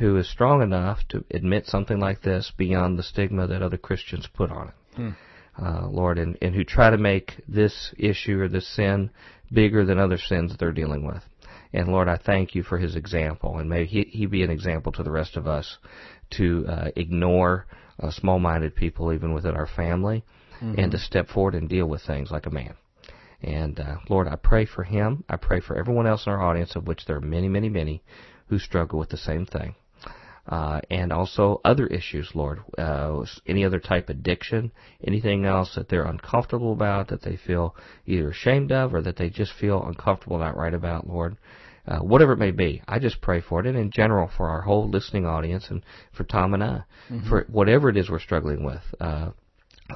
who 0.00 0.16
is 0.16 0.30
strong 0.30 0.62
enough 0.62 1.00
to 1.10 1.24
admit 1.30 1.66
something 1.66 2.00
like 2.00 2.22
this 2.22 2.52
beyond 2.56 2.98
the 2.98 3.02
stigma 3.02 3.46
that 3.46 3.62
other 3.62 3.76
Christians 3.76 4.26
put 4.32 4.50
on 4.50 4.68
it. 4.68 4.74
Hmm. 4.96 5.10
Uh, 5.60 5.86
Lord, 5.88 6.18
and, 6.18 6.38
and 6.40 6.54
who 6.54 6.64
try 6.64 6.88
to 6.88 6.96
make 6.96 7.34
this 7.46 7.92
issue 7.98 8.40
or 8.40 8.48
this 8.48 8.66
sin 8.74 9.10
bigger 9.52 9.84
than 9.84 9.98
other 9.98 10.16
sins 10.16 10.56
they're 10.58 10.72
dealing 10.72 11.06
with. 11.06 11.22
And 11.72 11.88
Lord, 11.88 12.08
I 12.08 12.16
thank 12.16 12.54
you 12.54 12.62
for 12.62 12.78
his 12.78 12.96
example, 12.96 13.58
and 13.58 13.68
may 13.68 13.84
he, 13.84 14.04
he 14.10 14.26
be 14.26 14.42
an 14.42 14.50
example 14.50 14.90
to 14.92 15.02
the 15.02 15.10
rest 15.10 15.36
of 15.36 15.46
us 15.46 15.78
to 16.36 16.64
uh, 16.66 16.88
ignore 16.96 17.66
uh, 18.02 18.10
small-minded 18.10 18.74
people, 18.74 19.12
even 19.12 19.34
within 19.34 19.54
our 19.54 19.66
family, 19.66 20.24
and 20.78 20.90
to 20.92 20.98
step 20.98 21.28
forward 21.28 21.54
and 21.54 21.68
deal 21.68 21.86
with 21.86 22.02
things 22.02 22.30
like 22.30 22.46
a 22.46 22.50
man. 22.50 22.74
And 23.42 23.78
uh, 23.78 23.96
Lord, 24.08 24.28
I 24.28 24.36
pray 24.36 24.66
for 24.66 24.84
him. 24.84 25.24
I 25.28 25.36
pray 25.36 25.60
for 25.60 25.76
everyone 25.76 26.06
else 26.06 26.26
in 26.26 26.32
our 26.32 26.42
audience, 26.42 26.74
of 26.76 26.86
which 26.86 27.04
there 27.06 27.16
are 27.16 27.20
many, 27.20 27.48
many, 27.48 27.68
many, 27.68 28.02
who 28.50 28.58
struggle 28.58 28.98
with 28.98 29.08
the 29.08 29.16
same 29.16 29.46
thing. 29.46 29.74
Uh, 30.46 30.80
and 30.90 31.12
also 31.12 31.60
other 31.64 31.86
issues, 31.86 32.30
Lord, 32.34 32.60
uh, 32.76 33.24
any 33.46 33.64
other 33.64 33.78
type 33.78 34.08
of 34.08 34.16
addiction, 34.16 34.72
anything 35.06 35.44
else 35.44 35.74
that 35.76 35.88
they're 35.88 36.04
uncomfortable 36.04 36.72
about, 36.72 37.08
that 37.08 37.22
they 37.22 37.36
feel 37.36 37.76
either 38.06 38.30
ashamed 38.30 38.72
of, 38.72 38.92
or 38.92 39.00
that 39.02 39.16
they 39.16 39.30
just 39.30 39.52
feel 39.52 39.84
uncomfortable 39.84 40.38
not 40.38 40.56
right 40.56 40.74
about, 40.74 41.06
Lord. 41.06 41.36
Uh, 41.86 42.00
whatever 42.00 42.32
it 42.32 42.38
may 42.38 42.50
be, 42.50 42.82
I 42.88 42.98
just 42.98 43.20
pray 43.20 43.40
for 43.40 43.60
it, 43.60 43.66
and 43.66 43.78
in 43.78 43.90
general 43.90 44.30
for 44.36 44.48
our 44.48 44.62
whole 44.62 44.88
listening 44.88 45.24
audience, 45.24 45.70
and 45.70 45.82
for 46.12 46.24
Tom 46.24 46.52
and 46.54 46.64
I, 46.64 46.82
for 47.28 47.46
whatever 47.50 47.88
it 47.88 47.96
is 47.96 48.10
we're 48.10 48.18
struggling 48.18 48.64
with. 48.64 48.82
Uh, 49.00 49.30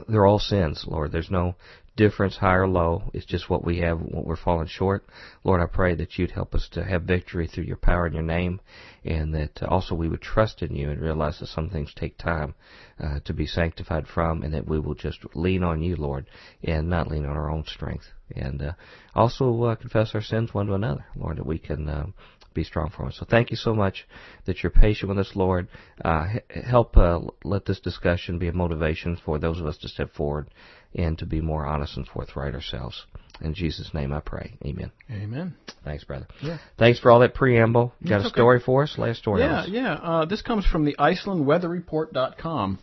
they're 0.08 0.26
all 0.26 0.38
sins, 0.38 0.84
Lord. 0.86 1.12
There's 1.12 1.30
no 1.30 1.54
difference, 1.96 2.36
high 2.36 2.54
or 2.54 2.68
low. 2.68 3.10
It's 3.12 3.26
just 3.26 3.48
what 3.48 3.64
we 3.64 3.78
have, 3.78 4.00
what 4.00 4.26
we're 4.26 4.36
falling 4.36 4.66
short. 4.66 5.04
Lord, 5.44 5.60
I 5.60 5.66
pray 5.66 5.94
that 5.94 6.18
you'd 6.18 6.32
help 6.32 6.54
us 6.54 6.68
to 6.72 6.84
have 6.84 7.02
victory 7.02 7.46
through 7.46 7.64
your 7.64 7.76
power 7.76 8.06
and 8.06 8.14
your 8.14 8.24
name, 8.24 8.60
and 9.04 9.34
that 9.34 9.62
uh, 9.62 9.66
also 9.66 9.94
we 9.94 10.08
would 10.08 10.22
trust 10.22 10.62
in 10.62 10.74
you 10.74 10.90
and 10.90 11.00
realize 11.00 11.38
that 11.38 11.46
some 11.48 11.70
things 11.70 11.92
take 11.94 12.18
time 12.18 12.54
uh, 12.98 13.20
to 13.24 13.32
be 13.32 13.46
sanctified 13.46 14.06
from, 14.06 14.42
and 14.42 14.54
that 14.54 14.68
we 14.68 14.80
will 14.80 14.94
just 14.94 15.18
lean 15.34 15.62
on 15.62 15.82
you, 15.82 15.96
Lord, 15.96 16.26
and 16.62 16.88
not 16.88 17.08
lean 17.08 17.24
on 17.24 17.36
our 17.36 17.50
own 17.50 17.64
strength. 17.66 18.06
And 18.34 18.60
uh, 18.62 18.72
also 19.14 19.62
uh, 19.64 19.74
confess 19.76 20.14
our 20.14 20.22
sins 20.22 20.52
one 20.52 20.66
to 20.66 20.74
another, 20.74 21.04
Lord, 21.16 21.38
that 21.38 21.46
we 21.46 21.58
can. 21.58 21.88
Um, 21.88 22.14
be 22.54 22.62
strong 22.64 22.88
for 22.88 23.06
us. 23.06 23.16
So 23.18 23.26
thank 23.28 23.50
you 23.50 23.56
so 23.56 23.74
much 23.74 24.06
that 24.46 24.62
you're 24.62 24.70
patient 24.70 25.08
with 25.08 25.18
us, 25.18 25.32
Lord. 25.34 25.66
Uh, 26.04 26.26
help 26.48 26.96
uh, 26.96 27.18
let 27.42 27.66
this 27.66 27.80
discussion 27.80 28.38
be 28.38 28.46
a 28.46 28.52
motivation 28.52 29.18
for 29.24 29.40
those 29.40 29.58
of 29.58 29.66
us 29.66 29.76
to 29.78 29.88
step 29.88 30.14
forward 30.14 30.48
and 30.94 31.18
to 31.18 31.26
be 31.26 31.40
more 31.40 31.66
honest 31.66 31.96
and 31.96 32.06
forthright 32.06 32.54
ourselves. 32.54 33.04
In 33.40 33.52
Jesus' 33.52 33.92
name 33.92 34.12
I 34.12 34.20
pray. 34.20 34.54
Amen. 34.64 34.92
Amen. 35.10 35.54
Thanks, 35.84 36.04
brother. 36.04 36.26
Yeah. 36.40 36.58
Thanks 36.78 37.00
for 37.00 37.10
all 37.10 37.18
that 37.20 37.34
preamble. 37.34 37.92
You 38.00 38.08
Got 38.10 38.14
a 38.14 38.18
That's 38.18 38.28
okay. 38.32 38.38
story 38.38 38.60
for 38.60 38.84
us? 38.84 38.96
Lay 38.96 39.10
a 39.10 39.14
story 39.14 39.40
Yeah, 39.42 39.66
yeah. 39.66 39.94
Uh, 39.94 40.24
this 40.24 40.40
comes 40.40 40.64
from 40.64 40.84
the 40.84 40.94
IcelandWeatherReport.com. 40.98 42.78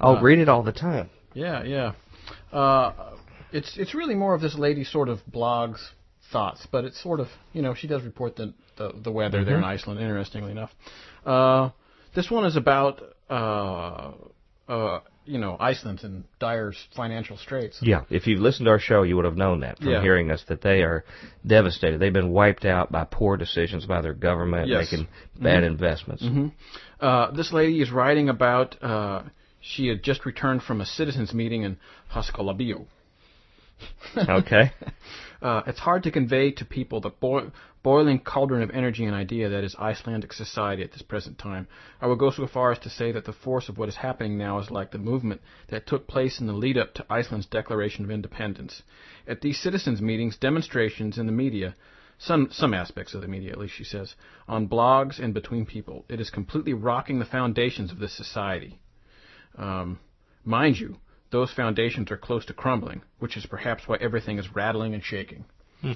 Oh, 0.00 0.16
Uh, 0.16 0.20
read 0.22 0.38
it 0.38 0.48
all 0.48 0.62
the 0.62 0.72
time. 0.72 1.08
Yeah, 1.32 1.62
yeah. 1.64 1.92
Uh, 2.52 2.92
it's 3.52 3.76
it's 3.78 3.94
really 3.94 4.14
more 4.14 4.34
of 4.34 4.40
this 4.40 4.54
lady 4.58 4.84
sort 4.84 5.08
of 5.08 5.20
blogs 5.30 5.78
thoughts, 6.32 6.66
but 6.70 6.84
it's 6.84 7.00
sort 7.02 7.20
of 7.20 7.28
you 7.52 7.62
know 7.62 7.74
she 7.74 7.86
does 7.86 8.02
report 8.02 8.36
the 8.36 8.52
the, 8.76 8.92
the 9.02 9.10
weather 9.10 9.44
there 9.44 9.56
in 9.56 9.64
Iceland. 9.64 10.00
Interestingly 10.00 10.50
enough, 10.50 10.70
uh, 11.24 11.70
this 12.14 12.30
one 12.30 12.44
is 12.44 12.56
about 12.56 13.00
uh, 13.30 14.12
uh, 14.68 15.00
you 15.26 15.38
know 15.38 15.56
Iceland's 15.60 16.04
in 16.04 16.24
dire 16.38 16.72
financial 16.94 17.36
straits. 17.36 17.78
Yeah, 17.82 18.02
if 18.10 18.26
you've 18.26 18.40
listened 18.40 18.66
to 18.66 18.70
our 18.70 18.78
show, 18.78 19.02
you 19.02 19.16
would 19.16 19.24
have 19.24 19.36
known 19.36 19.60
that 19.60 19.78
from 19.78 19.88
Yeah. 19.88 20.02
hearing 20.02 20.30
us 20.30 20.42
that 20.48 20.60
they 20.62 20.82
are 20.82 21.04
devastated. 21.46 22.00
They've 22.00 22.12
been 22.12 22.30
wiped 22.30 22.64
out 22.64 22.90
by 22.90 23.04
poor 23.10 23.36
decisions 23.36 23.86
by 23.86 24.00
their 24.00 24.14
government, 24.14 24.68
Yes. 24.68 24.90
making 24.92 25.08
bad 25.40 25.64
investments. 25.64 26.22
hmm 26.26 26.48
Uh, 27.00 27.30
this 27.32 27.52
lady 27.52 27.80
is 27.82 27.90
writing 27.90 28.28
about 28.30 28.82
uh, 28.82 29.22
she 29.60 29.88
had 29.88 30.02
just 30.02 30.24
returned 30.24 30.62
from 30.62 30.80
a 30.80 30.86
citizens 30.86 31.34
meeting 31.34 31.62
in 31.62 31.76
Háskólabíó. 32.12 32.86
Okay. 34.16 34.72
Uh, 35.42 35.62
it's 35.66 35.80
hard 35.80 36.02
to 36.02 36.10
convey 36.10 36.50
to 36.50 36.64
people 36.64 37.00
the 37.00 37.10
boi- 37.10 37.50
boiling 37.82 38.18
cauldron 38.18 38.62
of 38.62 38.70
energy 38.70 39.04
and 39.04 39.14
idea 39.14 39.48
that 39.48 39.64
is 39.64 39.76
Icelandic 39.78 40.32
society 40.32 40.82
at 40.82 40.92
this 40.92 41.02
present 41.02 41.38
time. 41.38 41.68
I 42.00 42.06
would 42.06 42.18
go 42.18 42.30
so 42.30 42.46
far 42.46 42.72
as 42.72 42.78
to 42.80 42.90
say 42.90 43.12
that 43.12 43.24
the 43.24 43.32
force 43.32 43.68
of 43.68 43.78
what 43.78 43.88
is 43.88 43.96
happening 43.96 44.38
now 44.38 44.58
is 44.58 44.70
like 44.70 44.90
the 44.90 44.98
movement 44.98 45.40
that 45.68 45.86
took 45.86 46.06
place 46.06 46.40
in 46.40 46.46
the 46.46 46.52
lead 46.52 46.78
up 46.78 46.94
to 46.94 47.06
Iceland's 47.10 47.46
declaration 47.46 48.04
of 48.04 48.10
independence. 48.10 48.82
At 49.28 49.40
these 49.40 49.60
citizens' 49.60 50.00
meetings, 50.00 50.36
demonstrations, 50.36 51.18
in 51.18 51.26
the 51.26 51.32
media, 51.32 51.74
some 52.18 52.48
some 52.50 52.72
aspects 52.72 53.14
of 53.14 53.20
the 53.20 53.28
media, 53.28 53.52
at 53.52 53.58
least 53.58 53.74
she 53.74 53.84
says, 53.84 54.14
on 54.48 54.68
blogs 54.68 55.18
and 55.18 55.34
between 55.34 55.66
people, 55.66 56.04
it 56.08 56.20
is 56.20 56.30
completely 56.30 56.72
rocking 56.72 57.18
the 57.18 57.26
foundations 57.26 57.92
of 57.92 57.98
this 57.98 58.16
society. 58.16 58.78
Um, 59.58 60.00
mind 60.44 60.78
you, 60.78 60.96
those 61.30 61.52
foundations 61.52 62.10
are 62.10 62.16
close 62.16 62.44
to 62.46 62.54
crumbling, 62.54 63.02
which 63.18 63.36
is 63.36 63.46
perhaps 63.46 63.86
why 63.86 63.96
everything 64.00 64.38
is 64.38 64.54
rattling 64.54 64.94
and 64.94 65.04
shaking. 65.04 65.44
Hmm. 65.80 65.92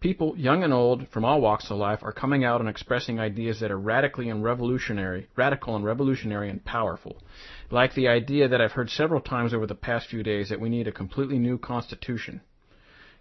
People, 0.00 0.38
young 0.38 0.62
and 0.62 0.72
old, 0.72 1.08
from 1.08 1.24
all 1.24 1.40
walks 1.40 1.70
of 1.70 1.76
life, 1.76 2.04
are 2.04 2.12
coming 2.12 2.44
out 2.44 2.60
and 2.60 2.68
expressing 2.68 3.18
ideas 3.18 3.58
that 3.58 3.72
are 3.72 3.78
radically 3.78 4.28
and 4.28 4.44
revolutionary, 4.44 5.26
radical 5.34 5.74
and 5.74 5.84
revolutionary 5.84 6.48
and 6.48 6.64
powerful. 6.64 7.20
Like 7.68 7.94
the 7.94 8.06
idea 8.06 8.46
that 8.46 8.60
I've 8.60 8.72
heard 8.72 8.90
several 8.90 9.20
times 9.20 9.52
over 9.52 9.66
the 9.66 9.74
past 9.74 10.06
few 10.06 10.22
days 10.22 10.50
that 10.50 10.60
we 10.60 10.68
need 10.68 10.86
a 10.86 10.92
completely 10.92 11.40
new 11.40 11.58
constitution. 11.58 12.42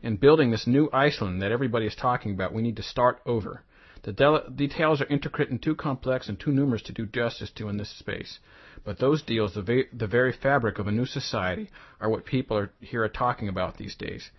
In 0.03 0.17
building 0.17 0.51
this 0.51 0.67
new 0.67 0.87
Iceland 0.93 1.41
that 1.41 1.51
everybody 1.51 1.87
is 1.87 1.95
talking 1.95 2.33
about, 2.33 2.53
we 2.53 2.61
need 2.61 2.75
to 2.75 2.83
start 2.83 3.21
over. 3.25 3.63
The 4.03 4.43
details 4.55 5.01
are 5.01 5.07
intricate 5.07 5.49
and 5.49 5.61
too 5.61 5.75
complex 5.75 6.29
and 6.29 6.39
too 6.39 6.51
numerous 6.51 6.81
to 6.83 6.93
do 6.93 7.05
justice 7.05 7.51
to 7.51 7.69
in 7.69 7.77
this 7.77 7.89
space. 7.89 8.39
But 8.83 8.99
those 8.99 9.21
deals, 9.21 9.53
the, 9.53 9.61
ve- 9.61 9.87
the 9.91 10.07
very 10.07 10.31
fabric 10.31 10.79
of 10.79 10.87
a 10.87 10.91
new 10.91 11.05
society, 11.05 11.69
are 11.99 12.09
what 12.09 12.25
people 12.25 12.57
are, 12.57 12.71
here 12.79 13.03
are 13.03 13.09
talking 13.09 13.49
about 13.49 13.77
these 13.77 13.95
days. 13.95 14.29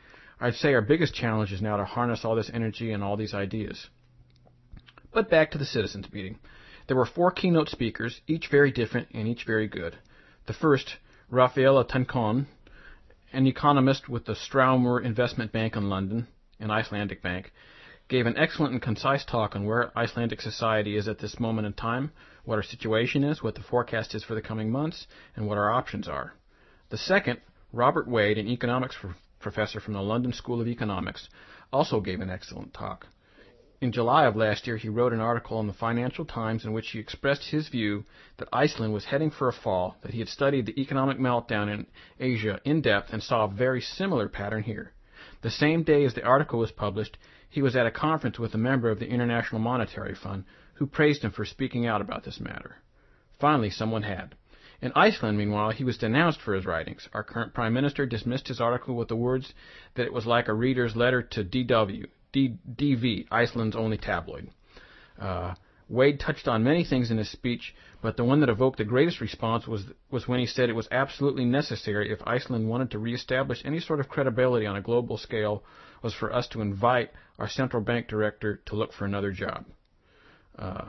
I'd 0.41 0.55
say 0.55 0.73
our 0.75 0.81
biggest 0.81 1.15
challenge 1.15 1.53
is 1.53 1.61
now 1.61 1.77
to 1.77 1.85
harness 1.85 2.25
all 2.25 2.37
this 2.37 2.51
energy 2.53 2.93
and 2.93 3.03
all 3.03 3.17
these 3.17 3.35
ideas. 3.35 3.89
But 5.13 5.29
back 5.29 5.51
to 5.51 5.59
the 5.59 5.65
citizens 5.65 6.13
meeting. 6.13 6.39
There 6.87 6.97
were 6.97 7.07
four 7.07 7.31
keynote 7.31 7.69
speakers, 7.69 8.21
each 8.27 8.49
very 8.49 8.71
different 8.71 9.09
and 9.13 9.29
each 9.29 9.45
very 9.45 9.69
good. 9.69 9.99
The 10.47 10.55
first, 10.55 10.97
Rafaela 11.29 11.85
Tancon, 11.85 12.47
an 13.33 13.47
economist 13.47 14.09
with 14.09 14.25
the 14.25 14.35
Straumur 14.35 15.05
Investment 15.05 15.53
Bank 15.53 15.77
in 15.77 15.91
London, 15.91 16.29
an 16.59 16.71
Icelandic 16.71 17.23
bank, 17.23 17.53
gave 18.09 18.27
an 18.27 18.39
excellent 18.39 18.73
and 18.73 18.83
concise 18.83 19.25
talk 19.25 19.55
on 19.55 19.67
where 19.67 19.97
Icelandic 19.97 20.41
society 20.41 20.97
is 20.97 21.09
at 21.09 21.19
this 21.19 21.39
moment 21.39 21.67
in 21.67 21.75
time, 21.75 22.11
what 22.45 22.57
our 22.57 22.63
situation 22.63 23.23
is, 23.23 23.43
what 23.43 23.55
the 23.55 23.63
forecast 23.63 24.15
is 24.15 24.25
for 24.25 24.35
the 24.35 24.41
coming 24.41 24.71
months, 24.71 25.07
and 25.37 25.47
what 25.47 25.59
our 25.59 25.71
options 25.71 26.09
are. 26.09 26.33
The 26.89 26.97
second, 26.97 27.41
Robert 27.73 28.09
Wade, 28.09 28.39
an 28.39 28.49
economics 28.49 28.97
professor 29.41 29.79
from 29.79 29.93
the 29.93 30.01
London 30.01 30.33
School 30.33 30.61
of 30.61 30.67
Economics, 30.67 31.29
also 31.71 32.01
gave 32.01 32.21
an 32.21 32.31
excellent 32.31 32.73
talk. 32.73 33.07
In 33.81 33.93
July 33.93 34.25
of 34.25 34.35
last 34.35 34.67
year, 34.67 34.79
he 34.79 34.89
wrote 34.89 35.13
an 35.13 35.21
article 35.21 35.61
in 35.61 35.67
the 35.67 35.73
Financial 35.75 36.25
Times 36.25 36.65
in 36.65 36.73
which 36.73 36.89
he 36.91 36.99
expressed 36.99 37.51
his 37.51 37.69
view 37.69 38.05
that 38.39 38.49
Iceland 38.53 38.93
was 38.95 39.05
heading 39.05 39.31
for 39.31 39.49
a 39.49 39.53
fall, 39.53 39.97
that 40.03 40.13
he 40.13 40.19
had 40.19 40.29
studied 40.29 40.67
the 40.67 40.81
economic 40.81 41.19
meltdown 41.19 41.73
in 41.73 41.87
Asia 42.19 42.59
in 42.65 42.81
depth 42.81 43.13
and 43.13 43.23
saw 43.23 43.45
a 43.45 43.49
very 43.49 43.83
similar 43.83 44.29
pattern 44.29 44.63
here. 44.63 44.93
The 45.43 45.51
same 45.51 45.85
day 45.85 46.05
as 46.05 46.15
the 46.15 46.25
article 46.25 46.59
was 46.59 46.73
published, 46.73 47.19
he 47.49 47.63
was 47.63 47.77
at 47.77 47.87
a 47.87 47.91
conference 47.91 48.39
with 48.39 48.55
a 48.55 48.59
member 48.59 48.91
of 48.91 48.99
the 48.99 49.09
International 49.09 49.61
Monetary 49.61 50.15
Fund 50.15 50.45
who 50.75 50.87
praised 50.87 51.23
him 51.23 51.31
for 51.31 51.45
speaking 51.45 51.87
out 51.87 52.01
about 52.01 52.25
this 52.25 52.41
matter. 52.41 52.77
Finally, 53.41 53.71
someone 53.71 54.03
had. 54.03 54.35
In 54.81 54.93
Iceland, 54.95 55.37
meanwhile, 55.37 55.71
he 55.71 55.83
was 55.83 55.99
denounced 55.99 56.41
for 56.41 56.55
his 56.55 56.65
writings. 56.65 57.09
Our 57.13 57.25
current 57.25 57.53
Prime 57.53 57.73
Minister 57.73 58.07
dismissed 58.07 58.47
his 58.47 58.61
article 58.61 58.95
with 58.95 59.09
the 59.09 59.17
words 59.17 59.53
that 59.95 60.07
it 60.07 60.13
was 60.13 60.25
like 60.25 60.47
a 60.47 60.55
reader's 60.55 60.95
letter 60.95 61.23
to 61.23 61.45
DW, 61.45 62.07
D, 62.33 62.55
DV, 62.77 63.27
Iceland's 63.31 63.75
only 63.75 63.99
tabloid. 63.99 64.51
Uh, 65.19 65.55
Wade 65.89 66.21
touched 66.21 66.47
on 66.47 66.63
many 66.63 66.85
things 66.85 67.11
in 67.11 67.17
his 67.17 67.31
speech, 67.31 67.75
but 68.03 68.17
the 68.17 68.25
one 68.25 68.41
that 68.41 68.51
evoked 68.51 68.79
the 68.79 68.85
greatest 68.85 69.21
response 69.21 69.67
was 69.67 69.85
was 70.11 70.29
when 70.29 70.39
he 70.39 70.47
said 70.47 70.69
it 70.69 70.75
was 70.75 70.89
absolutely 70.93 71.45
necessary 71.45 72.13
if 72.13 72.21
Iceland 72.27 72.69
wanted 72.69 72.91
to 72.91 72.99
reestablish 72.99 73.65
any 73.65 73.81
sort 73.81 73.99
of 73.99 74.09
credibility 74.09 74.67
on 74.67 74.77
a 74.77 74.83
global 74.83 75.17
scale 75.17 75.65
was 76.03 76.15
for 76.15 76.33
us 76.33 76.49
to 76.49 76.61
invite 76.61 77.11
our 77.39 77.49
central 77.49 77.83
bank 77.83 78.09
director 78.09 78.61
to 78.67 78.77
look 78.77 78.93
for 78.93 79.05
another 79.05 79.33
job. 79.33 79.65
Uh, 80.59 80.87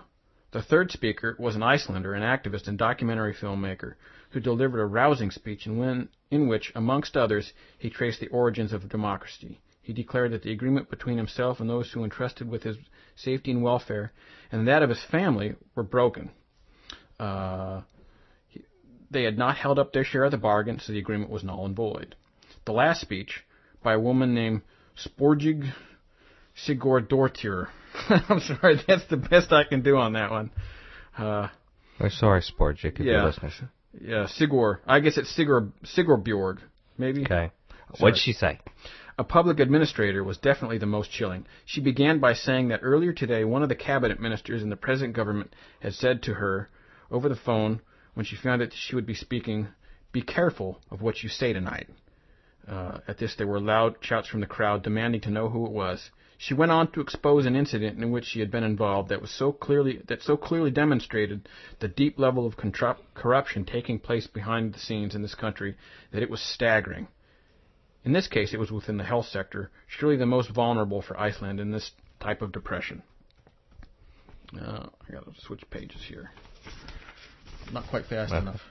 The 0.52 0.61
third 0.64 0.91
speaker 0.91 1.36
was 1.38 1.56
an 1.56 1.61
Icelander, 1.61 2.14
an 2.15 2.23
activist 2.23 2.68
and 2.68 2.77
documentary 2.77 3.36
filmmaker, 3.36 3.94
who 4.31 4.40
delivered 4.40 4.81
a 4.81 4.86
rousing 4.86 5.31
speech 5.31 5.68
in, 5.68 5.77
when, 5.77 6.10
in 6.31 6.48
which, 6.48 6.72
amongst 6.73 7.15
others, 7.15 7.53
he 7.77 7.90
traced 7.90 8.19
the 8.19 8.30
origins 8.30 8.73
of 8.73 8.90
democracy. 8.90 9.60
He 9.81 9.94
declared 9.94 10.31
that 10.31 10.41
the 10.41 10.52
agreement 10.52 10.90
between 10.90 11.18
himself 11.18 11.60
and 11.60 11.69
those 11.69 11.91
who 11.91 12.03
entrusted 12.03 12.49
with 12.49 12.64
his 12.64 12.77
safety 13.15 13.52
and 13.52 13.61
welfare, 13.61 14.11
and 14.52 14.68
that 14.68 14.81
of 14.84 14.90
his 14.90 15.03
family, 15.03 15.56
were 15.76 15.84
broken. 15.84 16.31
Uh, 17.19 17.81
they 19.11 19.23
had 19.23 19.38
not 19.38 19.57
held 19.57 19.77
up 19.77 19.91
their 19.91 20.03
share 20.03 20.26
of 20.26 20.31
the 20.31 20.38
bargain, 20.38 20.80
so 20.80 20.94
the 20.94 20.99
agreement 20.99 21.30
was 21.30 21.44
null 21.44 21.65
and 21.65 21.76
void. 21.76 22.15
The 22.65 22.73
last 22.73 23.02
speech, 23.02 23.45
by 23.84 23.94
a 23.94 23.99
woman 23.99 24.34
named 24.34 24.61
Sporgig 25.06 25.72
Sigurdardóttir. 26.68 27.68
I'm 28.10 28.40
sorry, 28.40 28.80
that's 28.88 29.06
the 29.10 29.18
best 29.18 29.52
I 29.52 29.64
can 29.64 29.82
do 29.82 29.98
on 29.98 30.14
that 30.14 30.32
one. 30.32 30.52
Uh, 31.18 31.48
We're 32.00 32.10
sorry, 32.10 32.42
Sporgic, 32.42 33.00
if 33.00 33.00
Yeah. 33.00 33.14
you're 33.14 33.24
listening. 33.26 33.52
yeah, 34.02 34.28
Sigur. 34.40 34.80
I 34.88 35.00
guess 35.00 35.18
it's 35.18 35.36
Sigur 35.38 35.72
Sigurbjorg, 35.84 36.60
maybe. 36.98 37.24
Okay. 37.24 37.52
What'd 38.00 38.20
she 38.20 38.34
say? 38.34 38.60
A 39.18 39.24
public 39.24 39.60
administrator 39.60 40.24
was 40.24 40.38
definitely 40.38 40.78
the 40.78 40.86
most 40.86 41.12
chilling. 41.12 41.46
She 41.66 41.82
began 41.82 42.20
by 42.20 42.34
saying 42.34 42.70
that 42.70 42.80
earlier 42.84 43.12
today 43.12 43.44
one 43.44 43.64
of 43.64 43.70
the 43.70 43.76
cabinet 43.76 44.20
ministers 44.20 44.62
in 44.64 44.70
the 44.70 44.78
present 44.78 45.14
government 45.14 45.54
had 45.82 45.94
said 45.94 46.22
to 46.24 46.36
her 46.36 46.70
over 47.12 47.28
the 47.28 47.36
phone 47.36 47.82
when 48.14 48.26
she 48.26 48.36
found 48.38 48.62
out 48.62 48.70
she 48.74 48.96
would 48.96 49.06
be 49.08 49.16
speaking, 49.16 49.68
"Be 50.14 50.22
careful 50.22 50.80
of 50.92 51.02
what 51.02 51.22
you 51.24 51.28
say 51.30 51.52
tonight." 51.52 51.90
Uh, 52.68 52.99
at 53.07 53.18
this, 53.18 53.36
there 53.36 53.48
were 53.48 53.60
loud 53.60 53.95
shouts 54.02 54.27
from 54.27 54.41
the 54.41 54.45
crowd 54.45 54.84
demanding 54.84 55.22
to 55.22 55.30
know 55.30 55.49
who 55.49 55.65
it 55.65 55.72
was. 55.72 56.11
She 56.38 56.53
went 56.53 56.72
on 56.72 56.91
to 56.91 57.02
expose 57.02 57.45
an 57.45 57.56
incident 57.56 58.02
in 58.02 58.11
which 58.11 58.26
she 58.26 58.40
had 58.40 58.49
been 58.49 58.64
involved 58.64 59.10
that 59.10 59.22
was 59.22 59.31
so 59.31 59.52
clearly 59.52 60.02
that 60.07 60.22
so 60.22 60.38
clearly 60.38 60.72
demonstrated 60.72 61.49
the 61.80 61.90
deep 61.90 62.18
level 62.18 62.45
of 62.45 62.56
contru- 62.56 62.95
corruption 63.14 63.65
taking 63.65 63.99
place 63.99 64.26
behind 64.27 64.73
the 64.73 64.80
scenes 64.80 65.15
in 65.15 65.22
this 65.22 65.36
country 65.36 65.76
that 66.11 66.23
it 66.23 66.30
was 66.30 66.40
staggering. 66.41 67.07
In 68.06 68.14
this 68.14 68.27
case, 68.27 68.53
it 68.53 68.60
was 68.60 68.72
within 68.72 68.95
the 68.98 69.03
health 69.03 69.26
sector, 69.26 69.69
surely 69.88 70.15
the 70.15 70.26
most 70.26 70.49
vulnerable 70.49 71.02
for 71.02 71.19
Iceland 71.19 71.60
in 71.60 71.72
this 71.72 71.91
type 72.22 72.41
of 72.41 72.53
depression. 72.53 73.03
Uh, 74.56 74.88
I 75.07 75.11
gotta 75.11 75.31
switch 75.40 75.61
pages 75.69 76.02
here. 76.07 76.31
Not 77.73 77.86
quite 77.88 78.06
fast 78.06 78.31
Okay. 78.34 78.41
enough. 78.41 78.61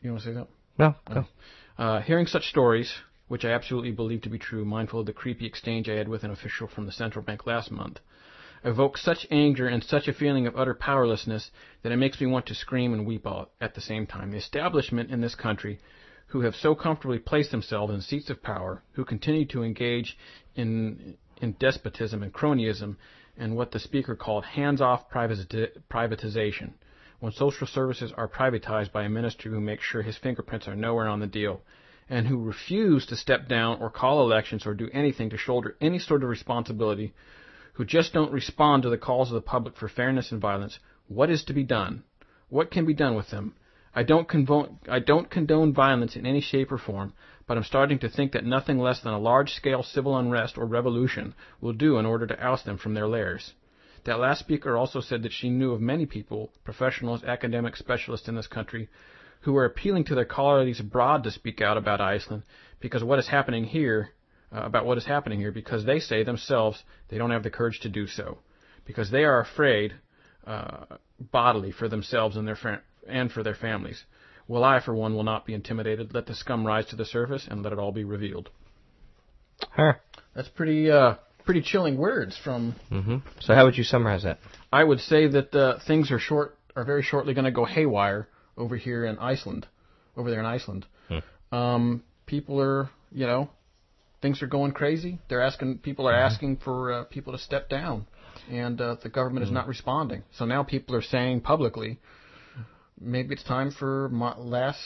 You 0.00 0.12
want 0.12 0.22
to 0.22 0.28
say 0.28 0.34
that? 0.34 0.46
No, 0.78 0.94
go. 1.12 1.26
Uh, 1.78 2.00
hearing 2.00 2.26
such 2.26 2.48
stories, 2.48 2.92
which 3.28 3.44
I 3.44 3.52
absolutely 3.52 3.92
believe 3.92 4.22
to 4.22 4.28
be 4.28 4.38
true, 4.38 4.64
mindful 4.64 4.98
of 4.98 5.06
the 5.06 5.12
creepy 5.12 5.46
exchange 5.46 5.88
I 5.88 5.94
had 5.94 6.08
with 6.08 6.24
an 6.24 6.32
official 6.32 6.66
from 6.66 6.86
the 6.86 6.92
central 6.92 7.24
bank 7.24 7.46
last 7.46 7.70
month, 7.70 8.00
evokes 8.64 9.00
such 9.00 9.28
anger 9.30 9.68
and 9.68 9.84
such 9.84 10.08
a 10.08 10.12
feeling 10.12 10.48
of 10.48 10.56
utter 10.56 10.74
powerlessness 10.74 11.52
that 11.84 11.92
it 11.92 11.96
makes 11.96 12.20
me 12.20 12.26
want 12.26 12.46
to 12.46 12.54
scream 12.56 12.92
and 12.92 13.06
weep 13.06 13.24
all 13.24 13.52
at 13.60 13.76
the 13.76 13.80
same 13.80 14.08
time. 14.08 14.32
The 14.32 14.38
establishment 14.38 15.12
in 15.12 15.20
this 15.20 15.36
country, 15.36 15.78
who 16.26 16.40
have 16.40 16.56
so 16.56 16.74
comfortably 16.74 17.20
placed 17.20 17.52
themselves 17.52 17.94
in 17.94 18.00
seats 18.00 18.28
of 18.28 18.42
power, 18.42 18.82
who 18.94 19.04
continue 19.04 19.46
to 19.46 19.62
engage 19.62 20.18
in 20.56 21.16
in 21.40 21.52
despotism 21.60 22.24
and 22.24 22.32
cronyism, 22.32 22.96
and 23.36 23.56
what 23.56 23.70
the 23.70 23.78
speaker 23.78 24.16
called 24.16 24.44
hands-off 24.44 25.08
privati- 25.08 25.70
privatization 25.88 26.72
when 27.20 27.32
social 27.32 27.66
services 27.66 28.12
are 28.16 28.28
privatized 28.28 28.92
by 28.92 29.02
a 29.02 29.08
minister 29.08 29.50
who 29.50 29.60
makes 29.60 29.84
sure 29.84 30.02
his 30.02 30.16
fingerprints 30.16 30.68
are 30.68 30.76
nowhere 30.76 31.08
on 31.08 31.20
the 31.20 31.26
deal, 31.26 31.60
and 32.08 32.26
who 32.26 32.42
refuse 32.42 33.04
to 33.06 33.16
step 33.16 33.48
down 33.48 33.78
or 33.80 33.90
call 33.90 34.22
elections 34.22 34.66
or 34.66 34.74
do 34.74 34.88
anything 34.92 35.28
to 35.30 35.36
shoulder 35.36 35.76
any 35.80 35.98
sort 35.98 36.22
of 36.22 36.28
responsibility, 36.28 37.12
who 37.74 37.84
just 37.84 38.12
don't 38.12 38.32
respond 38.32 38.82
to 38.82 38.88
the 38.88 38.96
calls 38.96 39.30
of 39.30 39.34
the 39.34 39.40
public 39.40 39.76
for 39.76 39.88
fairness 39.88 40.32
and 40.32 40.40
violence, 40.40 40.78
what 41.08 41.28
is 41.30 41.44
to 41.44 41.52
be 41.52 41.64
done? 41.64 42.02
What 42.48 42.70
can 42.70 42.86
be 42.86 42.94
done 42.94 43.14
with 43.14 43.30
them? 43.30 43.54
I 43.94 44.04
don't, 44.04 44.28
convo- 44.28 44.76
I 44.88 45.00
don't 45.00 45.28
condone 45.28 45.72
violence 45.72 46.14
in 46.14 46.24
any 46.24 46.40
shape 46.40 46.70
or 46.70 46.78
form, 46.78 47.14
but 47.46 47.56
I'm 47.56 47.64
starting 47.64 47.98
to 48.00 48.08
think 48.08 48.32
that 48.32 48.44
nothing 48.44 48.78
less 48.78 49.00
than 49.00 49.12
a 49.12 49.18
large-scale 49.18 49.82
civil 49.82 50.16
unrest 50.16 50.56
or 50.56 50.66
revolution 50.66 51.34
will 51.60 51.72
do 51.72 51.98
in 51.98 52.06
order 52.06 52.26
to 52.26 52.40
oust 52.40 52.64
them 52.64 52.78
from 52.78 52.94
their 52.94 53.08
lairs. 53.08 53.54
That 54.04 54.18
last 54.18 54.40
speaker 54.40 54.76
also 54.76 55.00
said 55.00 55.22
that 55.22 55.32
she 55.32 55.50
knew 55.50 55.72
of 55.72 55.80
many 55.80 56.06
people, 56.06 56.50
professionals, 56.64 57.24
academic 57.24 57.76
specialists 57.76 58.28
in 58.28 58.36
this 58.36 58.46
country, 58.46 58.88
who 59.42 59.52
were 59.52 59.64
appealing 59.64 60.04
to 60.04 60.14
their 60.14 60.24
colleagues 60.24 60.80
abroad 60.80 61.24
to 61.24 61.30
speak 61.30 61.60
out 61.60 61.76
about 61.76 62.00
Iceland 62.00 62.42
because 62.80 63.04
what 63.04 63.18
is 63.18 63.28
happening 63.28 63.64
here, 63.64 64.10
uh, 64.52 64.62
about 64.62 64.86
what 64.86 64.98
is 64.98 65.06
happening 65.06 65.38
here, 65.38 65.52
because 65.52 65.84
they 65.84 66.00
say 66.00 66.22
themselves 66.22 66.82
they 67.08 67.18
don't 67.18 67.30
have 67.30 67.42
the 67.42 67.50
courage 67.50 67.80
to 67.80 67.88
do 67.88 68.06
so, 68.06 68.38
because 68.86 69.10
they 69.10 69.24
are 69.24 69.40
afraid 69.40 69.94
uh, 70.46 70.84
bodily 71.18 71.72
for 71.72 71.88
themselves 71.88 72.36
and 72.36 72.46
their 72.46 72.56
fa- 72.56 72.82
and 73.06 73.30
for 73.30 73.42
their 73.42 73.54
families. 73.54 74.04
Well, 74.46 74.64
I, 74.64 74.80
for 74.80 74.94
one, 74.94 75.14
will 75.14 75.24
not 75.24 75.44
be 75.44 75.52
intimidated. 75.52 76.14
Let 76.14 76.26
the 76.26 76.34
scum 76.34 76.66
rise 76.66 76.86
to 76.86 76.96
the 76.96 77.04
surface 77.04 77.46
and 77.50 77.62
let 77.62 77.72
it 77.72 77.78
all 77.78 77.92
be 77.92 78.04
revealed. 78.04 78.48
Huh. 79.60 79.94
That's 80.34 80.48
pretty 80.48 80.90
uh, 80.90 81.16
pretty 81.48 81.62
chilling 81.62 81.96
words 81.96 82.38
from 82.44 82.74
hmm 82.90 83.16
So 83.40 83.54
how 83.54 83.64
would 83.64 83.78
you 83.78 83.84
summarize 83.84 84.24
that? 84.24 84.38
I 84.70 84.84
would 84.84 85.00
say 85.00 85.28
that 85.28 85.54
uh, 85.54 85.78
things 85.86 86.10
are 86.10 86.18
short 86.18 86.58
are 86.76 86.84
very 86.84 87.02
shortly 87.02 87.32
going 87.32 87.46
to 87.46 87.50
go 87.50 87.64
haywire 87.64 88.28
over 88.58 88.76
here 88.76 89.06
in 89.06 89.18
Iceland, 89.18 89.66
over 90.14 90.30
there 90.30 90.40
in 90.40 90.44
Iceland. 90.44 90.84
Um, 91.50 92.02
people 92.26 92.60
are, 92.60 92.90
you 93.10 93.26
know, 93.26 93.48
things 94.20 94.42
are 94.42 94.46
going 94.46 94.72
crazy. 94.72 95.20
They're 95.30 95.40
asking 95.40 95.78
people 95.78 96.06
are 96.06 96.12
asking 96.14 96.58
for 96.58 96.92
uh, 96.92 97.04
people 97.04 97.32
to 97.32 97.38
step 97.38 97.70
down, 97.70 98.06
and 98.50 98.78
uh, 98.78 98.96
the 99.02 99.08
government 99.08 99.46
is 99.46 99.50
not 99.50 99.66
responding. 99.66 100.24
So 100.36 100.44
now 100.44 100.62
people 100.64 100.94
are 100.96 101.06
saying 101.16 101.40
publicly, 101.40 101.98
maybe 103.00 103.32
it's 103.32 103.44
time 103.44 103.70
for 103.70 104.10
mo- 104.10 104.38
last 104.38 104.82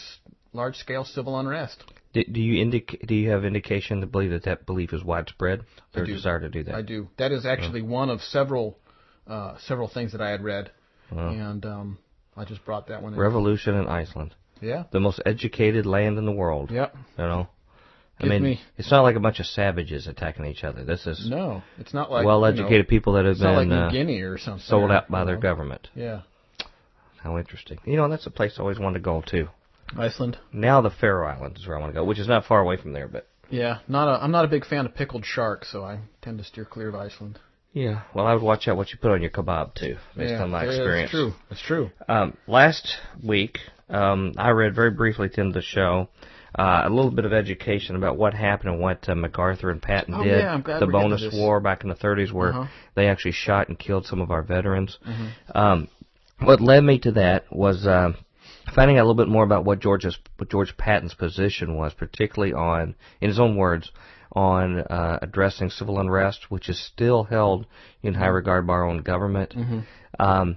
large 0.53 0.77
scale 0.77 1.05
civil 1.05 1.37
unrest. 1.41 1.83
Do, 2.13 2.23
do 2.25 2.41
you 2.41 2.65
indic- 2.65 3.07
Do 3.07 3.15
you 3.15 3.31
have 3.31 3.45
indication 3.45 4.01
to 4.01 4.07
believe 4.07 4.31
that 4.31 4.45
that 4.45 4.67
belief 4.67 4.93
is 4.93 5.03
widespread? 5.03 5.63
Their 5.95 6.05
desire 6.05 6.41
to 6.41 6.49
do 6.49 6.63
that. 6.65 6.75
I 6.75 6.83
do. 6.83 7.09
That 7.19 7.33
is 7.33 7.47
actually 7.47 7.83
one 7.83 8.11
of 8.11 8.21
several 8.21 8.79
uh, 9.27 9.57
several 9.67 9.89
things 9.89 10.13
that 10.13 10.21
I 10.21 10.31
had 10.31 10.43
read, 10.43 10.71
and 11.11 11.65
um, 11.65 11.99
I 12.37 12.45
just 12.45 12.65
brought 12.65 12.89
that 12.89 13.03
one 13.03 13.15
in. 13.15 13.19
Revolution 13.19 13.75
in 13.77 13.87
Iceland, 13.87 14.35
yeah. 14.61 14.85
the 14.93 15.01
most 15.01 15.21
educated 15.25 15.87
land 15.87 16.19
in 16.19 16.27
the 16.27 16.33
world. 16.33 16.71
Yep. 16.71 16.95
You 17.19 17.25
know, 17.25 17.49
I 18.19 18.23
Give 18.25 18.31
mean, 18.31 18.43
me- 18.43 18.61
it's 18.77 18.91
not 18.91 19.03
like 19.03 19.17
a 19.17 19.21
bunch 19.21 19.41
of 19.41 19.47
savages 19.47 20.07
attacking 20.07 20.45
each 20.47 20.65
other. 20.65 20.85
This 20.85 21.07
is 21.07 21.29
No, 21.29 21.63
it's 21.79 21.95
not 21.95 22.11
like 22.11 22.27
well-educated 22.27 22.71
you 22.71 22.79
know, 22.79 22.85
people 22.85 23.13
that 23.15 23.25
have 23.25 23.39
like 23.39 23.57
been 23.57 23.69
New 23.71 23.75
uh, 23.75 23.91
Guinea 23.91 24.21
or 24.21 24.39
something. 24.39 24.63
sold 24.67 24.91
out 24.91 25.11
by 25.11 25.25
their 25.25 25.37
know. 25.37 25.41
government. 25.41 25.89
Yeah, 25.95 26.23
How 27.23 27.39
interesting. 27.39 27.79
You 27.85 27.97
know, 27.97 28.09
that's 28.09 28.27
a 28.27 28.31
place 28.31 28.55
I 28.59 28.61
always 28.63 28.79
wanted 28.79 28.99
to 28.99 29.05
go 29.05 29.23
to. 29.29 29.49
Iceland. 29.99 30.39
Now 30.53 30.81
the 30.81 30.91
Faroe 30.91 31.27
Islands 31.29 31.61
is 31.61 31.67
where 31.67 31.77
I 31.77 31.81
want 31.81 31.93
to 31.93 31.99
go, 31.99 32.05
which 32.05 32.19
is 32.19 32.29
not 32.29 32.45
far 32.47 32.61
away 32.61 32.77
from 32.77 32.93
there, 32.93 33.09
but 33.09 33.27
Yeah, 33.51 33.79
not 33.89 34.09
a. 34.09 34.23
I'm 34.23 34.31
not 34.31 34.45
a 34.45 34.49
big 34.49 34.65
fan 34.67 34.87
of 34.87 34.95
pickled 34.95 35.25
shark, 35.25 35.65
so 35.65 35.85
I 35.85 35.99
tend 36.23 36.39
to 36.39 36.45
steer 36.45 36.65
clear 36.65 36.89
of 36.89 36.95
Iceland. 36.95 37.39
yeah. 37.73 38.03
Well, 38.15 38.27
I 38.27 38.33
would 38.35 38.43
watch 38.43 38.69
out 38.69 38.77
what 38.77 38.91
you 38.93 38.99
put 38.99 39.11
on 39.13 39.21
your 39.23 39.31
kebab 39.31 39.75
too, 39.75 39.97
based 40.17 40.33
yeah, 40.33 40.43
on 40.43 40.51
my 40.51 40.65
yeah, 40.65 40.71
experience. 40.71 41.11
It's 41.11 41.13
true. 41.13 41.33
That's 41.49 41.63
true. 41.63 41.91
Um, 42.09 42.37
last 42.47 42.97
week, 43.23 43.59
um, 43.89 44.33
I 44.39 44.51
read 44.51 44.75
very 44.75 44.91
briefly 44.91 45.29
to 45.31 45.51
the 45.53 45.63
show 45.63 46.09
uh, 46.59 46.83
a 46.85 46.91
little 46.91 47.11
bit 47.11 47.25
of 47.25 47.33
education 47.33 47.97
about 47.97 48.17
what 48.19 48.35
happened 48.35 48.71
and 48.75 48.81
what 48.81 49.09
uh, 49.09 49.15
MacArthur 49.15 49.71
and 49.71 49.81
Patton 49.81 50.15
Oh, 50.15 50.23
did. 50.23 50.39
yeah, 50.43 50.53
I'm 50.53 50.61
glad 50.63 50.81
the 50.81 50.87
we're 50.87 50.93
getting 50.93 51.11
to 51.11 51.17
bonus 51.17 51.35
war 51.35 51.61
back 51.61 51.83
in 51.83 51.89
the 51.89 51.95
30s, 51.95 52.31
where 52.33 52.51
Uh-huh. 52.51 52.67
they 52.95 53.09
actually 53.09 53.33
shot 53.33 53.69
and 53.69 53.79
killed 53.79 54.05
some 54.07 54.21
of 54.21 54.31
our 54.31 54.43
veterans. 54.43 54.99
Mm-hmm. 55.07 55.57
Um, 55.59 55.89
what 56.41 56.61
led 56.61 56.83
me 56.85 56.99
to 57.01 57.13
that 57.13 57.45
was 57.51 57.87
um, 57.87 58.17
finding 58.75 58.99
out 58.99 59.03
a 59.03 59.07
little 59.07 59.15
bit 59.15 59.29
more 59.29 59.45
about 59.45 59.65
what 59.65 59.81
George's 59.81 60.19
what 60.37 60.51
George 60.51 60.77
Patton's 60.77 61.15
position 61.15 61.77
was, 61.77 61.95
particularly 61.95 62.53
on, 62.53 62.95
in 63.21 63.29
his 63.29 63.39
own 63.39 63.57
words, 63.57 63.91
on 64.33 64.81
uh, 64.81 65.19
addressing 65.23 65.71
civil 65.71 65.99
unrest, 65.99 66.51
which 66.51 66.69
is 66.69 66.85
still 66.85 67.25
held 67.25 67.67
in 68.03 68.15
high 68.15 68.27
regard 68.29 68.67
by 68.67 68.75
our 68.75 68.89
own 68.89 69.03
government. 69.03 69.55
Um, 70.19 70.57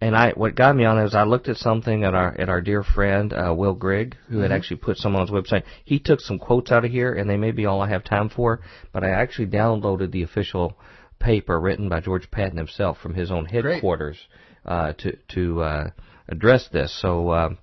and 0.00 0.16
I, 0.16 0.32
what 0.32 0.54
got 0.54 0.76
me 0.76 0.84
on 0.84 0.98
it 0.98 1.04
is 1.06 1.14
I 1.14 1.22
looked 1.22 1.48
at 1.48 1.56
something 1.56 2.04
at 2.04 2.14
our 2.14 2.38
at 2.38 2.48
our 2.48 2.60
dear 2.60 2.82
friend 2.82 3.32
uh, 3.32 3.54
Will 3.56 3.74
Grigg, 3.74 4.16
who 4.28 4.38
had 4.40 4.52
actually 4.52 4.76
put 4.78 4.98
some 4.98 5.14
on 5.16 5.22
his 5.22 5.30
website. 5.30 5.62
He 5.84 5.98
took 5.98 6.20
some 6.20 6.38
quotes 6.38 6.72
out 6.72 6.84
of 6.84 6.90
here, 6.90 7.14
and 7.14 7.30
they 7.30 7.36
may 7.36 7.52
be 7.52 7.64
all 7.64 7.80
I 7.80 7.88
have 7.88 8.04
time 8.04 8.28
for. 8.28 8.60
But 8.92 9.04
I 9.04 9.10
actually 9.10 9.46
downloaded 9.46 10.10
the 10.10 10.22
official 10.22 10.76
paper 11.20 11.58
written 11.58 11.88
by 11.88 12.00
George 12.00 12.30
Patton 12.30 12.58
himself 12.58 12.98
from 12.98 13.14
his 13.14 13.30
own 13.30 13.46
headquarters 13.46 14.18
uh, 14.66 14.92
to 14.94 15.16
to 15.34 15.62
uh, 15.62 15.90
address 16.28 16.68
this. 16.72 16.96
So 17.00 17.32
um, 17.32 17.58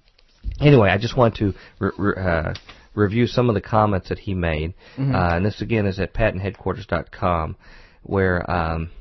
anyway, 0.60 0.90
I 0.90 0.98
just 0.98 1.18
want 1.18 1.36
to 1.38 1.54
re- 1.80 1.92
re- 1.98 2.16
uh, 2.24 2.54
review 2.96 3.28
some 3.28 3.50
of 3.50 3.56
the 3.56 3.62
comments 3.62 4.10
that 4.10 4.20
he 4.20 4.34
made, 4.34 4.74
uh, 5.16 5.36
and 5.36 5.46
this 5.46 5.62
again 5.62 5.86
is 5.86 6.00
at 6.00 6.14
pattonheadquarters.com, 6.14 7.56
where. 8.04 8.50
Um, 8.50 8.92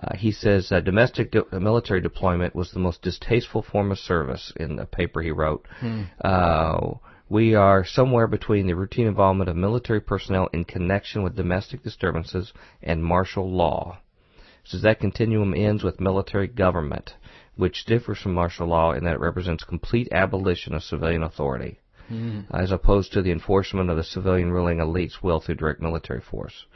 uh, 0.00 0.14
he 0.16 0.30
says 0.30 0.70
uh, 0.70 0.78
domestic 0.78 1.32
de- 1.32 1.58
military 1.58 2.00
deployment 2.00 2.54
was 2.54 2.70
the 2.70 2.78
most 2.78 3.02
distasteful 3.02 3.62
form 3.62 3.90
of 3.90 3.98
service 3.98 4.52
in 4.54 4.76
the 4.76 4.86
paper 4.86 5.20
he 5.20 5.32
wrote. 5.32 5.66
Uh, 6.24 6.94
we 7.28 7.54
are 7.56 7.84
somewhere 7.84 8.28
between 8.28 8.68
the 8.68 8.74
routine 8.76 9.08
involvement 9.08 9.50
of 9.50 9.56
military 9.56 10.00
personnel 10.00 10.48
in 10.52 10.64
connection 10.64 11.24
with 11.24 11.34
domestic 11.34 11.82
disturbances 11.82 12.52
and 12.80 13.02
martial 13.04 13.50
law. 13.50 13.98
says 14.62 14.82
that 14.82 15.00
continuum 15.00 15.52
ends 15.52 15.82
with 15.82 15.98
military 16.00 16.46
government, 16.46 17.14
which 17.58 17.84
differs 17.84 18.18
from 18.18 18.34
martial 18.34 18.68
law 18.68 18.92
in 18.92 19.04
that 19.04 19.14
it 19.14 19.20
represents 19.20 19.64
complete 19.64 20.08
abolition 20.12 20.74
of 20.74 20.82
civilian 20.82 21.24
authority, 21.24 21.80
mm. 22.10 22.44
as 22.52 22.70
opposed 22.70 23.12
to 23.12 23.20
the 23.20 23.32
enforcement 23.32 23.90
of 23.90 23.96
the 23.96 24.04
civilian 24.04 24.52
ruling 24.52 24.78
elite's 24.78 25.20
will 25.20 25.40
through 25.40 25.56
direct 25.56 25.82
military 25.82 26.20
force. 26.20 26.66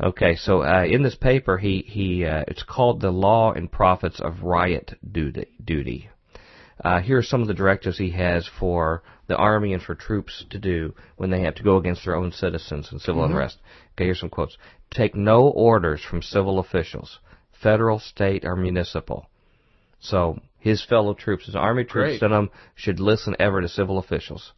Okay, 0.00 0.36
so 0.36 0.62
uh, 0.62 0.84
in 0.84 1.02
this 1.02 1.16
paper, 1.16 1.58
he 1.58 1.84
he 1.86 2.24
uh, 2.24 2.44
it's 2.46 2.62
called 2.62 3.00
the 3.00 3.10
Law 3.10 3.52
and 3.52 3.72
Profits 3.72 4.20
of 4.20 4.42
Riot 4.42 4.94
Duty. 5.10 5.48
Duty. 5.62 6.08
Uh, 6.84 7.00
here 7.00 7.18
are 7.18 7.22
some 7.22 7.42
of 7.42 7.48
the 7.48 7.54
directives 7.54 7.98
he 7.98 8.10
has 8.10 8.46
for 8.46 9.02
the 9.26 9.36
army 9.36 9.72
and 9.72 9.82
for 9.82 9.94
troops 9.94 10.44
to 10.50 10.58
do 10.58 10.94
when 11.16 11.30
they 11.30 11.40
have 11.40 11.54
to 11.56 11.64
go 11.64 11.78
against 11.78 12.04
their 12.04 12.14
own 12.14 12.30
citizens 12.30 12.92
in 12.92 12.98
civil 13.00 13.22
mm-hmm. 13.22 13.32
unrest. 13.32 13.58
Okay, 13.94 14.04
here's 14.04 14.20
some 14.20 14.28
quotes. 14.28 14.56
Take 14.90 15.16
no 15.16 15.48
orders 15.48 16.02
from 16.02 16.22
civil 16.22 16.60
officials, 16.60 17.18
federal, 17.60 17.98
state, 17.98 18.44
or 18.44 18.54
municipal. 18.54 19.28
So 20.00 20.40
his 20.58 20.84
fellow 20.84 21.14
troops, 21.14 21.46
his 21.46 21.56
army 21.56 21.84
troops, 21.84 22.18
Great. 22.18 22.28
them 22.28 22.50
should 22.74 23.00
listen 23.00 23.36
ever 23.38 23.60
to 23.60 23.68
civil 23.68 23.98
officials. 23.98 24.52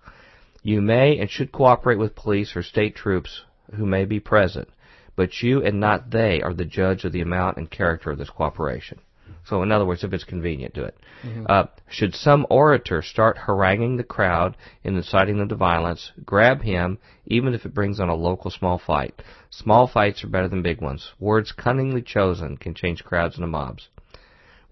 You 0.62 0.80
may 0.80 1.18
and 1.18 1.30
should 1.30 1.52
cooperate 1.52 1.98
with 1.98 2.16
police 2.16 2.56
or 2.56 2.62
state 2.62 2.96
troops 2.96 3.42
who 3.74 3.86
may 3.86 4.04
be 4.04 4.20
present, 4.20 4.68
but 5.16 5.42
you 5.42 5.62
and 5.62 5.80
not 5.80 6.10
they 6.10 6.42
are 6.42 6.54
the 6.54 6.64
judge 6.64 7.04
of 7.04 7.12
the 7.12 7.20
amount 7.20 7.56
and 7.56 7.70
character 7.70 8.10
of 8.10 8.18
this 8.18 8.30
cooperation. 8.30 9.00
So, 9.44 9.62
in 9.62 9.72
other 9.72 9.86
words, 9.86 10.04
if 10.04 10.12
it's 10.12 10.24
convenient, 10.24 10.74
do 10.74 10.84
it. 10.84 10.96
Mm-hmm. 11.24 11.46
Uh, 11.48 11.64
should 11.88 12.14
some 12.14 12.46
orator 12.50 13.00
start 13.00 13.38
haranguing 13.38 13.96
the 13.96 14.04
crowd 14.04 14.56
and 14.84 14.96
inciting 14.96 15.38
them 15.38 15.48
to 15.48 15.54
violence, 15.54 16.12
grab 16.24 16.62
him, 16.62 16.98
even 17.26 17.54
if 17.54 17.64
it 17.64 17.74
brings 17.74 17.98
on 17.98 18.10
a 18.10 18.14
local 18.14 18.50
small 18.50 18.78
fight. 18.78 19.22
Small 19.50 19.86
fights 19.86 20.22
are 20.22 20.28
better 20.28 20.48
than 20.48 20.62
big 20.62 20.82
ones. 20.82 21.12
Words 21.18 21.52
cunningly 21.52 22.02
chosen 22.02 22.58
can 22.58 22.74
change 22.74 23.04
crowds 23.04 23.36
into 23.36 23.46
mobs. 23.46 23.88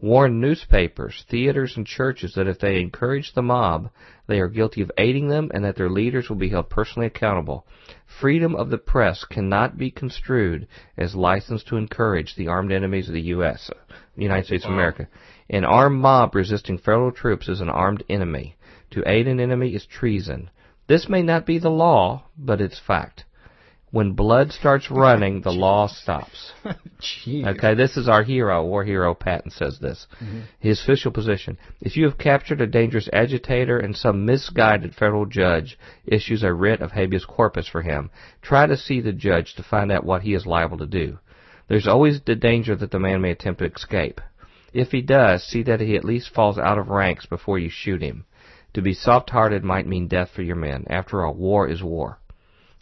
Warn 0.01 0.41
newspapers, 0.41 1.25
theaters, 1.27 1.77
and 1.77 1.87
churches 1.87 2.35
that 2.35 2.47
if 2.47 2.59
they 2.59 2.81
encourage 2.81 3.33
the 3.33 3.43
mob, 3.43 3.91
they 4.27 4.41
are 4.41 4.49
guilty 4.49 4.83
of 4.83 4.91
aiding 4.99 5.29
them 5.29 5.51
and 5.55 5.65
that 5.65 5.77
their 5.77 5.89
leaders 5.89 6.29
will 6.29 6.37
be 6.37 6.51
held 6.51 6.69
personally 6.69 7.07
accountable. 7.07 7.67
Freedom 8.05 8.55
of 8.55 8.69
the 8.69 8.77
press 8.79 9.25
cannot 9.25 9.79
be 9.79 9.91
construed 9.91 10.69
as 10.99 11.15
license 11.15 11.63
to 11.65 11.77
encourage 11.77 12.35
the 12.35 12.49
armed 12.49 12.73
enemies 12.73 13.09
of 13.09 13.15
the 13.15 13.29
U.S. 13.33 13.71
Uh, 13.71 13.95
the 14.17 14.23
United 14.23 14.47
States 14.47 14.65
of 14.65 14.73
America. 14.73 15.09
An 15.49 15.65
armed 15.65 16.01
mob 16.01 16.35
resisting 16.35 16.79
federal 16.79 17.13
troops 17.13 17.49
is 17.49 17.61
an 17.61 17.71
armed 17.71 18.05
enemy. 18.09 18.57
To 18.91 19.03
aid 19.07 19.27
an 19.27 19.41
enemy 19.41 19.75
is 19.75 19.87
treason. 19.87 20.51
This 20.89 21.09
may 21.09 21.23
not 21.23 21.47
be 21.47 21.59
the 21.59 21.71
law, 21.71 22.25
but 22.37 22.61
it's 22.61 22.79
fact. 22.79 23.26
When 23.97 24.13
blood 24.13 24.53
starts 24.53 24.91
running, 24.91 25.41
the 25.41 25.53
law 25.53 25.87
stops. 25.87 26.53
okay, 27.27 27.73
this 27.73 27.97
is 27.97 28.11
our 28.11 28.23
hero, 28.23 28.63
war 28.63 28.85
hero 28.85 29.15
Patton 29.15 29.51
says 29.51 29.79
this. 29.79 30.07
Mm-hmm. 30.21 30.41
His 30.61 30.83
official 30.83 31.13
position. 31.13 31.57
If 31.81 31.97
you 31.97 32.05
have 32.05 32.19
captured 32.19 32.61
a 32.61 32.67
dangerous 32.67 33.09
agitator 33.11 33.79
and 33.79 33.97
some 33.97 34.27
misguided 34.27 34.95
federal 34.95 35.25
judge 35.25 35.79
issues 36.05 36.43
a 36.43 36.53
writ 36.53 36.83
of 36.83 36.93
habeas 36.93 37.25
corpus 37.25 37.67
for 37.67 37.81
him, 37.81 38.11
try 38.43 38.67
to 38.67 38.77
see 38.77 39.01
the 39.01 39.15
judge 39.15 39.55
to 39.55 39.63
find 39.63 39.91
out 39.91 40.05
what 40.05 40.21
he 40.21 40.35
is 40.35 40.45
liable 40.45 40.77
to 40.77 40.87
do. 40.87 41.19
There's 41.69 41.89
always 41.89 42.21
the 42.21 42.37
danger 42.37 42.77
that 42.77 42.91
the 42.91 43.01
man 43.01 43.23
may 43.23 43.31
attempt 43.31 43.61
to 43.61 43.73
escape. 43.73 44.21
If 44.75 44.91
he 44.91 45.01
does, 45.01 45.43
see 45.43 45.63
that 45.63 45.81
he 45.81 45.97
at 45.97 46.05
least 46.05 46.35
falls 46.35 46.59
out 46.59 46.77
of 46.77 46.91
ranks 46.91 47.25
before 47.25 47.59
you 47.59 47.71
shoot 47.71 48.03
him. 48.03 48.27
To 48.75 48.83
be 48.83 48.93
soft-hearted 48.93 49.65
might 49.65 49.87
mean 49.87 50.07
death 50.07 50.33
for 50.35 50.43
your 50.43 50.57
men. 50.57 50.85
After 50.91 51.25
all, 51.25 51.33
war 51.33 51.67
is 51.67 51.83
war. 51.83 52.19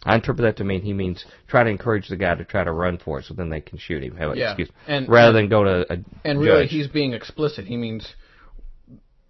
I 0.05 0.15
interpret 0.15 0.43
that 0.43 0.57
to 0.57 0.63
mean 0.63 0.81
he 0.81 0.93
means 0.93 1.25
try 1.47 1.63
to 1.63 1.69
encourage 1.69 2.07
the 2.07 2.15
guy 2.15 2.35
to 2.35 2.45
try 2.45 2.63
to 2.63 2.71
run 2.71 2.99
for 2.99 3.19
it, 3.19 3.25
so 3.25 3.33
then 3.33 3.49
they 3.49 3.61
can 3.61 3.79
shoot 3.79 4.03
him. 4.03 4.17
yeah. 4.35 4.51
Excuse, 4.51 4.69
and, 4.87 5.09
rather 5.09 5.37
and, 5.37 5.45
than 5.45 5.49
go 5.49 5.63
to 5.63 5.91
a 5.91 5.95
and 6.23 6.39
judge. 6.39 6.45
really 6.45 6.67
he's 6.67 6.87
being 6.87 7.13
explicit. 7.13 7.65
He 7.65 7.75
means 7.75 8.13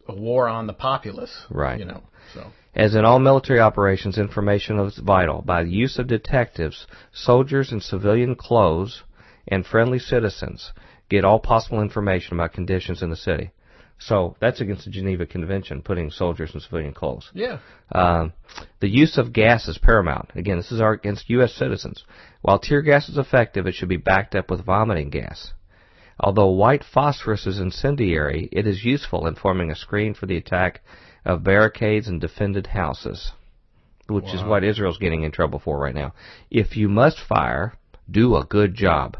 a 0.07 0.13
war 0.13 0.47
on 0.47 0.67
the 0.67 0.73
populace. 0.73 1.45
Right. 1.49 1.79
You 1.79 1.85
know. 1.85 2.03
So. 2.33 2.51
As 2.75 2.93
in 2.93 3.05
all 3.05 3.19
military 3.19 3.61
operations, 3.61 4.17
information 4.17 4.77
is 4.79 4.97
vital. 4.97 5.41
By 5.41 5.63
the 5.63 5.71
use 5.71 5.97
of 5.97 6.07
detectives, 6.07 6.87
soldiers 7.13 7.71
in 7.71 7.79
civilian 7.79 8.35
clothes 8.35 9.03
and 9.47 9.65
friendly 9.65 9.99
citizens 9.99 10.73
get 11.09 11.23
all 11.23 11.39
possible 11.39 11.81
information 11.81 12.33
about 12.33 12.51
conditions 12.51 13.01
in 13.01 13.09
the 13.09 13.15
city. 13.15 13.51
So 13.97 14.35
that's 14.41 14.61
against 14.61 14.85
the 14.85 14.91
Geneva 14.91 15.25
Convention, 15.25 15.81
putting 15.81 16.11
soldiers 16.11 16.51
in 16.53 16.59
civilian 16.59 16.93
clothes. 16.93 17.31
Yeah. 17.33 17.59
Um, 17.93 18.33
the 18.81 18.89
use 18.89 19.17
of 19.17 19.33
gas 19.33 19.67
is 19.67 19.77
paramount. 19.77 20.31
Again, 20.35 20.57
this 20.57 20.71
is 20.71 20.81
our, 20.81 20.93
against 20.93 21.29
U.S. 21.29 21.53
citizens. 21.53 22.03
While 22.41 22.59
tear 22.59 22.81
gas 22.81 23.09
is 23.09 23.17
effective, 23.17 23.67
it 23.67 23.73
should 23.73 23.89
be 23.89 23.97
backed 23.97 24.35
up 24.35 24.51
with 24.51 24.65
vomiting 24.65 25.09
gas. 25.09 25.53
Although 26.19 26.51
white 26.51 26.83
phosphorus 26.83 27.45
is 27.45 27.59
incendiary, 27.59 28.49
it 28.51 28.67
is 28.67 28.85
useful 28.85 29.27
in 29.27 29.35
forming 29.35 29.71
a 29.71 29.75
screen 29.75 30.13
for 30.13 30.25
the 30.25 30.37
attack 30.37 30.81
of 31.25 31.43
barricades 31.43 32.07
and 32.07 32.21
defended 32.21 32.67
houses, 32.67 33.31
which 34.07 34.25
wow. 34.25 34.33
is 34.33 34.43
what 34.43 34.63
Israel's 34.63 34.97
getting 34.97 35.23
in 35.23 35.31
trouble 35.31 35.59
for 35.59 35.79
right 35.79 35.95
now. 35.95 36.13
If 36.49 36.77
you 36.77 36.87
must 36.87 37.19
fire, 37.19 37.73
do 38.09 38.35
a 38.35 38.45
good 38.45 38.75
job. 38.75 39.17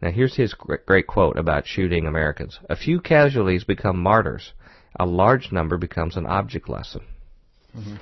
Now 0.00 0.10
here's 0.10 0.36
his 0.36 0.54
great 0.54 1.06
quote 1.06 1.36
about 1.38 1.66
shooting 1.66 2.06
Americans. 2.06 2.58
A 2.68 2.76
few 2.76 3.00
casualties 3.00 3.64
become 3.64 3.98
martyrs. 3.98 4.52
A 4.98 5.06
large 5.06 5.52
number 5.52 5.76
becomes 5.76 6.16
an 6.16 6.26
object 6.26 6.68
lesson. 6.68 7.02
Mm-hmm. 7.76 7.96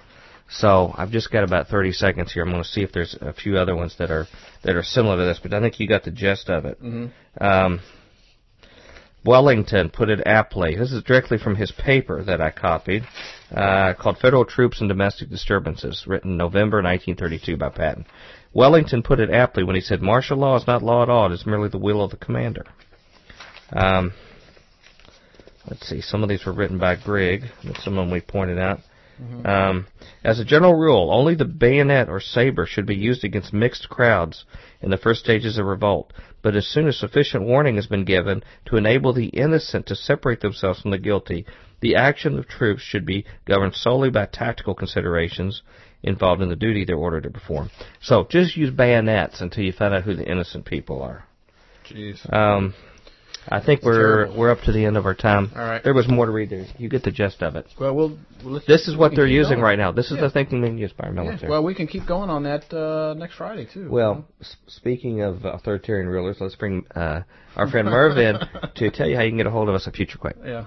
So 0.48 0.94
I've 0.96 1.10
just 1.10 1.32
got 1.32 1.42
about 1.42 1.68
30 1.68 1.92
seconds 1.92 2.32
here. 2.32 2.44
I'm 2.44 2.50
going 2.50 2.62
to 2.62 2.68
see 2.68 2.82
if 2.82 2.92
there's 2.92 3.16
a 3.20 3.32
few 3.32 3.58
other 3.58 3.74
ones 3.74 3.96
that 3.98 4.10
are 4.10 4.26
that 4.62 4.76
are 4.76 4.82
similar 4.82 5.16
to 5.16 5.24
this, 5.24 5.40
but 5.42 5.52
I 5.52 5.60
think 5.60 5.80
you 5.80 5.88
got 5.88 6.04
the 6.04 6.12
gist 6.12 6.48
of 6.48 6.64
it. 6.64 6.80
Mm-hmm. 6.80 7.44
Um, 7.44 7.80
Wellington 9.24 9.90
put 9.90 10.08
it 10.08 10.20
aptly. 10.24 10.76
This 10.76 10.92
is 10.92 11.02
directly 11.02 11.36
from 11.36 11.56
his 11.56 11.72
paper 11.72 12.22
that 12.22 12.40
I 12.40 12.52
copied, 12.52 13.02
uh, 13.50 13.94
called 13.94 14.18
"Federal 14.18 14.44
Troops 14.44 14.80
and 14.80 14.88
Domestic 14.88 15.28
Disturbances," 15.30 16.04
written 16.06 16.36
November 16.36 16.76
1932 16.76 17.56
by 17.56 17.70
Patton. 17.70 18.06
Wellington 18.56 19.02
put 19.02 19.20
it 19.20 19.28
aptly 19.28 19.62
when 19.62 19.74
he 19.76 19.82
said, 19.82 20.00
martial 20.00 20.38
law 20.38 20.56
is 20.56 20.66
not 20.66 20.82
law 20.82 21.02
at 21.02 21.10
all, 21.10 21.30
it 21.30 21.34
is 21.34 21.44
merely 21.44 21.68
the 21.68 21.76
will 21.76 22.02
of 22.02 22.10
the 22.10 22.16
commander. 22.16 22.64
Um, 23.70 24.14
let's 25.68 25.86
see, 25.86 26.00
some 26.00 26.22
of 26.22 26.30
these 26.30 26.46
were 26.46 26.54
written 26.54 26.78
by 26.78 26.96
Grigg, 26.96 27.44
some 27.80 27.98
of 27.98 28.06
them 28.06 28.10
we 28.10 28.22
pointed 28.22 28.58
out. 28.58 28.80
Mm-hmm. 29.20 29.46
Um, 29.46 29.86
as 30.24 30.40
a 30.40 30.44
general 30.44 30.74
rule, 30.74 31.10
only 31.12 31.34
the 31.34 31.44
bayonet 31.44 32.08
or 32.08 32.18
saber 32.18 32.64
should 32.64 32.86
be 32.86 32.96
used 32.96 33.24
against 33.24 33.52
mixed 33.52 33.90
crowds 33.90 34.46
in 34.80 34.90
the 34.90 34.96
first 34.96 35.20
stages 35.20 35.58
of 35.58 35.66
revolt. 35.66 36.14
But 36.40 36.56
as 36.56 36.66
soon 36.66 36.88
as 36.88 36.98
sufficient 36.98 37.44
warning 37.44 37.76
has 37.76 37.86
been 37.86 38.06
given 38.06 38.42
to 38.66 38.76
enable 38.76 39.12
the 39.12 39.26
innocent 39.26 39.86
to 39.86 39.96
separate 39.96 40.40
themselves 40.40 40.80
from 40.80 40.92
the 40.92 40.98
guilty, 40.98 41.44
the 41.80 41.96
action 41.96 42.38
of 42.38 42.48
troops 42.48 42.80
should 42.80 43.04
be 43.04 43.26
governed 43.44 43.74
solely 43.74 44.08
by 44.08 44.24
tactical 44.26 44.74
considerations 44.74 45.62
involved 46.06 46.40
in 46.42 46.48
the 46.48 46.56
duty 46.56 46.84
they're 46.84 46.96
ordered 46.96 47.24
to 47.24 47.30
perform. 47.30 47.70
So 48.00 48.26
just 48.30 48.56
use 48.56 48.70
bayonets 48.70 49.40
until 49.40 49.64
you 49.64 49.72
find 49.72 49.92
out 49.94 50.04
who 50.04 50.14
the 50.14 50.24
innocent 50.30 50.64
people 50.64 51.02
are. 51.02 51.24
Jeez. 51.88 52.32
Um, 52.32 52.74
I 53.48 53.60
think 53.60 53.80
That's 53.80 53.86
we're 53.86 54.24
terrible. 54.24 54.38
we're 54.38 54.50
up 54.50 54.58
to 54.64 54.72
the 54.72 54.84
end 54.84 54.96
of 54.96 55.06
our 55.06 55.14
time. 55.14 55.52
All 55.54 55.62
right. 55.62 55.80
There 55.84 55.94
was 55.94 56.08
more 56.08 56.26
to 56.26 56.32
read 56.32 56.50
there. 56.50 56.64
You 56.78 56.88
get 56.88 57.04
the 57.04 57.12
gist 57.12 57.42
of 57.42 57.54
it. 57.54 57.66
Well, 57.78 57.94
we'll. 57.94 58.18
well 58.44 58.60
this 58.66 58.88
is 58.88 58.96
what 58.96 59.12
they're 59.14 59.24
using 59.28 59.58
going. 59.58 59.62
right 59.62 59.78
now. 59.78 59.92
This 59.92 60.06
is 60.10 60.16
Yeah. 60.16 60.22
the 60.22 60.30
thinking 60.30 60.62
being 60.62 60.78
used 60.78 60.96
by 60.96 61.04
our 61.06 61.12
military. 61.12 61.42
Yeah. 61.44 61.50
Well, 61.50 61.62
we 61.62 61.72
can 61.72 61.86
keep 61.86 62.06
going 62.08 62.28
on 62.28 62.42
that 62.42 62.72
uh, 62.74 63.14
next 63.14 63.36
Friday 63.36 63.68
too. 63.72 63.88
Well, 63.88 64.24
s- 64.40 64.56
speaking 64.66 65.20
of 65.22 65.44
authoritarian 65.44 66.08
rulers, 66.08 66.38
let's 66.40 66.56
bring 66.56 66.86
uh, 66.96 67.20
our 67.54 67.68
friend 67.70 67.86
Merv 67.88 68.18
in 68.18 68.36
to 68.74 68.90
tell 68.90 69.06
you 69.08 69.14
how 69.14 69.22
you 69.22 69.30
can 69.30 69.36
get 69.36 69.46
a 69.46 69.50
hold 69.52 69.68
of 69.68 69.76
us 69.76 69.86
at 69.86 69.94
FutureQuake. 69.94 70.44
Yeah. 70.44 70.66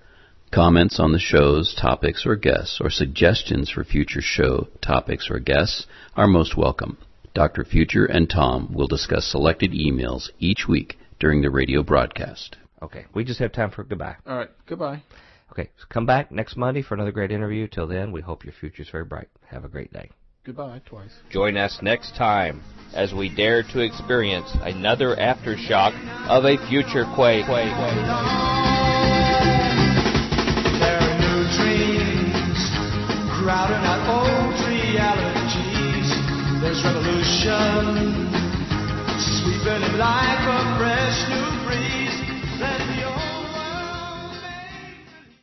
Comments 0.51 0.99
on 0.99 1.13
the 1.13 1.19
shows, 1.19 1.73
topics, 1.79 2.25
or 2.25 2.35
guests, 2.35 2.81
or 2.81 2.89
suggestions 2.89 3.69
for 3.69 3.85
future 3.85 4.19
show 4.21 4.67
topics 4.81 5.29
or 5.31 5.39
guests 5.39 5.87
are 6.17 6.27
most 6.27 6.57
welcome. 6.57 6.97
Dr. 7.33 7.63
Future 7.63 8.05
and 8.05 8.29
Tom 8.29 8.73
will 8.73 8.87
discuss 8.87 9.25
selected 9.31 9.71
emails 9.71 10.29
each 10.39 10.67
week 10.67 10.97
during 11.21 11.41
the 11.41 11.49
radio 11.49 11.83
broadcast. 11.83 12.57
Okay, 12.81 13.05
we 13.13 13.23
just 13.23 13.39
have 13.39 13.53
time 13.53 13.71
for 13.71 13.85
goodbye. 13.85 14.17
All 14.27 14.35
right. 14.35 14.49
Goodbye. 14.67 15.03
Okay, 15.53 15.69
so 15.77 15.85
come 15.87 16.05
back 16.05 16.33
next 16.33 16.57
Monday 16.57 16.81
for 16.81 16.95
another 16.95 17.13
great 17.13 17.31
interview. 17.31 17.69
Till 17.69 17.87
then, 17.87 18.11
we 18.11 18.19
hope 18.19 18.43
your 18.43 18.53
future 18.53 18.81
is 18.81 18.89
very 18.89 19.05
bright. 19.05 19.29
Have 19.49 19.63
a 19.63 19.69
great 19.69 19.93
day. 19.93 20.09
Goodbye 20.43 20.81
twice. 20.85 21.11
Join 21.29 21.55
us 21.55 21.79
next 21.81 22.17
time 22.17 22.61
as 22.93 23.13
we 23.13 23.33
dare 23.33 23.63
to 23.63 23.79
experience 23.79 24.49
another 24.59 25.15
aftershock 25.15 25.93
of 26.27 26.43
a 26.43 26.57
future 26.67 27.05
quake. 27.15 27.45
quake. 27.45 28.70
crowded 33.43 33.73
out 33.73 34.05
old 34.05 34.53
realities. 34.69 36.09
There's 36.61 36.83
revolution 36.83 38.29
sweeping 39.17 39.81
in 39.81 39.97
like 39.97 40.45
a 40.45 40.77
fresh 40.77 41.17
new 41.29 41.49
breeze. 41.65 43.10